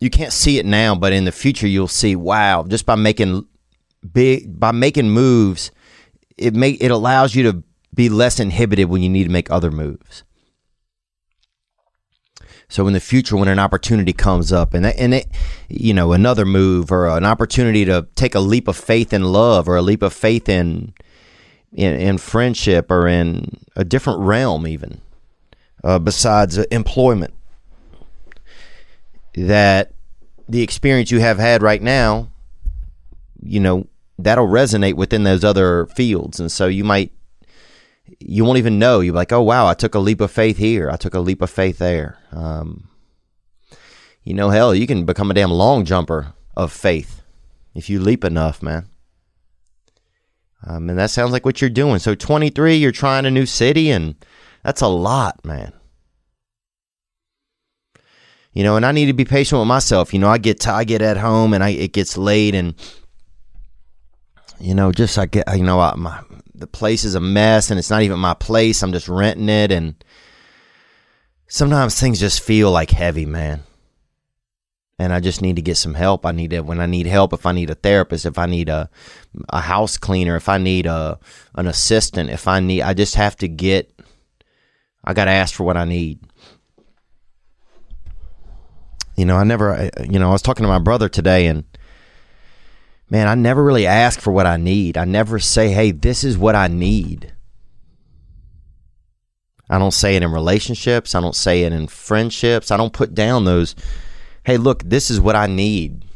you 0.00 0.10
can't 0.10 0.32
see 0.32 0.58
it 0.58 0.66
now, 0.66 0.94
but 0.94 1.12
in 1.12 1.24
the 1.24 1.32
future 1.32 1.66
you'll 1.66 1.88
see. 1.88 2.16
Wow, 2.16 2.64
just 2.64 2.86
by 2.86 2.94
making 2.94 3.46
big 4.12 4.58
by 4.58 4.72
making 4.72 5.10
moves, 5.10 5.70
it 6.36 6.56
it 6.56 6.90
allows 6.90 7.34
you 7.34 7.42
to 7.44 7.62
be 7.94 8.08
less 8.08 8.40
inhibited 8.40 8.88
when 8.88 9.02
you 9.02 9.08
need 9.08 9.24
to 9.24 9.30
make 9.30 9.50
other 9.50 9.70
moves. 9.70 10.24
So 12.68 12.86
in 12.86 12.92
the 12.92 13.00
future, 13.00 13.36
when 13.36 13.48
an 13.48 13.58
opportunity 13.58 14.12
comes 14.12 14.52
up, 14.52 14.74
and 14.74 14.84
and 14.84 15.14
it, 15.14 15.26
you 15.68 15.94
know, 15.94 16.12
another 16.12 16.44
move 16.44 16.92
or 16.92 17.08
an 17.08 17.24
opportunity 17.24 17.84
to 17.86 18.06
take 18.14 18.34
a 18.34 18.40
leap 18.40 18.68
of 18.68 18.76
faith 18.76 19.12
in 19.12 19.24
love 19.24 19.68
or 19.68 19.76
a 19.76 19.82
leap 19.82 20.02
of 20.02 20.12
faith 20.12 20.48
in 20.48 20.92
in, 21.72 21.94
in 21.94 22.18
friendship 22.18 22.90
or 22.90 23.08
in 23.08 23.58
a 23.74 23.84
different 23.84 24.20
realm, 24.20 24.66
even 24.66 25.00
uh, 25.82 25.98
besides 25.98 26.58
employment, 26.58 27.32
that 29.34 29.92
the 30.48 30.62
experience 30.62 31.10
you 31.10 31.20
have 31.20 31.38
had 31.38 31.62
right 31.62 31.82
now, 31.82 32.28
you 33.42 33.60
know, 33.60 33.86
that'll 34.18 34.48
resonate 34.48 34.94
within 34.94 35.24
those 35.24 35.44
other 35.44 35.86
fields, 35.86 36.38
and 36.38 36.52
so 36.52 36.66
you 36.66 36.84
might 36.84 37.12
you 38.20 38.44
won't 38.44 38.58
even 38.58 38.78
know. 38.78 39.00
You're 39.00 39.14
like, 39.14 39.32
oh 39.32 39.42
wow, 39.42 39.66
I 39.66 39.74
took 39.74 39.94
a 39.94 39.98
leap 39.98 40.20
of 40.20 40.30
faith 40.30 40.56
here. 40.56 40.90
I 40.90 40.96
took 40.96 41.14
a 41.14 41.20
leap 41.20 41.42
of 41.42 41.50
faith 41.50 41.78
there. 41.78 42.18
Um, 42.32 42.88
you 44.24 44.34
know, 44.34 44.50
hell, 44.50 44.74
you 44.74 44.86
can 44.86 45.04
become 45.04 45.30
a 45.30 45.34
damn 45.34 45.50
long 45.50 45.84
jumper 45.84 46.34
of 46.56 46.72
faith 46.72 47.22
if 47.74 47.88
you 47.88 48.00
leap 48.00 48.24
enough, 48.24 48.62
man. 48.62 48.88
Um, 50.66 50.90
and 50.90 50.98
that 50.98 51.10
sounds 51.10 51.32
like 51.32 51.44
what 51.44 51.60
you're 51.60 51.70
doing. 51.70 51.98
So 51.98 52.14
23, 52.14 52.76
you're 52.76 52.92
trying 52.92 53.26
a 53.26 53.30
new 53.30 53.46
city, 53.46 53.90
and 53.90 54.16
that's 54.62 54.80
a 54.80 54.88
lot, 54.88 55.44
man. 55.44 55.72
You 58.52 58.64
know, 58.64 58.76
and 58.76 58.84
I 58.84 58.92
need 58.92 59.06
to 59.06 59.12
be 59.12 59.24
patient 59.24 59.60
with 59.60 59.68
myself. 59.68 60.12
You 60.12 60.18
know, 60.18 60.28
I 60.28 60.38
get 60.38 60.60
to, 60.60 60.72
I 60.72 60.82
get 60.82 61.00
at 61.00 61.16
home 61.16 61.54
and 61.54 61.62
I 61.62 61.70
it 61.70 61.92
gets 61.92 62.18
late, 62.18 62.54
and 62.56 62.74
you 64.58 64.74
know, 64.74 64.90
just 64.90 65.16
I 65.16 65.26
get 65.26 65.46
you 65.56 65.62
know 65.62 65.78
I, 65.78 65.94
my 65.94 66.20
the 66.58 66.66
place 66.66 67.04
is 67.04 67.14
a 67.14 67.20
mess 67.20 67.70
and 67.70 67.78
it's 67.78 67.90
not 67.90 68.02
even 68.02 68.18
my 68.18 68.34
place. 68.34 68.82
I'm 68.82 68.92
just 68.92 69.08
renting 69.08 69.48
it. 69.48 69.70
And 69.72 69.94
sometimes 71.46 71.98
things 71.98 72.20
just 72.20 72.42
feel 72.42 72.70
like 72.70 72.90
heavy, 72.90 73.26
man. 73.26 73.62
and 74.98 75.12
I 75.12 75.20
just 75.20 75.40
need 75.42 75.56
to 75.56 75.62
get 75.62 75.76
some 75.76 75.94
help. 75.94 76.26
I 76.26 76.32
need 76.32 76.50
to 76.50 76.60
when 76.62 76.80
I 76.80 76.86
need 76.86 77.06
help, 77.06 77.32
if 77.32 77.46
I 77.46 77.52
need 77.52 77.70
a 77.70 77.74
therapist, 77.74 78.26
if 78.26 78.38
I 78.38 78.46
need 78.46 78.68
a 78.68 78.90
a 79.48 79.60
house 79.60 79.96
cleaner, 79.96 80.36
if 80.36 80.48
I 80.48 80.58
need 80.58 80.86
a 80.86 81.18
an 81.54 81.66
assistant, 81.68 82.30
if 82.30 82.48
I 82.48 82.60
need 82.60 82.82
I 82.82 82.94
just 82.94 83.14
have 83.14 83.36
to 83.36 83.48
get 83.48 83.92
I 85.04 85.14
got 85.14 85.26
to 85.26 85.30
ask 85.30 85.54
for 85.54 85.64
what 85.64 85.76
I 85.76 85.84
need. 85.84 86.18
You 89.16 89.24
know, 89.24 89.36
I 89.36 89.44
never 89.44 89.90
you 90.02 90.18
know, 90.18 90.28
I 90.28 90.32
was 90.32 90.42
talking 90.42 90.64
to 90.64 90.68
my 90.68 90.78
brother 90.80 91.08
today 91.08 91.46
and 91.46 91.64
man, 93.10 93.28
I 93.28 93.34
never 93.34 93.62
really 93.62 93.86
ask 93.86 94.20
for 94.20 94.32
what 94.32 94.46
I 94.46 94.56
need. 94.56 94.96
I 94.96 95.04
never 95.04 95.38
say, 95.38 95.70
"Hey, 95.70 95.90
this 95.90 96.24
is 96.24 96.36
what 96.38 96.54
I 96.54 96.68
need." 96.68 97.32
I 99.70 99.78
don't 99.78 99.92
say 99.92 100.16
it 100.16 100.22
in 100.22 100.32
relationships, 100.32 101.14
I 101.14 101.20
don't 101.20 101.36
say 101.36 101.62
it 101.62 101.72
in 101.72 101.88
friendships. 101.88 102.70
I 102.70 102.78
don't 102.78 102.92
put 102.92 103.14
down 103.14 103.44
those 103.44 103.74
hey, 104.48 104.56
look, 104.56 104.82
this 104.82 105.10
is 105.10 105.20
what 105.20 105.36
I 105.36 105.46
need. 105.46 106.06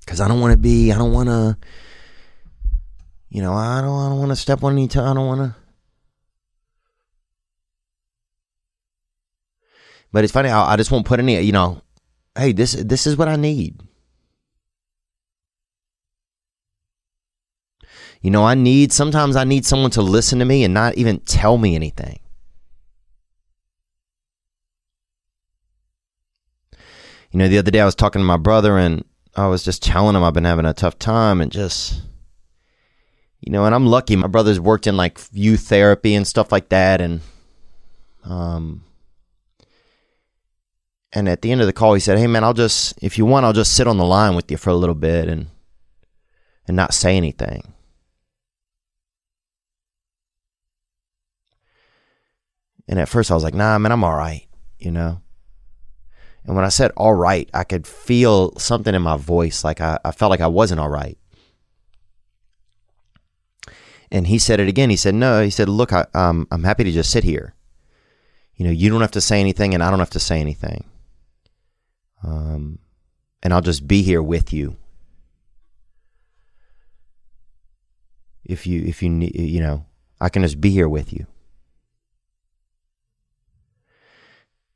Because 0.00 0.20
I 0.20 0.26
don't 0.26 0.40
want 0.40 0.50
to 0.50 0.56
be, 0.56 0.90
I 0.90 0.98
don't 0.98 1.12
want 1.12 1.28
to, 1.28 1.56
you 3.28 3.40
know, 3.40 3.52
I 3.52 3.80
don't, 3.80 3.96
I 3.96 4.08
don't 4.08 4.18
want 4.18 4.32
to 4.32 4.36
step 4.36 4.64
on 4.64 4.72
any 4.72 4.88
toe. 4.88 5.04
I 5.04 5.14
don't 5.14 5.28
want 5.28 5.40
to. 5.42 5.54
But 10.10 10.24
it's 10.24 10.32
funny. 10.32 10.48
I, 10.48 10.72
I 10.72 10.76
just 10.76 10.90
won't 10.90 11.06
put 11.06 11.20
any, 11.20 11.40
you 11.42 11.52
know, 11.52 11.80
hey, 12.36 12.52
this, 12.52 12.72
this 12.72 13.06
is 13.06 13.16
what 13.16 13.28
I 13.28 13.36
need. 13.36 13.80
You 18.20 18.30
know, 18.30 18.44
I 18.44 18.54
need, 18.54 18.92
sometimes 18.92 19.36
I 19.36 19.44
need 19.44 19.64
someone 19.64 19.90
to 19.92 20.02
listen 20.02 20.38
to 20.40 20.44
me 20.44 20.64
and 20.64 20.74
not 20.74 20.96
even 20.96 21.20
tell 21.20 21.58
me 21.58 21.74
anything. 21.74 22.18
You 27.30 27.38
know, 27.38 27.48
the 27.48 27.58
other 27.58 27.70
day 27.70 27.80
I 27.80 27.84
was 27.84 27.94
talking 27.94 28.20
to 28.20 28.26
my 28.26 28.38
brother 28.38 28.78
and 28.78 29.04
I 29.36 29.46
was 29.48 29.62
just 29.62 29.82
telling 29.82 30.16
him 30.16 30.22
I've 30.22 30.32
been 30.32 30.44
having 30.44 30.64
a 30.64 30.72
tough 30.72 30.98
time 30.98 31.40
and 31.40 31.52
just, 31.52 32.00
you 33.40 33.52
know, 33.52 33.66
and 33.66 33.74
I'm 33.74 33.86
lucky. 33.86 34.16
My 34.16 34.26
brother's 34.26 34.58
worked 34.58 34.86
in 34.86 34.96
like 34.96 35.20
youth 35.32 35.68
therapy 35.68 36.14
and 36.14 36.26
stuff 36.26 36.50
like 36.50 36.70
that. 36.70 37.00
And, 37.00 37.20
um, 38.24 38.85
and 41.16 41.30
at 41.30 41.40
the 41.40 41.50
end 41.50 41.62
of 41.62 41.66
the 41.66 41.72
call, 41.72 41.94
he 41.94 42.00
said, 42.00 42.18
Hey 42.18 42.26
man, 42.26 42.44
I'll 42.44 42.52
just, 42.52 43.02
if 43.02 43.16
you 43.16 43.24
want, 43.24 43.46
I'll 43.46 43.54
just 43.54 43.74
sit 43.74 43.86
on 43.86 43.96
the 43.96 44.04
line 44.04 44.36
with 44.36 44.50
you 44.50 44.58
for 44.58 44.68
a 44.68 44.74
little 44.74 44.94
bit 44.94 45.28
and, 45.28 45.46
and 46.68 46.76
not 46.76 46.92
say 46.92 47.16
anything. 47.16 47.72
And 52.86 52.98
at 52.98 53.08
first 53.08 53.30
I 53.30 53.34
was 53.34 53.42
like, 53.44 53.54
nah, 53.54 53.78
man, 53.78 53.92
I'm 53.92 54.04
all 54.04 54.14
right, 54.14 54.46
you 54.78 54.90
know? 54.90 55.22
And 56.44 56.54
when 56.54 56.66
I 56.66 56.68
said 56.68 56.92
all 56.98 57.14
right, 57.14 57.48
I 57.54 57.64
could 57.64 57.86
feel 57.86 58.54
something 58.58 58.94
in 58.94 59.00
my 59.00 59.16
voice. 59.16 59.64
Like 59.64 59.80
I, 59.80 59.98
I 60.04 60.10
felt 60.10 60.28
like 60.28 60.42
I 60.42 60.48
wasn't 60.48 60.80
all 60.80 60.90
right. 60.90 61.16
And 64.10 64.26
he 64.26 64.38
said 64.38 64.60
it 64.60 64.68
again. 64.68 64.90
He 64.90 64.96
said, 64.96 65.14
no, 65.14 65.42
he 65.42 65.48
said, 65.48 65.70
look, 65.70 65.94
I, 65.94 66.04
um, 66.12 66.46
I'm 66.50 66.64
happy 66.64 66.84
to 66.84 66.92
just 66.92 67.10
sit 67.10 67.24
here. 67.24 67.54
You 68.56 68.66
know, 68.66 68.70
you 68.70 68.90
don't 68.90 69.00
have 69.00 69.12
to 69.12 69.22
say 69.22 69.40
anything 69.40 69.72
and 69.72 69.82
I 69.82 69.88
don't 69.88 69.98
have 69.98 70.10
to 70.10 70.20
say 70.20 70.40
anything. 70.40 70.84
Um, 72.26 72.80
and 73.42 73.54
I'll 73.54 73.60
just 73.60 73.86
be 73.86 74.02
here 74.02 74.22
with 74.22 74.52
you. 74.52 74.76
If 78.44 78.66
you, 78.66 78.82
if 78.84 79.02
you, 79.02 79.08
ne- 79.08 79.32
you 79.34 79.60
know, 79.60 79.86
I 80.20 80.28
can 80.28 80.42
just 80.42 80.60
be 80.60 80.70
here 80.70 80.88
with 80.88 81.12
you. 81.12 81.26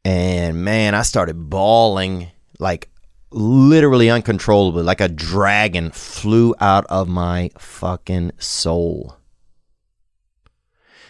And 0.05 0.65
man, 0.65 0.95
I 0.95 1.03
started 1.03 1.51
bawling 1.51 2.29
like 2.59 2.89
literally 3.31 4.11
uncontrollably, 4.11 4.83
like 4.83 5.01
a 5.01 5.09
dragon 5.09 5.91
flew 5.91 6.55
out 6.61 6.87
of 6.87 7.09
my 7.09 7.51
fucking 7.59 8.33
soul. 8.39 9.17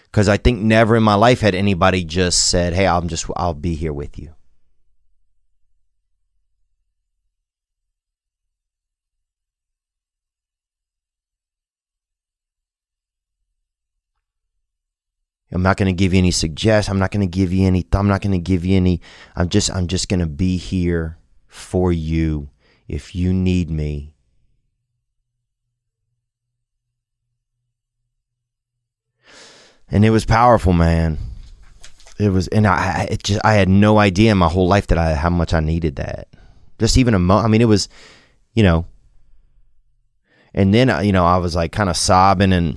Because 0.05 0.29
I 0.29 0.39
think 0.39 0.61
never 0.61 0.97
in 0.97 1.03
my 1.03 1.15
life 1.15 1.41
had 1.41 1.55
anybody 1.55 2.05
just 2.05 2.49
said, 2.49 2.73
Hey, 2.73 2.87
I'm 2.87 3.09
just, 3.09 3.27
I'll 3.37 3.55
be 3.55 3.75
here 3.75 3.93
with 3.93 4.19
you. 4.19 4.35
I'm 15.53 15.63
not 15.63 15.77
going 15.77 15.95
to 15.95 15.99
give 15.99 16.13
you 16.13 16.19
any 16.19 16.31
suggest. 16.31 16.89
I'm 16.89 16.99
not 16.99 17.11
going 17.11 17.29
to 17.29 17.39
give 17.39 17.53
you 17.53 17.67
any. 17.67 17.85
I'm 17.93 18.09
not 18.09 18.23
going 18.23 18.33
to 18.33 18.39
give 18.39 18.65
you 18.65 18.77
any. 18.77 19.01
I'm 19.35 19.49
just. 19.49 19.71
I'm 19.75 19.89
just 19.89 20.09
going 20.09 20.21
to 20.21 20.27
be 20.27 20.57
here 20.57 21.19
for 21.47 21.93
you 21.93 22.51
if 22.87 23.15
you 23.15 23.33
need 23.33 23.71
me. 23.71 24.15
And 29.91 30.05
it 30.05 30.11
was 30.11 30.25
powerful, 30.25 30.73
man. 30.73 31.19
It 32.19 32.29
was, 32.29 32.49
and 32.49 32.67
I, 32.67 33.09
it 33.11 33.25
just, 33.25 33.41
I 33.45 33.55
had 33.55 33.69
no 33.69 33.99
idea 33.99 34.31
in 34.31 34.39
my 34.39 34.49
whole 34.49 34.69
life 34.69 34.87
that 34.89 34.99
I 34.99 35.15
how 35.15 35.31
much 35.31 35.53
I 35.53 35.61
needed 35.61 35.97
that. 35.97 36.29
Just 36.79 36.97
even 36.97 37.15
a 37.15 37.19
mo. 37.19 37.39
I 37.39 37.49
mean, 37.49 37.61
it 37.61 37.67
was, 37.67 37.89
you 38.55 38.63
know. 38.63 38.87
And 40.55 40.73
then, 40.73 40.91
uh, 40.91 41.01
you 41.01 41.13
know, 41.13 41.25
I 41.25 41.39
was 41.39 41.57
like 41.57 41.73
kind 41.73 41.91
of 41.91 41.97
sobbing 41.97 42.53
and 42.53 42.77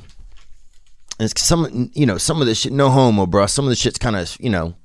it's 1.20 1.42
some 1.42 1.92
you 1.94 2.06
know 2.06 2.18
some 2.18 2.42
of 2.42 2.48
this 2.48 2.60
shit 2.60 2.74
no 2.74 2.90
homo 2.90 3.26
bro 3.26 3.46
some 3.46 3.66
of 3.66 3.70
the 3.70 3.76
shit's 3.76 4.00
kind 4.00 4.16
of 4.16 4.36
you 4.40 4.50
know 4.50 4.76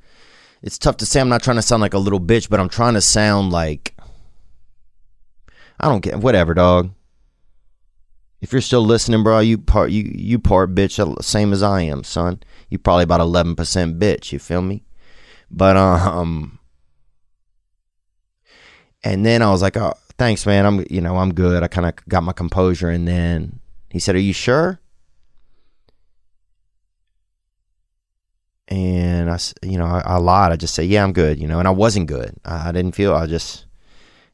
it's 0.62 0.78
tough 0.78 0.96
to 0.96 1.06
say 1.06 1.20
i'm 1.20 1.28
not 1.28 1.42
trying 1.42 1.56
to 1.56 1.62
sound 1.62 1.80
like 1.80 1.94
a 1.94 1.98
little 1.98 2.20
bitch 2.20 2.48
but 2.48 2.60
i'm 2.60 2.68
trying 2.68 2.94
to 2.94 3.00
sound 3.00 3.50
like 3.50 3.94
i 5.80 5.88
don't 5.88 6.02
care 6.02 6.18
whatever 6.18 6.55
dog 6.55 6.90
if 8.40 8.52
you're 8.52 8.60
still 8.60 8.84
listening 8.84 9.22
bro 9.22 9.40
you 9.40 9.59
part 9.59 9.90
you 9.90 10.10
you 10.14 10.38
part 10.38 10.74
bitch 10.74 11.22
same 11.22 11.52
as 11.52 11.62
i 11.62 11.82
am 11.82 12.05
son. 12.05 12.40
You 12.70 12.78
probably 12.78 13.05
about 13.05 13.20
11% 13.20 13.98
bitch 13.98 14.32
you 14.32 14.38
feel 14.38 14.60
me? 14.62 14.84
But 15.50 15.76
um 15.76 16.59
and 19.02 19.24
then 19.24 19.42
i 19.42 19.50
was 19.50 19.62
like 19.62 19.76
oh 19.76 19.94
thanks 20.18 20.44
man. 20.46 20.66
I'm 20.66 20.84
you 20.90 21.00
know 21.00 21.16
i'm 21.16 21.34
good. 21.34 21.62
I 21.62 21.68
kind 21.68 21.86
of 21.86 21.94
got 22.09 22.22
my 22.22 22.32
composure. 22.32 22.90
And 22.90 23.09
then 23.09 23.60
he 23.90 23.98
said 23.98 24.14
are 24.14 24.20
you 24.20 24.32
sure 24.32 24.80
and 28.68 29.30
I, 29.30 29.38
you 29.62 29.78
know, 29.78 29.86
I, 29.86 30.02
I 30.04 30.16
lied. 30.18 30.52
I 30.52 30.56
just 30.56 30.74
said, 30.74 30.86
yeah, 30.86 31.02
I'm 31.02 31.12
good, 31.12 31.40
you 31.40 31.48
know, 31.48 31.58
and 31.58 31.66
I 31.66 31.70
wasn't 31.70 32.06
good. 32.06 32.34
I, 32.44 32.68
I 32.68 32.72
didn't 32.72 32.92
feel. 32.92 33.14
I 33.14 33.26
just, 33.26 33.64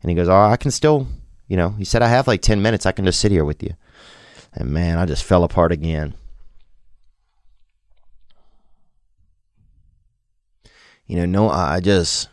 and 0.02 0.10
he 0.10 0.16
goes, 0.16 0.28
oh, 0.28 0.36
I 0.36 0.56
can 0.56 0.72
still, 0.72 1.06
you 1.48 1.56
know, 1.56 1.70
he 1.70 1.84
said, 1.84 2.02
I 2.02 2.08
have 2.08 2.26
like 2.26 2.42
ten 2.42 2.60
minutes. 2.60 2.84
I 2.84 2.92
can 2.92 3.04
just 3.04 3.20
sit 3.20 3.30
here 3.32 3.44
with 3.44 3.62
you. 3.62 3.74
And 4.52 4.70
man, 4.70 4.98
I 4.98 5.06
just 5.06 5.24
fell 5.24 5.44
apart 5.44 5.72
again. 5.72 6.14
You 11.06 11.16
know, 11.16 11.26
no, 11.26 11.48
I 11.50 11.76
I 11.76 11.80
just, 11.80 12.28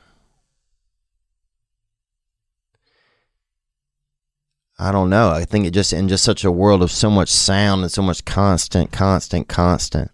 I 4.80 4.92
don't 4.92 5.10
know. 5.10 5.30
I 5.30 5.46
think 5.46 5.68
it 5.68 5.72
just 5.72 5.94
in 5.94 6.08
just 6.08 6.24
such 6.24 6.44
a 6.44 6.52
world 6.52 6.82
of 6.82 6.90
so 6.90 7.12
much 7.12 7.30
sound 7.30 7.84
and 7.84 7.92
so 7.92 8.02
much 8.02 8.26
constant, 8.26 8.92
constant, 8.92 9.48
constant. 9.48 10.10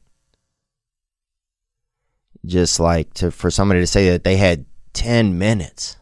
Just 2.46 2.80
like 2.80 3.14
to 3.16 3.32
for 3.32 3.52
somebody 3.52 3.82
to 3.82 3.88
say 3.88 4.12
that 4.12 4.24
they 4.24 4.38
had 4.38 4.66
ten 4.94 5.38
minutes 5.38 5.98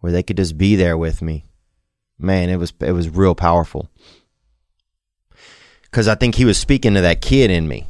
where 0.00 0.12
they 0.12 0.22
could 0.22 0.36
just 0.36 0.58
be 0.58 0.76
there 0.76 0.96
with 0.96 1.22
me, 1.22 1.46
man, 2.18 2.50
it 2.50 2.56
was 2.56 2.72
it 2.80 2.92
was 2.92 3.08
real 3.08 3.34
powerful. 3.34 3.90
Because 5.82 6.08
I 6.08 6.14
think 6.14 6.34
he 6.34 6.44
was 6.44 6.58
speaking 6.58 6.94
to 6.94 7.00
that 7.00 7.20
kid 7.20 7.50
in 7.50 7.66
me, 7.68 7.86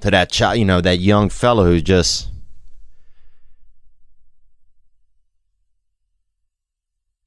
to 0.00 0.10
that 0.10 0.30
child, 0.30 0.58
you 0.58 0.64
know, 0.64 0.80
that 0.80 0.98
young 0.98 1.30
fellow 1.30 1.64
who 1.64 1.80
just 1.80 2.28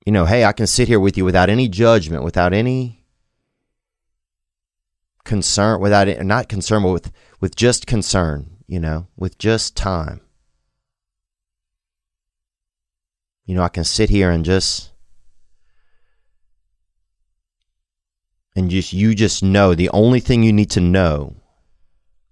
you 0.06 0.12
know, 0.12 0.26
hey, 0.26 0.46
I 0.46 0.52
can 0.52 0.68
sit 0.68 0.88
here 0.88 1.00
with 1.00 1.18
you 1.18 1.26
without 1.26 1.50
any 1.50 1.68
judgment, 1.68 2.24
without 2.24 2.54
any 2.54 3.04
concern, 5.24 5.82
without 5.82 6.08
it, 6.08 6.24
not 6.24 6.48
concern, 6.48 6.84
but 6.84 6.92
with 6.92 7.12
with 7.40 7.56
just 7.56 7.88
concern, 7.88 8.58
you 8.68 8.80
know, 8.80 9.08
with 9.18 9.38
just 9.38 9.76
time. 9.76 10.22
You 13.46 13.56
know, 13.56 13.64
I 13.64 13.70
can 13.70 13.84
sit 13.84 14.10
here 14.10 14.32
and 14.32 14.44
just 14.44 14.92
and 18.56 18.70
just 18.70 18.94
you 18.94 19.14
just 19.14 19.44
know 19.44 19.76
the 19.76 19.90
only 19.90 20.20
thing 20.20 20.44
you 20.44 20.54
need 20.54 20.72
to 20.72 20.82
know 20.82 21.36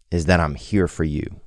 is 0.10 0.26
that 0.26 0.40
I'm 0.40 0.56
here 0.56 0.88
for 0.88 1.04
you. 1.04 1.40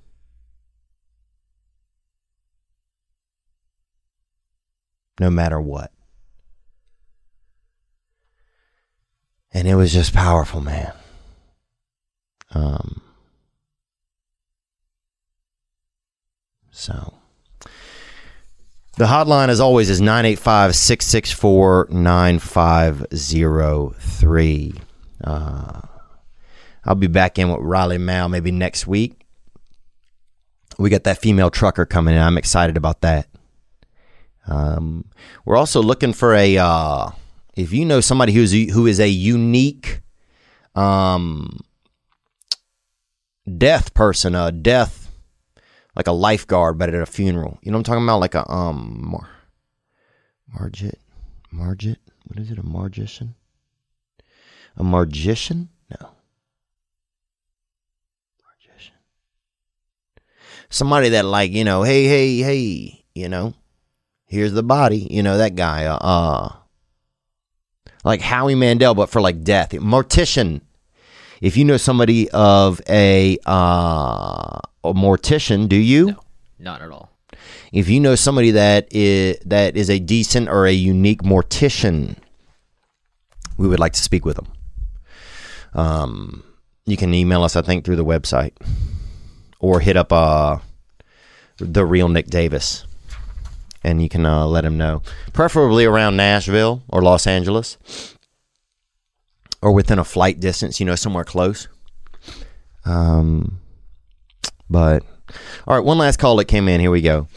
No 5.18 5.30
matter 5.30 5.60
what. 5.60 5.92
and 9.56 9.66
it 9.66 9.74
was 9.74 9.90
just 9.90 10.12
powerful, 10.12 10.60
man. 10.60 10.92
Um, 12.50 13.00
So 16.76 17.14
the 18.98 19.06
hotline, 19.06 19.48
as 19.48 19.60
always, 19.60 19.88
is 19.88 20.02
985 20.02 20.76
664 20.76 21.88
9503. 21.90 24.74
Uh, 25.24 25.80
I'll 26.84 26.94
be 26.94 27.06
back 27.06 27.38
in 27.38 27.48
with 27.48 27.62
Riley 27.62 27.96
Mao 27.96 28.28
maybe 28.28 28.52
next 28.52 28.86
week. 28.86 29.24
We 30.78 30.90
got 30.90 31.04
that 31.04 31.16
female 31.16 31.48
trucker 31.48 31.86
coming 31.86 32.14
in. 32.14 32.20
I'm 32.20 32.36
excited 32.36 32.76
about 32.76 33.00
that. 33.00 33.26
Um, 34.46 35.06
we're 35.46 35.56
also 35.56 35.80
looking 35.80 36.12
for 36.12 36.34
a. 36.34 36.58
Uh, 36.58 37.08
if 37.54 37.72
you 37.72 37.86
know 37.86 38.02
somebody 38.02 38.34
who's 38.34 38.52
who 38.52 38.86
is 38.86 39.00
a 39.00 39.08
unique 39.08 40.02
um, 40.74 41.60
death 43.56 43.94
person, 43.94 44.34
a 44.34 44.52
death 44.52 45.05
like 45.96 46.06
a 46.06 46.12
lifeguard, 46.12 46.78
but 46.78 46.90
at 46.90 47.00
a 47.00 47.06
funeral. 47.06 47.58
You 47.62 47.72
know 47.72 47.78
what 47.78 47.88
I'm 47.88 47.94
talking 47.94 48.04
about? 48.04 48.20
Like 48.20 48.34
a 48.34 48.50
um, 48.50 49.10
mar- 49.10 49.30
margit, 50.46 51.00
margit. 51.50 51.98
What 52.26 52.38
is 52.38 52.50
it? 52.50 52.58
A 52.58 52.62
margician? 52.62 53.34
A 54.76 54.82
margician? 54.82 55.68
No. 55.90 56.10
Margician. 58.42 58.90
Somebody 60.68 61.08
that 61.10 61.24
like 61.24 61.52
you 61.52 61.64
know, 61.64 61.82
hey, 61.82 62.04
hey, 62.04 62.38
hey, 62.38 63.04
you 63.14 63.28
know, 63.28 63.54
here's 64.26 64.52
the 64.52 64.62
body. 64.62 65.08
You 65.10 65.22
know 65.22 65.38
that 65.38 65.54
guy. 65.54 65.86
Uh, 65.86 65.96
uh 65.96 66.52
like 68.04 68.20
Howie 68.20 68.54
Mandel, 68.54 68.94
but 68.94 69.10
for 69.10 69.20
like 69.20 69.42
death. 69.42 69.70
Mortician. 69.70 70.60
If 71.40 71.56
you 71.56 71.64
know 71.64 71.76
somebody 71.76 72.30
of 72.30 72.80
a 72.88 73.36
uh, 73.44 74.60
a 74.90 74.94
mortician, 74.94 75.68
do 75.68 75.76
you? 75.76 76.06
No, 76.06 76.16
not 76.58 76.82
at 76.82 76.90
all. 76.90 77.10
If 77.72 77.88
you 77.88 78.00
know 78.00 78.14
somebody 78.14 78.52
that 78.52 78.88
is 78.90 79.38
that 79.44 79.76
is 79.76 79.90
a 79.90 79.98
decent 79.98 80.48
or 80.48 80.66
a 80.66 80.72
unique 80.72 81.22
mortician, 81.22 82.16
we 83.58 83.68
would 83.68 83.80
like 83.80 83.92
to 83.92 84.02
speak 84.02 84.24
with 84.24 84.36
them. 84.36 84.48
Um, 85.74 86.42
you 86.86 86.96
can 86.96 87.12
email 87.12 87.42
us, 87.42 87.56
I 87.56 87.62
think, 87.62 87.84
through 87.84 87.96
the 87.96 88.04
website, 88.04 88.52
or 89.58 89.80
hit 89.80 89.96
up 89.96 90.12
uh, 90.12 90.58
the 91.58 91.84
real 91.84 92.08
Nick 92.08 92.28
Davis, 92.28 92.86
and 93.84 94.00
you 94.02 94.08
can 94.08 94.24
uh, 94.24 94.46
let 94.46 94.64
him 94.64 94.78
know, 94.78 95.02
preferably 95.32 95.84
around 95.84 96.16
Nashville 96.16 96.82
or 96.88 97.02
Los 97.02 97.26
Angeles, 97.26 97.76
or 99.60 99.72
within 99.72 99.98
a 99.98 100.04
flight 100.04 100.40
distance. 100.40 100.80
You 100.80 100.86
know, 100.86 100.94
somewhere 100.94 101.24
close. 101.24 101.68
Um, 102.84 103.58
but 104.68 105.02
all 105.66 105.76
right, 105.76 105.84
one 105.84 105.98
last 105.98 106.18
call 106.18 106.36
that 106.36 106.46
came 106.46 106.68
in. 106.68 106.80
Here 106.80 106.90
we 106.90 107.00
go. 107.02 107.28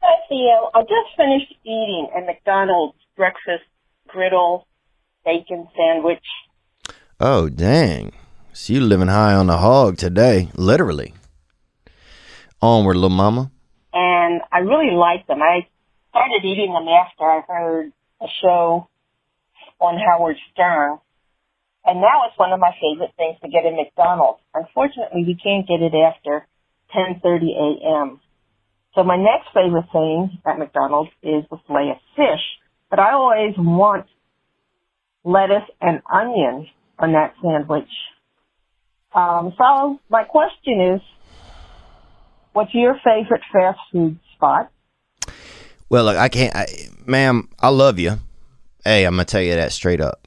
Hi, 0.00 0.16
Theo. 0.28 0.70
I 0.74 0.82
just 0.82 1.16
finished 1.16 1.54
eating 1.64 2.08
a 2.16 2.20
McDonald's 2.22 2.98
breakfast 3.16 3.64
griddle 4.08 4.66
bacon 5.24 5.68
sandwich. 5.76 6.24
Oh, 7.20 7.48
dang. 7.48 8.12
So 8.52 8.72
you 8.74 8.80
living 8.80 9.08
high 9.08 9.34
on 9.34 9.46
the 9.46 9.58
hog 9.58 9.96
today, 9.96 10.48
literally. 10.56 11.14
Onward, 12.60 12.96
little 12.96 13.10
mama. 13.16 13.50
and 13.92 14.40
I 14.52 14.58
really 14.58 14.94
like 14.94 15.26
them. 15.26 15.42
I 15.42 15.66
started 16.10 16.44
eating 16.44 16.72
them 16.72 16.86
after 16.88 17.24
I 17.24 17.40
heard 17.46 17.92
a 18.20 18.26
show 18.42 18.88
on 19.80 19.98
Howard 19.98 20.36
Stern, 20.52 20.98
and 21.84 22.00
now 22.00 22.26
it's 22.28 22.38
one 22.38 22.52
of 22.52 22.60
my 22.60 22.72
favorite 22.80 23.12
things 23.16 23.36
to 23.42 23.48
get 23.48 23.66
at 23.66 23.74
McDonald's. 23.74 24.40
Unfortunately, 24.54 25.24
we 25.26 25.34
can't 25.34 25.66
get 25.66 25.82
it 25.82 25.94
after 25.94 26.46
10:30 26.94 27.56
a.m. 27.56 28.20
So 28.94 29.02
my 29.02 29.16
next 29.16 29.48
favorite 29.54 29.86
thing 29.92 30.38
at 30.44 30.58
McDonald's 30.58 31.10
is 31.22 31.44
the 31.50 31.56
fillet 31.66 31.90
of 31.90 31.96
fish, 32.14 32.44
but 32.90 32.98
I 32.98 33.12
always 33.12 33.54
want 33.56 34.06
lettuce 35.24 35.68
and 35.80 36.02
onion 36.12 36.68
on 36.98 37.12
that 37.12 37.34
sandwich. 37.42 37.88
Um, 39.14 39.52
so 39.56 40.00
my 40.08 40.24
question 40.24 40.94
is, 40.94 41.00
what's 42.52 42.74
your 42.74 42.94
favorite 43.04 43.42
fast 43.52 43.78
food 43.90 44.18
spot? 44.34 44.70
Well, 45.88 46.04
look, 46.04 46.16
I 46.16 46.28
can't, 46.28 46.54
I, 46.54 46.66
ma'am. 47.06 47.48
I 47.60 47.68
love 47.68 47.98
you. 47.98 48.18
Hey, 48.84 49.04
I'm 49.04 49.12
gonna 49.14 49.24
tell 49.24 49.42
you 49.42 49.54
that 49.54 49.72
straight 49.72 50.00
up, 50.00 50.21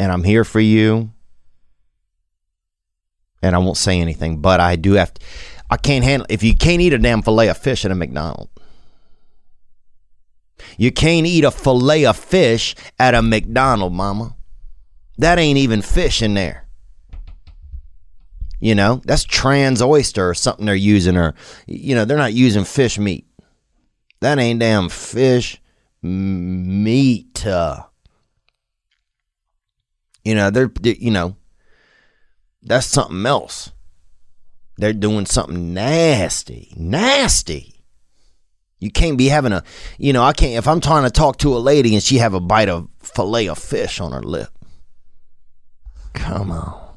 and 0.00 0.10
I'm 0.10 0.24
here 0.24 0.44
for 0.44 0.60
you. 0.60 1.12
And 3.42 3.54
I 3.54 3.58
won't 3.58 3.76
say 3.76 4.00
anything, 4.00 4.40
but 4.40 4.58
I 4.58 4.76
do 4.76 4.94
have. 4.94 5.12
To, 5.12 5.20
I 5.68 5.76
can't 5.76 6.04
handle 6.04 6.26
if 6.30 6.42
you 6.42 6.56
can't 6.56 6.80
eat 6.80 6.94
a 6.94 6.98
damn 6.98 7.20
fillet 7.20 7.48
of 7.48 7.58
fish 7.58 7.84
at 7.84 7.90
a 7.90 7.94
McDonald's. 7.94 8.50
You 10.78 10.90
can't 10.90 11.26
eat 11.26 11.44
a 11.44 11.50
fillet 11.50 12.06
of 12.06 12.16
fish 12.16 12.74
at 12.98 13.14
a 13.14 13.20
McDonald's, 13.20 13.94
mama. 13.94 14.36
That 15.18 15.38
ain't 15.38 15.58
even 15.58 15.82
fish 15.82 16.22
in 16.22 16.32
there. 16.32 16.66
You 18.58 18.74
know, 18.74 19.02
that's 19.04 19.24
trans 19.24 19.82
oyster 19.82 20.30
or 20.30 20.34
something 20.34 20.64
they're 20.64 20.74
using, 20.74 21.16
or, 21.16 21.34
you 21.66 21.94
know, 21.94 22.06
they're 22.06 22.16
not 22.16 22.32
using 22.32 22.64
fish 22.64 22.98
meat. 22.98 23.26
That 24.20 24.38
ain't 24.38 24.60
damn 24.60 24.88
fish 24.88 25.60
meat. 26.02 27.46
Uh, 27.46 27.84
you 30.24 30.34
know, 30.34 30.50
they're, 30.50 30.70
they 30.80 30.96
you 30.96 31.10
know, 31.10 31.36
that's 32.62 32.86
something 32.86 33.24
else. 33.26 33.72
They're 34.76 34.92
doing 34.92 35.26
something 35.26 35.74
nasty, 35.74 36.72
nasty. 36.76 37.84
You 38.78 38.90
can't 38.90 39.18
be 39.18 39.28
having 39.28 39.52
a, 39.52 39.62
you 39.98 40.12
know, 40.12 40.22
I 40.22 40.32
can't, 40.32 40.54
if 40.54 40.66
I'm 40.66 40.80
trying 40.80 41.04
to 41.04 41.10
talk 41.10 41.36
to 41.38 41.54
a 41.54 41.58
lady 41.58 41.94
and 41.94 42.02
she 42.02 42.16
have 42.16 42.32
a 42.32 42.40
bite 42.40 42.70
of 42.70 42.88
filet 42.98 43.48
of 43.48 43.58
fish 43.58 44.00
on 44.00 44.12
her 44.12 44.22
lip. 44.22 44.48
Come 46.14 46.50
on. 46.50 46.94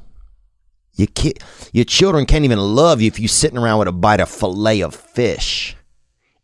Your 0.94 1.08
kid, 1.08 1.40
your 1.72 1.84
children 1.84 2.24
can't 2.24 2.44
even 2.44 2.58
love 2.58 3.00
you 3.02 3.08
if 3.08 3.18
you're 3.18 3.28
sitting 3.28 3.58
around 3.58 3.80
with 3.80 3.88
a 3.88 3.92
bite 3.92 4.20
of 4.20 4.30
filet 4.30 4.80
of 4.80 4.94
fish 4.94 5.76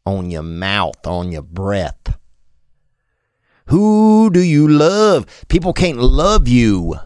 on 0.04 0.30
your 0.30 0.42
mouth, 0.42 1.06
on 1.06 1.32
your 1.32 1.42
breath. 1.42 2.18
Who 3.70 4.30
do 4.30 4.40
you 4.40 4.66
love? 4.66 5.26
People 5.48 5.72
can't 5.72 5.98
love 5.98 6.48
you 6.48 6.96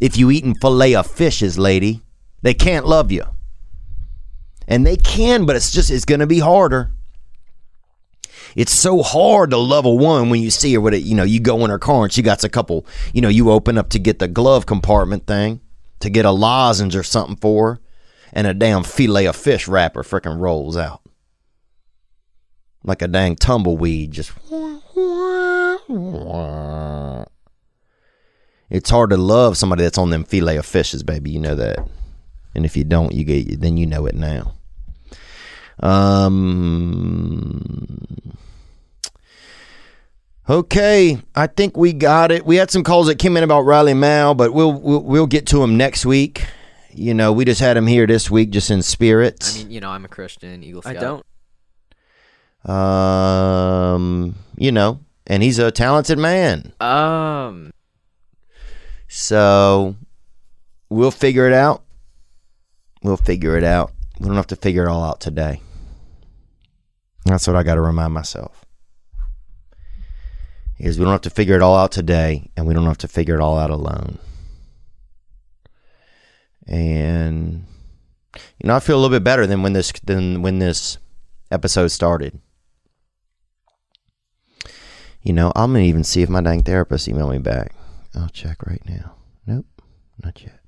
if 0.00 0.16
you 0.16 0.30
eating 0.30 0.54
filet 0.54 0.94
of 0.94 1.06
fishes, 1.06 1.58
lady. 1.58 2.02
They 2.40 2.54
can't 2.54 2.86
love 2.86 3.12
you. 3.12 3.24
And 4.66 4.86
they 4.86 4.96
can, 4.96 5.44
but 5.44 5.54
it's 5.54 5.70
just 5.70 5.90
it's 5.90 6.06
gonna 6.06 6.26
be 6.26 6.38
harder. 6.38 6.90
It's 8.56 8.72
so 8.72 9.02
hard 9.02 9.50
to 9.50 9.58
love 9.58 9.84
a 9.84 9.94
woman 9.94 10.30
when 10.30 10.40
you 10.40 10.50
see 10.50 10.72
her 10.74 10.80
with 10.80 10.94
it. 10.94 11.02
You 11.02 11.14
know, 11.14 11.24
you 11.24 11.40
go 11.40 11.62
in 11.64 11.70
her 11.70 11.78
car 11.78 12.04
and 12.04 12.12
she 12.12 12.22
got 12.22 12.42
a 12.42 12.48
couple. 12.48 12.86
You 13.12 13.20
know, 13.20 13.28
you 13.28 13.50
open 13.50 13.76
up 13.76 13.90
to 13.90 13.98
get 13.98 14.18
the 14.18 14.28
glove 14.28 14.64
compartment 14.64 15.26
thing 15.26 15.60
to 16.00 16.08
get 16.08 16.24
a 16.24 16.30
lozenge 16.30 16.96
or 16.96 17.02
something 17.02 17.36
for 17.36 17.74
her, 17.74 17.80
and 18.32 18.46
a 18.46 18.54
damn 18.54 18.82
fillet 18.82 19.26
of 19.26 19.36
fish 19.36 19.68
wrapper 19.68 20.02
freaking 20.02 20.38
rolls 20.38 20.76
out 20.76 21.02
like 22.84 23.02
a 23.02 23.08
dang 23.08 23.34
tumbleweed. 23.34 24.12
Just 24.12 24.32
it's 28.70 28.90
hard 28.90 29.10
to 29.10 29.16
love 29.16 29.56
somebody 29.56 29.82
that's 29.82 29.98
on 29.98 30.10
them 30.10 30.24
fillet 30.24 30.56
of 30.56 30.66
fishes, 30.66 31.02
baby. 31.02 31.30
You 31.30 31.40
know 31.40 31.54
that. 31.54 31.78
And 32.54 32.64
if 32.64 32.76
you 32.76 32.84
don't, 32.84 33.12
you 33.12 33.24
get 33.24 33.60
then 33.60 33.76
you 33.76 33.86
know 33.86 34.06
it 34.06 34.14
now. 34.14 34.54
Um. 35.80 38.00
Okay, 40.48 41.18
I 41.34 41.46
think 41.46 41.76
we 41.76 41.94
got 41.94 42.30
it. 42.30 42.44
We 42.44 42.56
had 42.56 42.70
some 42.70 42.84
calls 42.84 43.06
that 43.06 43.18
came 43.18 43.36
in 43.36 43.44
about 43.44 43.62
Riley 43.62 43.94
Mao, 43.94 44.34
but 44.34 44.52
we'll 44.52 44.72
we'll, 44.72 45.02
we'll 45.02 45.26
get 45.26 45.46
to 45.48 45.62
him 45.62 45.76
next 45.76 46.04
week. 46.04 46.46
You 46.92 47.14
know, 47.14 47.32
we 47.32 47.44
just 47.44 47.60
had 47.60 47.76
him 47.76 47.86
here 47.86 48.06
this 48.06 48.30
week, 48.30 48.50
just 48.50 48.70
in 48.70 48.82
spirit. 48.82 49.52
I 49.54 49.58
mean, 49.58 49.70
you 49.70 49.80
know, 49.80 49.90
I'm 49.90 50.04
a 50.04 50.08
Christian 50.08 50.62
Eagle 50.62 50.82
I 50.84 50.94
don't. 50.94 51.24
Um, 52.64 54.36
you 54.56 54.70
know, 54.70 55.00
and 55.26 55.42
he's 55.42 55.58
a 55.58 55.70
talented 55.70 56.18
man. 56.18 56.72
Um, 56.80 57.72
So 59.08 59.96
we'll 60.88 61.10
figure 61.10 61.46
it 61.46 61.52
out. 61.52 61.82
We'll 63.02 63.16
figure 63.16 63.56
it 63.56 63.64
out. 63.64 63.92
We 64.18 64.26
don't 64.26 64.36
have 64.36 64.46
to 64.48 64.56
figure 64.56 64.84
it 64.84 64.88
all 64.88 65.04
out 65.04 65.20
today. 65.20 65.60
That's 67.26 67.46
what 67.46 67.56
I 67.56 67.62
got 67.62 67.74
to 67.74 67.80
remind 67.80 68.12
myself. 68.12 68.64
Is 70.78 70.98
we 70.98 71.04
don't 71.04 71.12
have 71.12 71.20
to 71.22 71.30
figure 71.30 71.54
it 71.54 71.62
all 71.62 71.76
out 71.76 71.92
today, 71.92 72.50
and 72.56 72.66
we 72.66 72.74
don't 72.74 72.86
have 72.86 72.98
to 72.98 73.08
figure 73.08 73.36
it 73.36 73.40
all 73.40 73.58
out 73.58 73.70
alone. 73.70 74.18
And 76.66 77.64
you 78.34 78.66
know, 78.68 78.74
I 78.74 78.80
feel 78.80 78.96
a 78.96 79.00
little 79.00 79.14
bit 79.14 79.24
better 79.24 79.46
than 79.46 79.62
when 79.62 79.72
this 79.74 79.92
than 80.02 80.42
when 80.42 80.58
this 80.58 80.98
episode 81.50 81.88
started. 81.88 82.40
You 85.24 85.32
know, 85.32 85.52
I'm 85.56 85.72
gonna 85.72 85.84
even 85.84 86.04
see 86.04 86.20
if 86.20 86.28
my 86.28 86.42
dang 86.42 86.62
therapist 86.62 87.08
emailed 87.08 87.32
me 87.32 87.38
back. 87.38 87.74
I'll 88.14 88.28
check 88.28 88.64
right 88.66 88.82
now. 88.86 89.14
Nope, 89.46 89.64
not 90.22 90.40
yet. 90.42 90.60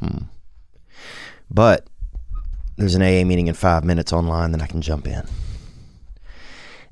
Hmm. 0.00 0.24
But 1.48 1.86
there's 2.76 2.96
an 2.96 3.02
AA 3.02 3.24
meeting 3.24 3.46
in 3.46 3.54
five 3.54 3.84
minutes 3.84 4.12
online, 4.12 4.50
that 4.50 4.60
I 4.60 4.66
can 4.66 4.82
jump 4.82 5.06
in. 5.06 5.22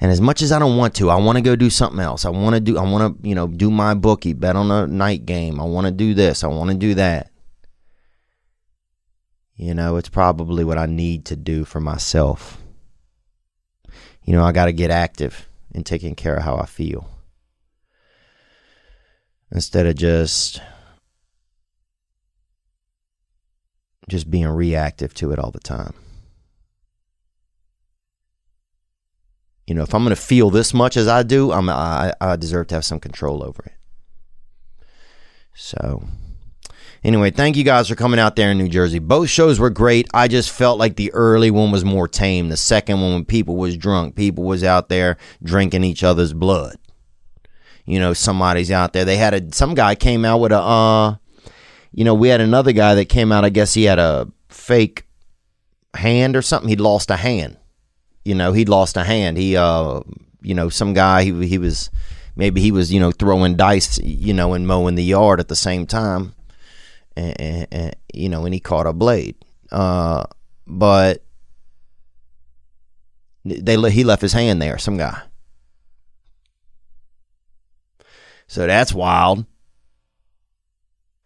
And 0.01 0.12
as 0.12 0.20
much 0.20 0.41
as 0.41 0.53
I 0.53 0.61
don't 0.61 0.77
want 0.77 0.95
to, 0.97 1.11
I 1.11 1.16
want 1.16 1.36
to 1.36 1.43
go 1.43 1.57
do 1.57 1.69
something 1.69 2.01
else. 2.01 2.24
I 2.24 2.31
want 2.31 2.55
to 2.55 2.61
do, 2.61 2.78
I 2.78 2.82
want 2.82 3.20
to, 3.23 3.28
you 3.28 3.35
know, 3.35 3.49
do 3.49 3.70
my 3.70 3.95
bookie, 3.95 4.35
bet 4.35 4.55
on 4.55 4.70
a 4.70 4.86
night 4.86 5.27
game. 5.27 5.61
I 5.61 5.65
want 5.65 5.86
to 5.86 5.93
do 5.93 6.15
this. 6.15 6.45
I 6.45 6.47
want 6.47 6.70
to 6.70 6.77
do 6.77 6.95
that. 6.95 7.31
You 9.57 9.74
know, 9.74 9.97
it's 9.97 10.09
probably 10.09 10.62
what 10.62 10.78
I 10.78 10.86
need 10.86 11.24
to 11.27 11.36
do 11.36 11.65
for 11.65 11.81
myself. 11.81 12.61
You 14.24 14.32
know, 14.32 14.45
I 14.45 14.53
got 14.53 14.66
to 14.66 14.73
get 14.73 14.91
active 14.91 15.49
in 15.75 15.85
taking 15.85 16.15
care 16.15 16.37
of 16.37 16.45
how 16.45 16.57
I 16.57 16.67
feel 16.67 17.11
instead 19.51 19.87
of 19.87 19.97
just 19.97 20.61
just 24.09 24.31
being 24.31 24.47
reactive 24.47 25.15
to 25.15 25.33
it 25.33 25.39
all 25.39 25.51
the 25.51 25.61
time. 25.61 25.95
You 29.67 29.75
know, 29.75 29.83
if 29.83 29.95
I'm 29.95 30.03
going 30.03 30.15
to 30.15 30.21
feel 30.21 30.51
this 30.51 30.75
much 30.75 30.97
as 30.97 31.09
I 31.09 31.23
do, 31.23 31.51
I'm 31.51 31.71
I, 31.71 32.13
I 32.21 32.37
deserve 32.37 32.67
to 32.69 32.75
have 32.75 32.85
some 32.85 33.01
control 33.01 33.43
over 33.43 33.63
it. 33.65 33.73
So, 35.55 36.05
anyway, 37.05 37.31
thank 37.31 37.57
you 37.57 37.65
guys 37.65 37.89
for 37.89 37.95
coming 37.95 38.19
out 38.19 38.37
there 38.37 38.51
in 38.51 38.59
New 38.59 38.69
Jersey. 38.69 38.99
Both 38.99 39.29
shows 39.29 39.61
were 39.61 39.71
great. 39.71 40.09
I 40.15 40.29
just 40.29 40.51
felt 40.51 40.79
like 40.79 40.97
the 40.97 41.13
early 41.13 41.51
one 41.51 41.71
was 41.71 41.85
more 41.85 42.09
tame. 42.09 42.49
The 42.49 42.57
second 42.57 43.01
one, 43.01 43.13
when 43.13 43.25
people 43.25 43.57
was 43.57 43.77
drunk, 43.77 44.17
people 44.17 44.45
was 44.45 44.65
out 44.65 44.89
there 44.89 45.17
drinking 45.43 45.85
each 45.85 46.03
other's 46.03 46.33
blood. 46.33 46.77
You 47.85 47.99
know, 47.99 48.15
somebody's 48.15 48.71
out 48.71 48.93
there. 48.93 49.05
They 49.05 49.17
had 49.17 49.35
a 49.35 49.53
some 49.53 49.75
guy 49.75 49.95
came 49.95 50.25
out 50.25 50.39
with 50.39 50.53
a 50.53 50.59
uh 50.59 51.17
you 51.93 52.03
know, 52.05 52.15
we 52.15 52.29
had 52.29 52.41
another 52.41 52.73
guy 52.73 52.95
that 52.97 53.05
came 53.05 53.31
out, 53.31 53.45
I 53.45 53.51
guess 53.51 53.75
he 53.75 53.85
had 53.85 54.01
a 54.01 54.29
fake 54.49 55.07
hand 55.95 56.35
or 56.35 56.43
something. 56.43 56.69
He'd 56.69 56.81
lost 56.81 57.11
a 57.11 57.17
hand. 57.17 57.57
You 58.25 58.35
know, 58.35 58.53
he'd 58.53 58.69
lost 58.69 58.97
a 58.97 59.05
hand. 59.05 59.37
He 59.37 59.57
uh 59.57 60.01
you 60.43 60.55
know, 60.55 60.69
some 60.69 60.95
guy 60.95 61.25
he 61.25 61.47
he 61.47 61.59
was 61.59 61.91
maybe 62.37 62.61
he 62.61 62.73
was, 62.73 62.93
you 62.93 63.01
know, 63.01 63.13
throwing 63.13 63.57
dice, 63.57 63.99
you 63.99 64.33
know, 64.33 64.55
and 64.55 64.67
mowing 64.67 64.95
the 64.95 65.05
yard 65.05 65.41
at 65.41 65.49
the 65.49 65.57
same 65.57 65.87
time. 65.87 66.34
And, 67.16 67.41
and, 67.41 67.66
and 67.70 67.97
you 68.12 68.28
know, 68.28 68.45
and 68.45 68.55
he 68.55 68.61
caught 68.61 68.86
a 68.86 68.93
blade. 68.93 69.36
Uh 69.70 70.24
but 70.66 71.23
they 73.45 73.91
he 73.91 74.05
left 74.05 74.23
his 74.23 74.32
hand 74.32 74.61
there, 74.61 74.78
some 74.78 74.97
guy. 74.97 75.23
So 78.47 78.66
that's 78.66 78.93
wild. 78.93 79.45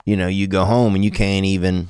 You 0.05 0.17
know, 0.17 0.29
you 0.29 0.47
go 0.47 0.65
home 0.65 0.95
and 0.95 1.05
you 1.05 1.11
can't 1.11 1.45
even, 1.45 1.89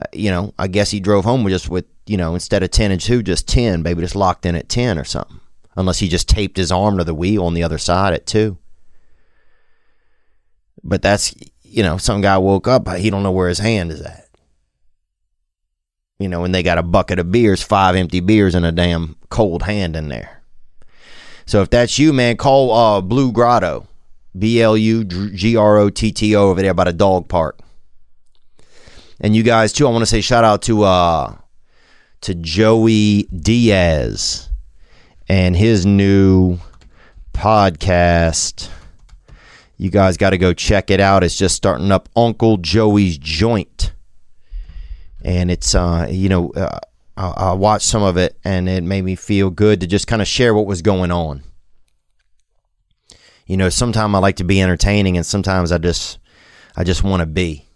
uh, 0.00 0.06
you 0.12 0.30
know, 0.30 0.54
I 0.58 0.68
guess 0.68 0.90
he 0.90 1.00
drove 1.00 1.24
home 1.24 1.46
just 1.48 1.68
with, 1.68 1.84
you 2.06 2.16
know, 2.16 2.34
instead 2.34 2.62
of 2.62 2.70
10 2.70 2.90
and 2.90 3.00
2, 3.00 3.22
just 3.22 3.46
10, 3.46 3.82
baby, 3.82 4.00
just 4.00 4.16
locked 4.16 4.46
in 4.46 4.54
at 4.54 4.68
10 4.68 4.98
or 4.98 5.04
something. 5.04 5.40
Unless 5.76 5.98
he 5.98 6.08
just 6.08 6.28
taped 6.28 6.56
his 6.56 6.72
arm 6.72 6.96
to 6.98 7.04
the 7.04 7.14
wheel 7.14 7.44
on 7.44 7.54
the 7.54 7.62
other 7.62 7.78
side 7.78 8.14
at 8.14 8.26
2. 8.26 8.56
But 10.82 11.02
that's, 11.02 11.34
you 11.68 11.82
know, 11.82 11.98
some 11.98 12.20
guy 12.20 12.38
woke 12.38 12.66
up, 12.66 12.88
he 12.96 13.10
don't 13.10 13.22
know 13.22 13.32
where 13.32 13.48
his 13.48 13.58
hand 13.58 13.92
is 13.92 14.00
at. 14.00 14.28
You 16.18 16.28
know, 16.28 16.44
and 16.44 16.54
they 16.54 16.62
got 16.62 16.78
a 16.78 16.82
bucket 16.82 17.18
of 17.18 17.30
beers, 17.30 17.62
five 17.62 17.94
empty 17.94 18.20
beers, 18.20 18.54
and 18.54 18.66
a 18.66 18.72
damn 18.72 19.16
cold 19.30 19.62
hand 19.62 19.94
in 19.94 20.08
there. 20.08 20.42
So 21.46 21.62
if 21.62 21.70
that's 21.70 21.98
you, 21.98 22.12
man, 22.12 22.36
call 22.36 22.72
uh, 22.72 23.00
Blue 23.00 23.32
Grotto. 23.32 23.86
B 24.38 24.60
L 24.60 24.76
U 24.76 25.04
G 25.04 25.56
R 25.56 25.78
O 25.78 25.90
T 25.90 26.12
T 26.12 26.36
O 26.36 26.50
over 26.50 26.62
there 26.62 26.74
by 26.74 26.84
the 26.84 26.92
dog 26.92 27.28
park. 27.28 27.58
And 29.20 29.34
you 29.34 29.42
guys 29.42 29.72
too, 29.72 29.86
I 29.86 29.90
want 29.90 30.02
to 30.02 30.06
say 30.06 30.20
shout 30.20 30.44
out 30.44 30.62
to 30.62 30.84
uh 30.84 31.36
to 32.22 32.34
Joey 32.34 33.22
Diaz 33.24 34.50
and 35.28 35.56
his 35.56 35.86
new 35.86 36.58
podcast. 37.32 38.68
You 39.78 39.90
guys 39.90 40.16
got 40.16 40.30
to 40.30 40.38
go 40.38 40.52
check 40.52 40.90
it 40.90 41.00
out. 41.00 41.24
It's 41.24 41.38
just 41.38 41.54
starting 41.54 41.90
up 41.90 42.08
Uncle 42.14 42.58
Joey's 42.58 43.16
Joint. 43.16 43.92
And 45.24 45.50
it's 45.50 45.74
uh 45.74 46.06
you 46.10 46.28
know, 46.28 46.50
uh, 46.50 46.78
I, 47.16 47.28
I 47.28 47.52
watched 47.52 47.86
some 47.86 48.02
of 48.02 48.16
it 48.16 48.38
and 48.44 48.68
it 48.68 48.84
made 48.84 49.02
me 49.02 49.14
feel 49.16 49.50
good 49.50 49.80
to 49.80 49.86
just 49.86 50.06
kind 50.06 50.20
of 50.20 50.28
share 50.28 50.54
what 50.54 50.66
was 50.66 50.82
going 50.82 51.10
on 51.10 51.42
you 53.48 53.56
know, 53.56 53.70
sometimes 53.70 54.14
I 54.14 54.18
like 54.18 54.36
to 54.36 54.44
be 54.44 54.60
entertaining 54.60 55.16
and 55.16 55.26
sometimes 55.26 55.72
I 55.72 55.78
just 55.78 56.18
I 56.76 56.84
just 56.84 57.02
want 57.02 57.20
to 57.20 57.26
be. 57.26 57.66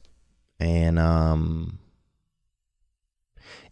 And 0.60 0.98
um 0.98 1.78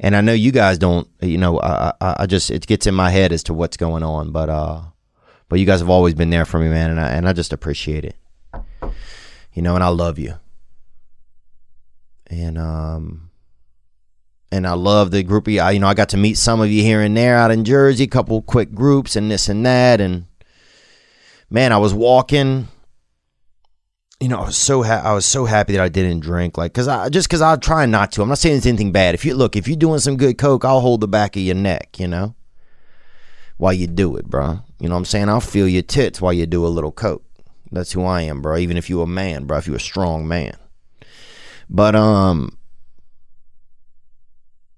and 0.00 0.16
I 0.16 0.22
know 0.22 0.32
you 0.32 0.50
guys 0.50 0.78
don't, 0.78 1.06
you 1.20 1.36
know, 1.36 1.60
I, 1.60 1.92
I, 2.00 2.16
I 2.20 2.26
just 2.26 2.50
it 2.50 2.66
gets 2.66 2.86
in 2.86 2.94
my 2.94 3.10
head 3.10 3.32
as 3.32 3.42
to 3.44 3.54
what's 3.54 3.76
going 3.76 4.02
on, 4.02 4.32
but 4.32 4.48
uh 4.48 4.80
but 5.48 5.60
you 5.60 5.66
guys 5.66 5.80
have 5.80 5.90
always 5.90 6.14
been 6.14 6.30
there 6.30 6.46
for 6.46 6.58
me, 6.58 6.68
man, 6.68 6.90
and 6.90 6.98
I 6.98 7.10
and 7.10 7.28
I 7.28 7.34
just 7.34 7.52
appreciate 7.52 8.04
it. 8.04 8.16
You 9.52 9.62
know, 9.62 9.74
and 9.74 9.84
I 9.84 9.88
love 9.88 10.18
you. 10.18 10.34
And 12.26 12.58
um 12.58 13.30
and 14.52 14.66
I 14.66 14.72
love 14.72 15.10
the 15.10 15.22
group. 15.22 15.48
I, 15.48 15.70
you 15.72 15.78
know, 15.78 15.86
I 15.86 15.94
got 15.94 16.08
to 16.10 16.16
meet 16.16 16.36
some 16.36 16.60
of 16.60 16.70
you 16.70 16.82
here 16.82 17.00
and 17.00 17.16
there 17.16 17.36
out 17.36 17.50
in 17.50 17.64
Jersey, 17.64 18.04
a 18.04 18.08
couple 18.08 18.42
quick 18.42 18.74
groups 18.74 19.16
and 19.16 19.30
this 19.30 19.48
and 19.48 19.64
that, 19.64 20.00
and 20.00 20.26
man, 21.48 21.72
I 21.72 21.78
was 21.78 21.94
walking. 21.94 22.68
You 24.18 24.28
know, 24.28 24.40
I 24.40 24.46
was 24.46 24.56
so 24.56 24.82
ha- 24.82 25.02
I 25.02 25.14
was 25.14 25.24
so 25.24 25.46
happy 25.46 25.72
that 25.72 25.82
I 25.82 25.88
didn't 25.88 26.20
drink, 26.20 26.58
like, 26.58 26.74
cause 26.74 26.88
I 26.88 27.08
just 27.08 27.30
cause 27.30 27.40
I 27.40 27.56
try 27.56 27.86
not 27.86 28.12
to. 28.12 28.22
I'm 28.22 28.28
not 28.28 28.38
saying 28.38 28.58
it's 28.58 28.66
anything 28.66 28.92
bad. 28.92 29.14
If 29.14 29.24
you 29.24 29.34
look, 29.34 29.56
if 29.56 29.66
you're 29.66 29.78
doing 29.78 30.00
some 30.00 30.18
good 30.18 30.36
coke, 30.36 30.64
I'll 30.64 30.80
hold 30.80 31.00
the 31.00 31.08
back 31.08 31.36
of 31.36 31.42
your 31.42 31.54
neck, 31.54 31.98
you 31.98 32.06
know, 32.06 32.34
while 33.56 33.72
you 33.72 33.86
do 33.86 34.16
it, 34.16 34.26
bro. 34.26 34.60
You 34.78 34.88
know 34.88 34.94
what 34.94 34.98
I'm 34.98 35.04
saying? 35.06 35.30
I'll 35.30 35.40
feel 35.40 35.66
your 35.66 35.82
tits 35.82 36.20
while 36.20 36.34
you 36.34 36.44
do 36.44 36.66
a 36.66 36.68
little 36.68 36.92
coke. 36.92 37.24
That's 37.72 37.92
who 37.92 38.04
I 38.04 38.22
am, 38.22 38.42
bro. 38.42 38.56
Even 38.56 38.76
if 38.76 38.90
you 38.90 39.02
a 39.02 39.06
man, 39.06 39.44
bro. 39.44 39.58
If 39.58 39.66
you 39.66 39.74
a 39.74 39.80
strong 39.80 40.26
man, 40.26 40.56
but 41.68 41.94
um, 41.94 42.58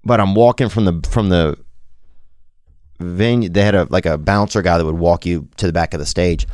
but 0.05 0.19
I'm 0.19 0.35
walking 0.35 0.69
from 0.69 0.85
the 0.85 1.07
from 1.09 1.29
the 1.29 1.57
venue. 2.99 3.49
They 3.49 3.63
had 3.63 3.75
a 3.75 3.87
like 3.89 4.05
a 4.05 4.17
bouncer 4.17 4.61
guy 4.61 4.77
that 4.77 4.85
would 4.85 4.97
walk 4.97 5.25
you 5.25 5.47
to 5.57 5.65
the 5.65 5.73
back 5.73 5.93
of 5.93 5.99
the 5.99 6.05
stage, 6.05 6.47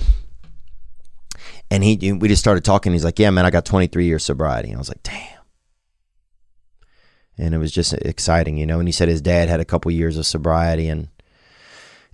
and 1.69 1.83
he 1.83 2.13
we 2.13 2.27
just 2.29 2.41
started 2.41 2.63
talking. 2.63 2.93
He's 2.93 3.05
like, 3.05 3.19
"Yeah, 3.19 3.31
man, 3.31 3.45
I 3.45 3.51
got 3.51 3.65
23 3.65 4.05
years 4.05 4.23
sobriety." 4.23 4.69
And 4.69 4.77
I 4.77 4.79
was 4.79 4.89
like, 4.89 5.03
"Damn." 5.03 5.39
And 7.37 7.53
it 7.53 7.57
was 7.57 7.71
just 7.71 7.93
exciting, 7.93 8.57
you 8.57 8.65
know. 8.65 8.79
And 8.79 8.87
he 8.87 8.91
said 8.91 9.09
his 9.09 9.21
dad 9.21 9.49
had 9.49 9.59
a 9.59 9.65
couple 9.65 9.91
years 9.91 10.17
of 10.17 10.25
sobriety, 10.25 10.87
and 10.87 11.09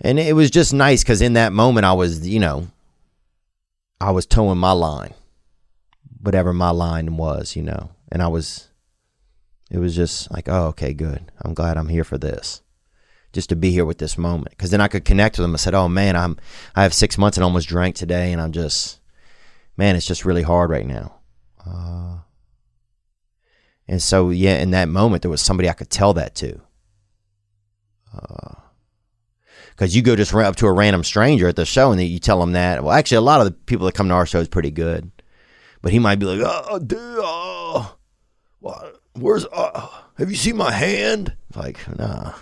and 0.00 0.18
it 0.18 0.34
was 0.34 0.50
just 0.50 0.74
nice 0.74 1.02
because 1.02 1.22
in 1.22 1.34
that 1.34 1.52
moment 1.52 1.86
I 1.86 1.92
was, 1.92 2.26
you 2.26 2.40
know, 2.40 2.68
I 4.00 4.10
was 4.10 4.26
towing 4.26 4.58
my 4.58 4.72
line, 4.72 5.14
whatever 6.20 6.52
my 6.52 6.70
line 6.70 7.16
was, 7.16 7.56
you 7.56 7.62
know, 7.62 7.90
and 8.10 8.22
I 8.22 8.28
was. 8.28 8.68
It 9.68 9.78
was 9.78 9.96
just 9.96 10.30
like, 10.30 10.48
oh, 10.48 10.66
okay, 10.68 10.94
good. 10.94 11.32
I'm 11.42 11.52
glad 11.52 11.76
I'm 11.76 11.88
here 11.88 12.04
for 12.04 12.16
this 12.16 12.62
just 13.36 13.50
to 13.50 13.56
be 13.56 13.70
here 13.70 13.84
with 13.84 13.98
this 13.98 14.16
moment 14.16 14.50
because 14.50 14.70
then 14.70 14.80
I 14.80 14.88
could 14.88 15.04
connect 15.04 15.36
with 15.36 15.44
them. 15.44 15.54
I 15.54 15.58
said, 15.58 15.74
"Oh 15.74 15.88
man, 15.88 16.16
I'm 16.16 16.38
I 16.74 16.82
have 16.82 16.94
six 16.94 17.18
months 17.18 17.36
and 17.36 17.44
almost 17.44 17.68
drank 17.68 17.94
today, 17.94 18.32
and 18.32 18.40
I'm 18.40 18.50
just 18.50 18.98
man, 19.76 19.94
it's 19.94 20.06
just 20.06 20.24
really 20.24 20.42
hard 20.42 20.70
right 20.70 20.86
now." 20.86 21.16
Uh, 21.64 22.20
and 23.86 24.02
so 24.02 24.30
yeah, 24.30 24.56
in 24.56 24.70
that 24.70 24.88
moment, 24.88 25.22
there 25.22 25.30
was 25.30 25.42
somebody 25.42 25.68
I 25.68 25.74
could 25.74 25.90
tell 25.90 26.14
that 26.14 26.34
to. 26.36 26.60
Because 29.76 29.94
you 29.94 30.00
go 30.00 30.16
just 30.16 30.34
up 30.34 30.56
to 30.56 30.66
a 30.66 30.72
random 30.72 31.04
stranger 31.04 31.48
at 31.48 31.56
the 31.56 31.66
show 31.66 31.92
and 31.92 32.00
you 32.00 32.18
tell 32.18 32.40
them 32.40 32.52
that. 32.52 32.82
Well, 32.82 32.94
actually, 32.94 33.18
a 33.18 33.20
lot 33.20 33.40
of 33.40 33.46
the 33.46 33.52
people 33.52 33.84
that 33.86 33.94
come 33.94 34.08
to 34.08 34.14
our 34.14 34.24
show 34.24 34.40
is 34.40 34.48
pretty 34.48 34.70
good, 34.70 35.10
but 35.82 35.92
he 35.92 35.98
might 35.98 36.18
be 36.18 36.24
like, 36.24 36.40
"Oh, 36.42 36.78
dude, 36.78 36.98
oh, 36.98 37.96
what? 38.60 39.00
Where's? 39.12 39.44
Uh, 39.52 39.86
have 40.16 40.30
you 40.30 40.36
seen 40.36 40.56
my 40.56 40.72
hand?" 40.72 41.36
Like, 41.54 41.78
nah. 41.98 42.32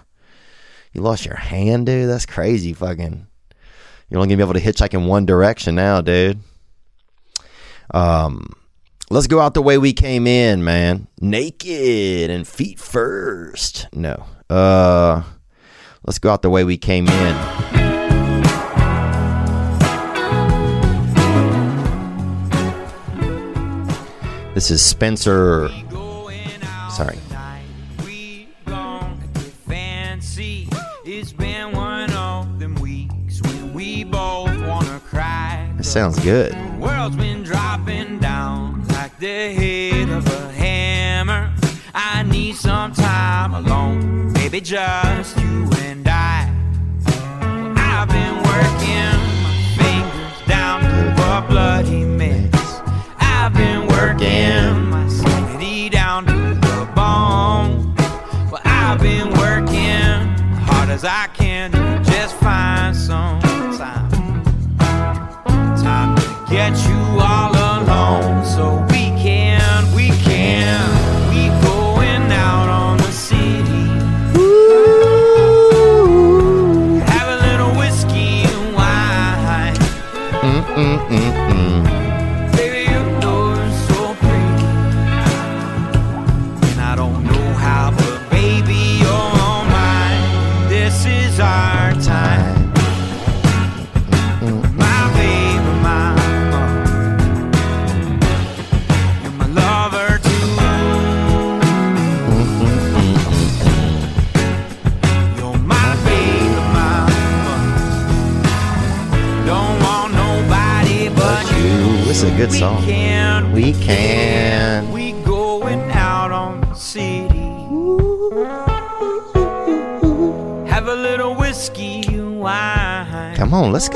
You 0.94 1.02
lost 1.02 1.27
your 1.27 1.36
hand, 1.36 1.86
dude? 1.86 2.09
That's 2.09 2.24
crazy 2.24 2.73
fucking. 2.73 3.27
You're 4.09 4.20
only 4.20 4.28
gonna 4.28 4.47
be 4.47 4.48
able 4.48 4.61
to 4.61 4.61
hitchhike 4.61 4.94
in 4.94 5.06
one 5.06 5.27
direction 5.27 5.74
now, 5.74 6.01
dude. 6.01 6.39
Um 7.93 8.52
let's 9.11 9.27
go 9.27 9.40
out 9.40 9.55
the 9.55 9.62
way 9.62 9.77
we 9.77 9.93
came 9.93 10.27
in, 10.27 10.62
man. 10.62 11.09
Naked 11.20 12.31
and 12.31 12.47
feet 12.47 12.78
first. 12.78 13.89
No. 13.93 14.24
Uh 14.48 15.24
let's 16.05 16.18
go 16.18 16.31
out 16.31 16.43
the 16.43 16.51
way 16.51 16.64
we 16.64 16.76
came 16.76 17.09
in. 17.09 17.36
This 24.55 24.70
is 24.70 24.81
Spencer. 24.81 25.68
Sorry. 26.90 27.18
That 35.76 35.85
sounds 35.85 36.18
good. 36.20 36.55
I 41.96 42.24
need 42.24 42.56
some 42.56 42.92
time 42.92 43.54
alone. 43.54 44.32
maybe 44.32 44.60
just 44.60 45.38
you 45.38 45.68
and 45.78 46.06
I. 46.08 46.50
I've 47.76 48.08
been 48.08 48.36
working 48.50 49.18
my 49.44 49.54
fingers 49.78 50.48
down 50.48 50.82
to 50.82 51.38
a 51.38 51.46
bloody 51.48 52.04
mess. 52.04 52.80
I've 53.20 53.54
been 53.54 53.86
working 53.86 54.90
my 54.90 55.06
sanity 55.08 55.88
down 55.88 56.26
to 56.26 56.32
the 56.32 56.88
bone. 56.96 57.94
Well, 58.50 58.62
I've 58.64 59.00
been 59.00 59.30
working 59.38 60.34
hard 60.66 60.90
as 60.90 61.04
I 61.04 61.28
can 61.34 61.70
to 61.72 62.10
just 62.10 62.34
find 62.36 62.96
some 62.96 63.43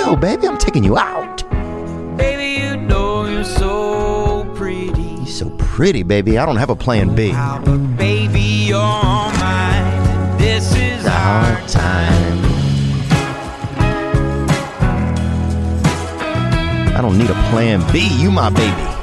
go, 0.09 0.16
baby. 0.16 0.47
I'm 0.47 0.59
taking 0.59 0.85
you 0.85 0.97
out. 0.97 1.48
Baby, 2.16 2.62
you 2.62 2.76
know 2.76 3.26
you're 3.26 3.44
so 3.44 4.51
pretty. 4.55 5.02
You're 5.02 5.26
so 5.26 5.51
pretty, 5.59 6.02
baby. 6.02 6.39
I 6.39 6.47
don't 6.47 6.56
have 6.56 6.70
a 6.70 6.76
plan 6.76 7.14
B. 7.14 7.28
How, 7.28 7.60
but 7.62 7.76
baby, 7.97 8.40
you're 8.40 8.78
mine. 8.78 10.39
This 10.39 10.74
is 10.74 11.06
our 11.06 11.44
Our 11.48 11.68
time. 11.68 12.39
I 16.97 17.01
don't 17.02 17.18
need 17.18 17.30
a 17.30 17.40
plan 17.51 17.80
B. 17.93 18.09
You 18.18 18.30
my 18.30 18.51
baby. 18.51 18.94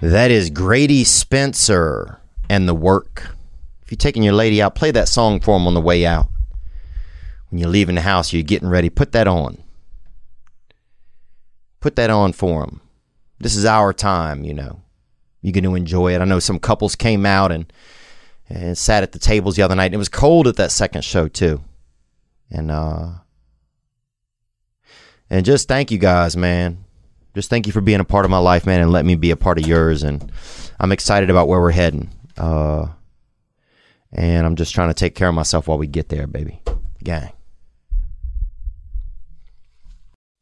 That 0.00 0.30
is 0.30 0.50
Grady 0.50 1.04
Spencer 1.04 2.20
and 2.48 2.68
the 2.68 2.74
work. 2.74 3.30
If 3.82 3.92
you're 3.92 3.96
taking 3.96 4.22
your 4.22 4.34
lady 4.34 4.60
out, 4.60 4.74
play 4.74 4.90
that 4.90 5.08
song 5.08 5.40
for 5.40 5.56
him 5.56 5.66
on 5.66 5.74
the 5.74 5.80
way 5.80 6.04
out. 6.04 6.28
When 7.50 7.60
you're 7.60 7.70
leaving 7.70 7.94
the 7.94 8.00
house, 8.00 8.32
you're 8.32 8.42
getting 8.42 8.68
ready, 8.68 8.90
put 8.90 9.12
that 9.12 9.28
on. 9.28 9.62
Put 11.80 11.96
that 11.96 12.10
on 12.10 12.32
for 12.32 12.64
him. 12.64 12.80
This 13.38 13.54
is 13.54 13.64
our 13.64 13.92
time, 13.92 14.44
you 14.44 14.54
know. 14.54 14.80
You're 15.42 15.52
going 15.52 15.64
to 15.64 15.76
enjoy 15.76 16.14
it. 16.14 16.20
I 16.20 16.24
know 16.24 16.40
some 16.40 16.58
couples 16.58 16.96
came 16.96 17.24
out 17.24 17.52
and, 17.52 17.72
and 18.48 18.76
sat 18.76 19.04
at 19.04 19.12
the 19.12 19.20
tables 19.20 19.54
the 19.54 19.62
other 19.62 19.76
night. 19.76 19.94
It 19.94 19.98
was 19.98 20.08
cold 20.08 20.48
at 20.48 20.56
that 20.56 20.72
second 20.72 21.04
show, 21.04 21.28
too. 21.28 21.62
And, 22.50 22.70
uh, 22.70 23.10
and 25.30 25.44
just 25.44 25.68
thank 25.68 25.92
you 25.92 25.98
guys, 25.98 26.36
man. 26.36 26.84
Just 27.34 27.50
thank 27.50 27.66
you 27.66 27.72
for 27.72 27.80
being 27.80 28.00
a 28.00 28.04
part 28.04 28.24
of 28.24 28.30
my 28.30 28.38
life, 28.38 28.66
man, 28.66 28.80
and 28.80 28.90
let 28.90 29.04
me 29.04 29.14
be 29.14 29.30
a 29.30 29.36
part 29.36 29.58
of 29.58 29.66
yours. 29.66 30.02
And 30.02 30.32
I'm 30.80 30.90
excited 30.90 31.30
about 31.30 31.46
where 31.46 31.60
we're 31.60 31.70
heading. 31.70 32.10
Uh, 32.38 32.88
and 34.12 34.46
I'm 34.46 34.56
just 34.56 34.74
trying 34.74 34.88
to 34.88 34.94
take 34.94 35.14
care 35.14 35.28
of 35.28 35.34
myself 35.34 35.68
while 35.68 35.78
we 35.78 35.86
get 35.86 36.08
there, 36.08 36.26
baby. 36.26 36.60
Gang. 37.02 37.32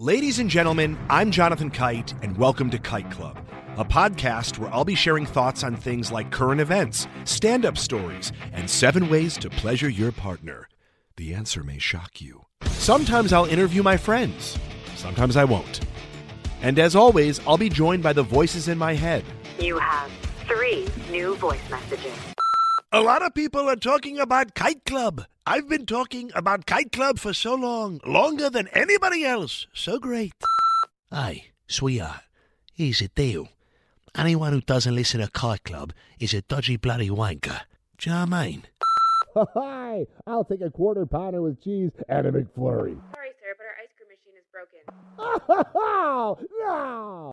Ladies 0.01 0.39
and 0.39 0.51
gentlemen, 0.51 0.99
I'm 1.09 1.31
Jonathan 1.31 1.71
Kite, 1.71 2.15
and 2.21 2.37
welcome 2.37 2.69
to 2.71 2.79
Kite 2.79 3.11
Club, 3.13 3.39
a 3.77 3.85
podcast 3.85 4.59
where 4.59 4.69
I'll 4.75 4.85
be 4.85 4.97
sharing 4.97 5.25
thoughts 5.25 5.63
on 5.63 5.77
things 5.77 6.11
like 6.11 6.33
current 6.33 6.61
events, 6.61 7.07
stand 7.25 7.65
up 7.65 7.79
stories, 7.79 8.33
and 8.53 8.69
seven 8.69 9.09
ways 9.09 9.37
to 9.39 9.49
pleasure 9.49 9.89
your 9.89 10.11
partner. 10.11 10.69
The 11.17 11.33
answer 11.33 11.63
may 11.63 11.79
shock 11.79 12.21
you. 12.21 12.45
Sometimes 12.73 13.33
I'll 13.33 13.45
interview 13.45 13.85
my 13.85 13.97
friends, 13.97 14.59
sometimes 14.97 15.37
I 15.37 15.45
won't. 15.45 15.81
And 16.61 16.79
as 16.79 16.97
always, 16.97 17.41
I'll 17.47 17.57
be 17.57 17.69
joined 17.69 18.03
by 18.03 18.13
the 18.13 18.23
voices 18.23 18.67
in 18.67 18.77
my 18.77 18.95
head. 18.95 19.25
You 19.61 19.79
have 19.79 20.11
three 20.47 20.87
new 21.11 21.35
voice 21.37 21.69
messages. 21.71 22.13
A 22.93 23.01
lot 23.01 23.23
of 23.25 23.35
people 23.35 23.69
are 23.69 23.77
talking 23.77 24.19
about 24.19 24.55
Kite 24.55 24.85
Club. 24.85 25.25
I've 25.47 25.69
been 25.69 25.85
talking 25.85 26.31
about 26.35 26.67
Kite 26.67 26.93
Club 26.93 27.19
for 27.19 27.35
so 27.35 27.55
long, 27.55 28.01
longer 28.07 28.49
than 28.49 28.69
anybody 28.69 29.25
else. 29.25 29.67
So 29.75 29.99
great. 29.99 30.33
Hey, 31.11 31.47
sweetheart, 31.67 32.21
here's 32.73 33.01
the 33.01 33.09
deal. 33.09 33.49
Anyone 34.17 34.53
who 34.53 34.61
doesn't 34.61 34.95
listen 34.95 35.21
to 35.21 35.31
Kite 35.31 35.65
Club 35.65 35.93
is 36.21 36.33
a 36.35 36.43
dodgy 36.43 36.77
bloody 36.77 37.11
wanker. 37.11 37.63
Do 37.99 38.11
you 38.11 38.15
know 38.15 38.21
what 38.25 38.33
I 38.33 38.47
mean? 38.47 38.63
Hi, 39.37 40.07
I'll 40.27 40.45
take 40.45 40.61
a 40.61 40.71
quarter 40.71 41.05
pounder 41.07 41.43
with 41.43 41.61
cheese 41.63 41.91
and 42.09 42.27
a 42.27 42.31
McFlurry. 42.31 42.97
Sorry, 43.13 43.33
sir, 43.41 43.55
but 43.59 43.67
our 43.67 43.77
ice 43.83 43.91
cream 43.97 44.09
machine 44.15 44.37
is 44.39 44.47
broken. 44.53 44.83
no! 46.61 47.33